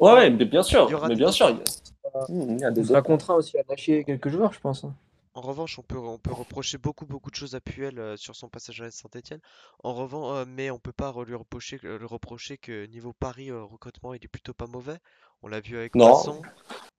Ouais, 0.00 0.12
ouais, 0.14 0.30
mais 0.30 0.44
bien 0.44 0.62
sûr, 0.64 0.86
Il 0.88 0.92
y 0.92 0.94
aura 0.94 1.08
mais 1.08 1.14
bien 1.14 1.30
sûr. 1.30 1.50
Il 1.50 1.56
y 1.56 1.60
a, 1.60 2.26
il 2.28 2.60
y 2.60 2.64
a 2.64 2.68
On 2.68 2.72
des 2.72 2.84
sera 2.84 3.02
contraint 3.02 3.34
aussi 3.34 3.56
à 3.58 3.62
lâcher 3.68 4.02
quelques 4.02 4.28
joueurs, 4.28 4.52
je 4.52 4.58
pense. 4.58 4.82
hein. 4.82 4.92
En 5.34 5.42
revanche, 5.42 5.78
on 5.78 5.82
peut, 5.82 5.96
on 5.96 6.18
peut 6.18 6.32
reprocher 6.32 6.76
beaucoup, 6.78 7.06
beaucoup 7.06 7.30
de 7.30 7.36
choses 7.36 7.54
à 7.54 7.60
Puel 7.60 7.98
euh, 7.98 8.16
sur 8.16 8.34
son 8.34 8.48
passage 8.48 8.80
à 8.82 8.90
Saint-Etienne. 8.90 9.40
En 9.84 9.94
revanche, 9.94 10.46
mais 10.48 10.70
on 10.70 10.78
peut 10.78 10.92
pas 10.92 11.14
lui 11.24 11.34
reprocher, 11.34 11.78
que- 11.78 11.96
lui 11.96 12.06
reprocher 12.06 12.58
que 12.58 12.86
niveau 12.86 13.12
Paris 13.12 13.50
euh, 13.50 13.62
recrutement, 13.62 14.12
il 14.12 14.24
est 14.24 14.28
plutôt 14.28 14.54
pas 14.54 14.66
mauvais. 14.66 14.98
On 15.42 15.48
l'a 15.48 15.60
vu 15.60 15.76
avec. 15.76 15.94
Masson, 15.94 16.42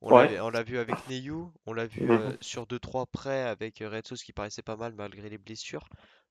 on 0.02 0.16
Ouais. 0.16 0.34
l'a- 0.34 0.46
on 0.46 0.50
l'a 0.50 0.64
vu 0.64 0.78
avec 0.80 0.96
Neyou, 1.10 1.52
on 1.66 1.74
l'a 1.74 1.86
vu 1.86 2.04
Mhm. 2.04 2.12
euh, 2.12 2.38
sur 2.42 2.66
2-3 2.66 3.06
prêts 3.06 3.44
avec 3.44 3.82
euh, 3.82 3.90
Red 3.90 4.08
Sauce 4.08 4.24
qui 4.24 4.34
paraissait 4.34 4.62
pas 4.64 4.78
mal 4.78 4.94
malgré 4.96 5.30
les 5.30 5.38
blessures. 5.38 5.86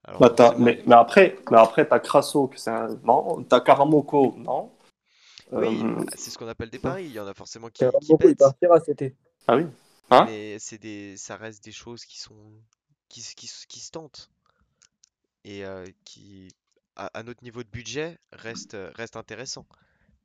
Alors 0.04 0.20
Bah, 0.20 0.54
mais, 0.58 0.82
mais 0.86 0.94
après, 0.94 1.36
mais 1.50 1.58
après, 1.58 1.86
t'as 1.86 2.00
Crasso, 2.00 2.48
que 2.48 2.58
c'est 2.58 2.70
un... 2.70 2.88
non. 3.04 3.44
T'as 3.44 3.60
Karamoko, 3.60 4.34
non. 4.38 4.70
oui, 5.52 5.82
Euh, 5.82 6.04
c'est 6.16 6.30
ce 6.30 6.38
qu'on 6.38 6.48
appelle 6.48 6.70
des 6.70 6.78
paris. 6.78 7.04
Il 7.04 7.12
y 7.12 7.20
en 7.20 7.26
a 7.26 7.34
forcément 7.34 7.68
qui, 7.68 7.84
qui 8.00 8.12
il 8.12 8.16
pètent. 8.16 8.38
partira 8.38 8.80
cet 8.80 9.02
été. 9.02 9.14
Ah 9.46 9.56
oui. 9.56 9.66
Hein? 10.10 10.24
mais 10.26 10.58
c'est 10.58 10.78
des, 10.78 11.16
ça 11.16 11.36
reste 11.36 11.64
des 11.64 11.72
choses 11.72 12.04
qui 12.04 12.18
sont, 12.18 12.52
qui, 13.08 13.22
qui, 13.36 13.46
se 13.80 13.90
tentent 13.90 14.30
et 15.44 15.64
euh, 15.64 15.86
qui, 16.04 16.48
à, 16.96 17.06
à 17.14 17.22
notre 17.22 17.44
niveau 17.44 17.62
de 17.62 17.68
budget, 17.68 18.18
reste, 18.32 18.74
euh, 18.74 18.90
reste 18.94 19.16
intéressant. 19.16 19.66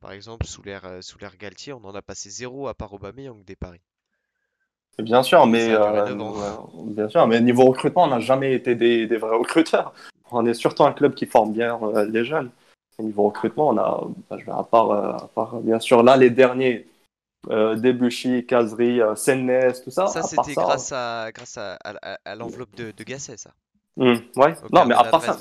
Par 0.00 0.12
exemple, 0.12 0.46
sous 0.46 0.62
l'ère, 0.62 0.98
sous 1.02 1.18
l'ère 1.18 1.36
Galtier, 1.36 1.72
on 1.72 1.84
en 1.84 1.94
a 1.94 2.02
passé 2.02 2.30
zéro 2.30 2.68
à 2.68 2.74
part 2.74 2.92
Aubameyang 2.92 3.44
des 3.44 3.56
paris. 3.56 3.80
Bien 4.98 5.22
sûr, 5.22 5.46
mais 5.46 5.68
euh, 5.70 6.14
bien 6.86 7.08
sûr, 7.08 7.26
mais 7.26 7.40
niveau 7.40 7.66
recrutement, 7.66 8.04
on 8.04 8.08
n'a 8.08 8.20
jamais 8.20 8.54
été 8.54 8.74
des, 8.74 9.06
des 9.06 9.16
vrais 9.18 9.36
recruteurs. 9.36 9.92
On 10.30 10.46
est 10.46 10.54
surtout 10.54 10.84
un 10.84 10.92
club 10.92 11.14
qui 11.14 11.26
forme 11.26 11.52
bien 11.52 11.78
euh, 11.82 12.06
les 12.06 12.24
jeunes. 12.24 12.50
Et 12.98 13.02
niveau 13.02 13.24
recrutement, 13.24 13.68
on 13.68 13.76
a, 13.76 14.06
bah, 14.30 14.38
à 14.56 14.64
part, 14.64 14.90
euh, 14.90 15.12
à 15.12 15.28
part, 15.34 15.60
bien 15.60 15.78
sûr, 15.80 16.02
là 16.02 16.16
les 16.16 16.30
derniers, 16.30 16.86
euh, 17.50 17.74
Debuchy, 17.76 18.46
Kazri, 18.46 19.00
euh, 19.00 19.14
Sennes, 19.14 19.72
tout 19.84 19.90
ça. 19.90 20.06
Ça, 20.06 20.18
à 20.20 20.22
part 20.22 20.28
c'était 20.44 20.54
ça, 20.54 20.62
grâce 20.62 20.92
à, 20.92 21.30
grâce 21.32 21.56
à, 21.58 21.74
à- 21.84 22.14
à- 22.14 22.18
à 22.24 22.34
l'enveloppe 22.34 22.74
de, 22.76 22.90
de 22.90 23.04
Gasset, 23.04 23.36
ça. 23.36 23.50
Hum, 23.98 24.20
ouais. 24.36 24.54
Au 24.62 24.68
Non, 24.74 24.84
mais 24.84 24.94
à 24.94 25.04
part 25.04 25.22
ça. 25.22 25.36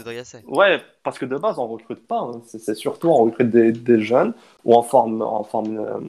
Ouais, 0.47 0.81
parce 1.03 1.19
que 1.19 1.25
de 1.25 1.35
base, 1.37 1.59
on 1.59 1.67
recrute 1.67 2.07
pas. 2.07 2.19
hein. 2.19 2.41
C'est 2.45 2.73
surtout 2.75 3.09
on 3.09 3.25
recrute 3.25 3.49
des, 3.49 3.71
des 3.73 3.99
jeunes 4.01 4.33
ou 4.63 4.75
on 4.75 4.81
forme, 4.83 5.21
on, 5.21 5.43
forme, 5.43 5.77
euh, 5.77 5.99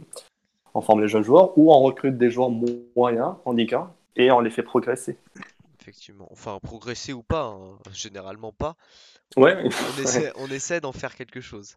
on 0.74 0.80
forme 0.80 1.00
les 1.02 1.08
jeunes 1.08 1.24
joueurs 1.24 1.58
ou 1.58 1.72
on 1.72 1.80
recrute 1.80 2.16
des 2.16 2.30
joueurs 2.30 2.50
mo- 2.50 2.66
moyens 2.94 3.34
1 3.46 3.90
et 4.14 4.30
on 4.30 4.38
les 4.40 4.50
fait 4.50 4.62
progresser. 4.62 5.18
Effectivement. 5.80 6.28
Enfin, 6.30 6.58
progresser 6.62 7.12
ou 7.12 7.22
pas, 7.22 7.44
hein, 7.46 7.78
généralement 7.92 8.52
pas. 8.52 8.74
Ouais. 9.36 9.56
On 9.64 10.02
essaie, 10.02 10.32
on 10.36 10.46
essaie 10.48 10.80
d'en 10.80 10.92
faire 10.92 11.14
quelque 11.16 11.40
chose. 11.40 11.76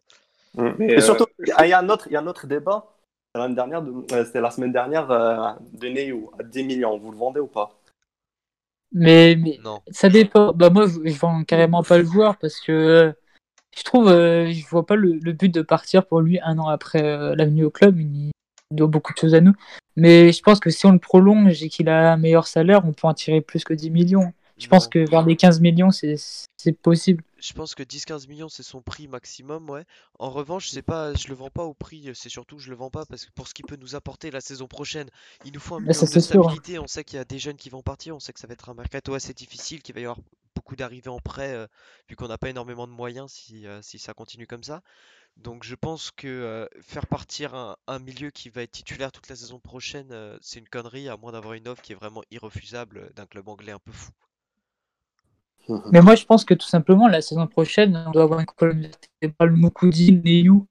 Mais, 0.56 0.86
et 0.86 0.96
euh, 0.98 1.00
surtout, 1.00 1.26
il 1.40 1.48
y, 1.68 1.72
a 1.72 1.78
un 1.78 1.88
autre- 1.88 2.06
il 2.08 2.12
y 2.12 2.16
a 2.16 2.20
un 2.20 2.26
autre 2.26 2.46
débat. 2.46 2.86
L'année 3.34 3.54
dernière, 3.54 3.82
de- 3.82 4.12
euh, 4.12 4.24
c'était 4.24 4.40
la 4.40 4.50
semaine 4.50 4.72
dernière 4.72 5.08
euh, 5.10 5.52
de 5.72 5.88
Neyou 5.88 6.30
à 6.38 6.42
10 6.42 6.64
millions. 6.64 6.98
Vous 6.98 7.12
le 7.12 7.16
vendez 7.16 7.38
ou 7.40 7.46
pas? 7.46 7.70
Mais, 8.92 9.36
mais 9.36 9.58
Non. 9.62 9.80
ça 9.90 10.08
dépend. 10.08 10.52
Bah, 10.52 10.68
moi, 10.70 10.86
je 10.88 11.08
je 11.08 11.16
vends 11.18 11.44
carrément 11.44 11.84
pas 11.84 11.98
le 11.98 12.04
joueur 12.04 12.36
parce 12.38 12.58
que 12.60 12.72
euh, 12.72 13.12
je 13.76 13.84
trouve, 13.84 14.08
euh, 14.08 14.50
je 14.50 14.66
vois 14.66 14.84
pas 14.84 14.96
le, 14.96 15.12
le 15.12 15.32
but 15.32 15.48
de 15.54 15.62
partir 15.62 16.06
pour 16.06 16.20
lui 16.20 16.40
un 16.42 16.58
an 16.58 16.66
après 16.66 17.04
euh, 17.04 17.36
la 17.36 17.44
venue 17.44 17.64
au 17.64 17.70
club. 17.70 18.00
Il 18.00 18.32
doit 18.72 18.88
beaucoup 18.88 19.12
de 19.12 19.18
choses 19.18 19.34
à 19.36 19.40
nous. 19.40 19.54
Mais 19.94 20.32
je 20.32 20.42
pense 20.42 20.58
que 20.58 20.70
si 20.70 20.86
on 20.86 20.92
le 20.92 20.98
prolonge 20.98 21.62
et 21.62 21.68
qu'il 21.68 21.88
a 21.88 22.12
un 22.12 22.16
meilleur 22.16 22.48
salaire, 22.48 22.82
on 22.84 22.92
peut 22.92 23.06
en 23.06 23.14
tirer 23.14 23.40
plus 23.40 23.62
que 23.62 23.74
10 23.74 23.90
millions. 23.90 24.32
Je 24.58 24.66
pense 24.66 24.88
que 24.88 25.08
vers 25.08 25.24
les 25.24 25.36
15 25.36 25.60
millions, 25.60 25.90
c'est 25.92 26.72
possible. 26.82 27.22
Je 27.40 27.52
pense 27.54 27.74
que 27.74 27.82
10-15 27.82 28.28
millions 28.28 28.48
c'est 28.48 28.62
son 28.62 28.82
prix 28.82 29.08
maximum, 29.08 29.68
ouais. 29.70 29.84
En 30.18 30.30
revanche, 30.30 30.68
c'est 30.68 30.82
pas, 30.82 31.14
je 31.14 31.28
le 31.28 31.34
vends 31.34 31.50
pas 31.50 31.64
au 31.64 31.74
prix, 31.74 32.10
c'est 32.14 32.28
surtout 32.28 32.56
que 32.56 32.62
je 32.62 32.70
le 32.70 32.76
vends 32.76 32.90
pas 32.90 33.06
parce 33.06 33.24
que 33.26 33.30
pour 33.32 33.48
ce 33.48 33.54
qu'il 33.54 33.64
peut 33.64 33.76
nous 33.76 33.94
apporter 33.94 34.30
la 34.30 34.40
saison 34.40 34.68
prochaine, 34.68 35.08
il 35.44 35.52
nous 35.52 35.60
faut 35.60 35.74
un 35.74 35.80
Bah, 35.86 35.92
minimum 35.92 36.10
de 36.10 36.18
sûr, 36.20 36.20
stabilité. 36.20 36.78
On 36.78 36.86
sait 36.86 37.02
qu'il 37.04 37.16
y 37.16 37.20
a 37.20 37.24
des 37.24 37.38
jeunes 37.38 37.56
qui 37.56 37.70
vont 37.70 37.82
partir, 37.82 38.14
on 38.16 38.20
sait 38.20 38.32
que 38.32 38.40
ça 38.40 38.46
va 38.46 38.52
être 38.54 38.68
un 38.68 38.74
mercato 38.74 39.14
assez 39.14 39.32
difficile, 39.34 39.82
qu'il 39.82 39.94
va 39.94 40.00
y 40.00 40.04
avoir 40.04 40.18
beaucoup 40.54 40.76
d'arrivées 40.76 41.08
en 41.10 41.18
prêt, 41.20 41.52
euh, 41.54 41.66
vu 42.08 42.16
qu'on 42.16 42.28
n'a 42.28 42.38
pas 42.38 42.50
énormément 42.50 42.86
de 42.86 42.92
moyens 42.92 43.32
si, 43.32 43.66
euh, 43.66 43.80
si 43.82 43.98
ça 43.98 44.12
continue 44.14 44.46
comme 44.46 44.64
ça. 44.64 44.82
Donc 45.36 45.64
je 45.64 45.74
pense 45.76 46.10
que 46.12 46.28
euh, 46.28 46.66
faire 46.82 47.06
partir 47.08 47.54
un, 47.54 47.76
un 47.88 47.98
milieu 48.00 48.30
qui 48.30 48.50
va 48.50 48.62
être 48.62 48.72
titulaire 48.72 49.12
toute 49.12 49.28
la 49.28 49.36
saison 49.36 49.60
prochaine, 49.60 50.38
c'est 50.42 50.60
une 50.60 50.68
connerie, 50.68 51.08
à 51.08 51.16
moins 51.16 51.32
d'avoir 51.32 51.54
une 51.54 51.68
offre 51.68 51.82
qui 51.82 51.92
est 51.92 51.96
vraiment 51.96 52.22
irrefusable 52.30 53.12
d'un 53.14 53.26
club 53.26 53.48
anglais 53.48 53.72
un 53.72 53.80
peu 53.80 53.92
fou. 53.92 54.10
Mhm. 55.70 55.82
Mais 55.92 56.02
moi, 56.02 56.14
je 56.14 56.24
pense 56.24 56.44
que 56.44 56.54
tout 56.54 56.66
simplement, 56.66 57.08
la 57.08 57.20
saison 57.20 57.46
prochaine, 57.46 58.02
on 58.06 58.10
doit 58.10 58.24
avoir 58.24 58.40
une 58.40 58.46
colonne 58.46 58.88
vertébrale 59.20 59.52
Moukoudi, 59.52 60.12
Neyu 60.12 60.62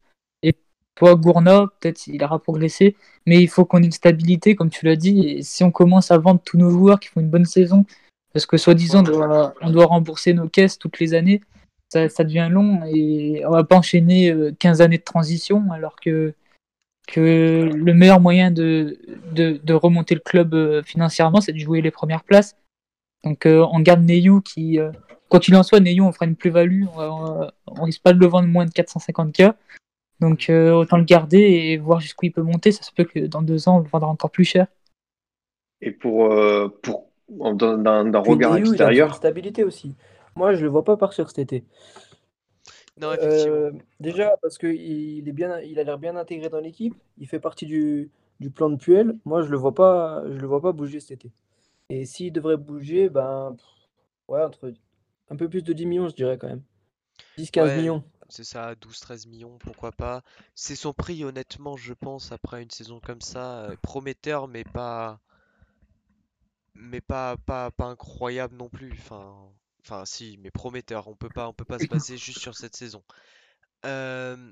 et 0.44 0.56
toi, 0.96 1.16
Gourna. 1.16 1.68
Peut-être 1.80 2.08
il 2.08 2.24
aura 2.24 2.40
progressé, 2.40 2.96
mais 3.26 3.42
il 3.42 3.48
faut 3.48 3.66
qu'on 3.66 3.82
ait 3.82 3.86
une 3.86 3.92
stabilité, 3.92 4.56
comme 4.56 4.70
tu 4.70 4.86
l'as 4.86 4.96
dit. 4.96 5.22
Et 5.28 5.42
si 5.42 5.64
on 5.64 5.72
commence 5.72 6.12
à 6.12 6.18
vendre 6.18 6.42
tous 6.44 6.58
nos 6.58 6.70
joueurs 6.70 7.00
qui 7.00 7.08
font 7.08 7.22
une 7.22 7.30
bonne 7.30 7.46
saison, 7.46 7.86
parce 8.34 8.46
que 8.46 8.58
soi-disant, 8.58 9.04
on 9.62 9.70
doit, 9.72 9.86
rembourser 9.86 10.34
nos 10.34 10.48
caisses 10.48 10.78
toutes 10.78 11.00
les 11.00 11.14
années, 11.14 11.42
ça, 11.90 12.08
devient 12.24 12.50
long 12.52 12.82
et 12.86 13.44
on 13.48 13.52
va 13.52 13.64
pas 13.64 13.78
enchaîner 13.78 14.32
euh, 14.32 14.52
15 14.60 14.82
années 14.82 15.00
de 15.00 15.04
transition 15.04 15.72
alors 15.72 15.96
que, 15.96 16.36
que 17.08 17.72
le 17.74 17.94
meilleur 17.96 18.20
moyen 18.20 18.52
de, 18.52 19.00
de, 19.32 19.60
de 19.64 19.74
remonter 19.74 20.14
le 20.14 20.22
club 20.22 20.54
euh, 20.54 20.84
financièrement, 20.84 21.42
c'est 21.42 21.54
de 21.54 21.58
jouer 21.58 21.82
les 21.82 21.90
premières 21.90 22.24
places. 22.24 22.56
Donc 23.24 23.46
euh, 23.46 23.66
on 23.72 23.80
garde 23.80 24.02
Neyu 24.02 24.42
qui, 24.42 24.80
euh, 24.80 24.92
quoi 25.30 25.40
qu'il 25.40 25.56
en 25.56 25.64
soit, 25.64 25.80
Neyu 25.80 26.02
on 26.02 26.12
fera 26.12 26.26
une 26.26 26.36
plus-value, 26.36 26.86
on, 26.96 27.50
on 27.68 27.84
risque 27.84 28.02
pas 28.02 28.14
de 28.14 28.20
le 28.20 28.28
vendre 28.28 28.48
moins 28.48 28.66
de 28.66 28.72
450k. 28.72 29.54
Donc 30.20 30.50
euh, 30.50 30.72
autant 30.74 30.98
le 30.98 31.04
garder 31.04 31.40
et 31.40 31.78
voir 31.78 32.00
jusqu'où 32.00 32.26
il 32.26 32.32
peut 32.32 32.42
monter. 32.42 32.72
Ça 32.72 32.84
se 32.84 32.92
peut 32.92 33.06
que 33.06 33.20
dans 33.20 33.42
deux 33.42 33.70
ans 33.70 33.78
on 33.78 33.80
le 33.80 33.88
vendra 33.88 34.10
encore 34.10 34.32
plus 34.32 34.46
cher. 34.46 34.68
Et 35.82 35.92
pour, 35.92 36.34
euh, 36.34 36.68
pour 36.82 37.10
d'un 37.30 38.20
regard 38.20 38.54
Neyu, 38.54 38.66
il 38.66 38.68
a 38.68 38.72
extérieur, 38.72 39.16
stabilité 39.16 39.64
aussi. 39.64 39.96
Moi, 40.36 40.54
je 40.54 40.64
le 40.64 40.70
vois 40.70 40.84
pas 40.84 40.98
partir 40.98 41.30
cet 41.30 41.40
été. 41.40 41.64
Non. 43.00 43.12
Euh, 43.22 43.72
déjà 44.00 44.36
parce 44.42 44.58
qu'il 44.58 44.74
il 44.74 45.30
est 45.30 45.32
bien, 45.32 45.60
il 45.60 45.80
a 45.80 45.84
l'air 45.84 45.98
bien 45.98 46.16
intégré 46.18 46.50
dans 46.50 46.60
l'équipe. 46.60 46.96
Il 47.18 47.28
fait 47.28 47.40
partie 47.40 47.66
du, 47.66 48.10
du 48.40 48.50
plan 48.50 48.70
de 48.70 48.76
Puel. 48.76 49.18
Moi, 49.26 49.42
je 49.42 49.50
le 49.50 49.58
vois 49.58 49.74
pas, 49.74 50.24
je 50.30 50.38
le 50.38 50.48
vois 50.48 50.62
pas 50.62 50.74
bouger 50.74 51.00
cet 51.00 51.12
été. 51.12 51.32
Et 51.90 52.06
s'il 52.06 52.32
devrait 52.32 52.58
bouger, 52.58 53.10
ben 53.10 53.56
pff, 53.58 53.66
ouais, 54.28 54.44
entre 54.44 54.74
un 55.30 55.36
peu 55.36 55.50
plus 55.50 55.64
de 55.64 55.74
10 55.74 55.86
millions, 55.86 56.10
je 56.10 56.16
dirais 56.16 56.38
quand 56.38 56.48
même. 56.48 56.64
10-15 57.38 57.64
Ouais, 57.64 57.78
millions. 57.78 58.04
C'est 58.30 58.44
ça, 58.44 58.76
12-13 58.76 59.28
millions, 59.28 59.58
pourquoi 59.58 59.92
pas. 59.92 60.24
C'est 60.56 60.76
son 60.76 60.94
prix, 60.94 61.24
honnêtement, 61.24 61.78
je 61.78 61.94
pense, 61.94 62.32
après 62.32 62.62
une 62.62 62.70
saison 62.70 63.00
comme 63.00 63.22
ça, 63.22 63.64
euh, 63.66 63.76
prometteur, 63.82 64.48
mais 64.48 64.64
pas, 64.64 65.20
mais 66.76 67.02
pas, 67.02 67.38
pas, 67.38 67.72
pas 67.72 67.86
incroyable 67.86 68.56
non 68.56 68.70
plus. 68.70 68.92
Enfin, 68.94 69.36
enfin, 69.82 70.06
si, 70.06 70.38
mais 70.42 70.52
prometteur. 70.52 71.08
On 71.08 71.16
peut 71.16 71.30
pas, 71.30 71.48
on 71.48 71.54
peut 71.54 71.66
pas 71.66 71.80
se 71.80 71.88
baser 71.88 72.18
juste 72.18 72.40
sur 72.40 72.56
cette 72.56 72.76
saison. 72.76 73.04
Euh, 73.86 74.52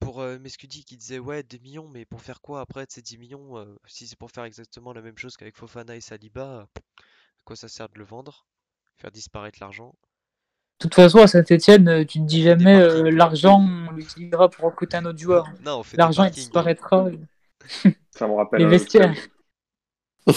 pour 0.00 0.20
euh, 0.20 0.38
Mescudi 0.38 0.84
qui 0.84 0.96
disait 0.96 1.18
ouais 1.18 1.42
2 1.42 1.58
millions, 1.58 1.88
mais 1.88 2.04
pour 2.04 2.20
faire 2.22 2.40
quoi 2.40 2.60
après 2.60 2.86
de 2.86 2.90
ces 2.90 3.02
10 3.02 3.18
millions 3.18 3.58
euh, 3.58 3.66
Si 3.86 4.06
c'est 4.06 4.18
pour 4.18 4.30
faire 4.30 4.44
exactement 4.44 4.92
la 4.92 5.02
même 5.02 5.16
chose 5.16 5.36
qu'avec 5.36 5.56
Fofana 5.56 5.94
et 5.94 6.00
Saliba, 6.00 6.40
euh, 6.40 6.62
à 6.62 7.42
quoi 7.44 7.54
ça 7.54 7.68
sert 7.68 7.88
de 7.88 7.98
le 7.98 8.04
vendre? 8.04 8.46
Faire 8.96 9.10
disparaître 9.10 9.58
l'argent? 9.60 9.94
De 10.80 10.84
toute 10.84 10.94
façon, 10.94 11.18
à 11.18 11.26
Saint-Etienne, 11.26 12.06
tu 12.06 12.20
te 12.20 12.24
dis 12.24 12.42
jamais 12.42 12.80
euh, 12.80 13.10
l'argent, 13.10 13.60
on 13.60 13.92
l'utilisera 13.92 14.48
pour 14.48 14.64
recruter 14.64 14.96
un 14.96 15.04
autre 15.04 15.18
joueur. 15.18 15.46
Non, 15.64 15.80
on 15.80 15.82
fait 15.82 15.96
des 15.96 16.02
L'argent, 16.02 16.24
il 16.24 16.30
disparaîtra. 16.30 17.10
ça 18.10 18.26
me 18.26 18.32
rappelle 18.34 18.60
Les 18.60 18.66
vestiaires. 18.66 19.14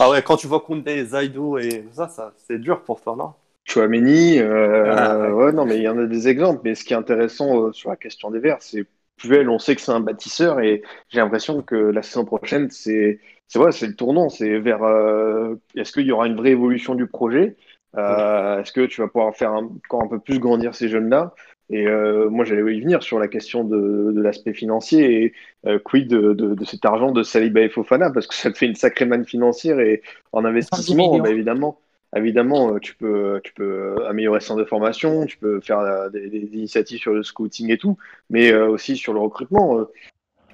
Ah 0.00 0.10
ouais, 0.10 0.22
quand 0.22 0.36
tu 0.36 0.48
vois 0.48 0.60
Koundé, 0.60 1.04
Zaidou 1.06 1.56
et 1.56 1.88
ça, 1.92 2.08
ça 2.08 2.34
c'est 2.36 2.58
dur 2.58 2.82
pour 2.82 3.00
toi, 3.00 3.14
non? 3.16 3.32
Chouameni, 3.68 4.38
euh, 4.38 4.90
Ah, 4.90 5.18
ouais. 5.18 5.30
ouais, 5.46 5.52
non, 5.52 5.66
mais 5.66 5.76
il 5.76 5.82
y 5.82 5.88
en 5.88 5.98
a 5.98 6.06
des 6.06 6.28
exemples. 6.28 6.62
Mais 6.64 6.74
ce 6.74 6.84
qui 6.84 6.94
est 6.94 6.96
intéressant 6.96 7.64
euh, 7.68 7.72
sur 7.72 7.90
la 7.90 7.96
question 7.96 8.30
des 8.30 8.38
Verts, 8.38 8.62
c'est 8.62 8.86
Puel, 9.16 9.48
on 9.50 9.58
sait 9.58 9.74
que 9.74 9.80
c'est 9.82 9.92
un 9.92 10.00
bâtisseur 10.00 10.60
et 10.60 10.82
j'ai 11.08 11.18
l'impression 11.20 11.60
que 11.62 11.74
la 11.74 12.02
saison 12.02 12.24
prochaine, 12.24 12.70
c'est 12.70 13.20
c'est 13.48 13.58
ouais, 13.58 13.70
le 13.82 13.94
tournant. 13.94 14.28
C'est 14.30 14.58
vers 14.58 14.82
euh, 14.84 15.56
est-ce 15.76 15.92
qu'il 15.92 16.06
y 16.06 16.12
aura 16.12 16.26
une 16.28 16.36
vraie 16.36 16.50
évolution 16.52 16.94
du 16.94 17.06
projet? 17.06 17.56
Euh, 17.96 18.60
Est-ce 18.60 18.72
que 18.72 18.86
tu 18.86 19.00
vas 19.00 19.08
pouvoir 19.08 19.34
faire 19.36 19.52
un- 19.52 19.64
encore 19.64 20.02
un 20.02 20.08
peu 20.08 20.18
plus 20.20 20.38
grandir 20.38 20.74
ces 20.74 20.88
jeunes-là? 20.88 21.34
Et 21.70 21.86
euh, 21.86 22.30
moi, 22.30 22.44
j'allais 22.44 22.62
y 22.76 22.80
venir 22.80 23.02
sur 23.02 23.18
la 23.18 23.28
question 23.28 23.64
de, 23.64 24.12
de 24.14 24.20
l'aspect 24.22 24.54
financier 24.54 25.24
et 25.24 25.32
euh, 25.66 25.78
quid 25.78 26.08
de, 26.08 26.32
de, 26.32 26.54
de 26.54 26.64
cet 26.64 26.84
argent 26.84 27.10
de 27.12 27.22
Saliba 27.22 27.60
et 27.62 27.68
Fofana? 27.68 28.10
Parce 28.10 28.26
que 28.26 28.34
ça 28.34 28.50
te 28.50 28.56
fait 28.58 28.66
une 28.66 28.74
sacrée 28.76 29.04
manne 29.04 29.24
financière 29.26 29.80
et 29.80 30.02
en 30.32 30.44
investissement, 30.44 31.18
bah, 31.18 31.30
évidemment. 31.30 31.80
Évidemment, 32.16 32.74
euh, 32.74 32.78
tu 32.78 32.94
peux, 32.94 33.40
peux 33.54 33.96
améliorer 34.06 34.40
son 34.40 34.56
de 34.56 34.64
formation, 34.64 35.26
tu 35.26 35.36
peux 35.38 35.60
faire 35.60 35.80
euh, 35.80 36.08
des, 36.08 36.28
initiatives 36.52 36.98
sur 37.00 37.12
le 37.12 37.22
scouting 37.22 37.70
et 37.70 37.78
tout, 37.78 37.98
mais 38.30 38.50
euh, 38.52 38.68
aussi 38.68 38.96
sur 38.96 39.12
le 39.12 39.20
recrutement. 39.20 39.78
Euh, 39.78 39.84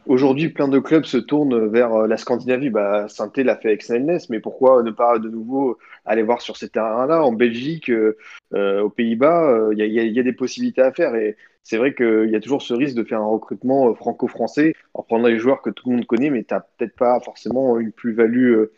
Aujourd'hui, 0.06 0.50
plein 0.50 0.68
de 0.68 0.78
clubs 0.80 1.06
se 1.06 1.16
tournent 1.16 1.66
vers 1.68 1.94
euh, 1.94 2.06
la 2.06 2.18
Scandinavie. 2.18 2.68
Bah, 2.68 3.08
Saint-Étienne 3.08 3.46
l'a 3.46 3.56
fait 3.56 3.68
avec 3.68 3.82
Snellness, 3.82 4.28
mais 4.28 4.38
pourquoi 4.38 4.82
ne 4.82 4.90
pas 4.90 5.18
de 5.18 5.30
nouveau 5.30 5.78
aller 6.04 6.22
voir 6.22 6.42
sur 6.42 6.58
ces 6.58 6.68
terrains-là? 6.68 7.24
En 7.24 7.32
Belgique, 7.32 7.88
euh, 7.90 8.18
euh, 8.52 8.82
aux 8.82 8.90
Pays-Bas, 8.90 9.48
euh, 9.48 9.74
il 9.74 9.82
y, 9.82 10.12
y 10.12 10.20
a- 10.20 10.22
des 10.22 10.32
possibilités 10.34 10.82
à 10.82 10.92
faire. 10.92 11.14
Et 11.14 11.36
c'est 11.62 11.78
vrai 11.78 11.94
qu'il 11.94 12.28
y 12.28 12.36
a 12.36 12.40
toujours 12.40 12.60
ce 12.60 12.74
risque 12.74 12.96
de 12.96 13.04
faire 13.04 13.20
un 13.20 13.26
recrutement 13.26 13.88
euh, 13.90 13.94
franco-français 13.94 14.74
en 14.92 15.02
prenant 15.02 15.28
les 15.28 15.38
joueurs 15.38 15.62
que 15.62 15.70
tout 15.70 15.88
le 15.88 15.96
monde 15.96 16.06
connaît, 16.06 16.28
mais 16.28 16.44
tu 16.44 16.52
n'as 16.52 16.60
peut-être 16.60 16.96
pas 16.96 17.18
forcément 17.20 17.78
une 17.78 17.90
plus-value 17.92 18.52
euh, 18.52 18.72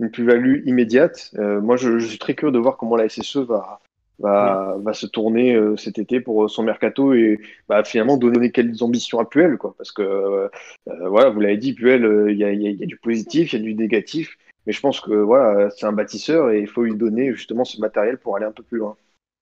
une 0.00 0.10
plus-value 0.10 0.66
immédiate. 0.66 1.30
Euh, 1.38 1.60
moi, 1.60 1.76
je, 1.76 1.98
je 1.98 2.06
suis 2.06 2.18
très 2.18 2.34
curieux 2.34 2.52
de 2.52 2.58
voir 2.58 2.76
comment 2.76 2.96
la 2.96 3.08
SSE 3.08 3.36
va, 3.36 3.80
va, 4.18 4.76
va 4.78 4.92
se 4.92 5.06
tourner 5.06 5.54
euh, 5.54 5.76
cet 5.76 5.98
été 5.98 6.20
pour 6.20 6.50
son 6.50 6.62
mercato 6.62 7.12
et 7.14 7.40
bah, 7.68 7.84
finalement 7.84 8.16
donner 8.16 8.50
quelles 8.50 8.82
ambitions 8.82 9.20
à 9.20 9.24
Puel. 9.24 9.58
Quoi, 9.58 9.74
parce 9.78 9.92
que, 9.92 10.02
euh, 10.02 10.48
euh, 10.88 11.08
voilà, 11.08 11.30
vous 11.30 11.40
l'avez 11.40 11.58
dit, 11.58 11.74
Puel, 11.74 12.04
euh, 12.04 12.32
il 12.32 12.38
y, 12.38 12.44
a, 12.44 12.52
y 12.52 12.66
a- 12.66 12.70
y 12.70 12.82
a 12.82 12.86
du 12.86 12.96
positif, 12.96 13.52
il 13.52 13.58
y 13.58 13.62
a 13.62 13.64
du 13.64 13.74
négatif. 13.74 14.36
Mais 14.66 14.72
je 14.72 14.80
pense 14.80 15.00
que 15.00 15.12
voilà, 15.12 15.70
c'est 15.70 15.86
un 15.86 15.92
bâtisseur 15.92 16.50
et 16.50 16.60
il 16.60 16.66
faut 16.68 16.82
lui 16.82 16.94
donner 16.94 17.32
justement 17.32 17.64
ce 17.64 17.80
matériel 17.80 18.18
pour 18.18 18.36
aller 18.36 18.44
un 18.44 18.52
peu 18.52 18.62
plus 18.62 18.78
loin. 18.78 18.96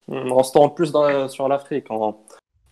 On 0.07 0.43
se 0.43 0.53
tourne 0.53 0.75
plus 0.75 0.93
dans- 0.93 1.29
sur 1.29 1.49
l'Afrique. 1.49 1.87
On, 1.91 2.15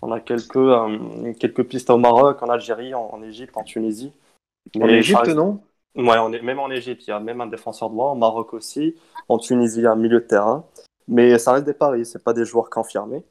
on 0.00 0.12
a 0.12 0.20
quelques, 0.20 0.56
euh, 0.56 1.32
quelques 1.38 1.64
pistes 1.64 1.90
au 1.90 1.98
Maroc, 1.98 2.42
en 2.42 2.48
Algérie, 2.48 2.94
en, 2.94 3.10
en 3.12 3.22
Égypte, 3.22 3.56
en 3.56 3.62
Tunisie. 3.64 4.12
En 4.80 4.88
Égypte, 4.88 5.20
reste- 5.20 5.36
non? 5.36 5.60
Ouais, 5.96 6.18
on 6.18 6.32
est, 6.32 6.42
même 6.42 6.58
en 6.58 6.70
Égypte, 6.70 7.06
il 7.06 7.10
y 7.10 7.12
a 7.12 7.20
même 7.20 7.40
un 7.40 7.46
défenseur 7.46 7.90
droit, 7.90 8.12
au 8.12 8.14
Maroc 8.14 8.52
aussi, 8.52 8.94
en 9.28 9.38
Tunisie, 9.38 9.80
il 9.80 9.84
y 9.84 9.86
a 9.86 9.92
un 9.92 9.96
milieu 9.96 10.20
de 10.20 10.26
terrain. 10.26 10.64
Mais 11.08 11.38
ça 11.38 11.52
reste 11.52 11.66
des 11.66 11.72
paris, 11.72 12.04
c'est 12.04 12.22
pas 12.22 12.32
des 12.32 12.44
joueurs 12.44 12.68
confirmés. 12.68 13.22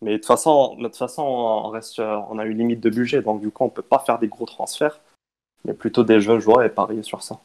Mais 0.00 0.12
de 0.12 0.16
toute 0.16 0.26
façon, 0.26 0.76
de 0.76 0.84
toute 0.84 0.96
façon 0.96 1.22
on, 1.22 1.68
reste, 1.68 2.00
on 2.00 2.38
a 2.38 2.44
une 2.44 2.58
limite 2.58 2.80
de 2.80 2.90
budget, 2.90 3.20
donc 3.22 3.40
du 3.40 3.50
coup, 3.50 3.64
on 3.64 3.68
peut 3.68 3.82
pas 3.82 3.98
faire 3.98 4.18
des 4.18 4.28
gros 4.28 4.46
transferts, 4.46 5.00
mais 5.64 5.74
plutôt 5.74 6.04
des 6.04 6.20
jeunes 6.20 6.40
joueurs 6.40 6.62
et 6.62 6.70
parier 6.70 7.02
sur 7.02 7.22
ça. 7.22 7.40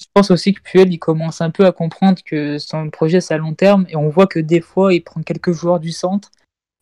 Je 0.00 0.06
pense 0.14 0.30
aussi 0.30 0.54
que 0.54 0.62
Puel, 0.62 0.92
il 0.92 0.98
commence 0.98 1.42
un 1.42 1.50
peu 1.50 1.66
à 1.66 1.72
comprendre 1.72 2.22
que 2.24 2.58
son 2.58 2.88
projet, 2.88 3.20
c'est 3.20 3.34
à 3.34 3.38
long 3.38 3.54
terme. 3.54 3.84
Et 3.90 3.96
on 3.96 4.08
voit 4.08 4.26
que 4.26 4.38
des 4.38 4.62
fois, 4.62 4.94
il 4.94 5.02
prend 5.02 5.22
quelques 5.22 5.52
joueurs 5.52 5.78
du 5.78 5.92
centre. 5.92 6.30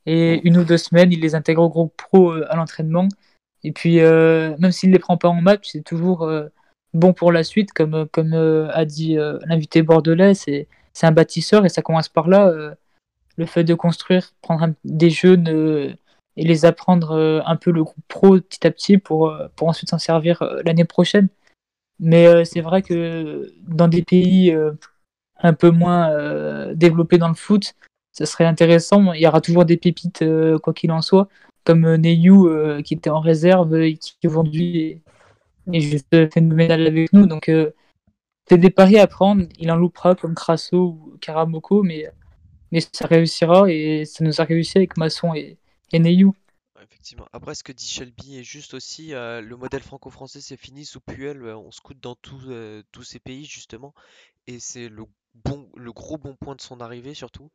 Et 0.07 0.41
une 0.47 0.57
ou 0.57 0.65
deux 0.65 0.79
semaines, 0.79 1.13
il 1.13 1.21
les 1.21 1.35
intègre 1.35 1.63
au 1.63 1.69
groupe 1.69 1.95
pro 1.97 2.33
euh, 2.33 2.47
à 2.49 2.57
l'entraînement. 2.57 3.09
Et 3.65 3.73
puis, 3.73 4.01
euh, 4.01 4.57
même 4.59 4.71
s'il 4.71 4.91
ne 4.91 4.95
les 4.95 5.01
prend 5.01 5.19
pas 5.19 5.29
en 5.29 5.41
match, 5.41 5.71
c'est 5.73 5.83
toujours 5.83 6.23
euh, 6.23 6.49
bon 6.95 7.13
pour 7.13 7.33
la 7.33 7.45
suite. 7.45 7.73
Comme, 7.73 7.95
euh, 7.95 8.07
euh, 8.19 8.71
a 8.73 8.85
dit 8.85 9.19
euh, 9.19 9.39
l'invité 9.47 9.83
bordelais, 9.83 10.35
c'est 10.35 10.67
un 11.03 11.13
bâtisseur 11.13 11.65
et 11.65 11.69
ça 11.69 11.83
commence 11.83 12.09
par 12.09 12.29
là. 12.29 12.53
le 13.37 13.47
fait 13.47 13.65
de 13.65 13.75
construire, 13.75 14.33
prendre 14.43 14.75
des 14.85 15.11
jeunes 15.11 15.49
et 16.37 16.45
les 16.45 16.65
apprendre 16.65 17.43
un 17.47 17.57
peu 17.57 17.71
le 17.71 17.85
groupe 17.85 18.05
pro 18.09 18.41
petit 18.41 18.67
à 18.67 18.71
petit 18.71 18.99
pour, 18.99 19.33
pour 19.57 19.69
ensuite 19.69 19.91
s'en 19.91 19.99
servir 19.99 20.43
l'année 20.65 20.85
prochaine. 20.85 21.29
Mais 22.01 22.45
c'est 22.45 22.61
vrai 22.61 22.83
que 22.83 23.53
dans 23.69 23.89
des 23.89 24.03
pays 24.03 24.57
un 25.41 25.53
peu 25.53 25.71
moins 25.71 26.75
développés 26.75 27.19
dans 27.19 27.29
le 27.29 27.35
foot, 27.35 27.75
ça 28.13 28.27
serait 28.27 28.45
intéressant. 28.45 29.13
Il 29.13 29.21
y 29.21 29.27
aura 29.29 29.41
toujours 29.41 29.65
des 29.65 29.77
pépites, 29.77 30.25
quoi 30.61 30.73
qu'il 30.73 30.91
en 30.91 31.01
soit, 31.01 31.29
comme 31.63 31.95
Neyu 31.95 32.83
qui 32.83 32.95
était 32.95 33.11
en 33.11 33.21
réserve 33.21 33.77
et 33.77 33.97
qui 33.97 34.17
aujourd'hui 34.27 35.01
est, 35.73 35.81
juste 35.81 36.33
phénoménal 36.33 36.87
avec 36.87 37.13
nous. 37.13 37.27
Donc 37.27 37.49
euh, 37.49 37.73
c'est 38.49 38.59
des 38.59 38.71
paris 38.71 38.99
à 38.99 39.07
prendre. 39.07 39.45
Il 39.59 39.71
en 39.71 39.77
loupera 39.77 40.15
comme 40.15 40.35
Crasso 40.35 40.77
ou 40.77 41.17
Karamoko, 41.21 41.83
mais, 41.83 42.11
mais 42.73 42.81
ça 42.81 43.07
réussira 43.07 43.71
et 43.71 44.05
ça 44.05 44.25
nous 44.25 44.41
a 44.41 44.45
réussi 44.45 44.79
avec 44.79 44.97
Masson 44.97 45.35
et, 45.35 45.59
et 45.93 45.99
Neyu. 45.99 46.27
Ouais, 46.27 46.33
Effectivement. 46.83 47.27
Après, 47.33 47.55
ce 47.55 47.63
que 47.63 47.73
dit 47.73 47.87
Shelby 47.87 48.39
est 48.39 48.43
juste 48.43 48.75
aussi, 48.75 49.15
euh, 49.15 49.41
le 49.41 49.57
modèle 49.57 49.83
franco-français 49.83 50.41
c'est 50.41 50.57
fini 50.57 50.85
sous 50.85 51.01
Puel, 51.01 51.43
euh, 51.43 51.57
on 51.57 51.71
scoute 51.71 52.01
dans 52.01 52.17
euh, 52.49 52.83
tous 52.93 53.03
ces 53.03 53.19
pays 53.19 53.45
justement, 53.45 53.95
et 54.47 54.59
c'est 54.61 54.89
le 54.89 55.05
bon, 55.35 55.69
le 55.77 55.93
gros 55.93 56.17
bon 56.17 56.35
point 56.37 56.55
de 56.55 56.61
son 56.61 56.81
arrivée 56.81 57.15
surtout. 57.15 57.51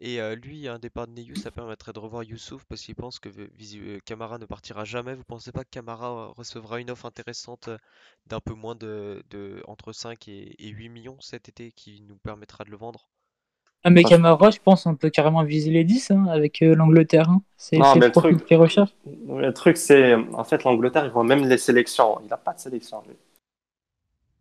Et 0.00 0.20
euh, 0.20 0.34
lui, 0.34 0.66
un 0.68 0.78
départ 0.78 1.06
de 1.08 1.12
Neyu, 1.12 1.36
ça 1.36 1.50
permettrait 1.50 1.92
de 1.92 1.98
revoir 1.98 2.22
Youssouf 2.24 2.64
parce 2.66 2.82
qu'il 2.82 2.94
pense 2.94 3.18
que 3.18 3.28
visi- 3.28 3.78
euh, 3.80 3.98
Camara 4.04 4.38
ne 4.38 4.46
partira 4.46 4.84
jamais. 4.84 5.14
Vous 5.14 5.24
pensez 5.24 5.52
pas 5.52 5.64
que 5.64 5.70
Camara 5.70 6.10
euh, 6.10 6.26
recevra 6.36 6.80
une 6.80 6.90
offre 6.90 7.06
intéressante 7.06 7.68
euh, 7.68 7.78
d'un 8.26 8.40
peu 8.40 8.54
moins 8.54 8.74
de, 8.76 9.22
de 9.30 9.62
entre 9.66 9.92
5 9.92 10.28
et, 10.28 10.54
et 10.64 10.68
8 10.68 10.88
millions 10.88 11.20
cet 11.20 11.48
été 11.48 11.72
qui 11.72 12.00
nous 12.02 12.16
permettra 12.16 12.64
de 12.64 12.70
le 12.70 12.76
vendre? 12.76 13.08
Ah, 13.84 13.90
mais 13.90 14.02
Ah, 14.04 14.08
je- 14.08 14.08
Camara, 14.10 14.50
je 14.50 14.58
pense 14.60 14.86
on 14.86 14.94
peut 14.94 15.10
carrément 15.10 15.42
viser 15.44 15.70
les 15.70 15.82
10 15.84 16.10
hein, 16.12 16.26
avec 16.26 16.62
euh, 16.62 16.74
l'Angleterre. 16.76 17.28
hein. 17.30 17.42
C'est 17.56 17.78
Non, 17.78 17.84
c'est 17.84 17.98
mais 17.98 18.06
le 18.06 18.12
truc- 18.12 18.44
qu'ils 18.46 18.56
recherchent. 18.56 18.94
Le 19.26 19.50
truc, 19.52 19.76
c'est, 19.76 20.14
en 20.14 20.44
fait, 20.44 20.64
l'Angleterre, 20.64 21.04
ils 21.06 21.10
voient 21.10 21.24
même 21.24 21.44
les 21.48 21.58
sélections. 21.58 22.20
Il 22.22 22.28
n'a 22.28 22.36
pas 22.36 22.52
de 22.52 22.60
sélection, 22.60 23.02
lui. 23.06 23.16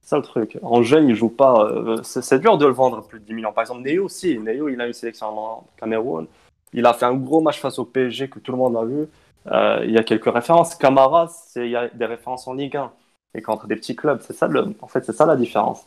C'est 0.08 0.12
ça 0.12 0.18
le 0.20 0.24
truc. 0.24 0.58
En 0.62 0.84
jeune, 0.84 1.10
il 1.10 1.16
joue 1.16 1.28
pas. 1.28 1.66
euh, 1.66 2.02
c'est 2.02 2.40
dur 2.40 2.58
de 2.58 2.66
le 2.66 2.72
vendre 2.72 3.06
plus 3.06 3.20
de 3.20 3.26
10 3.26 3.34
millions. 3.34 3.52
Par 3.52 3.64
exemple, 3.64 3.82
Neo 3.82 4.06
aussi. 4.06 4.40
Neo, 4.40 4.70
il 4.70 4.80
a 4.80 4.88
une 4.88 4.94
sélection 4.94 5.28
en 5.38 5.68
Cameroun. 5.76 6.28
Il 6.72 6.86
a 6.86 6.94
fait 6.94 7.04
un 7.04 7.14
gros 7.14 7.42
match 7.42 7.60
face 7.60 7.78
au 7.78 7.84
PSG 7.84 8.30
que 8.30 8.40
tout 8.40 8.54
le 8.54 8.58
monde 8.58 8.78
a 8.78 8.86
vu. 8.86 9.10
Euh, 9.48 9.82
il 9.84 9.92
y 9.92 9.98
a 9.98 10.04
quelques 10.04 10.32
références. 10.34 10.76
Camara, 10.76 11.30
il 11.58 11.68
y 11.68 11.76
a 11.76 11.90
des 11.90 12.06
références 12.06 12.48
en 12.48 12.54
Ligue 12.54 12.78
1 12.78 12.90
et 13.36 13.42
contre 13.42 13.68
des 13.68 13.76
petits 13.76 13.98
clubs. 13.98 14.22
C'est 14.22 14.32
ça, 14.32 14.48
le, 14.48 14.74
en 14.80 14.88
fait, 14.88 15.04
c'est 15.04 15.12
ça 15.12 15.26
la 15.26 15.36
différence. 15.36 15.86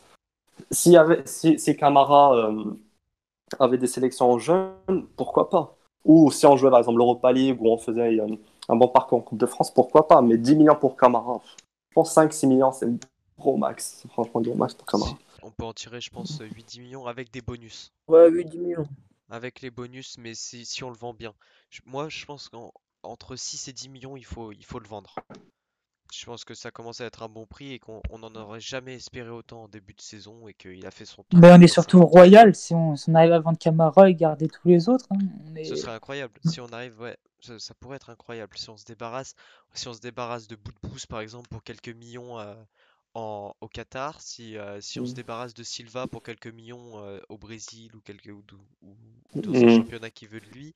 S'il 0.69 0.91
y 0.91 0.97
avait, 0.97 1.23
si, 1.25 1.57
si 1.57 1.75
Camara 1.75 2.35
euh, 2.35 2.63
avait 3.59 3.79
des 3.79 3.87
sélections 3.87 4.33
en 4.33 4.37
jeunes, 4.37 5.07
pourquoi 5.17 5.49
pas? 5.49 5.75
Ou 6.05 6.29
si 6.29 6.45
on 6.45 6.57
jouait 6.57 6.69
par 6.69 6.77
exemple 6.77 6.99
l'Europa 6.99 7.31
League 7.31 7.57
où 7.59 7.71
on 7.71 7.79
faisait 7.79 8.19
un 8.69 8.75
bon 8.75 8.87
parcours 8.87 9.17
en 9.17 9.21
Coupe 9.21 9.39
de 9.39 9.47
France, 9.47 9.73
pourquoi 9.73 10.07
pas? 10.07 10.21
Mais 10.21 10.37
10 10.37 10.57
millions 10.57 10.75
pour 10.75 10.95
Camara, 10.95 11.41
je 11.89 11.95
pense 11.95 12.15
5-6 12.15 12.45
millions, 12.47 12.71
c'est 12.71 12.87
gros 13.41 13.57
max. 13.57 14.03
Franchement 14.09 14.39
gros 14.41 14.55
max 14.55 14.73
pour 14.73 14.85
Camara. 14.85 15.17
On 15.43 15.51
peut 15.51 15.65
en 15.65 15.73
tirer, 15.73 15.99
je 16.01 16.09
pense, 16.09 16.39
8-10 16.39 16.79
millions 16.81 17.05
avec 17.07 17.31
des 17.31 17.41
bonus. 17.41 17.91
Ouais, 18.07 18.29
8-10 18.29 18.57
millions. 18.59 18.87
Avec 19.29 19.61
les 19.61 19.71
bonus, 19.71 20.17
mais 20.17 20.33
si, 20.35 20.65
si 20.65 20.83
on 20.83 20.89
le 20.89 20.95
vend 20.97 21.13
bien. 21.13 21.33
Je- 21.69 21.81
moi, 21.85 22.09
je 22.09 22.25
pense 22.25 22.49
qu'entre 22.49 23.35
6 23.35 23.67
et 23.67 23.73
10 23.73 23.89
millions, 23.89 24.15
il 24.17 24.25
faut, 24.25 24.51
il 24.51 24.63
faut 24.65 24.79
le 24.79 24.87
vendre. 24.87 25.15
Je 26.13 26.25
pense 26.25 26.43
que 26.43 26.53
ça 26.53 26.71
commence 26.71 26.99
à 26.99 27.05
être 27.05 27.23
un 27.23 27.29
bon 27.29 27.45
prix 27.45 27.71
et 27.71 27.79
qu'on 27.79 28.01
on 28.09 28.19
n'en 28.19 28.35
aurait 28.35 28.59
jamais 28.59 28.95
espéré 28.95 29.29
autant 29.29 29.63
en 29.63 29.67
début 29.69 29.93
de 29.93 30.01
saison 30.01 30.49
et 30.49 30.53
qu'il 30.53 30.85
a 30.85 30.91
fait 30.91 31.05
son. 31.05 31.23
Ben, 31.31 31.57
on 31.57 31.61
est 31.61 31.67
surtout 31.67 32.05
royal 32.05 32.53
si 32.53 32.73
on, 32.73 32.97
si 32.97 33.09
on 33.09 33.15
arrive 33.15 33.31
à 33.31 33.39
vendre 33.39 33.57
Camara 33.57 34.09
et 34.09 34.15
garder 34.15 34.49
tous 34.49 34.67
les 34.67 34.89
autres. 34.89 35.05
hein. 35.11 35.19
Est... 35.55 35.63
Ce 35.63 35.75
serait 35.77 35.93
incroyable. 35.93 36.33
Si 36.43 36.59
on 36.59 36.67
arrive, 36.67 36.99
ouais, 36.99 37.15
ça, 37.39 37.57
ça 37.59 37.73
pourrait 37.75 37.95
être 37.95 38.09
incroyable. 38.09 38.57
Si 38.57 38.69
on 38.69 38.75
se 38.75 38.83
débarrasse, 38.83 39.35
si 39.73 39.87
on 39.87 39.93
se 39.93 40.01
débarrasse 40.01 40.47
de 40.49 40.57
bout 40.57 40.73
de 40.73 40.89
pouce, 40.89 41.05
par 41.05 41.21
exemple, 41.21 41.47
pour 41.47 41.63
quelques 41.63 41.95
millions 41.95 42.37
euh, 42.39 42.55
en, 43.13 43.53
au 43.61 43.67
Qatar, 43.67 44.21
si, 44.21 44.57
euh, 44.57 44.79
si 44.81 44.99
on 44.99 45.05
se 45.05 45.11
Mm. 45.11 45.15
débarrasse 45.15 45.53
de 45.53 45.63
Silva 45.63 46.07
pour 46.07 46.23
quelques 46.23 46.47
millions 46.47 46.99
euh, 47.03 47.19
au 47.29 47.37
Brésil 47.37 47.91
ou 47.95 47.99
quelques 48.01 48.27
ou, 48.27 48.41
ou- 48.83 48.95
ou 49.35 49.41
dans 49.41 49.51
Mm. 49.51 49.65
un 49.67 49.75
championnat 49.77 50.09
qui 50.09 50.27
veut 50.27 50.39
de 50.39 50.45
lui, 50.53 50.73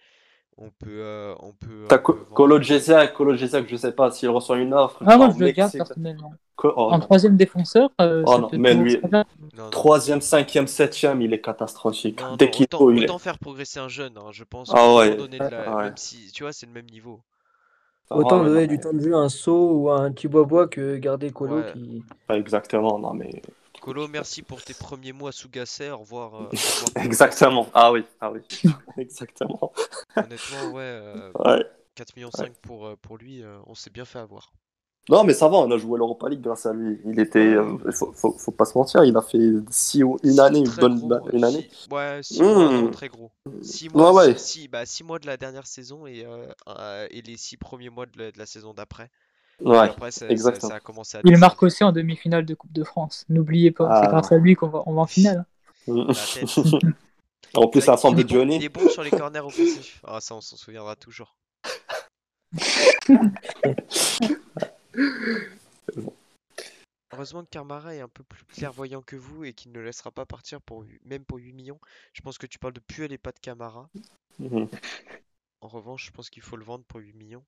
on 0.57 0.69
peut, 0.69 1.01
euh, 1.01 1.35
on 1.39 1.53
peut. 1.53 1.85
T'as 1.89 1.97
Colo 1.97 2.61
je 2.61 3.75
sais 3.77 3.91
pas 3.91 4.11
s'il 4.11 4.29
reçoit 4.29 4.57
une 4.57 4.73
offre. 4.73 5.01
Ah, 5.05 5.17
moi, 5.17 5.29
je 5.37 5.43
le 5.43 5.51
garde 5.51 5.71
personnellement. 5.71 6.33
Co- 6.55 6.71
oh, 6.75 6.83
En 6.83 6.91
non. 6.91 6.99
troisième 6.99 7.35
défenseur, 7.35 7.89
euh, 7.99 8.23
Oh 8.25 8.37
non, 8.37 8.49
mais 8.53 8.73
lui-. 8.73 8.97
Non, 9.11 9.25
non. 9.57 9.69
Troisième, 9.71 10.21
cinquième, 10.21 10.67
septième, 10.67 11.21
il 11.21 11.33
est 11.33 11.41
catastrophique. 11.41 12.21
Non, 12.21 12.37
Dès 12.37 12.49
qu'il 12.49 12.63
autant, 12.63 12.77
faut, 12.77 12.91
il 12.91 12.99
est. 12.99 13.03
autant 13.03 13.19
faire 13.19 13.37
progresser 13.39 13.79
un 13.79 13.89
jeune, 13.89 14.17
hein, 14.17 14.29
je 14.31 14.45
pense. 14.45 14.71
Ah 14.73 14.77
de 15.27 15.37
la- 15.37 15.75
Ouais. 15.75 15.83
Même 15.83 15.97
si, 15.97 16.31
tu 16.31 16.43
vois, 16.43 16.53
c'est 16.53 16.65
le 16.65 16.71
même 16.71 16.89
niveau. 16.89 17.19
Autant 18.11 18.43
donner 18.43 18.61
non, 18.61 18.67
du 18.67 18.75
mais- 18.75 18.79
temps 18.81 18.93
de 18.93 18.99
jeu 18.99 19.13
à 19.15 19.19
un 19.19 19.29
saut 19.29 19.71
ou 19.73 19.89
à 19.89 19.99
un 19.99 20.11
Tibois 20.11 20.67
que 20.67 20.97
garder 20.97 21.31
Colo 21.31 21.57
Ouais. 21.57 21.73
qui. 21.73 22.03
pas 22.27 22.37
Exactement, 22.37 22.99
non 22.99 23.13
mais. 23.13 23.41
Colo, 23.81 24.07
merci 24.07 24.41
pour 24.41 24.61
tes 24.63 24.73
premiers 24.73 25.11
mots 25.13 25.27
à 25.27 25.31
Sugasset. 25.31 25.89
Au 25.91 25.97
revoir. 25.99 26.35
euh, 26.35 26.37
au 26.45 26.49
revoir 26.51 27.05
Exactement. 27.05 27.67
Ah 27.73 27.91
oui, 27.91 28.03
ah 28.21 28.31
oui. 28.31 28.39
Exactement. 28.97 29.71
Honnêtement, 30.15 30.71
ouais, 30.73 30.81
euh, 30.83 31.31
Ouais. 31.39 31.63
4 31.95 32.15
millions 32.15 32.31
5 32.31 32.51
pour, 32.61 32.85
euh, 32.87 32.95
pour 33.01 33.17
lui, 33.17 33.41
euh, 33.43 33.57
on 33.67 33.75
s'est 33.75 33.89
bien 33.91 34.05
fait 34.05 34.19
avoir. 34.19 34.51
Non, 35.07 35.23
mais 35.23 35.33
ça 35.33 35.47
va, 35.47 35.57
on 35.57 35.69
a 35.69 35.77
joué 35.77 35.99
l'Europa 35.99 36.27
League 36.29 36.41
grâce 36.41 36.65
à 36.65 36.73
lui. 36.73 36.99
Il 37.05 37.19
était. 37.19 37.37
euh, 37.39 37.77
faut, 37.91 38.11
faut, 38.13 38.31
faut 38.39 38.51
pas 38.51 38.65
se 38.65 38.75
mentir, 38.77 39.03
il 39.03 39.15
a 39.15 39.21
fait 39.21 39.37
six 39.69 40.03
ou 40.03 40.17
une 40.23 40.31
Six 40.31 40.39
année, 40.39 40.59
une 40.59 40.65
très 40.65 40.81
bonne 40.81 40.99
gros, 40.99 41.29
une 41.31 41.43
année. 41.43 41.69
six- 41.71 41.87
ouais, 41.91 42.19
6 42.23 42.41
mois, 42.41 42.53
non, 42.53 42.81
Mmh. 42.83 42.91
très 42.91 43.07
gros. 43.09 43.31
6 43.61 43.87
Ouais, 43.89 43.93
mois, 43.93 44.13
ouais. 44.13 44.35
six- 44.35 44.61
six- 44.61 44.67
bah, 44.67 44.83
six 44.87 45.03
mois 45.03 45.19
de 45.19 45.27
la 45.27 45.37
dernière 45.37 45.67
saison 45.67 46.07
et, 46.07 46.25
euh, 46.25 47.07
et 47.11 47.21
les 47.21 47.37
6 47.37 47.57
premiers 47.57 47.89
mois 47.89 48.07
de 48.07 48.11
la, 48.17 48.31
de 48.31 48.39
la 48.39 48.45
saison 48.47 48.73
d'après. 48.73 49.11
Et 49.63 49.67
Ouais. 49.67 49.77
après, 49.77 50.09
ça, 50.11 50.21
ça- 50.21 50.29
exactement. 50.29 50.69
ça 50.69 50.75
a 50.77 50.79
commencé 50.79 51.17
à 51.17 51.21
Il 51.23 51.37
marque 51.37 51.61
aussi 51.61 51.83
en 51.83 51.91
demi-finale 51.91 52.45
de 52.45 52.55
Coupe 52.55 52.73
de 52.73 52.83
France. 52.83 53.25
N'oubliez 53.29 53.69
pas, 53.71 54.01
c'est 54.01 54.07
Ah. 54.07 54.09
grâce 54.09 54.31
à 54.31 54.37
lui 54.37 54.55
qu'on 54.55 54.69
va, 54.69 54.81
on 54.87 54.93
va 54.95 55.01
en 55.01 55.07
finale. 55.07 55.45
En 57.53 57.67
plus, 57.69 57.87
est 58.23 58.25
bon- 58.25 58.27
Johnny. 58.27 58.55
Il 58.57 58.63
est 58.65 58.69
bon 58.69 58.89
sur 58.89 59.01
les 59.03 59.11
corners 59.11 59.39
offensifs. 59.39 60.01
Ah, 60.05 60.19
ça, 60.19 60.35
on 60.35 60.41
s'en 60.41 60.57
souviendra 60.57 60.95
toujours. 60.97 61.37
Heureusement 67.11 67.43
que 67.43 67.49
Camara 67.49 67.95
est 67.95 68.01
un 68.01 68.07
peu 68.07 68.23
plus 68.23 68.45
clairvoyant 68.45 69.01
que 69.01 69.15
vous 69.15 69.43
et 69.43 69.53
qu'il 69.53 69.71
ne 69.71 69.79
laissera 69.79 70.11
pas 70.11 70.27
partir 70.27 70.61
pour, 70.61 70.85
même 71.03 71.25
pour 71.25 71.39
8 71.39 71.53
millions. 71.53 71.79
Je 72.13 72.21
pense 72.21 72.37
que 72.37 72.45
tu 72.45 72.59
parles 72.59 72.73
de 72.73 72.79
Puel 72.79 73.11
et 73.11 73.17
pas 73.17 73.31
de 73.31 73.39
Camara. 73.39 73.89
Mhm. 74.39 74.67
En 75.61 75.67
revanche, 75.67 76.05
je 76.05 76.11
pense 76.11 76.29
qu'il 76.29 76.43
faut 76.43 76.55
le 76.55 76.63
vendre 76.63 76.85
pour 76.85 77.01
8 77.01 77.13
millions. 77.13 77.43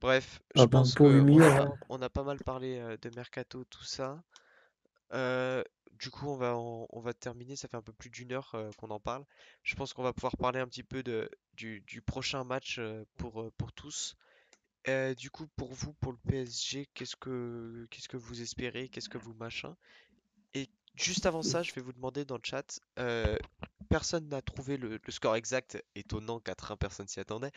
Bref, 0.00 0.40
je 0.54 0.62
Ah 0.62 0.66
ben, 0.66 0.80
pense 0.80 0.94
pour 0.94 1.06
que 1.06 1.12
8 1.12 1.22
on 1.22 1.24
millions, 1.24 1.44
a, 1.44 1.66
hein. 1.72 1.78
on 1.88 2.02
a 2.02 2.08
pas 2.08 2.22
mal 2.22 2.38
parlé 2.38 2.78
euh, 2.78 2.96
de 3.02 3.10
Mercato, 3.10 3.64
tout 3.64 3.84
ça. 3.84 4.22
Euh, 5.12 5.62
du 6.00 6.10
coup, 6.10 6.28
on 6.28 6.36
va, 6.36 6.56
en- 6.56 6.86
on 6.90 7.00
va 7.00 7.14
terminer. 7.14 7.56
Ça 7.56 7.68
fait 7.68 7.76
un 7.76 7.82
peu 7.82 7.92
plus 7.92 8.10
d'une 8.10 8.32
heure 8.32 8.50
euh, 8.54 8.70
qu'on 8.78 8.90
en 8.90 9.00
parle. 9.00 9.24
Je 9.64 9.74
pense 9.76 9.92
qu'on 9.94 10.02
va 10.02 10.12
pouvoir 10.12 10.36
parler 10.36 10.60
un 10.60 10.68
petit 10.68 10.82
peu 10.84 11.02
de, 11.02 11.30
du, 11.54 11.80
du 11.82 12.02
prochain 12.02 12.44
match 12.44 12.78
euh, 12.78 13.04
pour, 13.18 13.42
euh, 13.42 13.52
pour 13.58 13.72
tous. 13.72 14.16
Euh, 14.88 15.14
du 15.14 15.30
coup, 15.30 15.46
pour 15.56 15.72
vous, 15.72 15.92
pour 15.94 16.12
le 16.12 16.18
PSG, 16.28 16.88
qu'est-ce 16.94 17.16
que, 17.16 17.86
qu'est-ce 17.90 18.08
que 18.08 18.16
vous 18.16 18.40
espérez? 18.40 18.88
Qu'est-ce 18.88 19.10
que 19.10 19.18
vous 19.18 19.34
machin? 19.34 19.76
Et 20.54 20.70
juste 20.94 21.26
avant 21.26 21.42
ça, 21.42 21.62
je 21.62 21.74
vais 21.74 21.82
vous 21.82 21.92
demander 21.92 22.24
dans 22.24 22.36
le 22.36 22.42
chat, 22.42 22.80
euh, 22.98 23.36
personne 23.90 24.28
n'a 24.30 24.40
trouvé 24.40 24.78
le, 24.78 24.98
score 25.10 25.36
exact, 25.36 25.82
étonnant, 25.94 26.38
4-1, 26.38 26.78
personne 26.78 27.06
s'y 27.06 27.20
attendait. 27.20 27.50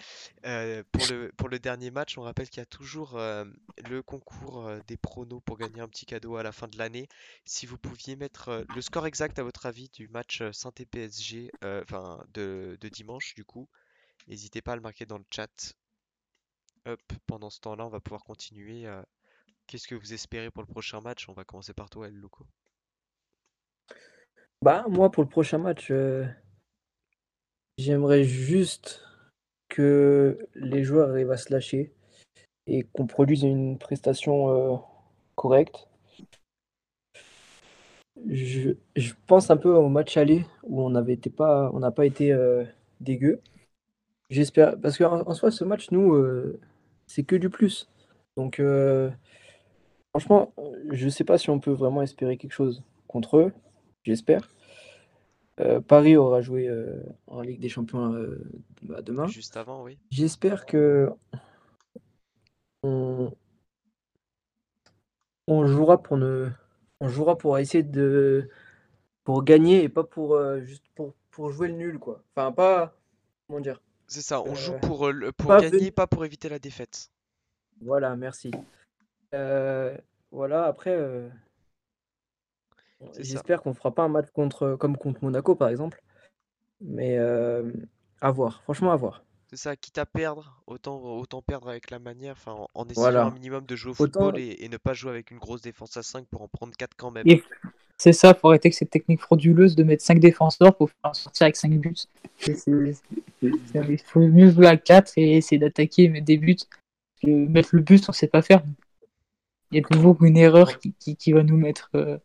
Euh, 0.46 0.84
pour 0.92 1.48
le, 1.48 1.60
dernier 1.60 1.90
match, 1.90 2.18
on 2.18 2.24
rappelle 2.24 2.50
qu'il 2.50 2.60
y 2.60 2.64
a 2.64 2.66
toujours 2.66 3.18
le 3.18 4.02
concours 4.02 4.70
des 4.88 4.98
pronos 4.98 5.42
pour 5.46 5.58
gagner 5.58 5.80
un 5.80 5.88
petit 5.88 6.06
cadeau 6.06 6.36
à 6.36 6.44
la 6.44 6.52
fin 6.52 6.68
de 6.68 6.78
l'année. 6.78 7.08
Si 7.46 7.66
vous 7.66 7.78
pouviez 7.78 8.18
mettre 8.18 8.66
le 8.76 8.82
score 8.82 9.08
exact 9.08 9.40
à 9.40 9.44
votre 9.44 9.66
avis 9.66 9.88
du 9.88 10.10
match 10.10 10.44
Saint-PSG, 10.52 11.50
enfin 11.64 12.22
de, 12.34 12.78
de 12.82 12.90
dimanche 12.90 13.36
du 13.36 13.46
coup, 13.46 13.70
n'hésitez 14.28 14.62
pas 14.62 14.74
à 14.74 14.76
le 14.76 14.82
marquer 14.82 15.06
dans 15.06 15.18
le 15.18 15.26
chat. 15.30 15.76
Hop, 16.88 17.00
pendant 17.28 17.52
ce 17.52 17.60
temps-là, 17.60 17.86
on 17.86 17.90
va 17.90 18.00
pouvoir 18.00 18.24
continuer. 18.24 18.88
euh, 18.88 19.04
Qu'est-ce 19.68 19.88
que 19.88 19.94
vous 19.96 20.14
espérez 20.14 20.50
pour 20.50 20.64
le 20.64 20.68
prochain 20.68 21.00
match? 21.00 21.30
On 21.30 21.34
va 21.34 21.44
commencer 21.44 21.74
par 21.74 21.90
toi, 21.90 22.08
El 22.08 22.16
Loco. 22.16 22.46
Bah, 24.64 24.86
moi, 24.90 25.12
pour 25.12 25.24
le 25.24 25.30
prochain 25.30 25.60
match, 25.60 25.92
euh, 25.92 26.26
j'aimerais 27.78 28.24
juste 28.24 29.04
que 29.70 30.40
les 30.56 30.84
joueurs 30.84 31.10
arrivent 31.10 31.32
à 31.32 31.38
se 31.38 31.54
lâcher 31.54 31.94
et 32.66 32.84
qu'on 32.84 33.06
produise 33.06 33.44
une 33.44 33.78
prestation 33.78 34.50
euh, 34.50 34.78
correcte. 35.36 35.88
Je, 38.28 38.72
je 38.96 39.14
pense 39.28 39.52
un 39.52 39.58
peu 39.58 39.74
au 39.74 39.88
match 39.88 40.18
aller 40.18 40.46
où 40.64 40.82
on 40.82 40.92
pas, 41.38 41.72
n'a 41.74 41.92
pas 41.92 42.06
été 42.06 42.36
dégueu. 43.00 43.40
J'espère, 44.30 44.80
parce 44.80 44.98
qu'en 44.98 45.22
en 45.22 45.34
soi, 45.34 45.52
ce 45.52 45.64
match, 45.64 45.92
nous, 45.92 46.16
c'est 47.12 47.24
que 47.24 47.36
du 47.36 47.50
plus. 47.50 47.90
Donc, 48.38 48.60
euh, 48.60 49.12
franchement, 50.12 50.54
je 50.92 51.10
sais 51.10 51.26
pas 51.26 51.38
si 51.38 51.50
on 51.50 51.60
peut 51.60 51.72
vraiment 51.72 52.02
espérer 52.02 52.38
quelque 52.38 52.54
chose 52.54 52.84
contre 53.08 53.38
eux. 53.38 53.54
J'espère. 54.04 54.50
Euh, 55.60 55.82
Paris 55.82 56.16
aura 56.16 56.42
joué 56.42 56.70
euh, 56.70 57.04
en 57.28 57.42
Ligue 57.42 57.60
des 57.60 57.70
Champions 57.70 58.16
bah, 58.82 59.02
demain. 59.02 59.28
Juste 59.28 59.58
avant, 59.58 59.84
oui. 59.84 59.98
J'espère 60.10 60.66
que 60.66 61.10
on, 62.84 63.32
on 65.48 65.68
jouera 65.68 66.02
pour 66.02 66.18
ne, 66.18 66.50
on 67.02 67.10
jouera 67.10 67.38
pour 67.38 67.60
essayer 67.60 67.84
de 67.84 68.50
pour 69.24 69.44
gagner 69.44 69.84
et 69.84 69.90
pas 69.90 70.04
pour 70.04 70.42
juste 70.62 70.86
pour, 70.96 71.14
pour 71.30 71.52
jouer 71.52 71.68
le 71.68 71.76
nul 71.76 72.00
quoi. 72.00 72.24
Enfin 72.34 72.52
pas 72.52 72.96
comment 73.46 73.60
dire. 73.60 73.82
C'est 74.12 74.22
ça, 74.22 74.42
on 74.42 74.54
joue 74.56 74.74
Euh, 74.74 74.80
pour, 74.80 75.08
euh, 75.08 75.12
le- 75.14 75.32
pour 75.32 75.48
pas 75.48 75.62
gagner, 75.62 75.78
venu- 75.78 75.92
pas 75.94 76.06
pour 76.06 76.26
éviter 76.26 76.50
la 76.50 76.60
défaite. 76.60 77.10
Voilà, 77.80 78.14
merci. 78.18 78.52
Euh, 79.34 79.98
voilà 80.32 80.66
après 80.66 81.30
j'espère 83.18 83.62
qu'on 83.62 83.74
fera 83.74 83.92
pas 83.96 84.04
un 84.04 84.10
match 84.10 84.30
contre 84.32 84.76
comme 84.76 84.98
contre 84.98 85.24
Monaco 85.24 85.56
par 85.56 85.70
exemple. 85.70 86.02
Mais 86.82 87.18
à 87.18 88.32
voir, 88.32 88.62
franchement 88.64 88.92
à 88.92 88.98
voir. 88.98 89.24
C'est 89.50 89.56
ça, 89.58 89.76
quitte 89.78 89.98
à 89.98 90.06
perdre, 90.06 90.62
autant, 90.68 91.02
autant 91.18 91.42
perdre 91.42 91.70
avec 91.70 91.90
la 91.90 92.00
manière, 92.00 92.34
enfin 92.34 92.52
en, 92.54 92.68
en 92.74 92.86
essayant 92.86 93.02
Voilà. 93.02 93.26
un 93.26 93.32
minimum 93.32 93.66
de 93.66 93.76
jouer 93.78 93.92
au 93.92 93.94
Autant- 93.94 94.20
football 94.26 94.40
et, 94.40 94.58
et 94.64 94.68
ne 94.70 94.78
pas 94.78 94.94
jouer 94.94 95.12
avec 95.12 95.32
une 95.32 95.40
grosse 95.40 95.62
défense 95.62 95.96
à 95.98 96.04
5 96.04 96.26
pour 96.28 96.42
en 96.42 96.48
prendre 96.50 96.76
4 96.76 96.96
quand 96.98 97.12
même. 97.12 97.26
C'est 98.02 98.14
ça, 98.14 98.34
faut 98.34 98.48
arrêter 98.48 98.72
que 98.72 98.76
cette 98.76 98.90
technique 98.90 99.22
frauduleuse 99.22 99.76
de 99.76 99.84
mettre 99.84 100.04
5 100.04 100.20
défenseurs 100.20 100.76
pour 100.76 100.90
faire 100.90 101.16
sortir 101.16 101.46
avec 101.46 101.56
5 101.56 101.72
buts. 101.74 101.94
Il 102.48 104.00
faut 104.04 104.22
mieux 104.22 104.50
jouer 104.50 104.66
à 104.66 104.76
4 104.76 105.14
et 105.18 105.38
essayer 105.38 105.60
d'attaquer 105.60 106.06
et 106.06 106.10
mettre 106.10 106.26
des 106.26 106.38
buts. 106.38 106.56
Que 107.22 107.30
mettre 107.30 107.70
le 107.74 107.84
but, 107.84 108.04
on 108.10 108.12
sait 108.12 108.26
pas 108.26 108.42
faire. 108.42 108.64
Il 109.70 109.78
y 109.78 109.80
a 109.80 109.88
toujours 109.88 110.18
une 110.24 110.36
erreur 110.36 110.80
qui, 110.80 111.32
va 111.32 111.44
nous 111.44 111.58
mettre 111.58 111.92
euh, 111.94 112.18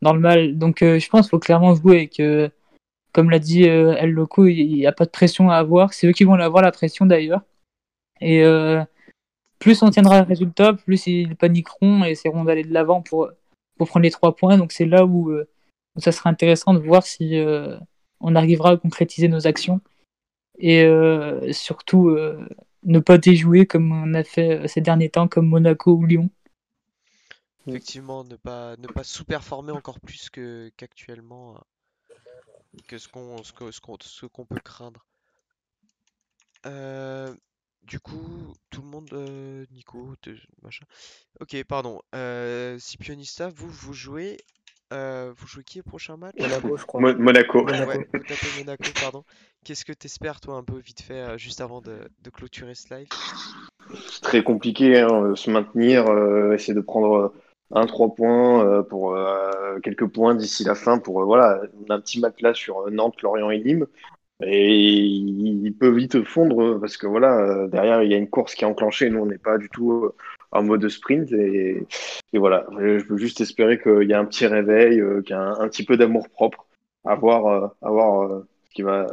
dans 0.00 0.12
le 0.12 0.20
mal. 0.20 0.56
Donc 0.56 0.80
euh, 0.80 1.00
je 1.00 1.08
pense 1.08 1.22
qu'il 1.22 1.30
faut 1.30 1.40
clairement 1.40 1.74
jouer 1.74 1.96
avec, 1.96 2.20
euh, 2.20 2.48
comme 3.12 3.30
l'a 3.30 3.40
dit 3.40 3.64
El 3.64 4.12
Loco, 4.12 4.46
il 4.46 4.74
n'y 4.74 4.86
a 4.86 4.92
pas 4.92 5.06
de 5.06 5.10
pression 5.10 5.50
à 5.50 5.56
avoir. 5.56 5.92
C'est 5.92 6.06
eux 6.06 6.12
qui 6.12 6.22
vont 6.22 6.34
avoir 6.34 6.62
la 6.62 6.70
pression 6.70 7.04
d'ailleurs. 7.04 7.42
Et 8.20 8.44
plus 9.58 9.82
on 9.82 9.90
tiendra 9.90 10.20
le 10.20 10.26
résultat, 10.28 10.74
plus 10.74 11.08
ils 11.08 11.34
paniqueront 11.34 12.04
et 12.04 12.10
essaieront 12.10 12.44
d'aller 12.44 12.62
de 12.62 12.72
l'avant 12.72 13.02
pour, 13.02 13.28
pour 13.80 13.88
prendre 13.88 14.04
les 14.04 14.10
trois 14.10 14.36
points. 14.36 14.58
Donc 14.58 14.72
c'est 14.72 14.84
là 14.84 15.06
où, 15.06 15.30
euh, 15.30 15.48
ça 15.96 16.12
sera 16.12 16.28
intéressant 16.28 16.74
de 16.74 16.80
voir 16.80 17.02
si 17.06 17.38
euh, 17.38 17.78
on 18.20 18.36
arrivera 18.36 18.72
à 18.72 18.76
concrétiser 18.76 19.26
nos 19.26 19.46
actions 19.46 19.80
et 20.58 20.82
euh, 20.82 21.50
surtout 21.54 22.14
ne 22.82 22.98
pas 22.98 23.16
déjouer 23.16 23.64
comme 23.64 23.90
on 23.90 24.12
a 24.12 24.22
fait 24.22 24.68
ces 24.68 24.82
derniers 24.82 25.08
temps, 25.08 25.28
comme 25.28 25.46
Monaco 25.46 25.92
ou 25.92 26.04
Lyon. 26.04 26.28
Effectivement, 27.66 28.22
ne 28.22 28.36
pas, 28.36 28.76
ne 28.76 28.86
pas 28.86 29.02
sous-performer 29.02 29.72
encore 29.72 29.98
plus 29.98 30.28
qu'actuellement, 30.76 31.58
que 32.86 32.98
ce 32.98 33.08
qu'on 33.08 33.42
ce 33.42 34.26
peut 34.26 34.60
craindre. 34.62 35.06
Du 37.82 37.98
coup, 37.98 38.54
tout 38.70 38.82
le 38.82 38.88
monde, 38.88 39.08
euh, 39.14 39.64
Nico, 39.72 40.14
te- 40.22 40.30
machin. 40.62 40.84
Ok, 41.40 41.56
pardon. 41.64 42.00
Euh, 42.14 42.78
Scipionista, 42.78 43.48
vous, 43.50 43.68
vous 43.68 43.94
jouez, 43.94 44.38
euh, 44.92 45.32
vous 45.36 45.46
jouez 45.46 45.64
qui 45.64 45.80
au 45.80 45.82
prochain 45.82 46.16
match? 46.16 46.36
Monaco, 46.40 46.76
je 46.76 46.84
crois. 46.86 47.00
Mo- 47.00 47.14
Monaco. 47.16 47.62
Monaco. 47.64 47.88
Ouais, 47.88 48.06
vous 48.14 48.24
tapez 48.24 48.50
Monaco, 48.52 48.92
pardon. 49.00 49.24
Qu'est-ce 49.64 49.84
que 49.84 49.92
t'espères, 49.92 50.40
toi, 50.40 50.56
un 50.56 50.64
peu 50.64 50.78
vite 50.78 51.00
fait, 51.02 51.20
euh, 51.20 51.38
juste 51.38 51.60
avant 51.60 51.80
de, 51.80 52.08
de 52.22 52.30
clôturer 52.30 52.74
ce 52.74 52.94
live? 52.94 53.08
C'est 54.08 54.20
très 54.22 54.42
compliqué, 54.42 54.98
hein, 55.00 55.08
euh, 55.24 55.36
se 55.36 55.50
maintenir, 55.50 56.06
euh, 56.08 56.52
essayer 56.52 56.74
de 56.74 56.80
prendre 56.80 57.14
euh, 57.16 57.28
un, 57.72 57.86
trois 57.86 58.14
points 58.14 58.64
euh, 58.64 58.82
pour 58.82 59.14
euh, 59.14 59.78
quelques 59.80 60.06
points 60.06 60.34
d'ici 60.34 60.64
la 60.64 60.74
fin. 60.74 60.98
Pour 60.98 61.20
euh, 61.22 61.24
voilà, 61.24 61.60
on 61.86 61.90
a 61.90 61.96
un 61.96 62.00
petit 62.00 62.20
matelas 62.20 62.54
sur 62.54 62.80
euh, 62.86 62.90
Nantes, 62.90 63.20
Lorient 63.22 63.50
et 63.50 63.58
Nîmes. 63.62 63.86
Et 64.42 64.74
il 64.74 65.74
peut 65.74 65.90
vite 65.90 66.24
fondre 66.24 66.78
parce 66.80 66.96
que 66.96 67.06
voilà, 67.06 67.38
euh, 67.38 67.68
derrière 67.68 68.02
il 68.02 68.10
y 68.10 68.14
a 68.14 68.16
une 68.16 68.30
course 68.30 68.54
qui 68.54 68.64
est 68.64 68.66
enclenchée. 68.66 69.10
Nous, 69.10 69.20
on 69.20 69.26
n'est 69.26 69.38
pas 69.38 69.58
du 69.58 69.68
tout 69.68 69.92
euh, 69.92 70.14
en 70.52 70.62
mode 70.62 70.88
sprint. 70.88 71.30
Et, 71.32 71.86
voilà, 72.32 72.66
je 72.78 73.04
peux 73.04 73.18
juste 73.18 73.40
espérer 73.40 73.78
qu'il 73.80 74.08
y 74.08 74.14
a 74.14 74.18
un 74.18 74.24
petit 74.24 74.46
réveil, 74.46 75.00
euh, 75.00 75.20
qu'il 75.22 75.32
y 75.32 75.38
a 75.38 75.42
un, 75.42 75.68
petit 75.68 75.84
peu 75.84 75.96
d'amour 75.96 76.28
propre, 76.30 76.66
à 77.04 77.14
voir, 77.14 77.74
à 77.82 77.90
voir 77.90 78.42
ce 78.64 78.70
qui 78.74 78.82
va, 78.82 79.06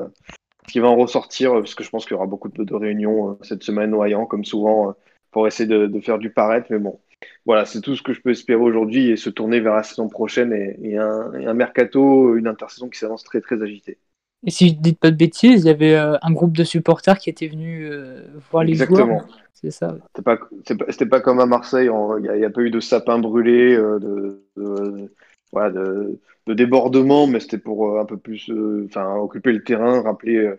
ce 0.67 0.71
qui 0.71 0.79
va 0.79 0.87
en 0.87 0.95
ressortir, 0.95 1.53
parce 1.53 1.75
que 1.75 1.83
je 1.83 1.89
pense 1.89 2.05
qu'il 2.05 2.13
y 2.13 2.15
aura 2.15 2.27
beaucoup 2.27 2.49
de, 2.49 2.73
réunions 2.75 3.37
cette 3.43 3.63
semaine 3.63 3.93
au 3.93 4.03
Hayan, 4.03 4.25
comme 4.25 4.45
souvent, 4.45 4.95
pour 5.31 5.47
essayer 5.47 5.67
de, 5.67 5.99
faire 5.99 6.19
du 6.19 6.29
paraître. 6.29 6.67
Mais 6.69 6.79
bon, 6.79 6.99
voilà, 7.45 7.65
c'est 7.65 7.81
tout 7.81 7.95
ce 7.95 8.03
que 8.03 8.13
je 8.13 8.21
peux 8.21 8.31
espérer 8.31 8.61
aujourd'hui 8.61 9.09
et 9.09 9.17
se 9.17 9.29
tourner 9.29 9.59
vers 9.59 9.75
la 9.75 9.83
saison 9.83 10.07
prochaine 10.09 10.53
et 10.53 10.97
un 10.97 11.53
mercato, 11.53 12.35
une 12.37 12.47
intersaison 12.47 12.87
qui 12.89 12.99
s'avance 12.99 13.23
très 13.23 13.41
très 13.41 13.61
agitée. 13.61 13.97
Et 14.45 14.51
si 14.51 14.69
je 14.69 14.75
dis 14.75 14.93
pas 14.93 15.11
de 15.11 15.15
bêtises, 15.15 15.63
il 15.63 15.67
y 15.67 15.71
avait 15.71 15.95
euh, 15.95 16.15
un 16.21 16.31
groupe 16.31 16.55
de 16.55 16.63
supporters 16.63 17.17
qui 17.17 17.29
était 17.29 17.47
venu 17.47 17.87
euh, 17.89 18.21
voir 18.51 18.63
les 18.63 18.73
Exactement. 18.73 19.05
joueurs. 19.05 19.27
C'est 19.53 19.71
ça. 19.71 19.91
ouais. 19.91 19.99
C'était 20.13 21.05
pas, 21.05 21.17
pas, 21.17 21.21
comme 21.21 21.39
à 21.39 21.47
Marseille, 21.47 21.89
il 21.89 22.31
n'y 22.37 22.45
a, 22.45 22.49
pas 22.49 22.61
eu 22.61 22.69
de 22.69 22.79
sapin 22.79 23.17
brûlé, 23.17 23.73
euh, 23.75 23.97
de, 23.97 24.43
de, 24.55 25.11
voilà, 25.51 25.71
de, 25.71 26.19
de 26.45 26.53
débordement, 26.53 27.25
mais 27.25 27.39
c'était 27.39 27.57
pour 27.57 27.89
euh, 27.89 27.99
un 28.01 28.05
peu 28.05 28.17
plus, 28.17 28.51
enfin, 28.85 29.15
occuper 29.15 29.51
le 29.51 29.63
terrain, 29.63 30.03
rappeler, 30.03 30.53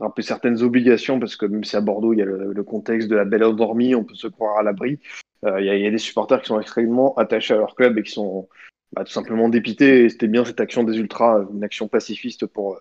rappeler 0.00 0.24
certaines 0.24 0.62
obligations, 0.62 1.20
parce 1.20 1.36
que 1.36 1.46
même 1.46 1.62
si 1.62 1.76
à 1.76 1.80
Bordeaux, 1.80 2.12
il 2.12 2.18
y 2.18 2.22
a 2.22 2.24
le, 2.24 2.52
le 2.52 2.64
contexte 2.64 3.08
de 3.08 3.14
la 3.14 3.24
belle 3.24 3.44
endormie, 3.44 3.94
on 3.94 4.02
peut 4.02 4.16
se 4.16 4.26
croire 4.26 4.58
à 4.58 4.64
l'abri. 4.64 4.98
Il 5.46 5.64
y, 5.64 5.70
a, 5.70 5.76
il 5.76 5.82
y 5.82 5.86
a 5.86 5.90
des 5.90 5.98
supporters 5.98 6.42
qui 6.42 6.48
sont 6.48 6.60
extrêmement 6.60 7.14
attachés 7.16 7.54
à 7.54 7.56
leur 7.56 7.74
club 7.74 7.96
et 7.96 8.02
qui 8.02 8.10
sont 8.10 8.48
bah, 8.92 9.04
tout 9.04 9.12
simplement 9.12 9.48
dépités. 9.48 10.04
Et 10.04 10.08
c'était 10.10 10.28
bien 10.28 10.44
cette 10.44 10.60
action 10.60 10.82
des 10.82 10.98
ultras, 10.98 11.46
une 11.54 11.64
action 11.64 11.88
pacifiste 11.88 12.44
pour, 12.44 12.78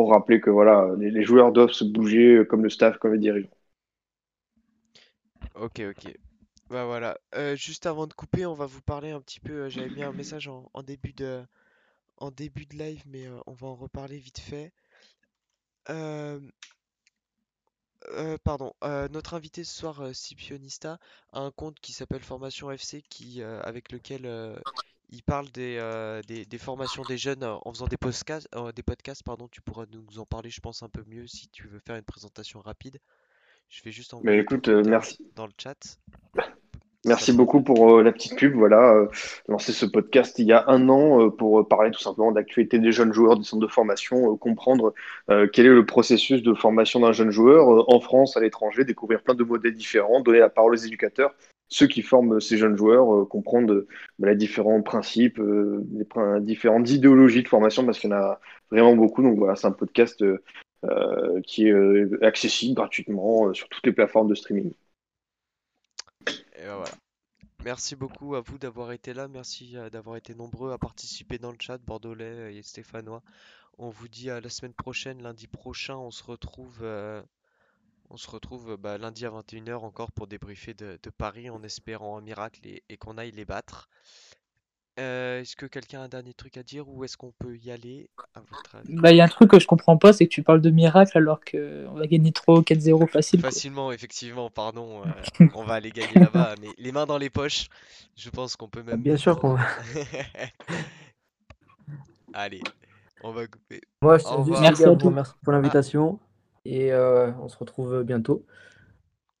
pour 0.00 0.12
rappeler 0.12 0.40
que 0.40 0.48
voilà, 0.48 0.88
les, 0.96 1.22
joueurs 1.22 1.52
doivent 1.52 1.72
se 1.72 1.84
bouger, 1.84 2.36
euh, 2.36 2.44
comme 2.46 2.62
le 2.62 2.70
staff, 2.70 2.96
comme 2.96 3.12
les 3.12 3.18
dirigeants. 3.18 3.50
Ok, 5.54 5.82
ok. 5.90 6.16
Bah 6.70 6.86
voilà. 6.86 7.18
Euh, 7.34 7.54
juste 7.54 7.84
avant 7.84 8.06
de 8.06 8.14
couper, 8.14 8.46
on 8.46 8.54
va 8.54 8.64
vous 8.64 8.80
parler 8.80 9.10
un 9.10 9.20
petit 9.20 9.40
peu. 9.40 9.52
euh, 9.52 9.68
J'avais 9.68 9.90
mis 9.90 10.02
un 10.02 10.12
message 10.12 10.48
en, 10.48 10.82
début 10.82 11.12
de, 11.12 11.42
en 12.16 12.30
début 12.30 12.64
de 12.64 12.78
live, 12.78 13.02
mais 13.08 13.26
on 13.46 13.52
va 13.52 13.66
en 13.66 13.74
reparler 13.74 14.16
vite 14.16 14.38
fait. 14.38 14.72
Pardon. 18.42 18.72
notre 18.82 19.34
invité 19.34 19.64
ce 19.64 19.76
soir, 19.76 20.14
Scipionista, 20.14 20.98
a 21.34 21.40
un 21.40 21.50
compte 21.50 21.78
qui 21.80 21.92
s'appelle 21.92 22.22
Formation 22.22 22.70
FC, 22.70 23.02
qui, 23.10 23.42
avec 23.42 23.92
lequel 23.92 24.26
il 25.12 25.22
parle 25.22 25.48
des, 25.50 25.76
euh, 25.80 26.22
des, 26.26 26.44
des 26.44 26.58
formations 26.58 27.02
des 27.02 27.18
jeunes 27.18 27.42
euh, 27.42 27.56
en 27.64 27.72
faisant 27.72 27.86
des 27.86 27.96
podcasts, 27.96 28.48
euh, 28.54 28.72
des 28.72 28.82
podcasts, 28.82 29.22
pardon. 29.22 29.48
Tu 29.50 29.60
pourras 29.60 29.86
nous 29.92 30.18
en 30.18 30.24
parler, 30.24 30.50
je 30.50 30.60
pense, 30.60 30.82
un 30.82 30.88
peu 30.88 31.02
mieux 31.08 31.26
si 31.26 31.48
tu 31.48 31.66
veux 31.66 31.80
faire 31.80 31.96
une 31.96 32.02
présentation 32.02 32.60
rapide. 32.60 32.98
Je 33.68 33.82
vais 33.84 33.92
juste 33.92 34.12
Mais 34.12 34.18
envoyer 34.18 34.38
écoute, 34.40 34.68
euh, 34.68 34.82
merci. 34.84 35.18
dans 35.34 35.46
le 35.46 35.52
chat. 35.58 35.98
Merci 37.06 37.32
beaucoup 37.32 37.62
pour 37.62 38.02
la 38.02 38.12
petite 38.12 38.36
pub. 38.36 38.52
Voilà, 38.56 39.08
lancé 39.48 39.72
ce 39.72 39.86
podcast 39.86 40.38
il 40.38 40.44
y 40.44 40.52
a 40.52 40.66
un 40.68 40.90
an 40.90 41.30
pour 41.30 41.66
parler 41.66 41.90
tout 41.92 41.98
simplement 41.98 42.30
d'actualité 42.30 42.78
des 42.78 42.92
jeunes 42.92 43.14
joueurs 43.14 43.38
du 43.38 43.44
centre 43.44 43.62
de 43.62 43.72
formation, 43.72 44.36
comprendre 44.36 44.92
quel 45.26 45.64
est 45.64 45.70
le 45.70 45.86
processus 45.86 46.42
de 46.42 46.52
formation 46.52 47.00
d'un 47.00 47.12
jeune 47.12 47.30
joueur 47.30 47.88
en 47.88 48.00
France, 48.00 48.36
à 48.36 48.40
l'étranger, 48.40 48.84
découvrir 48.84 49.22
plein 49.22 49.34
de 49.34 49.42
modèles 49.44 49.72
différents, 49.72 50.20
donner 50.20 50.40
la 50.40 50.50
parole 50.50 50.74
aux 50.74 50.76
éducateurs, 50.76 51.34
ceux 51.70 51.86
qui 51.86 52.02
forment 52.02 52.40
ces 52.40 52.58
jeunes 52.58 52.76
joueurs, 52.76 53.14
euh, 53.14 53.24
comprendre 53.24 53.72
euh, 53.72 53.88
bah, 54.18 54.28
les 54.28 54.36
différents 54.36 54.82
principes, 54.82 55.38
euh, 55.38 55.84
les 55.92 56.40
différentes 56.40 56.90
idéologies 56.90 57.44
de 57.44 57.48
formation, 57.48 57.86
parce 57.86 57.98
qu'il 57.98 58.10
y 58.10 58.12
en 58.12 58.16
a 58.16 58.40
vraiment 58.70 58.96
beaucoup. 58.96 59.22
Donc 59.22 59.38
voilà, 59.38 59.56
c'est 59.56 59.68
un 59.68 59.72
podcast 59.72 60.22
qui 61.46 61.68
est 61.68 62.22
accessible 62.22 62.74
gratuitement 62.74 63.52
sur 63.52 63.68
toutes 63.68 63.86
les 63.86 63.92
plateformes 63.92 64.28
de 64.28 64.34
streaming. 64.34 64.72
Ben. 66.26 66.84
Merci 67.64 67.94
beaucoup 67.94 68.34
à 68.34 68.40
vous 68.40 68.56
d'avoir 68.56 68.92
été 68.92 69.12
là. 69.12 69.28
Merci 69.28 69.76
d'avoir 69.92 70.16
été 70.16 70.34
nombreux 70.34 70.72
à 70.72 70.78
participer 70.78 71.36
dans 71.36 71.50
le 71.50 71.58
chat, 71.60 71.76
Bordelais 71.78 72.54
et 72.56 72.62
Stéphanois. 72.62 73.22
On 73.76 73.90
vous 73.90 74.08
dit 74.08 74.30
à 74.30 74.40
la 74.40 74.48
semaine 74.48 74.72
prochaine, 74.72 75.22
lundi 75.22 75.46
prochain. 75.46 75.96
On 75.96 76.10
se 76.10 76.24
retrouve, 76.24 76.82
on 78.10 78.16
se 78.16 78.30
retrouve 78.30 78.72
euh, 78.72 78.76
bah, 78.76 78.98
lundi 78.98 79.24
à 79.24 79.30
21h 79.30 79.76
encore 79.78 80.12
pour 80.12 80.26
débriefer 80.26 80.74
de, 80.74 80.98
de 81.02 81.10
Paris 81.10 81.50
en 81.50 81.62
espérant 81.62 82.18
un 82.18 82.20
miracle 82.20 82.60
et, 82.64 82.82
et 82.88 82.96
qu'on 82.96 83.18
aille 83.18 83.30
les 83.32 83.44
battre. 83.44 83.88
Euh, 84.98 85.40
est-ce 85.40 85.56
que 85.56 85.66
quelqu'un 85.66 86.00
a 86.00 86.04
un 86.04 86.08
dernier 86.08 86.34
truc 86.34 86.56
à 86.58 86.62
dire 86.62 86.86
ou 86.88 87.04
est-ce 87.04 87.16
qu'on 87.16 87.32
peut 87.38 87.56
y 87.56 87.70
aller 87.70 88.10
à 88.34 88.40
votre 88.40 88.74
avis? 88.74 88.94
Bah, 88.96 89.12
il 89.12 89.16
y 89.16 89.20
a 89.20 89.24
un 89.24 89.28
truc 89.28 89.50
que 89.50 89.58
je 89.58 89.66
comprends 89.66 89.96
pas, 89.96 90.12
c'est 90.12 90.26
que 90.26 90.32
tu 90.32 90.42
parles 90.42 90.60
de 90.60 90.68
miracle 90.70 91.16
alors 91.16 91.40
qu'on 91.40 91.94
va 91.94 92.06
gagner 92.06 92.32
3 92.32 92.58
ou 92.58 92.62
4-0 92.62 93.06
facile. 93.08 93.40
quoi. 93.40 93.50
Facilement, 93.50 93.92
effectivement, 93.92 94.50
pardon. 94.50 95.02
euh, 95.06 95.10
on 95.54 95.64
va 95.64 95.74
aller 95.74 95.90
gagner 95.92 96.14
là-bas, 96.18 96.56
mais 96.60 96.68
les 96.76 96.92
mains 96.92 97.06
dans 97.06 97.18
les 97.18 97.30
poches, 97.30 97.68
je 98.16 98.28
pense 98.28 98.56
qu'on 98.56 98.68
peut 98.68 98.82
même. 98.82 99.00
Bien 99.00 99.16
sûr 99.16 99.38
qu'on 99.38 99.54
va. 99.54 99.62
Allez, 102.32 102.60
on 103.22 103.32
va 103.32 103.46
couper. 103.46 103.80
Moi, 104.02 104.18
je 104.18 104.24
Au 104.24 104.26
tiens 104.26 104.36
juste 104.44 104.50
revoir. 104.50 104.60
les 104.60 104.62
Merci 104.62 104.84
à 104.84 104.92
vous 104.92 105.22
pour 105.42 105.52
l'invitation. 105.52 106.18
Et 106.64 106.92
euh, 106.92 107.32
on 107.40 107.48
se 107.48 107.56
retrouve 107.56 108.02
bientôt. 108.02 108.44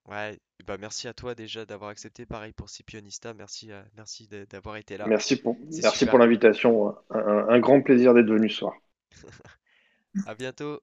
Ouais, 0.08 0.38
bah 0.66 0.76
merci 0.78 1.08
à 1.08 1.12
toi 1.12 1.34
déjà 1.34 1.64
d'avoir 1.64 1.90
accepté. 1.90 2.26
Pareil 2.26 2.52
pour 2.52 2.68
Scipionista, 2.68 3.34
merci, 3.34 3.70
euh, 3.70 3.82
merci 3.96 4.28
d'avoir 4.50 4.76
été 4.76 4.96
là. 4.96 5.06
Merci 5.06 5.36
pour, 5.36 5.56
C'est 5.70 5.82
merci 5.82 5.98
super. 5.98 6.12
pour 6.12 6.18
l'invitation. 6.18 6.94
Un 7.10 7.60
grand 7.60 7.80
plaisir 7.82 8.14
d'être 8.14 8.30
venu 8.30 8.48
ce 8.48 8.56
soir. 8.56 8.74
À 10.26 10.34
bientôt. 10.34 10.80